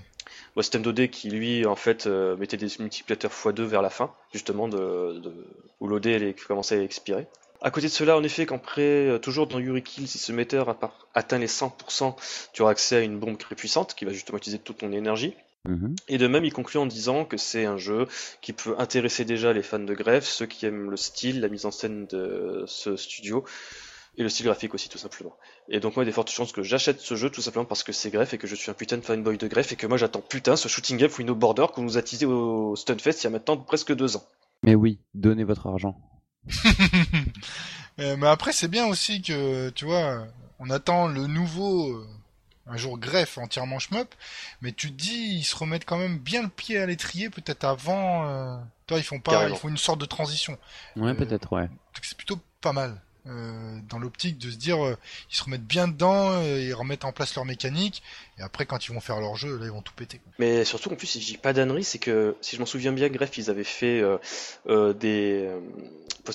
Au 0.56 0.62
système 0.62 0.82
2D 0.82 1.10
qui 1.10 1.30
lui 1.30 1.64
en 1.66 1.76
fait 1.76 2.06
euh, 2.06 2.36
mettait 2.36 2.56
des 2.56 2.68
multiplicateurs 2.78 3.30
x2 3.32 3.62
vers 3.62 3.82
la 3.82 3.90
fin, 3.90 4.12
justement 4.32 4.68
de, 4.68 5.18
de- 5.20 5.46
où 5.80 5.86
l'OD 5.88 6.34
commençait 6.46 6.78
à 6.78 6.82
expirer. 6.82 7.26
À 7.62 7.70
côté 7.70 7.88
de 7.88 7.92
cela, 7.92 8.16
en 8.16 8.22
effet, 8.22 8.46
qu'après, 8.46 9.06
euh, 9.06 9.18
toujours 9.18 9.46
dans 9.46 9.58
Yuri 9.58 9.82
Kill, 9.82 10.08
si 10.08 10.18
ce 10.18 10.32
metteur 10.32 10.76
atteint 11.14 11.38
les 11.38 11.46
100%, 11.46 12.14
tu 12.52 12.62
auras 12.62 12.70
accès 12.72 12.96
à 12.96 13.00
une 13.00 13.18
bombe 13.18 13.36
très 13.36 13.54
puissante 13.54 13.94
qui 13.94 14.06
va 14.06 14.12
justement 14.12 14.38
utiliser 14.38 14.58
toute 14.58 14.78
ton 14.78 14.92
énergie. 14.92 15.34
Mhm. 15.68 15.94
Et 16.08 16.16
de 16.16 16.26
même, 16.26 16.44
il 16.46 16.54
conclut 16.54 16.78
en 16.80 16.86
disant 16.86 17.26
que 17.26 17.36
c'est 17.36 17.66
un 17.66 17.76
jeu 17.76 18.06
qui 18.40 18.54
peut 18.54 18.74
intéresser 18.78 19.26
déjà 19.26 19.52
les 19.52 19.62
fans 19.62 19.78
de 19.78 19.92
Grefg, 19.92 20.22
ceux 20.22 20.46
qui 20.46 20.64
aiment 20.64 20.90
le 20.90 20.96
style, 20.96 21.40
la 21.42 21.48
mise 21.48 21.66
en 21.66 21.70
scène 21.70 22.06
de 22.06 22.64
ce 22.66 22.96
studio, 22.96 23.44
et 24.16 24.22
le 24.22 24.28
style 24.28 24.46
graphique 24.46 24.74
aussi, 24.74 24.88
tout 24.88 24.98
simplement. 24.98 25.36
Et 25.68 25.80
donc, 25.80 25.96
moi, 25.96 26.04
il 26.04 26.06
y 26.06 26.08
a 26.08 26.10
des 26.10 26.14
fortes 26.14 26.30
chances 26.30 26.52
que 26.52 26.62
j'achète 26.62 27.00
ce 27.00 27.14
jeu 27.14 27.30
tout 27.30 27.40
simplement 27.42 27.64
parce 27.64 27.82
que 27.82 27.92
c'est 27.92 28.10
Grefg 28.10 28.34
et 28.34 28.38
que 28.38 28.46
je 28.46 28.54
suis 28.54 28.70
un 28.70 28.74
putain 28.74 28.96
de 28.98 29.02
fanboy 29.02 29.38
de 29.38 29.48
Grefg 29.48 29.72
et 29.72 29.76
que 29.76 29.86
moi, 29.86 29.96
j'attends 29.96 30.20
putain 30.20 30.56
ce 30.56 30.68
shooting 30.68 30.96
game 30.98 31.10
Window 31.18 31.34
Border 31.34 31.66
qu'on 31.72 31.82
nous 31.82 31.96
a 31.96 32.02
teasé 32.02 32.26
au 32.26 32.74
Stunfest 32.76 33.20
il 33.20 33.24
y 33.24 33.26
a 33.28 33.30
maintenant 33.30 33.56
presque 33.56 33.94
deux 33.94 34.16
ans. 34.16 34.24
Mais 34.62 34.74
oui, 34.74 34.98
donnez 35.14 35.44
votre 35.44 35.66
argent. 35.66 36.00
Euh, 37.98 38.16
mais 38.16 38.28
après, 38.28 38.52
c'est 38.52 38.68
bien 38.68 38.86
aussi 38.86 39.20
que, 39.20 39.68
tu 39.70 39.84
vois, 39.84 40.26
on 40.58 40.70
attend 40.70 41.06
le 41.06 41.26
nouveau, 41.26 41.90
euh, 41.90 42.06
un 42.66 42.76
jour 42.78 42.98
greffe 42.98 43.36
entièrement 43.36 43.78
shmup, 43.78 44.14
mais 44.62 44.72
tu 44.72 44.90
te 44.90 44.96
dis, 44.96 45.36
ils 45.38 45.44
se 45.44 45.54
remettent 45.54 45.84
quand 45.84 45.98
même 45.98 46.16
bien 46.18 46.42
le 46.42 46.48
pied 46.48 46.78
à 46.78 46.86
l'étrier, 46.86 47.28
peut-être 47.28 47.64
avant, 47.64 48.26
euh, 48.26 48.56
toi, 48.86 48.96
ils 48.96 49.02
font 49.02 49.20
pas, 49.20 49.32
Carrément. 49.32 49.54
ils 49.54 49.58
font 49.58 49.68
une 49.68 49.76
sorte 49.76 50.00
de 50.00 50.06
transition. 50.06 50.56
Ouais, 50.96 51.10
Euh, 51.10 51.14
peut-être, 51.14 51.52
ouais. 51.52 51.66
Donc 51.66 52.02
c'est 52.02 52.16
plutôt 52.16 52.38
pas 52.62 52.72
mal. 52.72 53.02
Euh, 53.26 53.78
dans 53.88 53.98
l'optique 53.98 54.38
de 54.38 54.50
se 54.50 54.56
dire 54.56 54.84
euh, 54.84 54.96
ils 55.30 55.36
se 55.36 55.44
remettent 55.44 55.66
bien 55.66 55.88
dedans, 55.88 56.30
euh, 56.32 56.60
ils 56.60 56.72
remettent 56.72 57.04
en 57.04 57.12
place 57.12 57.34
leur 57.34 57.44
mécanique 57.44 58.02
et 58.38 58.42
après 58.42 58.64
quand 58.66 58.86
ils 58.86 58.92
vont 58.92 59.00
faire 59.00 59.20
leur 59.20 59.36
jeu 59.36 59.58
là 59.58 59.66
ils 59.66 59.72
vont 59.72 59.82
tout 59.82 59.92
péter. 59.94 60.20
Mais 60.38 60.64
surtout, 60.64 60.90
en 60.90 60.96
plus, 60.96 61.06
si 61.06 61.20
je 61.20 61.26
dis 61.26 61.36
pas 61.36 61.52
d'ânerie, 61.52 61.84
c'est 61.84 61.98
que, 61.98 62.36
si 62.40 62.56
je 62.56 62.60
m'en 62.60 62.66
souviens 62.66 62.92
bien, 62.92 63.08
Grefg, 63.08 63.36
ils 63.36 63.50
avaient 63.50 63.64
fait 63.64 64.02
des, 64.68 65.50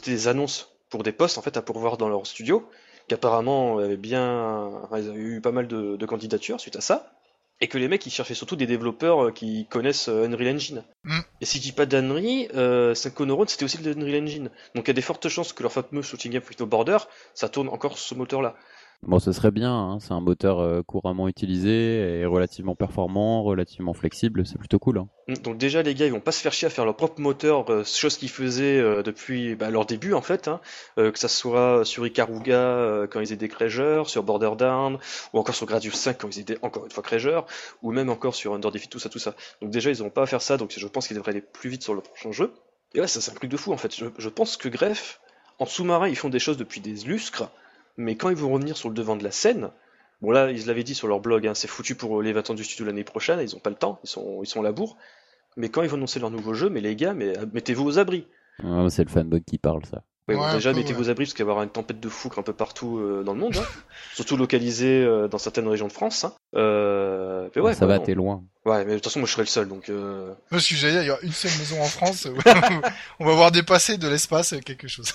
des 0.06 0.28
annonces 0.28 0.70
pour 0.90 1.04
des 1.04 1.12
postes, 1.12 1.38
en 1.38 1.42
fait, 1.42 1.58
à 1.58 1.62
pourvoir 1.62 1.98
dans 1.98 2.08
leur 2.08 2.28
studio, 2.28 2.70
qui 3.08 3.16
apparemment 3.16 3.80
avaient 3.80 3.98
bien, 3.98 4.72
ils 4.92 5.10
avaient 5.10 5.14
eu 5.16 5.42
pas 5.42 5.52
mal 5.52 5.68
de 5.68 6.06
candidatures 6.06 6.60
suite 6.60 6.76
à 6.76 6.82
ça, 6.82 7.15
et 7.62 7.68
que 7.68 7.78
les 7.78 7.88
mecs, 7.88 8.06
ils 8.06 8.12
cherchaient 8.12 8.34
surtout 8.34 8.56
des 8.56 8.68
développeurs 8.68 9.26
euh, 9.26 9.32
qui 9.32 9.66
connaissent 9.68 10.10
euh, 10.10 10.26
Unreal 10.26 10.56
Engine. 10.56 10.84
Mm. 11.04 11.20
Et 11.42 11.46
si 11.46 11.58
je 11.58 11.64
dis 11.64 11.72
pas 11.72 11.86
d'ânerie, 11.86 12.50
euh, 12.54 12.94
Synchroneuron, 12.94 13.46
c'était 13.48 13.64
aussi 13.64 13.78
de 13.78 13.92
l'Unreal 13.92 14.24
Engine. 14.24 14.50
Donc 14.76 14.86
il 14.86 14.88
y 14.88 14.92
a 14.92 14.94
des 14.94 15.02
fortes 15.02 15.30
chances 15.30 15.54
que 15.54 15.64
leur 15.64 15.72
fameux 15.72 16.02
Shooting 16.02 16.34
Game 16.34 16.42
No 16.60 16.66
Border, 16.66 16.98
ça 17.34 17.48
tourne 17.48 17.70
encore 17.70 17.98
sur 17.98 18.10
ce 18.10 18.16
moteur-là. 18.16 18.56
Bon, 19.08 19.20
ce 19.20 19.32
serait 19.32 19.52
bien, 19.52 19.72
hein. 19.72 20.00
c'est 20.00 20.14
un 20.14 20.20
moteur 20.20 20.60
euh, 20.60 20.82
couramment 20.82 21.28
utilisé 21.28 22.22
et 22.22 22.26
relativement 22.26 22.74
performant, 22.74 23.44
relativement 23.44 23.94
flexible, 23.94 24.48
c'est 24.48 24.58
plutôt 24.58 24.80
cool. 24.80 24.98
Hein. 24.98 25.08
Mm, 25.28 25.34
Donc 25.44 25.58
déjà 25.60 25.84
les 25.84 25.94
gars 25.94 26.08
ils 26.08 26.12
vont 26.12 26.20
pas 26.20 26.32
se 26.32 26.42
faire 26.42 26.54
chier 26.54 26.66
à 26.66 26.72
faire 26.72 26.86
leur 26.86 26.96
propre 26.96 27.22
moteur, 27.22 27.70
euh, 27.70 27.84
chose 27.84 28.18
qu'ils 28.18 28.32
faisaient 28.32 28.80
euh, 28.80 29.04
depuis 29.04 29.54
bah, 29.54 29.70
leur 29.70 29.86
début 29.86 30.14
en 30.14 30.22
fait, 30.22 30.48
hein. 30.48 30.60
Que 30.98 31.20
ça 31.20 31.28
soit 31.28 31.86
sur 31.86 32.08
Ikaruga 32.08 33.06
quand 33.12 33.20
ils 33.20 33.32
étaient 33.32 33.48
Crageur, 33.48 34.10
sur 34.10 34.24
Border 34.24 34.52
Down, 34.58 34.98
ou 35.34 35.40
encore 35.40 35.54
sur 35.54 35.68
Gradius 35.68 35.94
5 35.94 36.18
quand 36.18 36.36
ils 36.36 36.40
étaient 36.40 36.58
encore 36.64 36.86
une 36.86 36.92
fois 36.92 37.04
Crageur, 37.04 37.46
ou 37.84 37.92
même 37.92 38.10
encore 38.10 38.34
sur 38.34 38.56
Under 38.56 38.72
Defeat, 38.72 38.90
tout 38.90 39.00
ça, 39.00 39.10
tout 39.10 39.20
ça. 39.20 39.36
Donc 39.62 39.70
déjà 39.70 39.92
ils 39.92 40.02
n'ont 40.02 40.10
pas 40.10 40.24
à 40.24 40.26
faire 40.26 40.42
ça, 40.42 40.58
donc 40.58 40.74
je 40.76 40.88
pense 40.88 41.08
qu'ils 41.08 41.18
devraient 41.18 41.32
aller 41.32 41.42
plus 41.42 41.70
vite 41.70 41.84
sur 41.84 41.94
le 41.94 42.02
prochain 42.02 42.32
jeu. 42.32 42.54
Et 42.96 43.02
ouais 43.02 43.08
ça 43.08 43.22
c'est 43.22 43.30
un 43.30 43.36
truc 43.36 43.52
de 43.52 43.58
fou 43.58 43.72
en 43.72 43.78
fait, 43.78 43.96
je, 43.96 44.06
je 44.18 44.30
pense 44.30 44.58
que 44.58 44.68
Greff, 44.68 45.20
en 45.60 45.68
sous-marin 45.68 46.08
ils 46.08 46.16
font 46.16 46.30
des 46.30 46.40
choses 46.40 46.58
depuis 46.58 46.82
des 46.82 46.94
lustres, 47.06 47.52
mais 47.98 48.16
quand 48.16 48.30
ils 48.30 48.36
vont 48.36 48.52
revenir 48.52 48.78
sur 48.78 48.90
le 48.90 48.96
devant 48.96 49.16
de 49.16 49.24
la 49.24 49.32
scène, 49.32 49.72
Bon 50.22 50.32
là, 50.32 50.52
ils 50.52 50.66
l'avaient 50.66 50.84
dit 50.84 50.96
sur 50.96 51.08
leur 51.08 51.20
blog, 51.20 51.46
hein, 51.46 51.54
c'est 51.54 51.68
foutu 51.68 51.96
pour 51.96 52.22
les 52.22 52.34
20 52.34 52.52
ans 52.52 52.54
du 52.54 52.64
studio 52.64 52.86
l'année 52.86 53.04
prochaine, 53.04 53.40
ils 53.42 53.56
ont 53.56 53.60
pas 53.60 53.70
le 53.70 53.76
temps, 53.76 54.00
ils 54.04 54.10
sont, 54.10 54.42
ils 54.42 54.48
sont 54.48 54.62
à 54.62 54.64
la 54.64 54.72
bourre. 54.72 54.98
Mais 55.58 55.70
quand 55.70 55.84
ils 55.84 55.90
vont 55.90 55.98
annoncer 55.98 56.20
leur 56.20 56.32
nouveau 56.32 56.54
jeu, 56.54 56.70
mais 56.70 56.82
les 56.82 56.96
gars, 56.96 57.14
mais 57.14 57.38
euh, 57.38 57.46
mettez-vous 57.54 57.86
aux 57.86 58.00
abris. 58.00 58.28
Ah, 58.64 58.88
c'est 58.90 59.04
le 59.04 59.10
fanboy 59.10 59.44
qui 59.44 59.58
parle, 59.58 59.86
ça. 59.86 60.04
Ouais, 60.28 60.54
déjà, 60.54 60.74
peu, 60.74 60.80
ouais. 60.80 60.96
aux 60.98 61.10
abris 61.12 61.26
parce 61.26 61.34
qu'il 61.36 61.46
va 61.46 61.50
y 61.50 61.52
avoir 61.52 61.64
une 61.64 61.70
tempête 61.70 62.00
de 62.00 62.10
foucre 62.10 62.40
un 62.40 62.42
peu 62.42 62.54
partout 62.54 62.98
euh, 62.98 63.24
dans 63.24 63.34
le 63.34 63.40
monde, 63.40 63.56
hein. 63.58 63.64
surtout 64.16 64.38
localisée 64.38 65.04
euh, 65.04 65.28
dans 65.28 65.38
certaines 65.38 65.68
régions 65.68 65.88
de 65.88 65.92
France. 65.94 66.24
Hein. 66.24 66.34
Euh, 66.56 67.48
mais 67.56 67.62
ouais, 67.62 67.74
ça 67.74 67.80
quoi, 67.80 67.88
va, 67.90 67.98
non. 68.00 68.04
t'es 68.06 68.16
loin. 68.16 68.44
Ouais, 68.66 68.86
mais 68.86 68.92
de 68.92 68.96
toute 68.96 69.04
façon, 69.04 69.20
moi 69.20 69.28
je 69.28 69.34
serai 69.34 69.44
le 69.44 69.48
seul, 69.48 69.68
donc. 69.68 69.90
Euh... 69.90 70.34
Parce 70.50 70.68
que 70.68 70.74
j'allais 70.76 70.94
dire, 70.94 71.02
il 71.04 71.08
y 71.08 71.12
a 71.12 71.20
une 71.22 71.32
seule 71.32 71.52
maison 71.60 71.80
en 71.80 71.86
France, 71.86 72.28
on 73.20 73.26
va 73.26 73.34
voir 73.36 73.52
dépasser 73.52 73.98
de 73.98 74.08
l'espace 74.08 74.56
quelque 74.66 74.88
chose. 74.88 75.14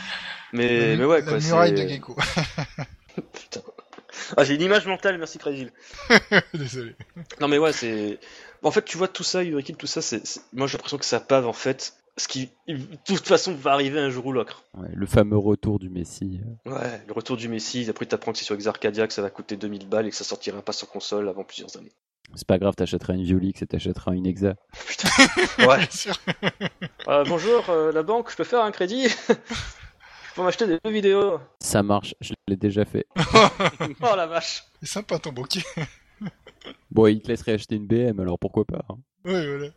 Mais, 0.52 0.92
la, 0.92 0.96
mais 0.96 1.04
ouais, 1.04 1.20
la 1.20 1.26
quoi. 1.26 1.38
muraille 1.38 1.76
c'est- 1.76 1.84
de 1.84 1.88
Gecko. 1.88 2.16
Putain. 3.32 3.60
Ah, 4.36 4.44
j'ai 4.44 4.54
une 4.54 4.62
image 4.62 4.86
mentale, 4.86 5.18
merci 5.18 5.38
Crazy. 5.38 5.68
Désolé. 6.54 6.96
Non 7.40 7.48
mais 7.48 7.58
ouais, 7.58 7.72
c'est. 7.72 8.18
En 8.62 8.70
fait, 8.70 8.82
tu 8.84 8.96
vois 8.96 9.08
tout 9.08 9.22
ça, 9.22 9.42
Yurikil, 9.42 9.76
tout 9.76 9.86
ça, 9.86 10.00
c'est. 10.02 10.26
c'est- 10.26 10.40
Moi 10.54 10.66
j'ai 10.66 10.78
l'impression 10.78 10.96
que 10.98 11.04
ça 11.04 11.20
pave 11.20 11.46
en 11.46 11.52
fait. 11.52 11.92
Ce 12.18 12.28
qui, 12.28 12.50
de 12.66 12.76
toute 13.06 13.26
façon, 13.26 13.54
va 13.54 13.72
arriver 13.72 13.98
un 14.00 14.10
jour 14.10 14.26
ou 14.26 14.32
l'autre. 14.32 14.64
Ouais, 14.74 14.88
le 14.92 15.06
fameux 15.06 15.38
retour 15.38 15.78
du 15.78 15.88
Messi. 15.88 16.40
euh. 16.66 16.70
Ouais, 16.74 17.00
le 17.06 17.12
retour 17.14 17.36
du 17.38 17.48
Messi, 17.48 17.86
après 17.88 18.04
t'apprends 18.06 18.32
que 18.32 18.38
c'est 18.38 18.44
sur 18.44 18.54
Exarcadia, 18.56 19.06
que 19.06 19.12
ça 19.14 19.22
va 19.22 19.30
coûter 19.30 19.56
2000 19.56 19.88
balles 19.88 20.06
et 20.06 20.10
que 20.10 20.16
ça 20.16 20.24
sortira 20.24 20.60
pas 20.60 20.72
sur 20.72 20.88
console 20.90 21.28
avant 21.28 21.44
plusieurs 21.44 21.74
années. 21.76 21.92
C'est 22.34 22.46
pas 22.46 22.58
grave, 22.58 22.74
t'achèteras 22.74 23.14
une 23.14 23.22
Violix 23.24 23.62
et 23.62 23.66
t'achèteras 23.66 24.12
une 24.14 24.26
Exa. 24.26 24.56
Putain. 24.86 25.08
Ouais. 25.66 25.78
Bien 25.78 25.90
sûr. 25.90 26.14
Euh, 27.08 27.24
bonjour, 27.26 27.70
euh, 27.70 27.90
la 27.90 28.02
banque, 28.02 28.30
je 28.30 28.36
peux 28.36 28.44
faire 28.44 28.62
un 28.62 28.70
crédit? 28.70 29.08
Je 29.28 30.34
peux 30.34 30.42
m'acheter 30.42 30.66
des 30.66 30.78
jeux 30.84 30.92
vidéo. 30.92 31.40
Ça 31.60 31.82
marche, 31.82 32.14
je 32.20 32.32
l'ai 32.46 32.56
déjà 32.56 32.84
fait. 32.84 33.06
Oh 33.16 34.14
la 34.14 34.26
vache. 34.26 34.62
C'est 34.82 34.88
sympa 34.88 35.18
ton 35.18 35.32
bokeh. 35.32 35.64
Bon, 36.90 37.06
il 37.06 37.20
te 37.22 37.28
laisserait 37.28 37.52
acheter 37.54 37.76
une 37.76 37.86
BM, 37.86 38.20
alors 38.20 38.38
pourquoi 38.38 38.64
pas. 38.64 38.84
hein. 38.90 38.98
Ouais, 39.24 39.46
voilà. 39.46 39.68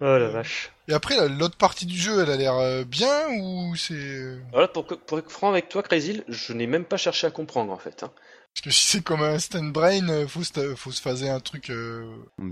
Oh 0.00 0.04
la 0.18 0.28
vache. 0.28 0.70
Et 0.88 0.92
après, 0.92 1.16
là, 1.16 1.26
l'autre 1.28 1.56
partie 1.56 1.86
du 1.86 1.96
jeu, 1.96 2.22
elle 2.22 2.30
a 2.30 2.36
l'air 2.36 2.54
euh, 2.54 2.84
bien 2.84 3.28
ou 3.40 3.74
c'est... 3.76 3.94
euh, 3.94 4.38
Voilà, 4.52 4.68
pour, 4.68 4.86
pour 4.86 5.18
être 5.18 5.30
franc 5.30 5.50
avec 5.50 5.68
toi, 5.68 5.82
Crazy, 5.82 6.22
je 6.28 6.52
n'ai 6.52 6.66
même 6.66 6.84
pas 6.84 6.96
cherché 6.98 7.26
à 7.26 7.30
comprendre 7.30 7.72
en 7.72 7.78
fait. 7.78 8.02
hein. 8.02 8.12
Parce 8.54 8.62
que 8.64 8.70
si 8.70 8.84
c'est 8.84 9.02
comme 9.02 9.22
un 9.22 9.38
stand 9.38 9.72
brain, 9.72 10.08
euh, 10.08 10.26
faut 10.26 10.42
se, 10.42 10.74
faut 10.74 10.90
se 10.90 11.00
phaser 11.02 11.28
un 11.28 11.40
truc... 11.40 11.70
euh, 11.70 12.04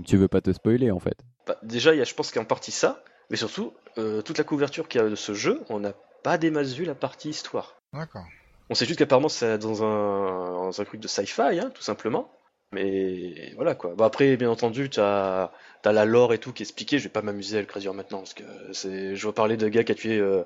Tu 0.05 0.17
veux 0.17 0.27
pas 0.27 0.41
te 0.41 0.51
spoiler, 0.53 0.91
en 0.91 0.99
fait. 0.99 1.17
Bah, 1.47 1.57
déjà, 1.63 1.93
il 1.93 1.97
y 1.99 2.01
a, 2.01 2.03
je 2.03 2.13
pense 2.13 2.27
qu'il 2.29 2.35
y 2.37 2.39
a 2.39 2.43
en 2.43 2.45
partie 2.45 2.71
ça, 2.71 3.03
mais 3.29 3.37
surtout, 3.37 3.73
euh, 3.97 4.21
toute 4.21 4.37
la 4.37 4.43
couverture 4.43 4.87
qu'il 4.87 5.01
y 5.01 5.03
a 5.03 5.09
de 5.09 5.15
ce 5.15 5.33
jeu, 5.33 5.61
on 5.69 5.79
n'a 5.79 5.93
pas 6.23 6.37
des 6.37 6.51
masses 6.51 6.73
vu 6.73 6.85
la 6.85 6.95
partie 6.95 7.29
histoire. 7.29 7.75
D'accord. 7.93 8.25
On 8.69 8.75
sait 8.75 8.85
juste 8.87 8.97
qu'apparemment 8.99 9.29
c'est 9.29 9.59
dans 9.59 9.83
un, 9.83 10.51
dans 10.69 10.81
un 10.81 10.85
truc 10.85 10.99
de 10.99 11.07
sci-fi, 11.07 11.59
hein, 11.59 11.71
tout 11.73 11.83
simplement. 11.83 12.31
Mais 12.75 13.53
voilà 13.55 13.73
quoi. 13.73 13.95
Bah 13.95 14.05
après, 14.05 14.35
bien 14.35 14.49
entendu, 14.49 14.89
t'as 14.89 15.49
as 15.85 15.91
la 15.91 16.05
lore 16.05 16.33
et 16.33 16.39
tout 16.39 16.51
qui 16.51 16.61
est 16.63 16.65
expliqué. 16.65 16.99
Je 16.99 17.05
vais 17.05 17.09
pas 17.09 17.21
m'amuser 17.21 17.57
à 17.57 17.61
le 17.61 17.67
crédire 17.67 17.93
maintenant 17.93 18.19
parce 18.19 18.33
que 18.33 18.43
c'est. 18.73 19.15
Je 19.15 19.27
veux 19.27 19.33
parler 19.33 19.55
de 19.55 19.67
gars 19.69 19.83
qui 19.83 19.93
a 19.93 19.95
tué 19.95 20.17
euh, 20.17 20.43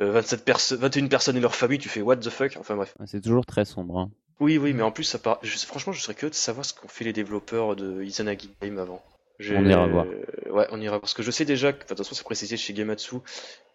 euh, 0.00 0.10
27 0.12 0.44
perso 0.44 0.76
21 0.76 1.06
personnes 1.08 1.36
et 1.36 1.40
leur 1.40 1.54
famille. 1.54 1.78
Tu 1.78 1.88
fais 1.88 2.02
what 2.02 2.16
the 2.16 2.30
fuck? 2.30 2.56
Enfin 2.58 2.76
bref. 2.76 2.94
C'est 3.06 3.22
toujours 3.22 3.46
très 3.46 3.64
sombre. 3.64 3.98
Hein. 3.98 4.10
Oui, 4.40 4.58
oui, 4.58 4.72
mais 4.72 4.82
en 4.82 4.90
plus, 4.90 5.04
ça 5.04 5.18
part... 5.18 5.38
je... 5.42 5.56
franchement, 5.58 5.92
je 5.92 6.02
serais 6.02 6.14
curieux 6.14 6.30
de 6.30 6.34
savoir 6.34 6.66
ce 6.66 6.74
qu'ont 6.74 6.88
fait 6.88 7.04
les 7.04 7.12
développeurs 7.12 7.76
de 7.76 8.02
Izanagi 8.02 8.50
Game 8.60 8.78
avant. 8.78 9.02
On 9.40 9.64
ira 9.64 9.86
voir. 9.86 10.06
Ouais, 10.50 10.66
on 10.70 10.80
ira 10.80 10.90
voir. 10.90 11.00
Parce 11.00 11.14
que 11.14 11.22
je 11.22 11.30
sais 11.30 11.44
déjà, 11.44 11.72
que... 11.72 11.84
de 11.84 11.88
toute 11.88 11.98
façon, 11.98 12.14
c'est 12.14 12.24
précisé 12.24 12.56
chez 12.56 12.74
Gematsu 12.74 13.16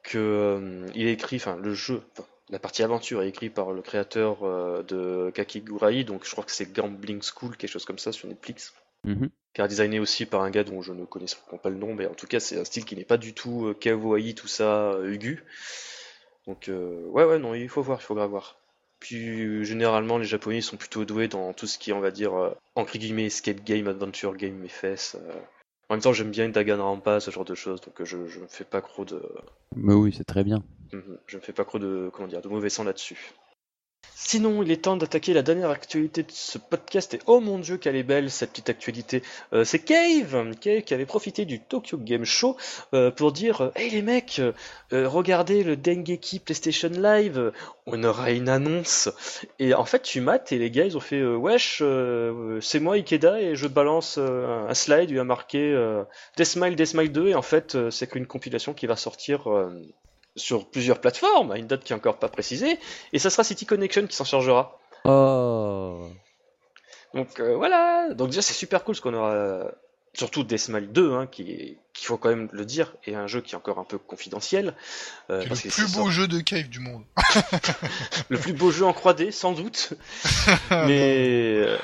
que 0.04 0.18
euh, 0.18 0.88
il 0.96 1.08
est 1.08 1.14
écrit, 1.14 1.38
enfin, 1.38 1.58
le 1.58 1.74
jeu, 1.74 2.02
la 2.50 2.60
partie 2.60 2.84
aventure 2.84 3.22
est 3.22 3.30
écrite 3.30 3.54
par 3.54 3.72
le 3.72 3.82
créateur 3.82 4.44
euh, 4.44 4.84
de 4.84 5.32
Kakigurai, 5.32 6.04
donc 6.04 6.26
je 6.26 6.32
crois 6.32 6.44
que 6.44 6.52
c'est 6.52 6.72
Gambling 6.72 7.22
School, 7.22 7.58
quelque 7.58 7.72
chose 7.72 7.86
comme 7.86 8.00
ça 8.00 8.12
sur 8.12 8.28
Netflix. 8.28 8.74
Mhm. 9.06 9.30
Qui 9.54 9.62
a 9.62 9.68
designé 9.68 10.00
aussi 10.00 10.26
par 10.26 10.42
un 10.42 10.50
gars 10.50 10.64
dont 10.64 10.82
je 10.82 10.94
ne 10.94 11.06
connais 11.06 11.26
pas 11.64 11.70
le 11.70 11.78
nom, 11.78 11.94
mais 11.94 12.06
en 12.06 12.14
tout 12.14 12.28
cas, 12.28 12.40
c'est 12.40 12.60
un 12.60 12.66
style 12.66 12.86
qui 12.86 12.96
n'est 12.96 13.06
pas 13.06 13.18
du 13.18 13.34
tout 13.34 13.68
euh, 13.68 13.74
kawaii, 13.74 14.36
tout 14.36 14.48
ça, 14.48 14.92
euh, 14.92 15.12
Ugu. 15.12 15.44
Donc 16.48 16.68
ouais 16.68 17.26
ouais 17.26 17.38
non 17.38 17.54
il 17.54 17.70
faut 17.70 17.84
voir, 17.84 18.00
il 18.02 18.04
faut 18.04 18.16
grave 18.16 18.32
voir. 18.32 18.58
Puis 19.00 19.64
généralement 19.66 20.18
les 20.18 20.26
japonais 20.26 20.62
sont 20.62 20.78
plutôt 20.78 21.06
doués 21.06 21.28
dans 21.28 21.54
tout 21.54 21.68
ce 21.68 21.78
qui 21.78 21.92
est 21.92 21.94
on 21.94 22.00
va 22.00 22.10
dire 22.10 22.56
entre 22.74 22.98
guillemets 22.98 23.28
escape 23.28 23.64
game, 23.64 23.88
adventure 23.88 24.36
game, 24.36 24.56
mes 24.56 24.68
fesses. 24.68 25.16
En 25.90 25.96
même 25.96 26.02
temps, 26.02 26.14
j'aime 26.14 26.32
bien 26.32 26.50
Danganronpa, 26.50 27.20
ce 27.20 27.30
genre 27.30 27.46
de 27.46 27.56
choses, 27.56 27.82
donc 27.82 28.04
je, 28.04 28.18
me 28.18 28.48
fais 28.48 28.64
pas 28.64 28.82
trop 28.82 29.06
de. 29.06 29.22
Mais 29.76 29.94
oui, 29.94 30.14
c'est 30.16 30.24
très 30.24 30.44
bien. 30.44 30.64
Mhm. 30.92 31.20
Je 31.28 31.38
me 31.38 31.42
fais 31.42 31.54
pas 31.54 31.66
trop 31.66 31.80
de 31.80 32.10
comment 32.14 32.28
dire 32.28 32.42
de 32.42 32.48
mauvais 32.48 32.70
sang 32.70 32.84
là-dessus. 32.84 33.34
Sinon, 34.22 34.64
il 34.64 34.72
est 34.72 34.84
temps 34.84 34.98
d'attaquer 34.98 35.34
la 35.34 35.42
dernière 35.42 35.70
actualité 35.70 36.24
de 36.24 36.32
ce 36.32 36.58
podcast. 36.58 37.14
Et 37.14 37.20
oh 37.26 37.40
mon 37.40 37.58
dieu, 37.58 37.78
qu'elle 37.78 37.96
est 37.96 38.04
belle 38.04 38.30
cette 38.30 38.52
petite 38.52 38.70
actualité. 38.70 39.24
Euh, 39.54 39.64
c'est 39.64 39.80
Cave, 39.80 40.56
Cave 40.60 40.82
qui 40.82 40.94
avait 40.94 41.06
profité 41.06 41.46
du 41.46 41.62
Tokyo 41.62 41.98
Game 41.98 42.26
Show 42.26 42.58
euh, 42.94 43.12
pour 43.12 43.32
dire 43.32 43.62
euh, 43.62 43.72
Hey 43.76 43.90
les 43.90 44.02
mecs, 44.02 44.42
regardez 44.92 45.64
le 45.64 45.78
Dengeki 45.78 46.40
PlayStation 46.40 46.90
Live, 46.90 47.52
on 47.86 48.04
aura 48.04 48.32
une 48.32 48.50
annonce. 48.50 49.10
Et 49.58 49.74
en 49.74 49.86
fait, 49.86 50.02
tu 50.02 50.22
mates 50.22 50.52
et 50.52 50.58
les 50.58 50.70
gars 50.70 50.86
ils 50.86 50.98
ont 50.98 51.02
fait 51.02 51.24
Wesh, 51.24 51.82
c'est 52.62 52.80
moi 52.80 52.96
Ikeda 52.96 53.42
et 53.42 53.56
je 53.56 53.68
balance 53.68 54.18
un 54.18 54.74
slide 54.74 55.10
il 55.10 55.18
a 55.20 55.24
marqué 55.24 55.76
Deathmile, 56.38 56.76
Deathmile 56.76 57.12
2. 57.12 57.30
Et 57.30 57.36
en 57.36 57.42
fait, 57.42 57.90
c'est 57.90 58.08
qu'une 58.08 58.28
compilation 58.28 58.74
qui 58.74 58.86
va 58.86 58.96
sortir 58.96 59.48
sur 60.36 60.70
plusieurs 60.70 61.00
plateformes, 61.00 61.52
à 61.52 61.58
une 61.58 61.68
date 61.68 61.84
qui 61.84 61.94
est 61.94 61.96
encore 61.96 62.18
pas 62.18 62.30
précisée, 62.30 62.80
et 63.14 63.20
ça 63.20 63.30
sera 63.30 63.44
City 63.44 63.66
Connection 63.66 64.08
qui 64.08 64.16
s'en 64.16 64.26
chargera. 64.26 64.80
Oh. 65.06 66.10
Donc 67.14 67.40
euh, 67.40 67.56
voilà, 67.56 68.14
donc 68.14 68.30
déjà 68.30 68.42
c'est 68.42 68.54
super 68.54 68.84
cool 68.84 68.96
ce 68.96 69.02
qu'on 69.02 69.14
aura, 69.14 69.72
surtout 70.14 70.44
Deathmatch 70.44 70.86
2, 70.86 71.14
hein, 71.14 71.28
qui 71.28 71.78
qu'il 71.94 72.06
faut 72.06 72.18
quand 72.18 72.30
même 72.30 72.48
le 72.54 72.64
dire, 72.66 72.96
est 73.06 73.16
un 73.16 73.28
jeu 73.28 73.42
qui 73.42 73.56
est 73.56 73.58
encore 73.58 73.78
un 73.78 73.84
peu 73.84 73.98
confidentiel. 73.98 74.74
Euh, 75.30 75.44
le 75.44 75.70
plus 75.70 75.94
beau 75.94 76.10
jeu 76.10 76.28
de 76.30 76.40
cave 76.40 76.70
du 76.70 76.80
monde. 76.80 77.04
le 78.30 78.38
plus 78.38 78.54
beau 78.54 78.72
jeu 78.72 78.86
en 78.86 78.92
3D, 78.92 79.32
sans 79.32 79.52
doute. 79.52 79.94
mais, 80.72 81.58
euh, 81.58 81.78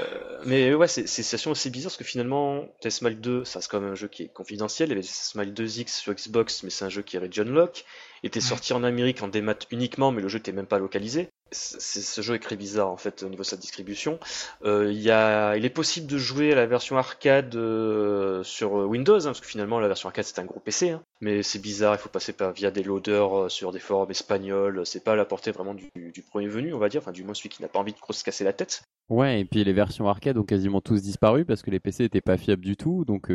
mais 0.46 0.74
ouais, 0.74 0.88
c'est 0.88 1.06
situation 1.06 1.52
assez 1.52 1.70
bizarre 1.70 1.90
parce 1.90 1.98
que 1.98 2.06
finalement, 2.06 2.66
Deathmatch 2.82 3.16
2, 3.16 3.44
ça 3.44 3.60
c'est 3.60 3.70
quand 3.70 3.82
même 3.82 3.92
un 3.92 3.96
jeu 3.96 4.08
qui 4.08 4.24
est 4.24 4.34
confidentiel. 4.34 4.90
Il 4.90 4.92
y 4.92 4.94
avait 4.94 5.02
Deathmatch 5.02 5.50
2X 5.50 5.88
sur 5.90 6.14
Xbox, 6.14 6.64
mais 6.64 6.70
c'est 6.70 6.86
un 6.86 6.90
jeu 6.90 7.02
qui 7.02 7.18
est 7.18 7.20
region 7.20 7.46
lock 7.46 7.84
était 8.26 8.42
sorti 8.42 8.74
en 8.74 8.84
Amérique 8.84 9.22
en 9.22 9.28
démat 9.28 9.56
uniquement, 9.72 10.12
mais 10.12 10.22
le 10.22 10.28
jeu 10.28 10.40
n'était 10.40 10.52
même 10.52 10.66
pas 10.66 10.80
localisé. 10.80 11.30
Ce 11.52 12.22
jeu 12.22 12.36
est 12.36 12.40
très 12.40 12.56
bizarre 12.56 12.90
en 12.90 12.98
fait 12.98 13.24
au 13.24 13.30
niveau 13.30 13.44
de 13.44 13.48
sa 13.48 13.58
distribution. 13.58 14.20
Euh, 14.64 14.92
il, 14.92 15.02
y 15.02 15.12
a, 15.12 15.56
il 15.56 15.66
est 15.66 15.70
possible 15.70 16.08
de 16.08 16.18
jouer 16.18 16.52
à 16.52 16.56
la 16.56 16.66
version 16.66 16.98
arcade 16.98 17.56
euh, 17.56 18.44
sur 18.44 18.74
Windows, 18.74 19.20
hein, 19.20 19.30
parce 19.30 19.42
que 19.42 19.48
finalement 19.48 19.80
la 19.80 19.88
version 19.88 20.10
arcade 20.10 20.26
c'est 20.26 20.40
un 20.40 20.46
gros 20.46 20.60
PC, 20.60 20.92
hein. 20.92 21.02
mais 21.22 21.44
c'est 21.44 21.60
bizarre, 21.60 21.96
il 21.96 22.00
faut 22.00 22.10
passer 22.10 22.34
par, 22.34 22.52
via 22.52 22.72
des 22.72 22.84
loaders 22.84 23.38
euh, 23.38 23.50
sur 23.50 23.72
des 23.72 23.80
forums 23.80 24.10
espagnols, 24.12 24.86
c'est 24.86 25.04
pas 25.04 25.14
à 25.14 25.16
la 25.16 25.26
portée 25.26 25.52
vraiment 25.52 25.76
du, 25.76 25.90
du, 25.96 26.22
premier 26.22 26.48
venu, 26.48 26.74
on 26.74 26.80
va 26.80 26.90
dire, 26.90 27.02
enfin 27.02 27.12
du 27.12 27.24
moins 27.24 27.34
celui 27.34 27.50
qui 27.50 27.62
n'a 27.62 27.68
pas 27.68 27.80
envie 27.80 27.94
de 27.94 28.14
se 28.14 28.24
casser 28.24 28.44
la 28.44 28.54
tête. 28.54 28.84
Ouais, 29.10 29.42
et 29.42 29.46
puis 29.46 29.64
les 29.64 29.74
versions 29.74 30.08
arcade 30.08 30.38
ont 30.38 30.44
quasiment 30.44 30.82
tous 30.82 31.02
disparu 31.02 31.46
parce 31.46 31.62
que 31.62 31.70
les 31.70 31.80
PC 31.80 32.06
étaient 32.06 32.22
pas 32.22 32.38
fiables 32.38 32.66
du 32.66 32.76
tout, 32.76 33.06
donc. 33.06 33.32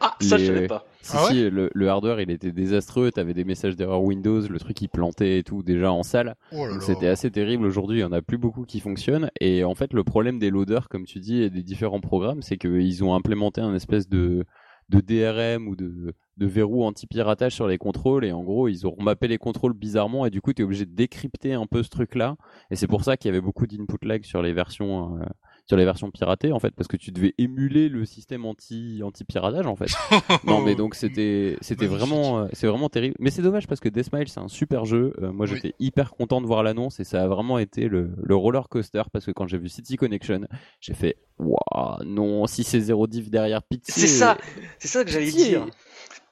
ah, 0.00 0.11
ça 0.22 0.38
je 0.38 0.46
savais 0.46 0.66
pas. 0.66 0.84
Si, 1.02 1.16
ah 1.16 1.26
si, 1.28 1.50
le, 1.50 1.70
le, 1.72 1.88
hardware 1.88 2.20
il 2.20 2.30
était 2.30 2.52
désastreux, 2.52 3.10
t'avais 3.10 3.34
des 3.34 3.44
messages 3.44 3.74
d'erreur 3.74 4.02
Windows, 4.02 4.40
le 4.40 4.58
truc 4.58 4.80
il 4.80 4.88
plantait 4.88 5.38
et 5.38 5.42
tout 5.42 5.62
déjà 5.62 5.92
en 5.92 6.02
salle. 6.02 6.36
Oh 6.52 6.66
c'était 6.80 7.08
assez 7.08 7.30
terrible. 7.30 7.66
Aujourd'hui, 7.66 7.98
il 7.98 8.02
y 8.02 8.04
en 8.04 8.12
a 8.12 8.22
plus 8.22 8.38
beaucoup 8.38 8.64
qui 8.64 8.78
fonctionnent. 8.78 9.30
Et 9.40 9.64
en 9.64 9.74
fait, 9.74 9.92
le 9.92 10.04
problème 10.04 10.38
des 10.38 10.50
loaders, 10.50 10.88
comme 10.88 11.04
tu 11.04 11.18
dis, 11.18 11.42
et 11.42 11.50
des 11.50 11.62
différents 11.62 12.00
programmes, 12.00 12.42
c'est 12.42 12.56
qu'ils 12.56 13.02
ont 13.02 13.14
implémenté 13.14 13.60
un 13.60 13.74
espèce 13.74 14.08
de 14.08 14.44
de 14.88 15.00
DRM 15.00 15.68
ou 15.68 15.76
de, 15.76 16.14
de 16.36 16.46
verrou 16.46 16.84
anti-piratage 16.84 17.54
sur 17.54 17.66
les 17.66 17.78
contrôles 17.78 18.24
et 18.24 18.32
en 18.32 18.42
gros 18.42 18.68
ils 18.68 18.86
ont 18.86 18.90
remappé 18.90 19.28
les 19.28 19.38
contrôles 19.38 19.72
bizarrement 19.72 20.26
et 20.26 20.30
du 20.30 20.40
coup 20.40 20.52
tu 20.52 20.62
es 20.62 20.64
obligé 20.64 20.84
de 20.84 20.94
décrypter 20.94 21.54
un 21.54 21.66
peu 21.66 21.82
ce 21.82 21.88
truc 21.88 22.14
là 22.14 22.36
et 22.70 22.76
c'est 22.76 22.86
pour 22.86 23.04
ça 23.04 23.16
qu'il 23.16 23.28
y 23.28 23.30
avait 23.30 23.40
beaucoup 23.40 23.66
d'input 23.66 24.04
lag 24.06 24.24
sur 24.24 24.42
les 24.42 24.52
versions 24.52 25.18
euh, 25.18 25.24
sur 25.66 25.76
les 25.76 25.84
versions 25.84 26.10
piratées 26.10 26.52
en 26.52 26.58
fait 26.58 26.72
parce 26.72 26.88
que 26.88 26.96
tu 26.96 27.12
devais 27.12 27.34
émuler 27.38 27.88
le 27.88 28.04
système 28.04 28.44
anti 28.44 29.00
anti 29.02 29.24
piratage 29.24 29.66
en 29.66 29.76
fait. 29.76 29.90
non 30.44 30.60
mais 30.60 30.74
donc 30.74 30.94
c'était 30.94 31.56
c'était 31.60 31.86
vraiment 31.86 32.40
euh, 32.40 32.48
c'est 32.52 32.66
vraiment 32.66 32.88
terrible. 32.88 33.14
Mais 33.18 33.30
c'est 33.30 33.42
dommage 33.42 33.66
parce 33.66 33.80
que 33.80 33.88
Deathmile 33.88 34.28
c'est 34.28 34.40
un 34.40 34.48
super 34.48 34.84
jeu. 34.84 35.14
Euh, 35.22 35.32
moi 35.32 35.46
j'étais 35.46 35.74
hyper 35.78 36.10
content 36.10 36.40
de 36.40 36.46
voir 36.46 36.62
l'annonce 36.62 37.00
et 37.00 37.04
ça 37.04 37.22
a 37.22 37.28
vraiment 37.28 37.58
été 37.58 37.88
le, 37.88 38.10
le 38.22 38.36
roller 38.36 38.68
coaster 38.68 39.02
parce 39.12 39.24
que 39.24 39.30
quand 39.30 39.46
j'ai 39.46 39.58
vu 39.58 39.68
City 39.68 39.96
Connection, 39.96 40.48
j'ai 40.80 40.94
fait 40.94 41.16
waouh 41.38 42.04
non 42.04 42.46
si 42.46 42.64
c'est 42.64 42.80
zéro 42.80 43.06
div 43.06 43.30
derrière 43.30 43.62
pitié. 43.62 43.94
C'est 43.94 44.08
ça 44.08 44.38
c'est 44.78 44.88
ça 44.88 45.04
que 45.04 45.10
j'allais 45.10 45.30
dire. 45.30 45.66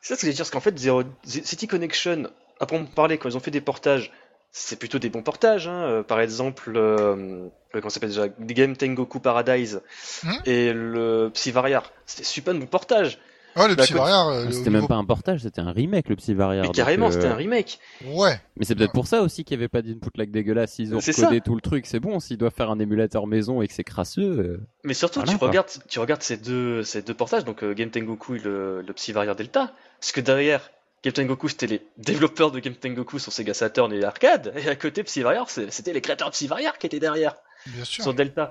C'est 0.00 0.14
ça 0.14 0.16
que 0.16 0.22
j'allais 0.22 0.32
dire 0.32 0.42
parce 0.42 0.50
qu'en 0.50 0.60
fait 0.60 0.76
zero, 0.78 1.02
City 1.24 1.66
Connection 1.66 2.24
après 2.58 2.76
on 2.76 2.84
parlait 2.84 3.18
quand 3.18 3.28
ils 3.28 3.36
ont 3.36 3.40
fait 3.40 3.50
des 3.50 3.60
portages 3.60 4.10
c'est 4.52 4.76
plutôt 4.76 4.98
des 4.98 5.10
bons 5.10 5.22
portages. 5.22 5.68
Hein. 5.68 5.82
Euh, 5.82 6.02
par 6.02 6.20
exemple, 6.20 6.72
euh, 6.76 7.48
comment 7.72 7.88
s'appelle 7.88 8.10
déjà? 8.10 8.28
Game 8.28 8.76
Tengoku 8.76 9.20
Paradise 9.20 9.82
hmm 10.24 10.30
et 10.44 10.72
le 10.72 11.30
Psyvariar. 11.32 11.92
C'était 12.06 12.24
super 12.24 12.54
bon 12.54 12.66
portage. 12.66 13.18
Ah, 13.56 13.66
le 13.66 13.74
Psyvariar. 13.74 14.28
Euh, 14.28 14.44
ah, 14.48 14.52
c'était 14.52 14.70
même 14.70 14.86
pas 14.86 14.94
un 14.94 15.04
portage, 15.04 15.40
c'était 15.40 15.60
un 15.60 15.72
remake, 15.72 16.08
le 16.08 16.16
Psyvariar. 16.16 16.64
Mais 16.64 16.70
carrément, 16.70 17.10
c'était 17.10 17.26
un 17.26 17.34
remake. 17.34 17.80
Ouais. 18.06 18.40
Mais 18.56 18.64
c'est 18.64 18.74
peut-être 18.74 18.92
pour 18.92 19.06
ça 19.06 19.22
aussi 19.22 19.44
qu'il 19.44 19.56
n'y 19.56 19.62
avait 19.62 19.68
pas 19.68 19.82
d'input 19.82 20.10
lag 20.16 20.30
dégueulasse. 20.30 20.72
S'ils 20.74 20.94
ont 20.94 21.00
codé 21.00 21.40
tout 21.40 21.54
le 21.54 21.60
truc, 21.60 21.86
c'est 21.86 22.00
bon. 22.00 22.20
S'ils 22.20 22.38
doivent 22.38 22.54
faire 22.54 22.70
un 22.70 22.78
émulateur 22.78 23.26
maison 23.26 23.60
et 23.60 23.68
que 23.68 23.74
c'est 23.74 23.84
crasseux. 23.84 24.60
Mais 24.84 24.94
surtout, 24.94 25.22
tu, 25.22 25.34
regardes, 25.36 25.70
tu 25.88 25.98
regardes 25.98 26.22
ces 26.22 26.36
deux, 26.36 26.84
ces 26.84 27.02
deux 27.02 27.14
portages, 27.14 27.44
donc 27.44 27.64
Game 27.64 27.90
Tengoku 27.90 28.36
et 28.36 28.38
le, 28.38 28.82
le 28.82 28.92
Psyvariar 28.92 29.34
Delta. 29.34 29.72
Parce 30.00 30.12
que 30.12 30.20
derrière, 30.20 30.70
Game 31.02 31.12
Tengoku, 31.12 31.48
c'était 31.48 31.66
les 31.66 31.82
développeurs 31.96 32.50
de 32.50 32.58
Game 32.58 32.74
Tengoku 32.74 33.18
sur 33.18 33.32
Sega 33.32 33.54
Saturn 33.54 33.92
et 33.92 34.04
arcade, 34.04 34.52
et 34.56 34.68
à 34.68 34.76
côté 34.76 35.02
Psyvariar, 35.02 35.48
c'était 35.48 35.92
les 35.92 36.00
créateurs 36.00 36.28
de 36.28 36.34
Psyvariar 36.34 36.76
qui 36.78 36.86
étaient 36.86 37.00
derrière. 37.00 37.34
Bien 37.66 37.84
sûr. 37.84 38.04
Sur 38.04 38.14
Delta. 38.14 38.50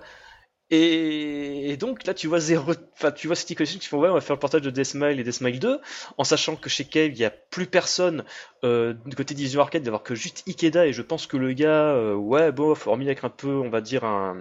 Et, 0.72 1.78
donc 1.78 2.06
là, 2.06 2.14
tu 2.14 2.28
vois 2.28 2.40
zéro, 2.40 2.74
enfin, 2.94 3.12
tu 3.12 3.26
vois 3.26 3.36
City 3.36 3.56
Collection 3.56 3.80
qui 3.80 3.88
font 3.88 4.00
ouais, 4.00 4.10
on 4.10 4.14
va 4.14 4.22
faire 4.22 4.36
le 4.36 4.40
portage 4.40 4.62
de 4.62 4.70
Deathmile 4.70 5.20
et 5.20 5.24
Deathmile 5.24 5.60
2, 5.60 5.80
en 6.18 6.24
sachant 6.24 6.56
que 6.56 6.70
chez 6.70 6.86
Cave, 6.86 7.12
il 7.12 7.18
y 7.18 7.26
a 7.26 7.32
plus 7.32 7.66
personne 7.66 8.24
euh, 8.64 8.94
du 9.06 9.16
côté 9.16 9.34
d'Ision 9.34 9.62
Arcade, 9.62 9.82
d'avoir 9.82 10.04
que 10.04 10.14
juste 10.14 10.44
Ikeda, 10.48 10.86
et 10.86 10.94
je 10.94 11.02
pense 11.02 11.26
que 11.26 11.38
le 11.38 11.54
gars, 11.54 11.94
euh, 11.94 12.14
ouais, 12.14 12.52
bon, 12.52 12.76
hormis 12.86 13.06
avec 13.06 13.24
un 13.24 13.30
peu, 13.30 13.56
on 13.56 13.70
va 13.70 13.82
dire 13.82 14.04
un, 14.04 14.38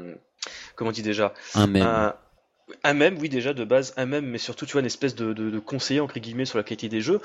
comment 0.76 0.90
on 0.90 0.92
dit 0.92 1.02
déjà, 1.02 1.32
un 1.54 1.66
même. 1.66 2.12
Un, 2.84 2.92
même, 2.92 3.16
oui, 3.18 3.30
déjà 3.30 3.54
de 3.54 3.64
base, 3.64 3.94
un 3.96 4.04
même, 4.04 4.26
mais 4.26 4.36
surtout, 4.36 4.66
tu 4.66 4.72
vois, 4.72 4.82
une 4.82 4.86
espèce 4.86 5.14
de, 5.14 5.32
de, 5.32 5.48
de 5.48 5.58
conseiller 5.58 6.00
entre 6.00 6.18
guillemets 6.18 6.44
sur 6.44 6.58
la 6.58 6.64
qualité 6.64 6.90
des 6.90 7.00
jeux 7.00 7.22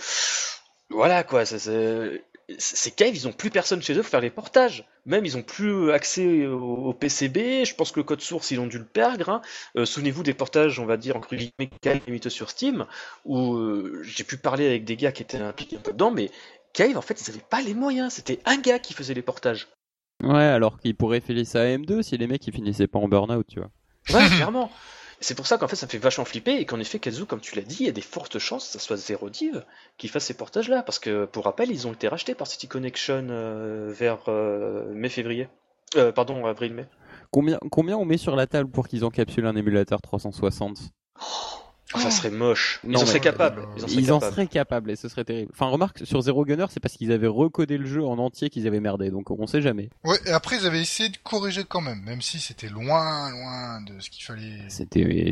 voilà 0.94 1.24
quoi, 1.24 1.46
c'est 1.46 2.92
Cave, 2.96 3.16
ils 3.16 3.28
ont 3.28 3.32
plus 3.32 3.50
personne 3.50 3.82
chez 3.82 3.94
eux 3.94 4.02
pour 4.02 4.10
faire 4.10 4.22
les 4.22 4.30
portages. 4.30 4.86
Même 5.06 5.26
ils 5.26 5.38
ont 5.38 5.44
plus 5.44 5.92
accès 5.92 6.46
au, 6.46 6.94
PCB. 6.94 7.66
Je 7.66 7.76
pense 7.76 7.92
que 7.92 8.00
le 8.00 8.04
code 8.04 8.22
source 8.22 8.52
ils 8.52 8.60
ont 8.60 8.68
dû 8.68 8.78
le 8.78 8.86
perdre. 8.86 9.30
Hein. 9.30 9.42
Euh, 9.78 9.86
souvenez-vous 9.86 10.24
des 10.24 10.34
portages, 10.34 10.80
on 10.80 10.86
va 10.86 10.98
dire 10.98 11.16
entre 11.16 11.36
guillemets 11.36 11.70
limite 12.08 12.30
sur 12.30 12.50
Steam, 12.50 12.86
où 13.26 13.56
euh, 13.56 14.02
j'ai 14.04 14.24
pu 14.24 14.38
parler 14.38 14.66
avec 14.68 14.86
des 14.86 14.96
gars 14.96 15.12
qui 15.12 15.24
étaient 15.24 15.38
impliqués 15.38 15.78
un 15.78 15.82
peu 15.82 15.94
dedans, 15.94 16.12
mais 16.12 16.30
Cave 16.74 16.98
en 16.98 17.02
fait 17.02 17.22
ils 17.22 17.30
avaient 17.30 17.46
pas 17.50 17.62
les 17.62 17.74
moyens. 17.74 18.14
C'était 18.14 18.40
un 18.46 18.58
gars 18.58 18.80
qui 18.80 18.94
faisait 18.94 19.14
les 19.14 19.22
portages. 19.22 19.68
Ouais, 20.22 20.44
alors 20.44 20.80
qu'il 20.80 20.96
pourrait 20.96 21.22
filer 21.22 21.46
ça 21.46 21.62
à 21.62 21.66
M2 21.66 22.02
si 22.02 22.18
les 22.18 22.28
mecs 22.28 22.46
ils 22.48 22.54
finissaient 22.54 22.88
pas 22.88 23.00
en 23.00 23.08
burn-out, 23.08 23.46
tu 23.48 23.60
vois. 23.60 23.72
Ouais, 24.10 24.28
clairement. 24.36 24.72
C'est 25.24 25.36
pour 25.36 25.48
ça 25.48 25.58
qu'en 25.58 25.70
fait 25.70 25.78
ça 25.78 25.86
me 25.86 25.90
fait 25.90 25.98
vachement 25.98 26.26
flipper 26.26 26.52
et 26.58 26.66
qu'en 26.66 26.82
effet 26.82 27.00
Kazu, 27.00 27.26
comme 27.26 27.40
tu 27.40 27.56
l'as 27.56 27.62
dit, 27.62 27.78
il 27.80 27.86
y 27.86 27.90
a 27.90 27.94
des 27.94 28.02
fortes 28.02 28.40
chances 28.40 28.66
que 28.66 28.74
ça 28.74 28.80
soit 28.80 28.98
Zero 28.98 29.30
Div 29.30 29.64
qui 29.98 30.10
fasse 30.10 30.26
ces 30.26 30.34
portages-là. 30.34 30.84
Parce 30.84 31.00
que 31.00 31.24
pour 31.24 31.46
rappel, 31.46 31.72
ils 31.72 31.88
ont 31.88 31.94
été 31.94 32.10
rachetés 32.10 32.36
par 32.36 32.46
City 32.46 32.68
Connection 32.68 33.28
euh, 33.30 33.90
vers 33.98 34.20
euh, 34.28 34.94
mai-février. 34.94 35.48
Euh, 35.96 36.12
pardon, 36.12 36.46
avril-mai. 36.46 36.88
Combien, 37.32 37.58
combien 37.72 37.96
on 37.98 38.04
met 38.04 38.18
sur 38.18 38.36
la 38.36 38.48
table 38.48 38.70
pour 38.70 38.90
qu'ils 38.90 39.06
encapsulent 39.06 39.48
un 39.48 39.56
émulateur 39.56 40.02
360 40.02 40.92
ça 42.00 42.12
serait 42.12 42.32
moche. 42.32 42.80
Ils 42.88 42.96
en 42.98 43.06
seraient 43.06 43.20
capables. 43.20 43.64
Ils 43.88 44.12
en 44.12 44.20
seraient, 44.20 44.48
capables 44.48 44.92
et 44.92 44.96
ce 44.96 45.08
serait 45.08 45.24
terrible. 45.24 45.52
Enfin, 45.54 45.68
remarque, 45.68 46.06
sur 46.06 46.22
Zero 46.22 46.46
Gunner, 46.46 46.66
c'est 46.70 46.80
parce 46.80 46.96
qu'ils 46.96 47.12
avaient 47.12 47.28
recodé 47.28 47.78
le 47.78 47.86
jeu 47.86 48.04
en 48.04 48.18
entier 48.18 48.50
qu'ils 48.50 48.68
avaient 48.68 48.80
merdé, 48.80 49.10
donc 49.10 49.32
on 49.32 49.48
sait 49.48 49.62
jamais. 49.62 49.90
Ouais, 50.04 50.18
et 50.26 50.32
après 50.32 50.58
ils 50.58 50.66
avaient 50.66 50.82
essayé 50.82 51.10
de 51.10 51.18
corriger 51.24 51.64
quand 51.68 51.82
même, 51.82 52.02
même 52.04 52.22
si 52.22 52.40
c'était 52.40 52.68
loin, 52.68 53.32
loin 53.32 53.82
de 53.82 54.00
ce 54.00 54.10
qu'il 54.10 54.24
fallait. 54.24 54.60
C'était, 54.68 55.32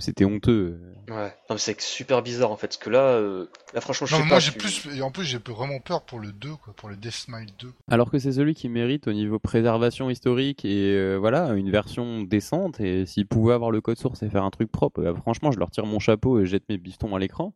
c'était 0.00 0.24
honteux. 0.24 0.80
Ouais. 1.08 1.34
Non, 1.48 1.56
mais 1.56 1.58
c'est 1.58 1.80
super 1.80 2.22
bizarre 2.22 2.50
en 2.50 2.56
fait, 2.56 2.68
parce 2.68 2.76
que 2.76 2.90
là, 2.90 3.00
euh, 3.00 3.46
là 3.74 3.80
franchement, 3.80 4.06
je 4.06 4.14
non, 4.14 4.22
sais 4.22 4.28
moi, 4.28 4.36
pas. 4.36 4.40
j'ai 4.40 4.52
plus, 4.52 4.86
et 4.96 5.02
en 5.02 5.10
plus 5.10 5.24
j'ai 5.24 5.38
vraiment 5.38 5.80
peur 5.80 6.02
pour 6.02 6.20
le 6.20 6.32
2, 6.32 6.50
quoi, 6.56 6.72
pour 6.74 6.88
le 6.88 6.96
Death 6.96 7.12
Smile 7.12 7.50
2. 7.58 7.72
Alors 7.90 8.10
que 8.10 8.18
c'est 8.18 8.32
celui 8.32 8.54
qui 8.54 8.68
mérite 8.68 9.08
au 9.08 9.12
niveau 9.12 9.38
préservation 9.38 10.10
historique 10.10 10.64
et 10.64 10.94
euh, 10.94 11.16
voilà, 11.16 11.48
une 11.50 11.70
version 11.70 12.22
décente, 12.22 12.80
et 12.80 13.06
s'il 13.06 13.26
pouvait 13.26 13.54
avoir 13.54 13.70
le 13.70 13.80
code 13.80 13.98
source 13.98 14.22
et 14.22 14.30
faire 14.30 14.44
un 14.44 14.50
truc 14.50 14.70
propre, 14.70 15.02
bah, 15.02 15.14
franchement, 15.14 15.50
je 15.50 15.58
leur 15.58 15.69
tire 15.70 15.86
mon 15.86 15.98
chapeau 15.98 16.40
et 16.40 16.46
jette 16.46 16.64
mes 16.68 16.78
bifetons 16.78 17.14
à 17.14 17.18
l'écran. 17.18 17.54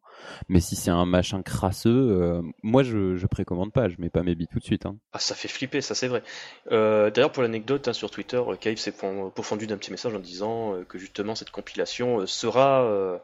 Mais 0.48 0.60
si 0.60 0.76
c'est 0.76 0.90
un 0.90 1.04
machin 1.04 1.42
crasseux, 1.42 1.90
euh, 1.90 2.42
moi 2.62 2.82
je, 2.82 3.16
je 3.16 3.26
précommande 3.26 3.72
pas, 3.72 3.88
je 3.88 3.96
mets 3.98 4.10
pas 4.10 4.22
mes 4.22 4.34
billes 4.34 4.48
tout 4.48 4.58
de 4.58 4.64
suite. 4.64 4.86
Hein. 4.86 4.96
Ah, 5.12 5.18
ça 5.18 5.34
fait 5.34 5.48
flipper, 5.48 5.80
ça 5.80 5.94
c'est 5.94 6.08
vrai. 6.08 6.22
Euh, 6.72 7.10
D'ailleurs, 7.10 7.32
pour 7.32 7.42
l'anecdote, 7.42 7.88
hein, 7.88 7.92
sur 7.92 8.10
Twitter, 8.10 8.40
Cave 8.60 8.76
s'est 8.76 8.94
pourfendu 9.34 9.66
d'un 9.66 9.76
petit 9.76 9.90
message 9.90 10.14
en 10.14 10.18
disant 10.18 10.74
euh, 10.74 10.84
que 10.84 10.98
justement 10.98 11.34
cette 11.34 11.50
compilation 11.50 12.20
euh, 12.20 12.26
sera 12.26 13.20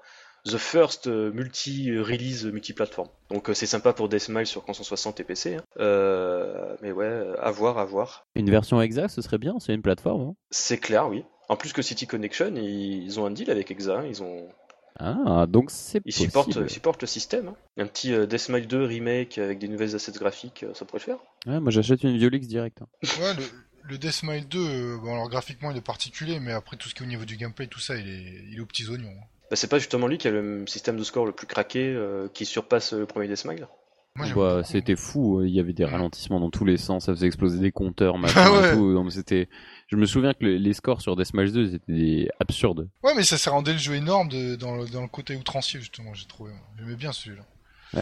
the 0.47 0.57
first 0.57 1.07
multi-release 1.07 2.47
multi-platform. 2.47 3.09
Donc 3.31 3.51
c'est 3.53 3.67
sympa 3.67 3.93
pour 3.93 4.09
Deathmile 4.09 4.47
sur 4.47 4.63
360 4.63 5.21
et 5.21 5.25
PC. 5.25 5.57
Hein. 5.57 6.77
mais 6.83 6.93
ouais, 6.93 7.27
à 7.39 7.51
voir, 7.51 7.79
à 7.79 7.85
voir. 7.85 8.27
Une 8.35 8.51
version 8.51 8.81
EXA, 8.81 9.09
ce 9.09 9.21
serait 9.21 9.39
bien, 9.39 9.57
c'est 9.59 9.75
une 9.75 9.83
plateforme. 9.83 10.35
C'est 10.51 10.79
clair, 10.79 11.09
oui. 11.09 11.25
En 11.49 11.57
plus 11.57 11.73
que 11.73 11.83
City 11.83 12.07
Connection, 12.07 12.55
ils 12.55 13.19
ont 13.19 13.27
un 13.27 13.33
deal 13.33 13.51
avec 13.51 13.71
EXA, 13.71 14.07
ils 14.07 14.23
ont 14.23 14.49
ah, 15.01 15.47
donc 15.49 15.71
c'est 15.71 16.01
Ils 16.05 16.13
supportent, 16.13 17.03
le 17.03 17.07
système. 17.07 17.49
Hein. 17.49 17.57
Un 17.79 17.87
petit 17.87 18.13
euh, 18.13 18.27
Deathmile 18.27 18.67
2 18.67 18.85
remake 18.85 19.39
avec 19.39 19.59
des 19.59 19.69
nouvelles 19.69 19.95
assets 19.95 20.13
graphiques, 20.13 20.63
euh, 20.65 20.75
ça 20.75 20.85
pourrait 20.85 21.01
le 21.01 21.05
faire. 21.05 21.19
Ouais, 21.47 21.61
moi 21.61 21.71
j'achète 21.71 22.03
une 22.03 22.17
Violix 22.19 22.47
direct. 22.47 22.83
Hein. 22.83 22.87
Ouais, 23.21 23.35
le, 23.35 23.43
le 23.89 23.99
Deathmile 23.99 24.47
2, 24.47 24.59
euh, 24.59 24.99
bon 24.99 25.15
alors 25.15 25.31
graphiquement 25.31 25.71
il 25.71 25.77
est 25.77 25.83
particulier, 25.83 26.39
mais 26.39 26.53
après 26.53 26.77
tout 26.77 26.89
ce 26.89 26.95
qui 26.95 27.03
est 27.03 27.07
au 27.07 27.09
niveau 27.09 27.25
du 27.25 27.37
gameplay, 27.37 27.67
tout 27.67 27.81
ça, 27.81 27.97
il 27.97 28.09
est, 28.09 28.45
il 28.51 28.59
est 28.59 28.61
aux 28.61 28.67
petits 28.67 28.89
oignons. 28.89 29.09
Hein. 29.09 29.25
Bah, 29.51 29.57
c'est 29.57 29.69
pas 29.69 29.79
justement 29.79 30.07
lui 30.07 30.19
qui 30.19 30.29
a 30.29 30.31
le 30.31 30.67
système 30.67 30.97
de 30.97 31.03
score 31.03 31.27
le 31.27 31.33
plus 31.33 31.47
craqué, 31.47 31.99
qui 32.35 32.45
surpasse 32.45 32.93
le 32.93 33.07
premier 33.07 33.27
Deathmile 33.27 33.67
bah, 34.37 34.63
c'était 34.65 34.97
fou, 34.97 35.43
il 35.43 35.51
y 35.51 35.61
avait 35.61 35.73
des 35.73 35.85
ralentissements 35.85 36.41
dans 36.41 36.51
tous 36.51 36.65
les 36.65 36.77
sens, 36.77 37.07
ça 37.07 37.15
faisait 37.15 37.27
exploser 37.27 37.59
des 37.59 37.73
compteurs, 37.73 38.19
machin 38.19 38.73
et 38.73 38.75
tout. 38.75 39.09
c'était, 39.11 39.49
je 39.91 39.97
me 39.97 40.07
souviens 40.07 40.35
que 40.35 40.45
les 40.45 40.73
scores 40.73 41.01
sur 41.01 41.17
Deathmatch 41.17 41.51
2 41.51 41.75
étaient 41.75 42.29
absurdes. 42.39 42.89
Ouais, 43.03 43.13
mais 43.17 43.25
ça 43.25 43.37
s'est 43.37 43.51
rendu 43.51 43.73
le 43.73 43.79
jeu 43.79 43.95
énorme 43.95 44.29
dans, 44.57 44.77
le, 44.77 45.09
côté 45.09 45.35
outrancier 45.35 45.81
justement. 45.81 46.15
J'ai 46.15 46.27
trouvé, 46.27 46.53
j'aimais 46.79 46.95
bien 46.95 47.13
celui-là. 47.13 47.43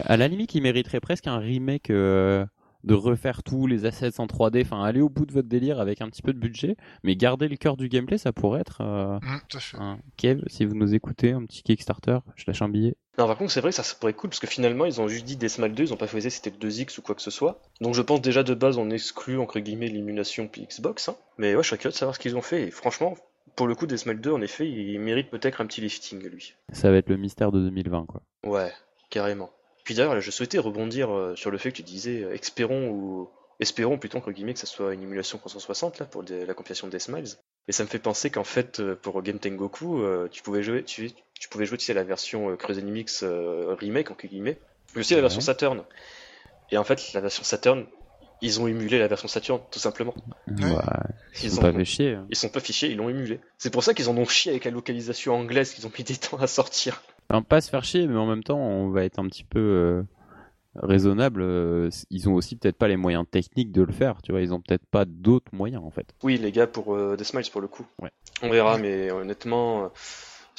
À 0.05 0.15
la 0.15 0.27
limite, 0.27 0.53
il 0.53 0.61
mériterait 0.61 0.99
presque 0.99 1.25
un 1.25 1.39
remake 1.39 1.89
euh, 1.89 2.45
de 2.83 2.93
refaire 2.93 3.41
tous 3.41 3.65
les 3.65 3.85
assets 3.85 4.19
en 4.19 4.27
3D, 4.27 4.61
enfin 4.61 4.83
aller 4.83 5.01
au 5.01 5.09
bout 5.09 5.25
de 5.25 5.33
votre 5.33 5.47
délire 5.47 5.79
avec 5.79 6.01
un 6.01 6.09
petit 6.09 6.21
peu 6.21 6.31
de 6.31 6.37
budget, 6.37 6.77
mais 7.03 7.15
garder 7.15 7.47
le 7.47 7.55
cœur 7.55 7.75
du 7.75 7.89
gameplay, 7.89 8.19
ça 8.19 8.31
pourrait 8.33 8.61
être. 8.61 8.81
Euh, 8.81 9.17
mmh, 9.21 9.79
un... 9.79 9.97
Kev, 10.15 10.43
si 10.45 10.65
vous 10.65 10.75
nous 10.75 10.93
écoutez, 10.93 11.31
un 11.31 11.43
petit 11.45 11.63
Kickstarter, 11.63 12.19
je 12.35 12.43
lâche 12.45 12.61
un 12.61 12.69
billet. 12.69 12.95
Non, 13.19 13.27
par 13.27 13.37
contre, 13.37 13.51
c'est 13.51 13.59
vrai 13.59 13.71
que 13.71 13.75
ça, 13.75 13.83
pourrait 13.99 14.11
être 14.11 14.17
cool 14.17 14.29
parce 14.29 14.39
que 14.39 14.47
finalement, 14.47 14.85
ils 14.85 15.01
ont 15.01 15.09
juste 15.09 15.25
dit 15.25 15.35
Deathmatch 15.35 15.73
2, 15.73 15.83
ils 15.83 15.93
ont 15.93 15.97
pas 15.97 16.07
fait 16.07 16.21
c'était 16.29 16.51
le 16.51 16.55
2X 16.55 16.99
ou 16.99 17.01
quoi 17.01 17.15
que 17.15 17.21
ce 17.21 17.31
soit. 17.31 17.61
Donc 17.81 17.93
je 17.93 18.01
pense 18.01 18.21
déjà 18.21 18.43
de 18.43 18.53
base, 18.53 18.77
on 18.77 18.89
exclut 18.91 19.37
entre 19.39 19.59
guillemets 19.59 19.89
l'émulation 19.89 20.47
puis 20.47 20.65
Xbox. 20.65 21.09
Hein. 21.09 21.17
Mais 21.37 21.53
ouais, 21.53 21.61
je 21.61 21.67
serais 21.67 21.77
curieux 21.77 21.91
de 21.91 21.97
savoir 21.97 22.15
ce 22.15 22.19
qu'ils 22.21 22.37
ont 22.37 22.41
fait. 22.41 22.63
Et 22.63 22.71
franchement, 22.71 23.17
pour 23.57 23.67
le 23.67 23.75
coup, 23.75 23.87
Deathmatch 23.87 24.19
2, 24.19 24.31
en 24.31 24.41
effet, 24.41 24.69
il 24.69 24.97
mérite 25.01 25.29
peut-être 25.29 25.59
un 25.59 25.65
petit 25.65 25.81
lifting, 25.81 26.21
lui. 26.21 26.53
Ça 26.71 26.91
va 26.91 26.95
être 26.95 27.09
le 27.09 27.17
mystère 27.17 27.51
de 27.51 27.59
2020, 27.59 28.05
quoi. 28.05 28.21
Ouais, 28.45 28.71
carrément. 29.09 29.49
Puis 29.83 29.95
d'ailleurs, 29.95 30.21
je 30.21 30.31
souhaitais 30.31 30.57
rebondir 30.57 31.13
euh, 31.13 31.35
sur 31.35 31.51
le 31.51 31.57
fait 31.57 31.71
que 31.71 31.77
tu 31.77 31.83
disais, 31.83 32.23
euh, 32.23 32.33
espérons 32.33 32.87
ou 32.89 33.29
espérons 33.59 33.97
plutôt 33.97 34.21
que 34.21 34.31
guillemets 34.31 34.53
que 34.53 34.59
ça 34.59 34.65
soit 34.65 34.93
une 34.93 35.03
émulation 35.03 35.39
360 35.39 35.99
là 35.99 36.05
pour 36.05 36.23
la 36.23 36.53
compilation 36.53 36.87
de 36.87 36.93
Deathmiles. 36.93 37.35
Et 37.67 37.71
ça 37.71 37.83
me 37.83 37.89
fait 37.89 37.99
penser 37.99 38.31
qu'en 38.31 38.43
fait, 38.43 38.79
euh, 38.79 38.95
pour 38.95 39.21
Game 39.21 39.37
Tengoku, 39.37 40.03
tu 40.31 40.41
pouvais 40.41 40.63
jouer, 40.63 40.83
tu, 40.83 41.11
tu 41.39 41.47
pouvais 41.47 41.65
jouer, 41.65 41.77
tu 41.77 41.85
sais, 41.85 41.93
la 41.93 42.03
version 42.03 42.51
euh, 42.51 42.55
Creuse 42.55 42.83
Mix 42.83 43.23
euh, 43.23 43.73
remake, 43.79 44.11
en 44.11 44.15
guillemets, 44.15 44.59
mais 44.93 44.99
aussi 44.99 45.15
la 45.15 45.21
version 45.21 45.41
Saturn. 45.41 45.83
Et 46.71 46.77
en 46.77 46.83
fait, 46.83 47.13
la 47.13 47.21
version 47.21 47.43
Saturn, 47.43 47.85
ils 48.41 48.59
ont 48.59 48.67
émulé 48.67 48.99
la 48.99 49.07
version 49.07 49.27
Saturn, 49.27 49.61
tout 49.71 49.79
simplement. 49.79 50.13
Ouais. 50.47 50.55
Ils, 51.41 51.51
sont 51.51 51.61
pas. 51.61 51.69
Hein. 51.69 52.25
Ils 52.29 52.35
sont 52.35 52.49
pas 52.49 52.59
fichés, 52.59 52.89
ils 52.89 52.97
l'ont 52.97 53.09
émulé. 53.09 53.39
C'est 53.57 53.71
pour 53.71 53.83
ça 53.83 53.93
qu'ils 53.93 54.09
en 54.09 54.17
ont 54.17 54.25
chié 54.25 54.51
avec 54.51 54.65
la 54.65 54.71
localisation 54.71 55.33
anglaise, 55.33 55.73
qu'ils 55.73 55.87
ont 55.87 55.91
mis 55.97 56.03
des 56.03 56.17
temps 56.17 56.37
à 56.37 56.47
sortir. 56.47 57.01
Enfin, 57.29 57.41
pas 57.41 57.61
se 57.61 57.69
faire 57.69 57.85
chier, 57.85 58.05
mais 58.05 58.17
en 58.17 58.25
même 58.25 58.43
temps, 58.43 58.59
on 58.59 58.89
va 58.89 59.05
être 59.05 59.19
un 59.19 59.27
petit 59.27 59.45
peu 59.45 59.59
euh, 59.59 60.03
raisonnable. 60.81 61.89
ils 62.09 62.29
ont 62.29 62.33
aussi 62.33 62.55
peut-être 62.55 62.77
pas 62.77 62.87
les 62.87 62.97
moyens 62.97 63.25
techniques 63.29 63.71
de 63.71 63.81
le 63.81 63.91
faire, 63.91 64.21
tu 64.21 64.31
vois. 64.31 64.41
Ils 64.41 64.53
ont 64.53 64.61
peut-être 64.61 64.85
pas 64.85 65.05
d'autres 65.05 65.53
moyens, 65.53 65.83
en 65.83 65.91
fait. 65.91 66.13
Oui, 66.23 66.37
les 66.37 66.51
gars, 66.51 66.67
pour 66.67 66.97
des 67.15 67.23
Smiles, 67.23 67.49
pour 67.51 67.61
le 67.61 67.67
coup. 67.67 67.85
Ouais. 68.01 68.11
On 68.41 68.49
verra, 68.49 68.77
mais 68.77 69.11
honnêtement 69.11 69.91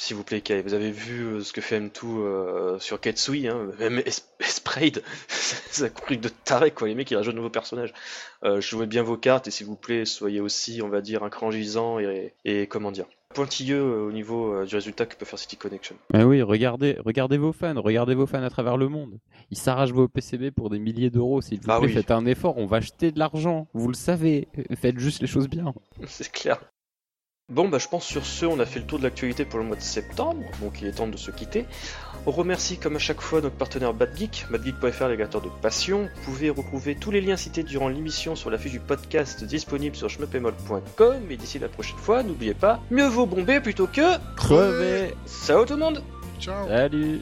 s'il 0.01 0.15
vous 0.15 0.23
plaît, 0.23 0.41
Kai. 0.41 0.63
Vous 0.63 0.73
avez 0.73 0.91
vu 0.91 1.21
euh, 1.25 1.43
ce 1.43 1.53
que 1.53 1.61
fait 1.61 1.79
M2 1.79 1.99
euh, 2.03 2.79
sur 2.79 2.99
Ketsui, 2.99 3.47
hein, 3.47 3.69
même 3.77 4.01
Sprayed, 4.39 5.03
c'est 5.27 5.85
un 5.85 5.89
truc 5.89 6.19
de 6.19 6.29
taré, 6.29 6.71
quoi. 6.71 6.87
Les 6.87 6.95
mecs, 6.95 7.11
ils 7.11 7.15
rajoutent 7.15 7.33
de 7.33 7.37
nouveaux 7.37 7.51
personnages. 7.51 7.93
Euh, 8.43 8.61
jouez 8.61 8.87
bien 8.87 9.03
vos 9.03 9.15
cartes 9.15 9.47
et 9.47 9.51
s'il 9.51 9.67
vous 9.67 9.75
plaît, 9.75 10.05
soyez 10.05 10.41
aussi, 10.41 10.81
on 10.81 10.89
va 10.89 11.01
dire, 11.01 11.21
un 11.23 11.29
cran 11.29 11.51
gisant 11.51 11.99
et, 11.99 12.33
et 12.45 12.65
comment 12.65 12.91
dire, 12.91 13.05
pointilleux 13.33 13.81
au 13.81 14.11
niveau 14.11 14.65
du 14.65 14.75
résultat 14.75 15.05
que 15.05 15.15
peut 15.15 15.25
faire 15.25 15.39
City 15.39 15.57
Connection. 15.57 15.95
Mais 16.13 16.23
oui, 16.23 16.41
regardez, 16.41 16.97
regardez 17.05 17.37
vos 17.37 17.51
fans, 17.51 17.79
regardez 17.81 18.15
vos 18.15 18.25
fans 18.25 18.43
à 18.43 18.49
travers 18.49 18.77
le 18.77 18.87
monde. 18.89 19.19
Ils 19.49 19.57
s'arrachent 19.57 19.91
vos 19.91 20.07
PCB 20.07 20.51
pour 20.51 20.69
des 20.69 20.79
milliers 20.79 21.09
d'euros. 21.09 21.41
S'il 21.41 21.59
vous 21.59 21.69
ah 21.69 21.79
plaît, 21.79 21.89
faites 21.89 22.11
un 22.11 22.25
effort. 22.25 22.57
On 22.57 22.65
va 22.65 22.77
acheter 22.77 23.11
de 23.11 23.19
l'argent. 23.19 23.67
Vous 23.73 23.87
le 23.87 23.93
savez. 23.93 24.47
Faites 24.75 24.97
juste 24.97 25.21
les 25.21 25.27
choses 25.27 25.49
bien. 25.49 25.73
C'est 26.07 26.31
clair. 26.31 26.59
Bon, 27.51 27.67
bah, 27.67 27.79
je 27.79 27.89
pense 27.89 28.05
sur 28.05 28.25
ce, 28.25 28.45
on 28.45 28.59
a 28.59 28.65
fait 28.65 28.79
le 28.79 28.85
tour 28.85 28.97
de 28.97 29.03
l'actualité 29.03 29.43
pour 29.43 29.59
le 29.59 29.65
mois 29.65 29.75
de 29.75 29.81
septembre, 29.81 30.41
donc 30.61 30.79
il 30.81 30.87
est 30.87 30.93
temps 30.93 31.07
de 31.07 31.17
se 31.17 31.31
quitter. 31.31 31.65
On 32.25 32.31
remercie 32.31 32.77
comme 32.77 32.95
à 32.95 32.99
chaque 32.99 33.19
fois 33.19 33.41
notre 33.41 33.57
partenaire 33.57 33.93
BadGeek, 33.93 34.45
badgeek.fr, 34.49 35.07
l'égateur 35.09 35.41
de 35.41 35.49
passion. 35.61 36.07
Vous 36.15 36.31
pouvez 36.31 36.49
retrouver 36.49 36.95
tous 36.95 37.11
les 37.11 37.19
liens 37.19 37.35
cités 37.35 37.63
durant 37.63 37.89
l'émission 37.89 38.37
sur 38.37 38.49
la 38.51 38.57
fiche 38.57 38.71
du 38.71 38.79
podcast 38.79 39.43
disponible 39.43 39.97
sur 39.97 40.09
schmeppemol.com. 40.09 41.29
Et 41.29 41.35
d'ici 41.35 41.59
la 41.59 41.67
prochaine 41.67 41.97
fois, 41.97 42.23
n'oubliez 42.23 42.53
pas, 42.53 42.79
mieux 42.89 43.07
vaut 43.07 43.25
bomber 43.25 43.59
plutôt 43.59 43.87
que 43.87 44.17
crever. 44.37 45.13
Ciao 45.45 45.65
tout 45.65 45.73
le 45.73 45.79
monde 45.79 46.03
Ciao 46.39 46.69
Salut 46.69 47.21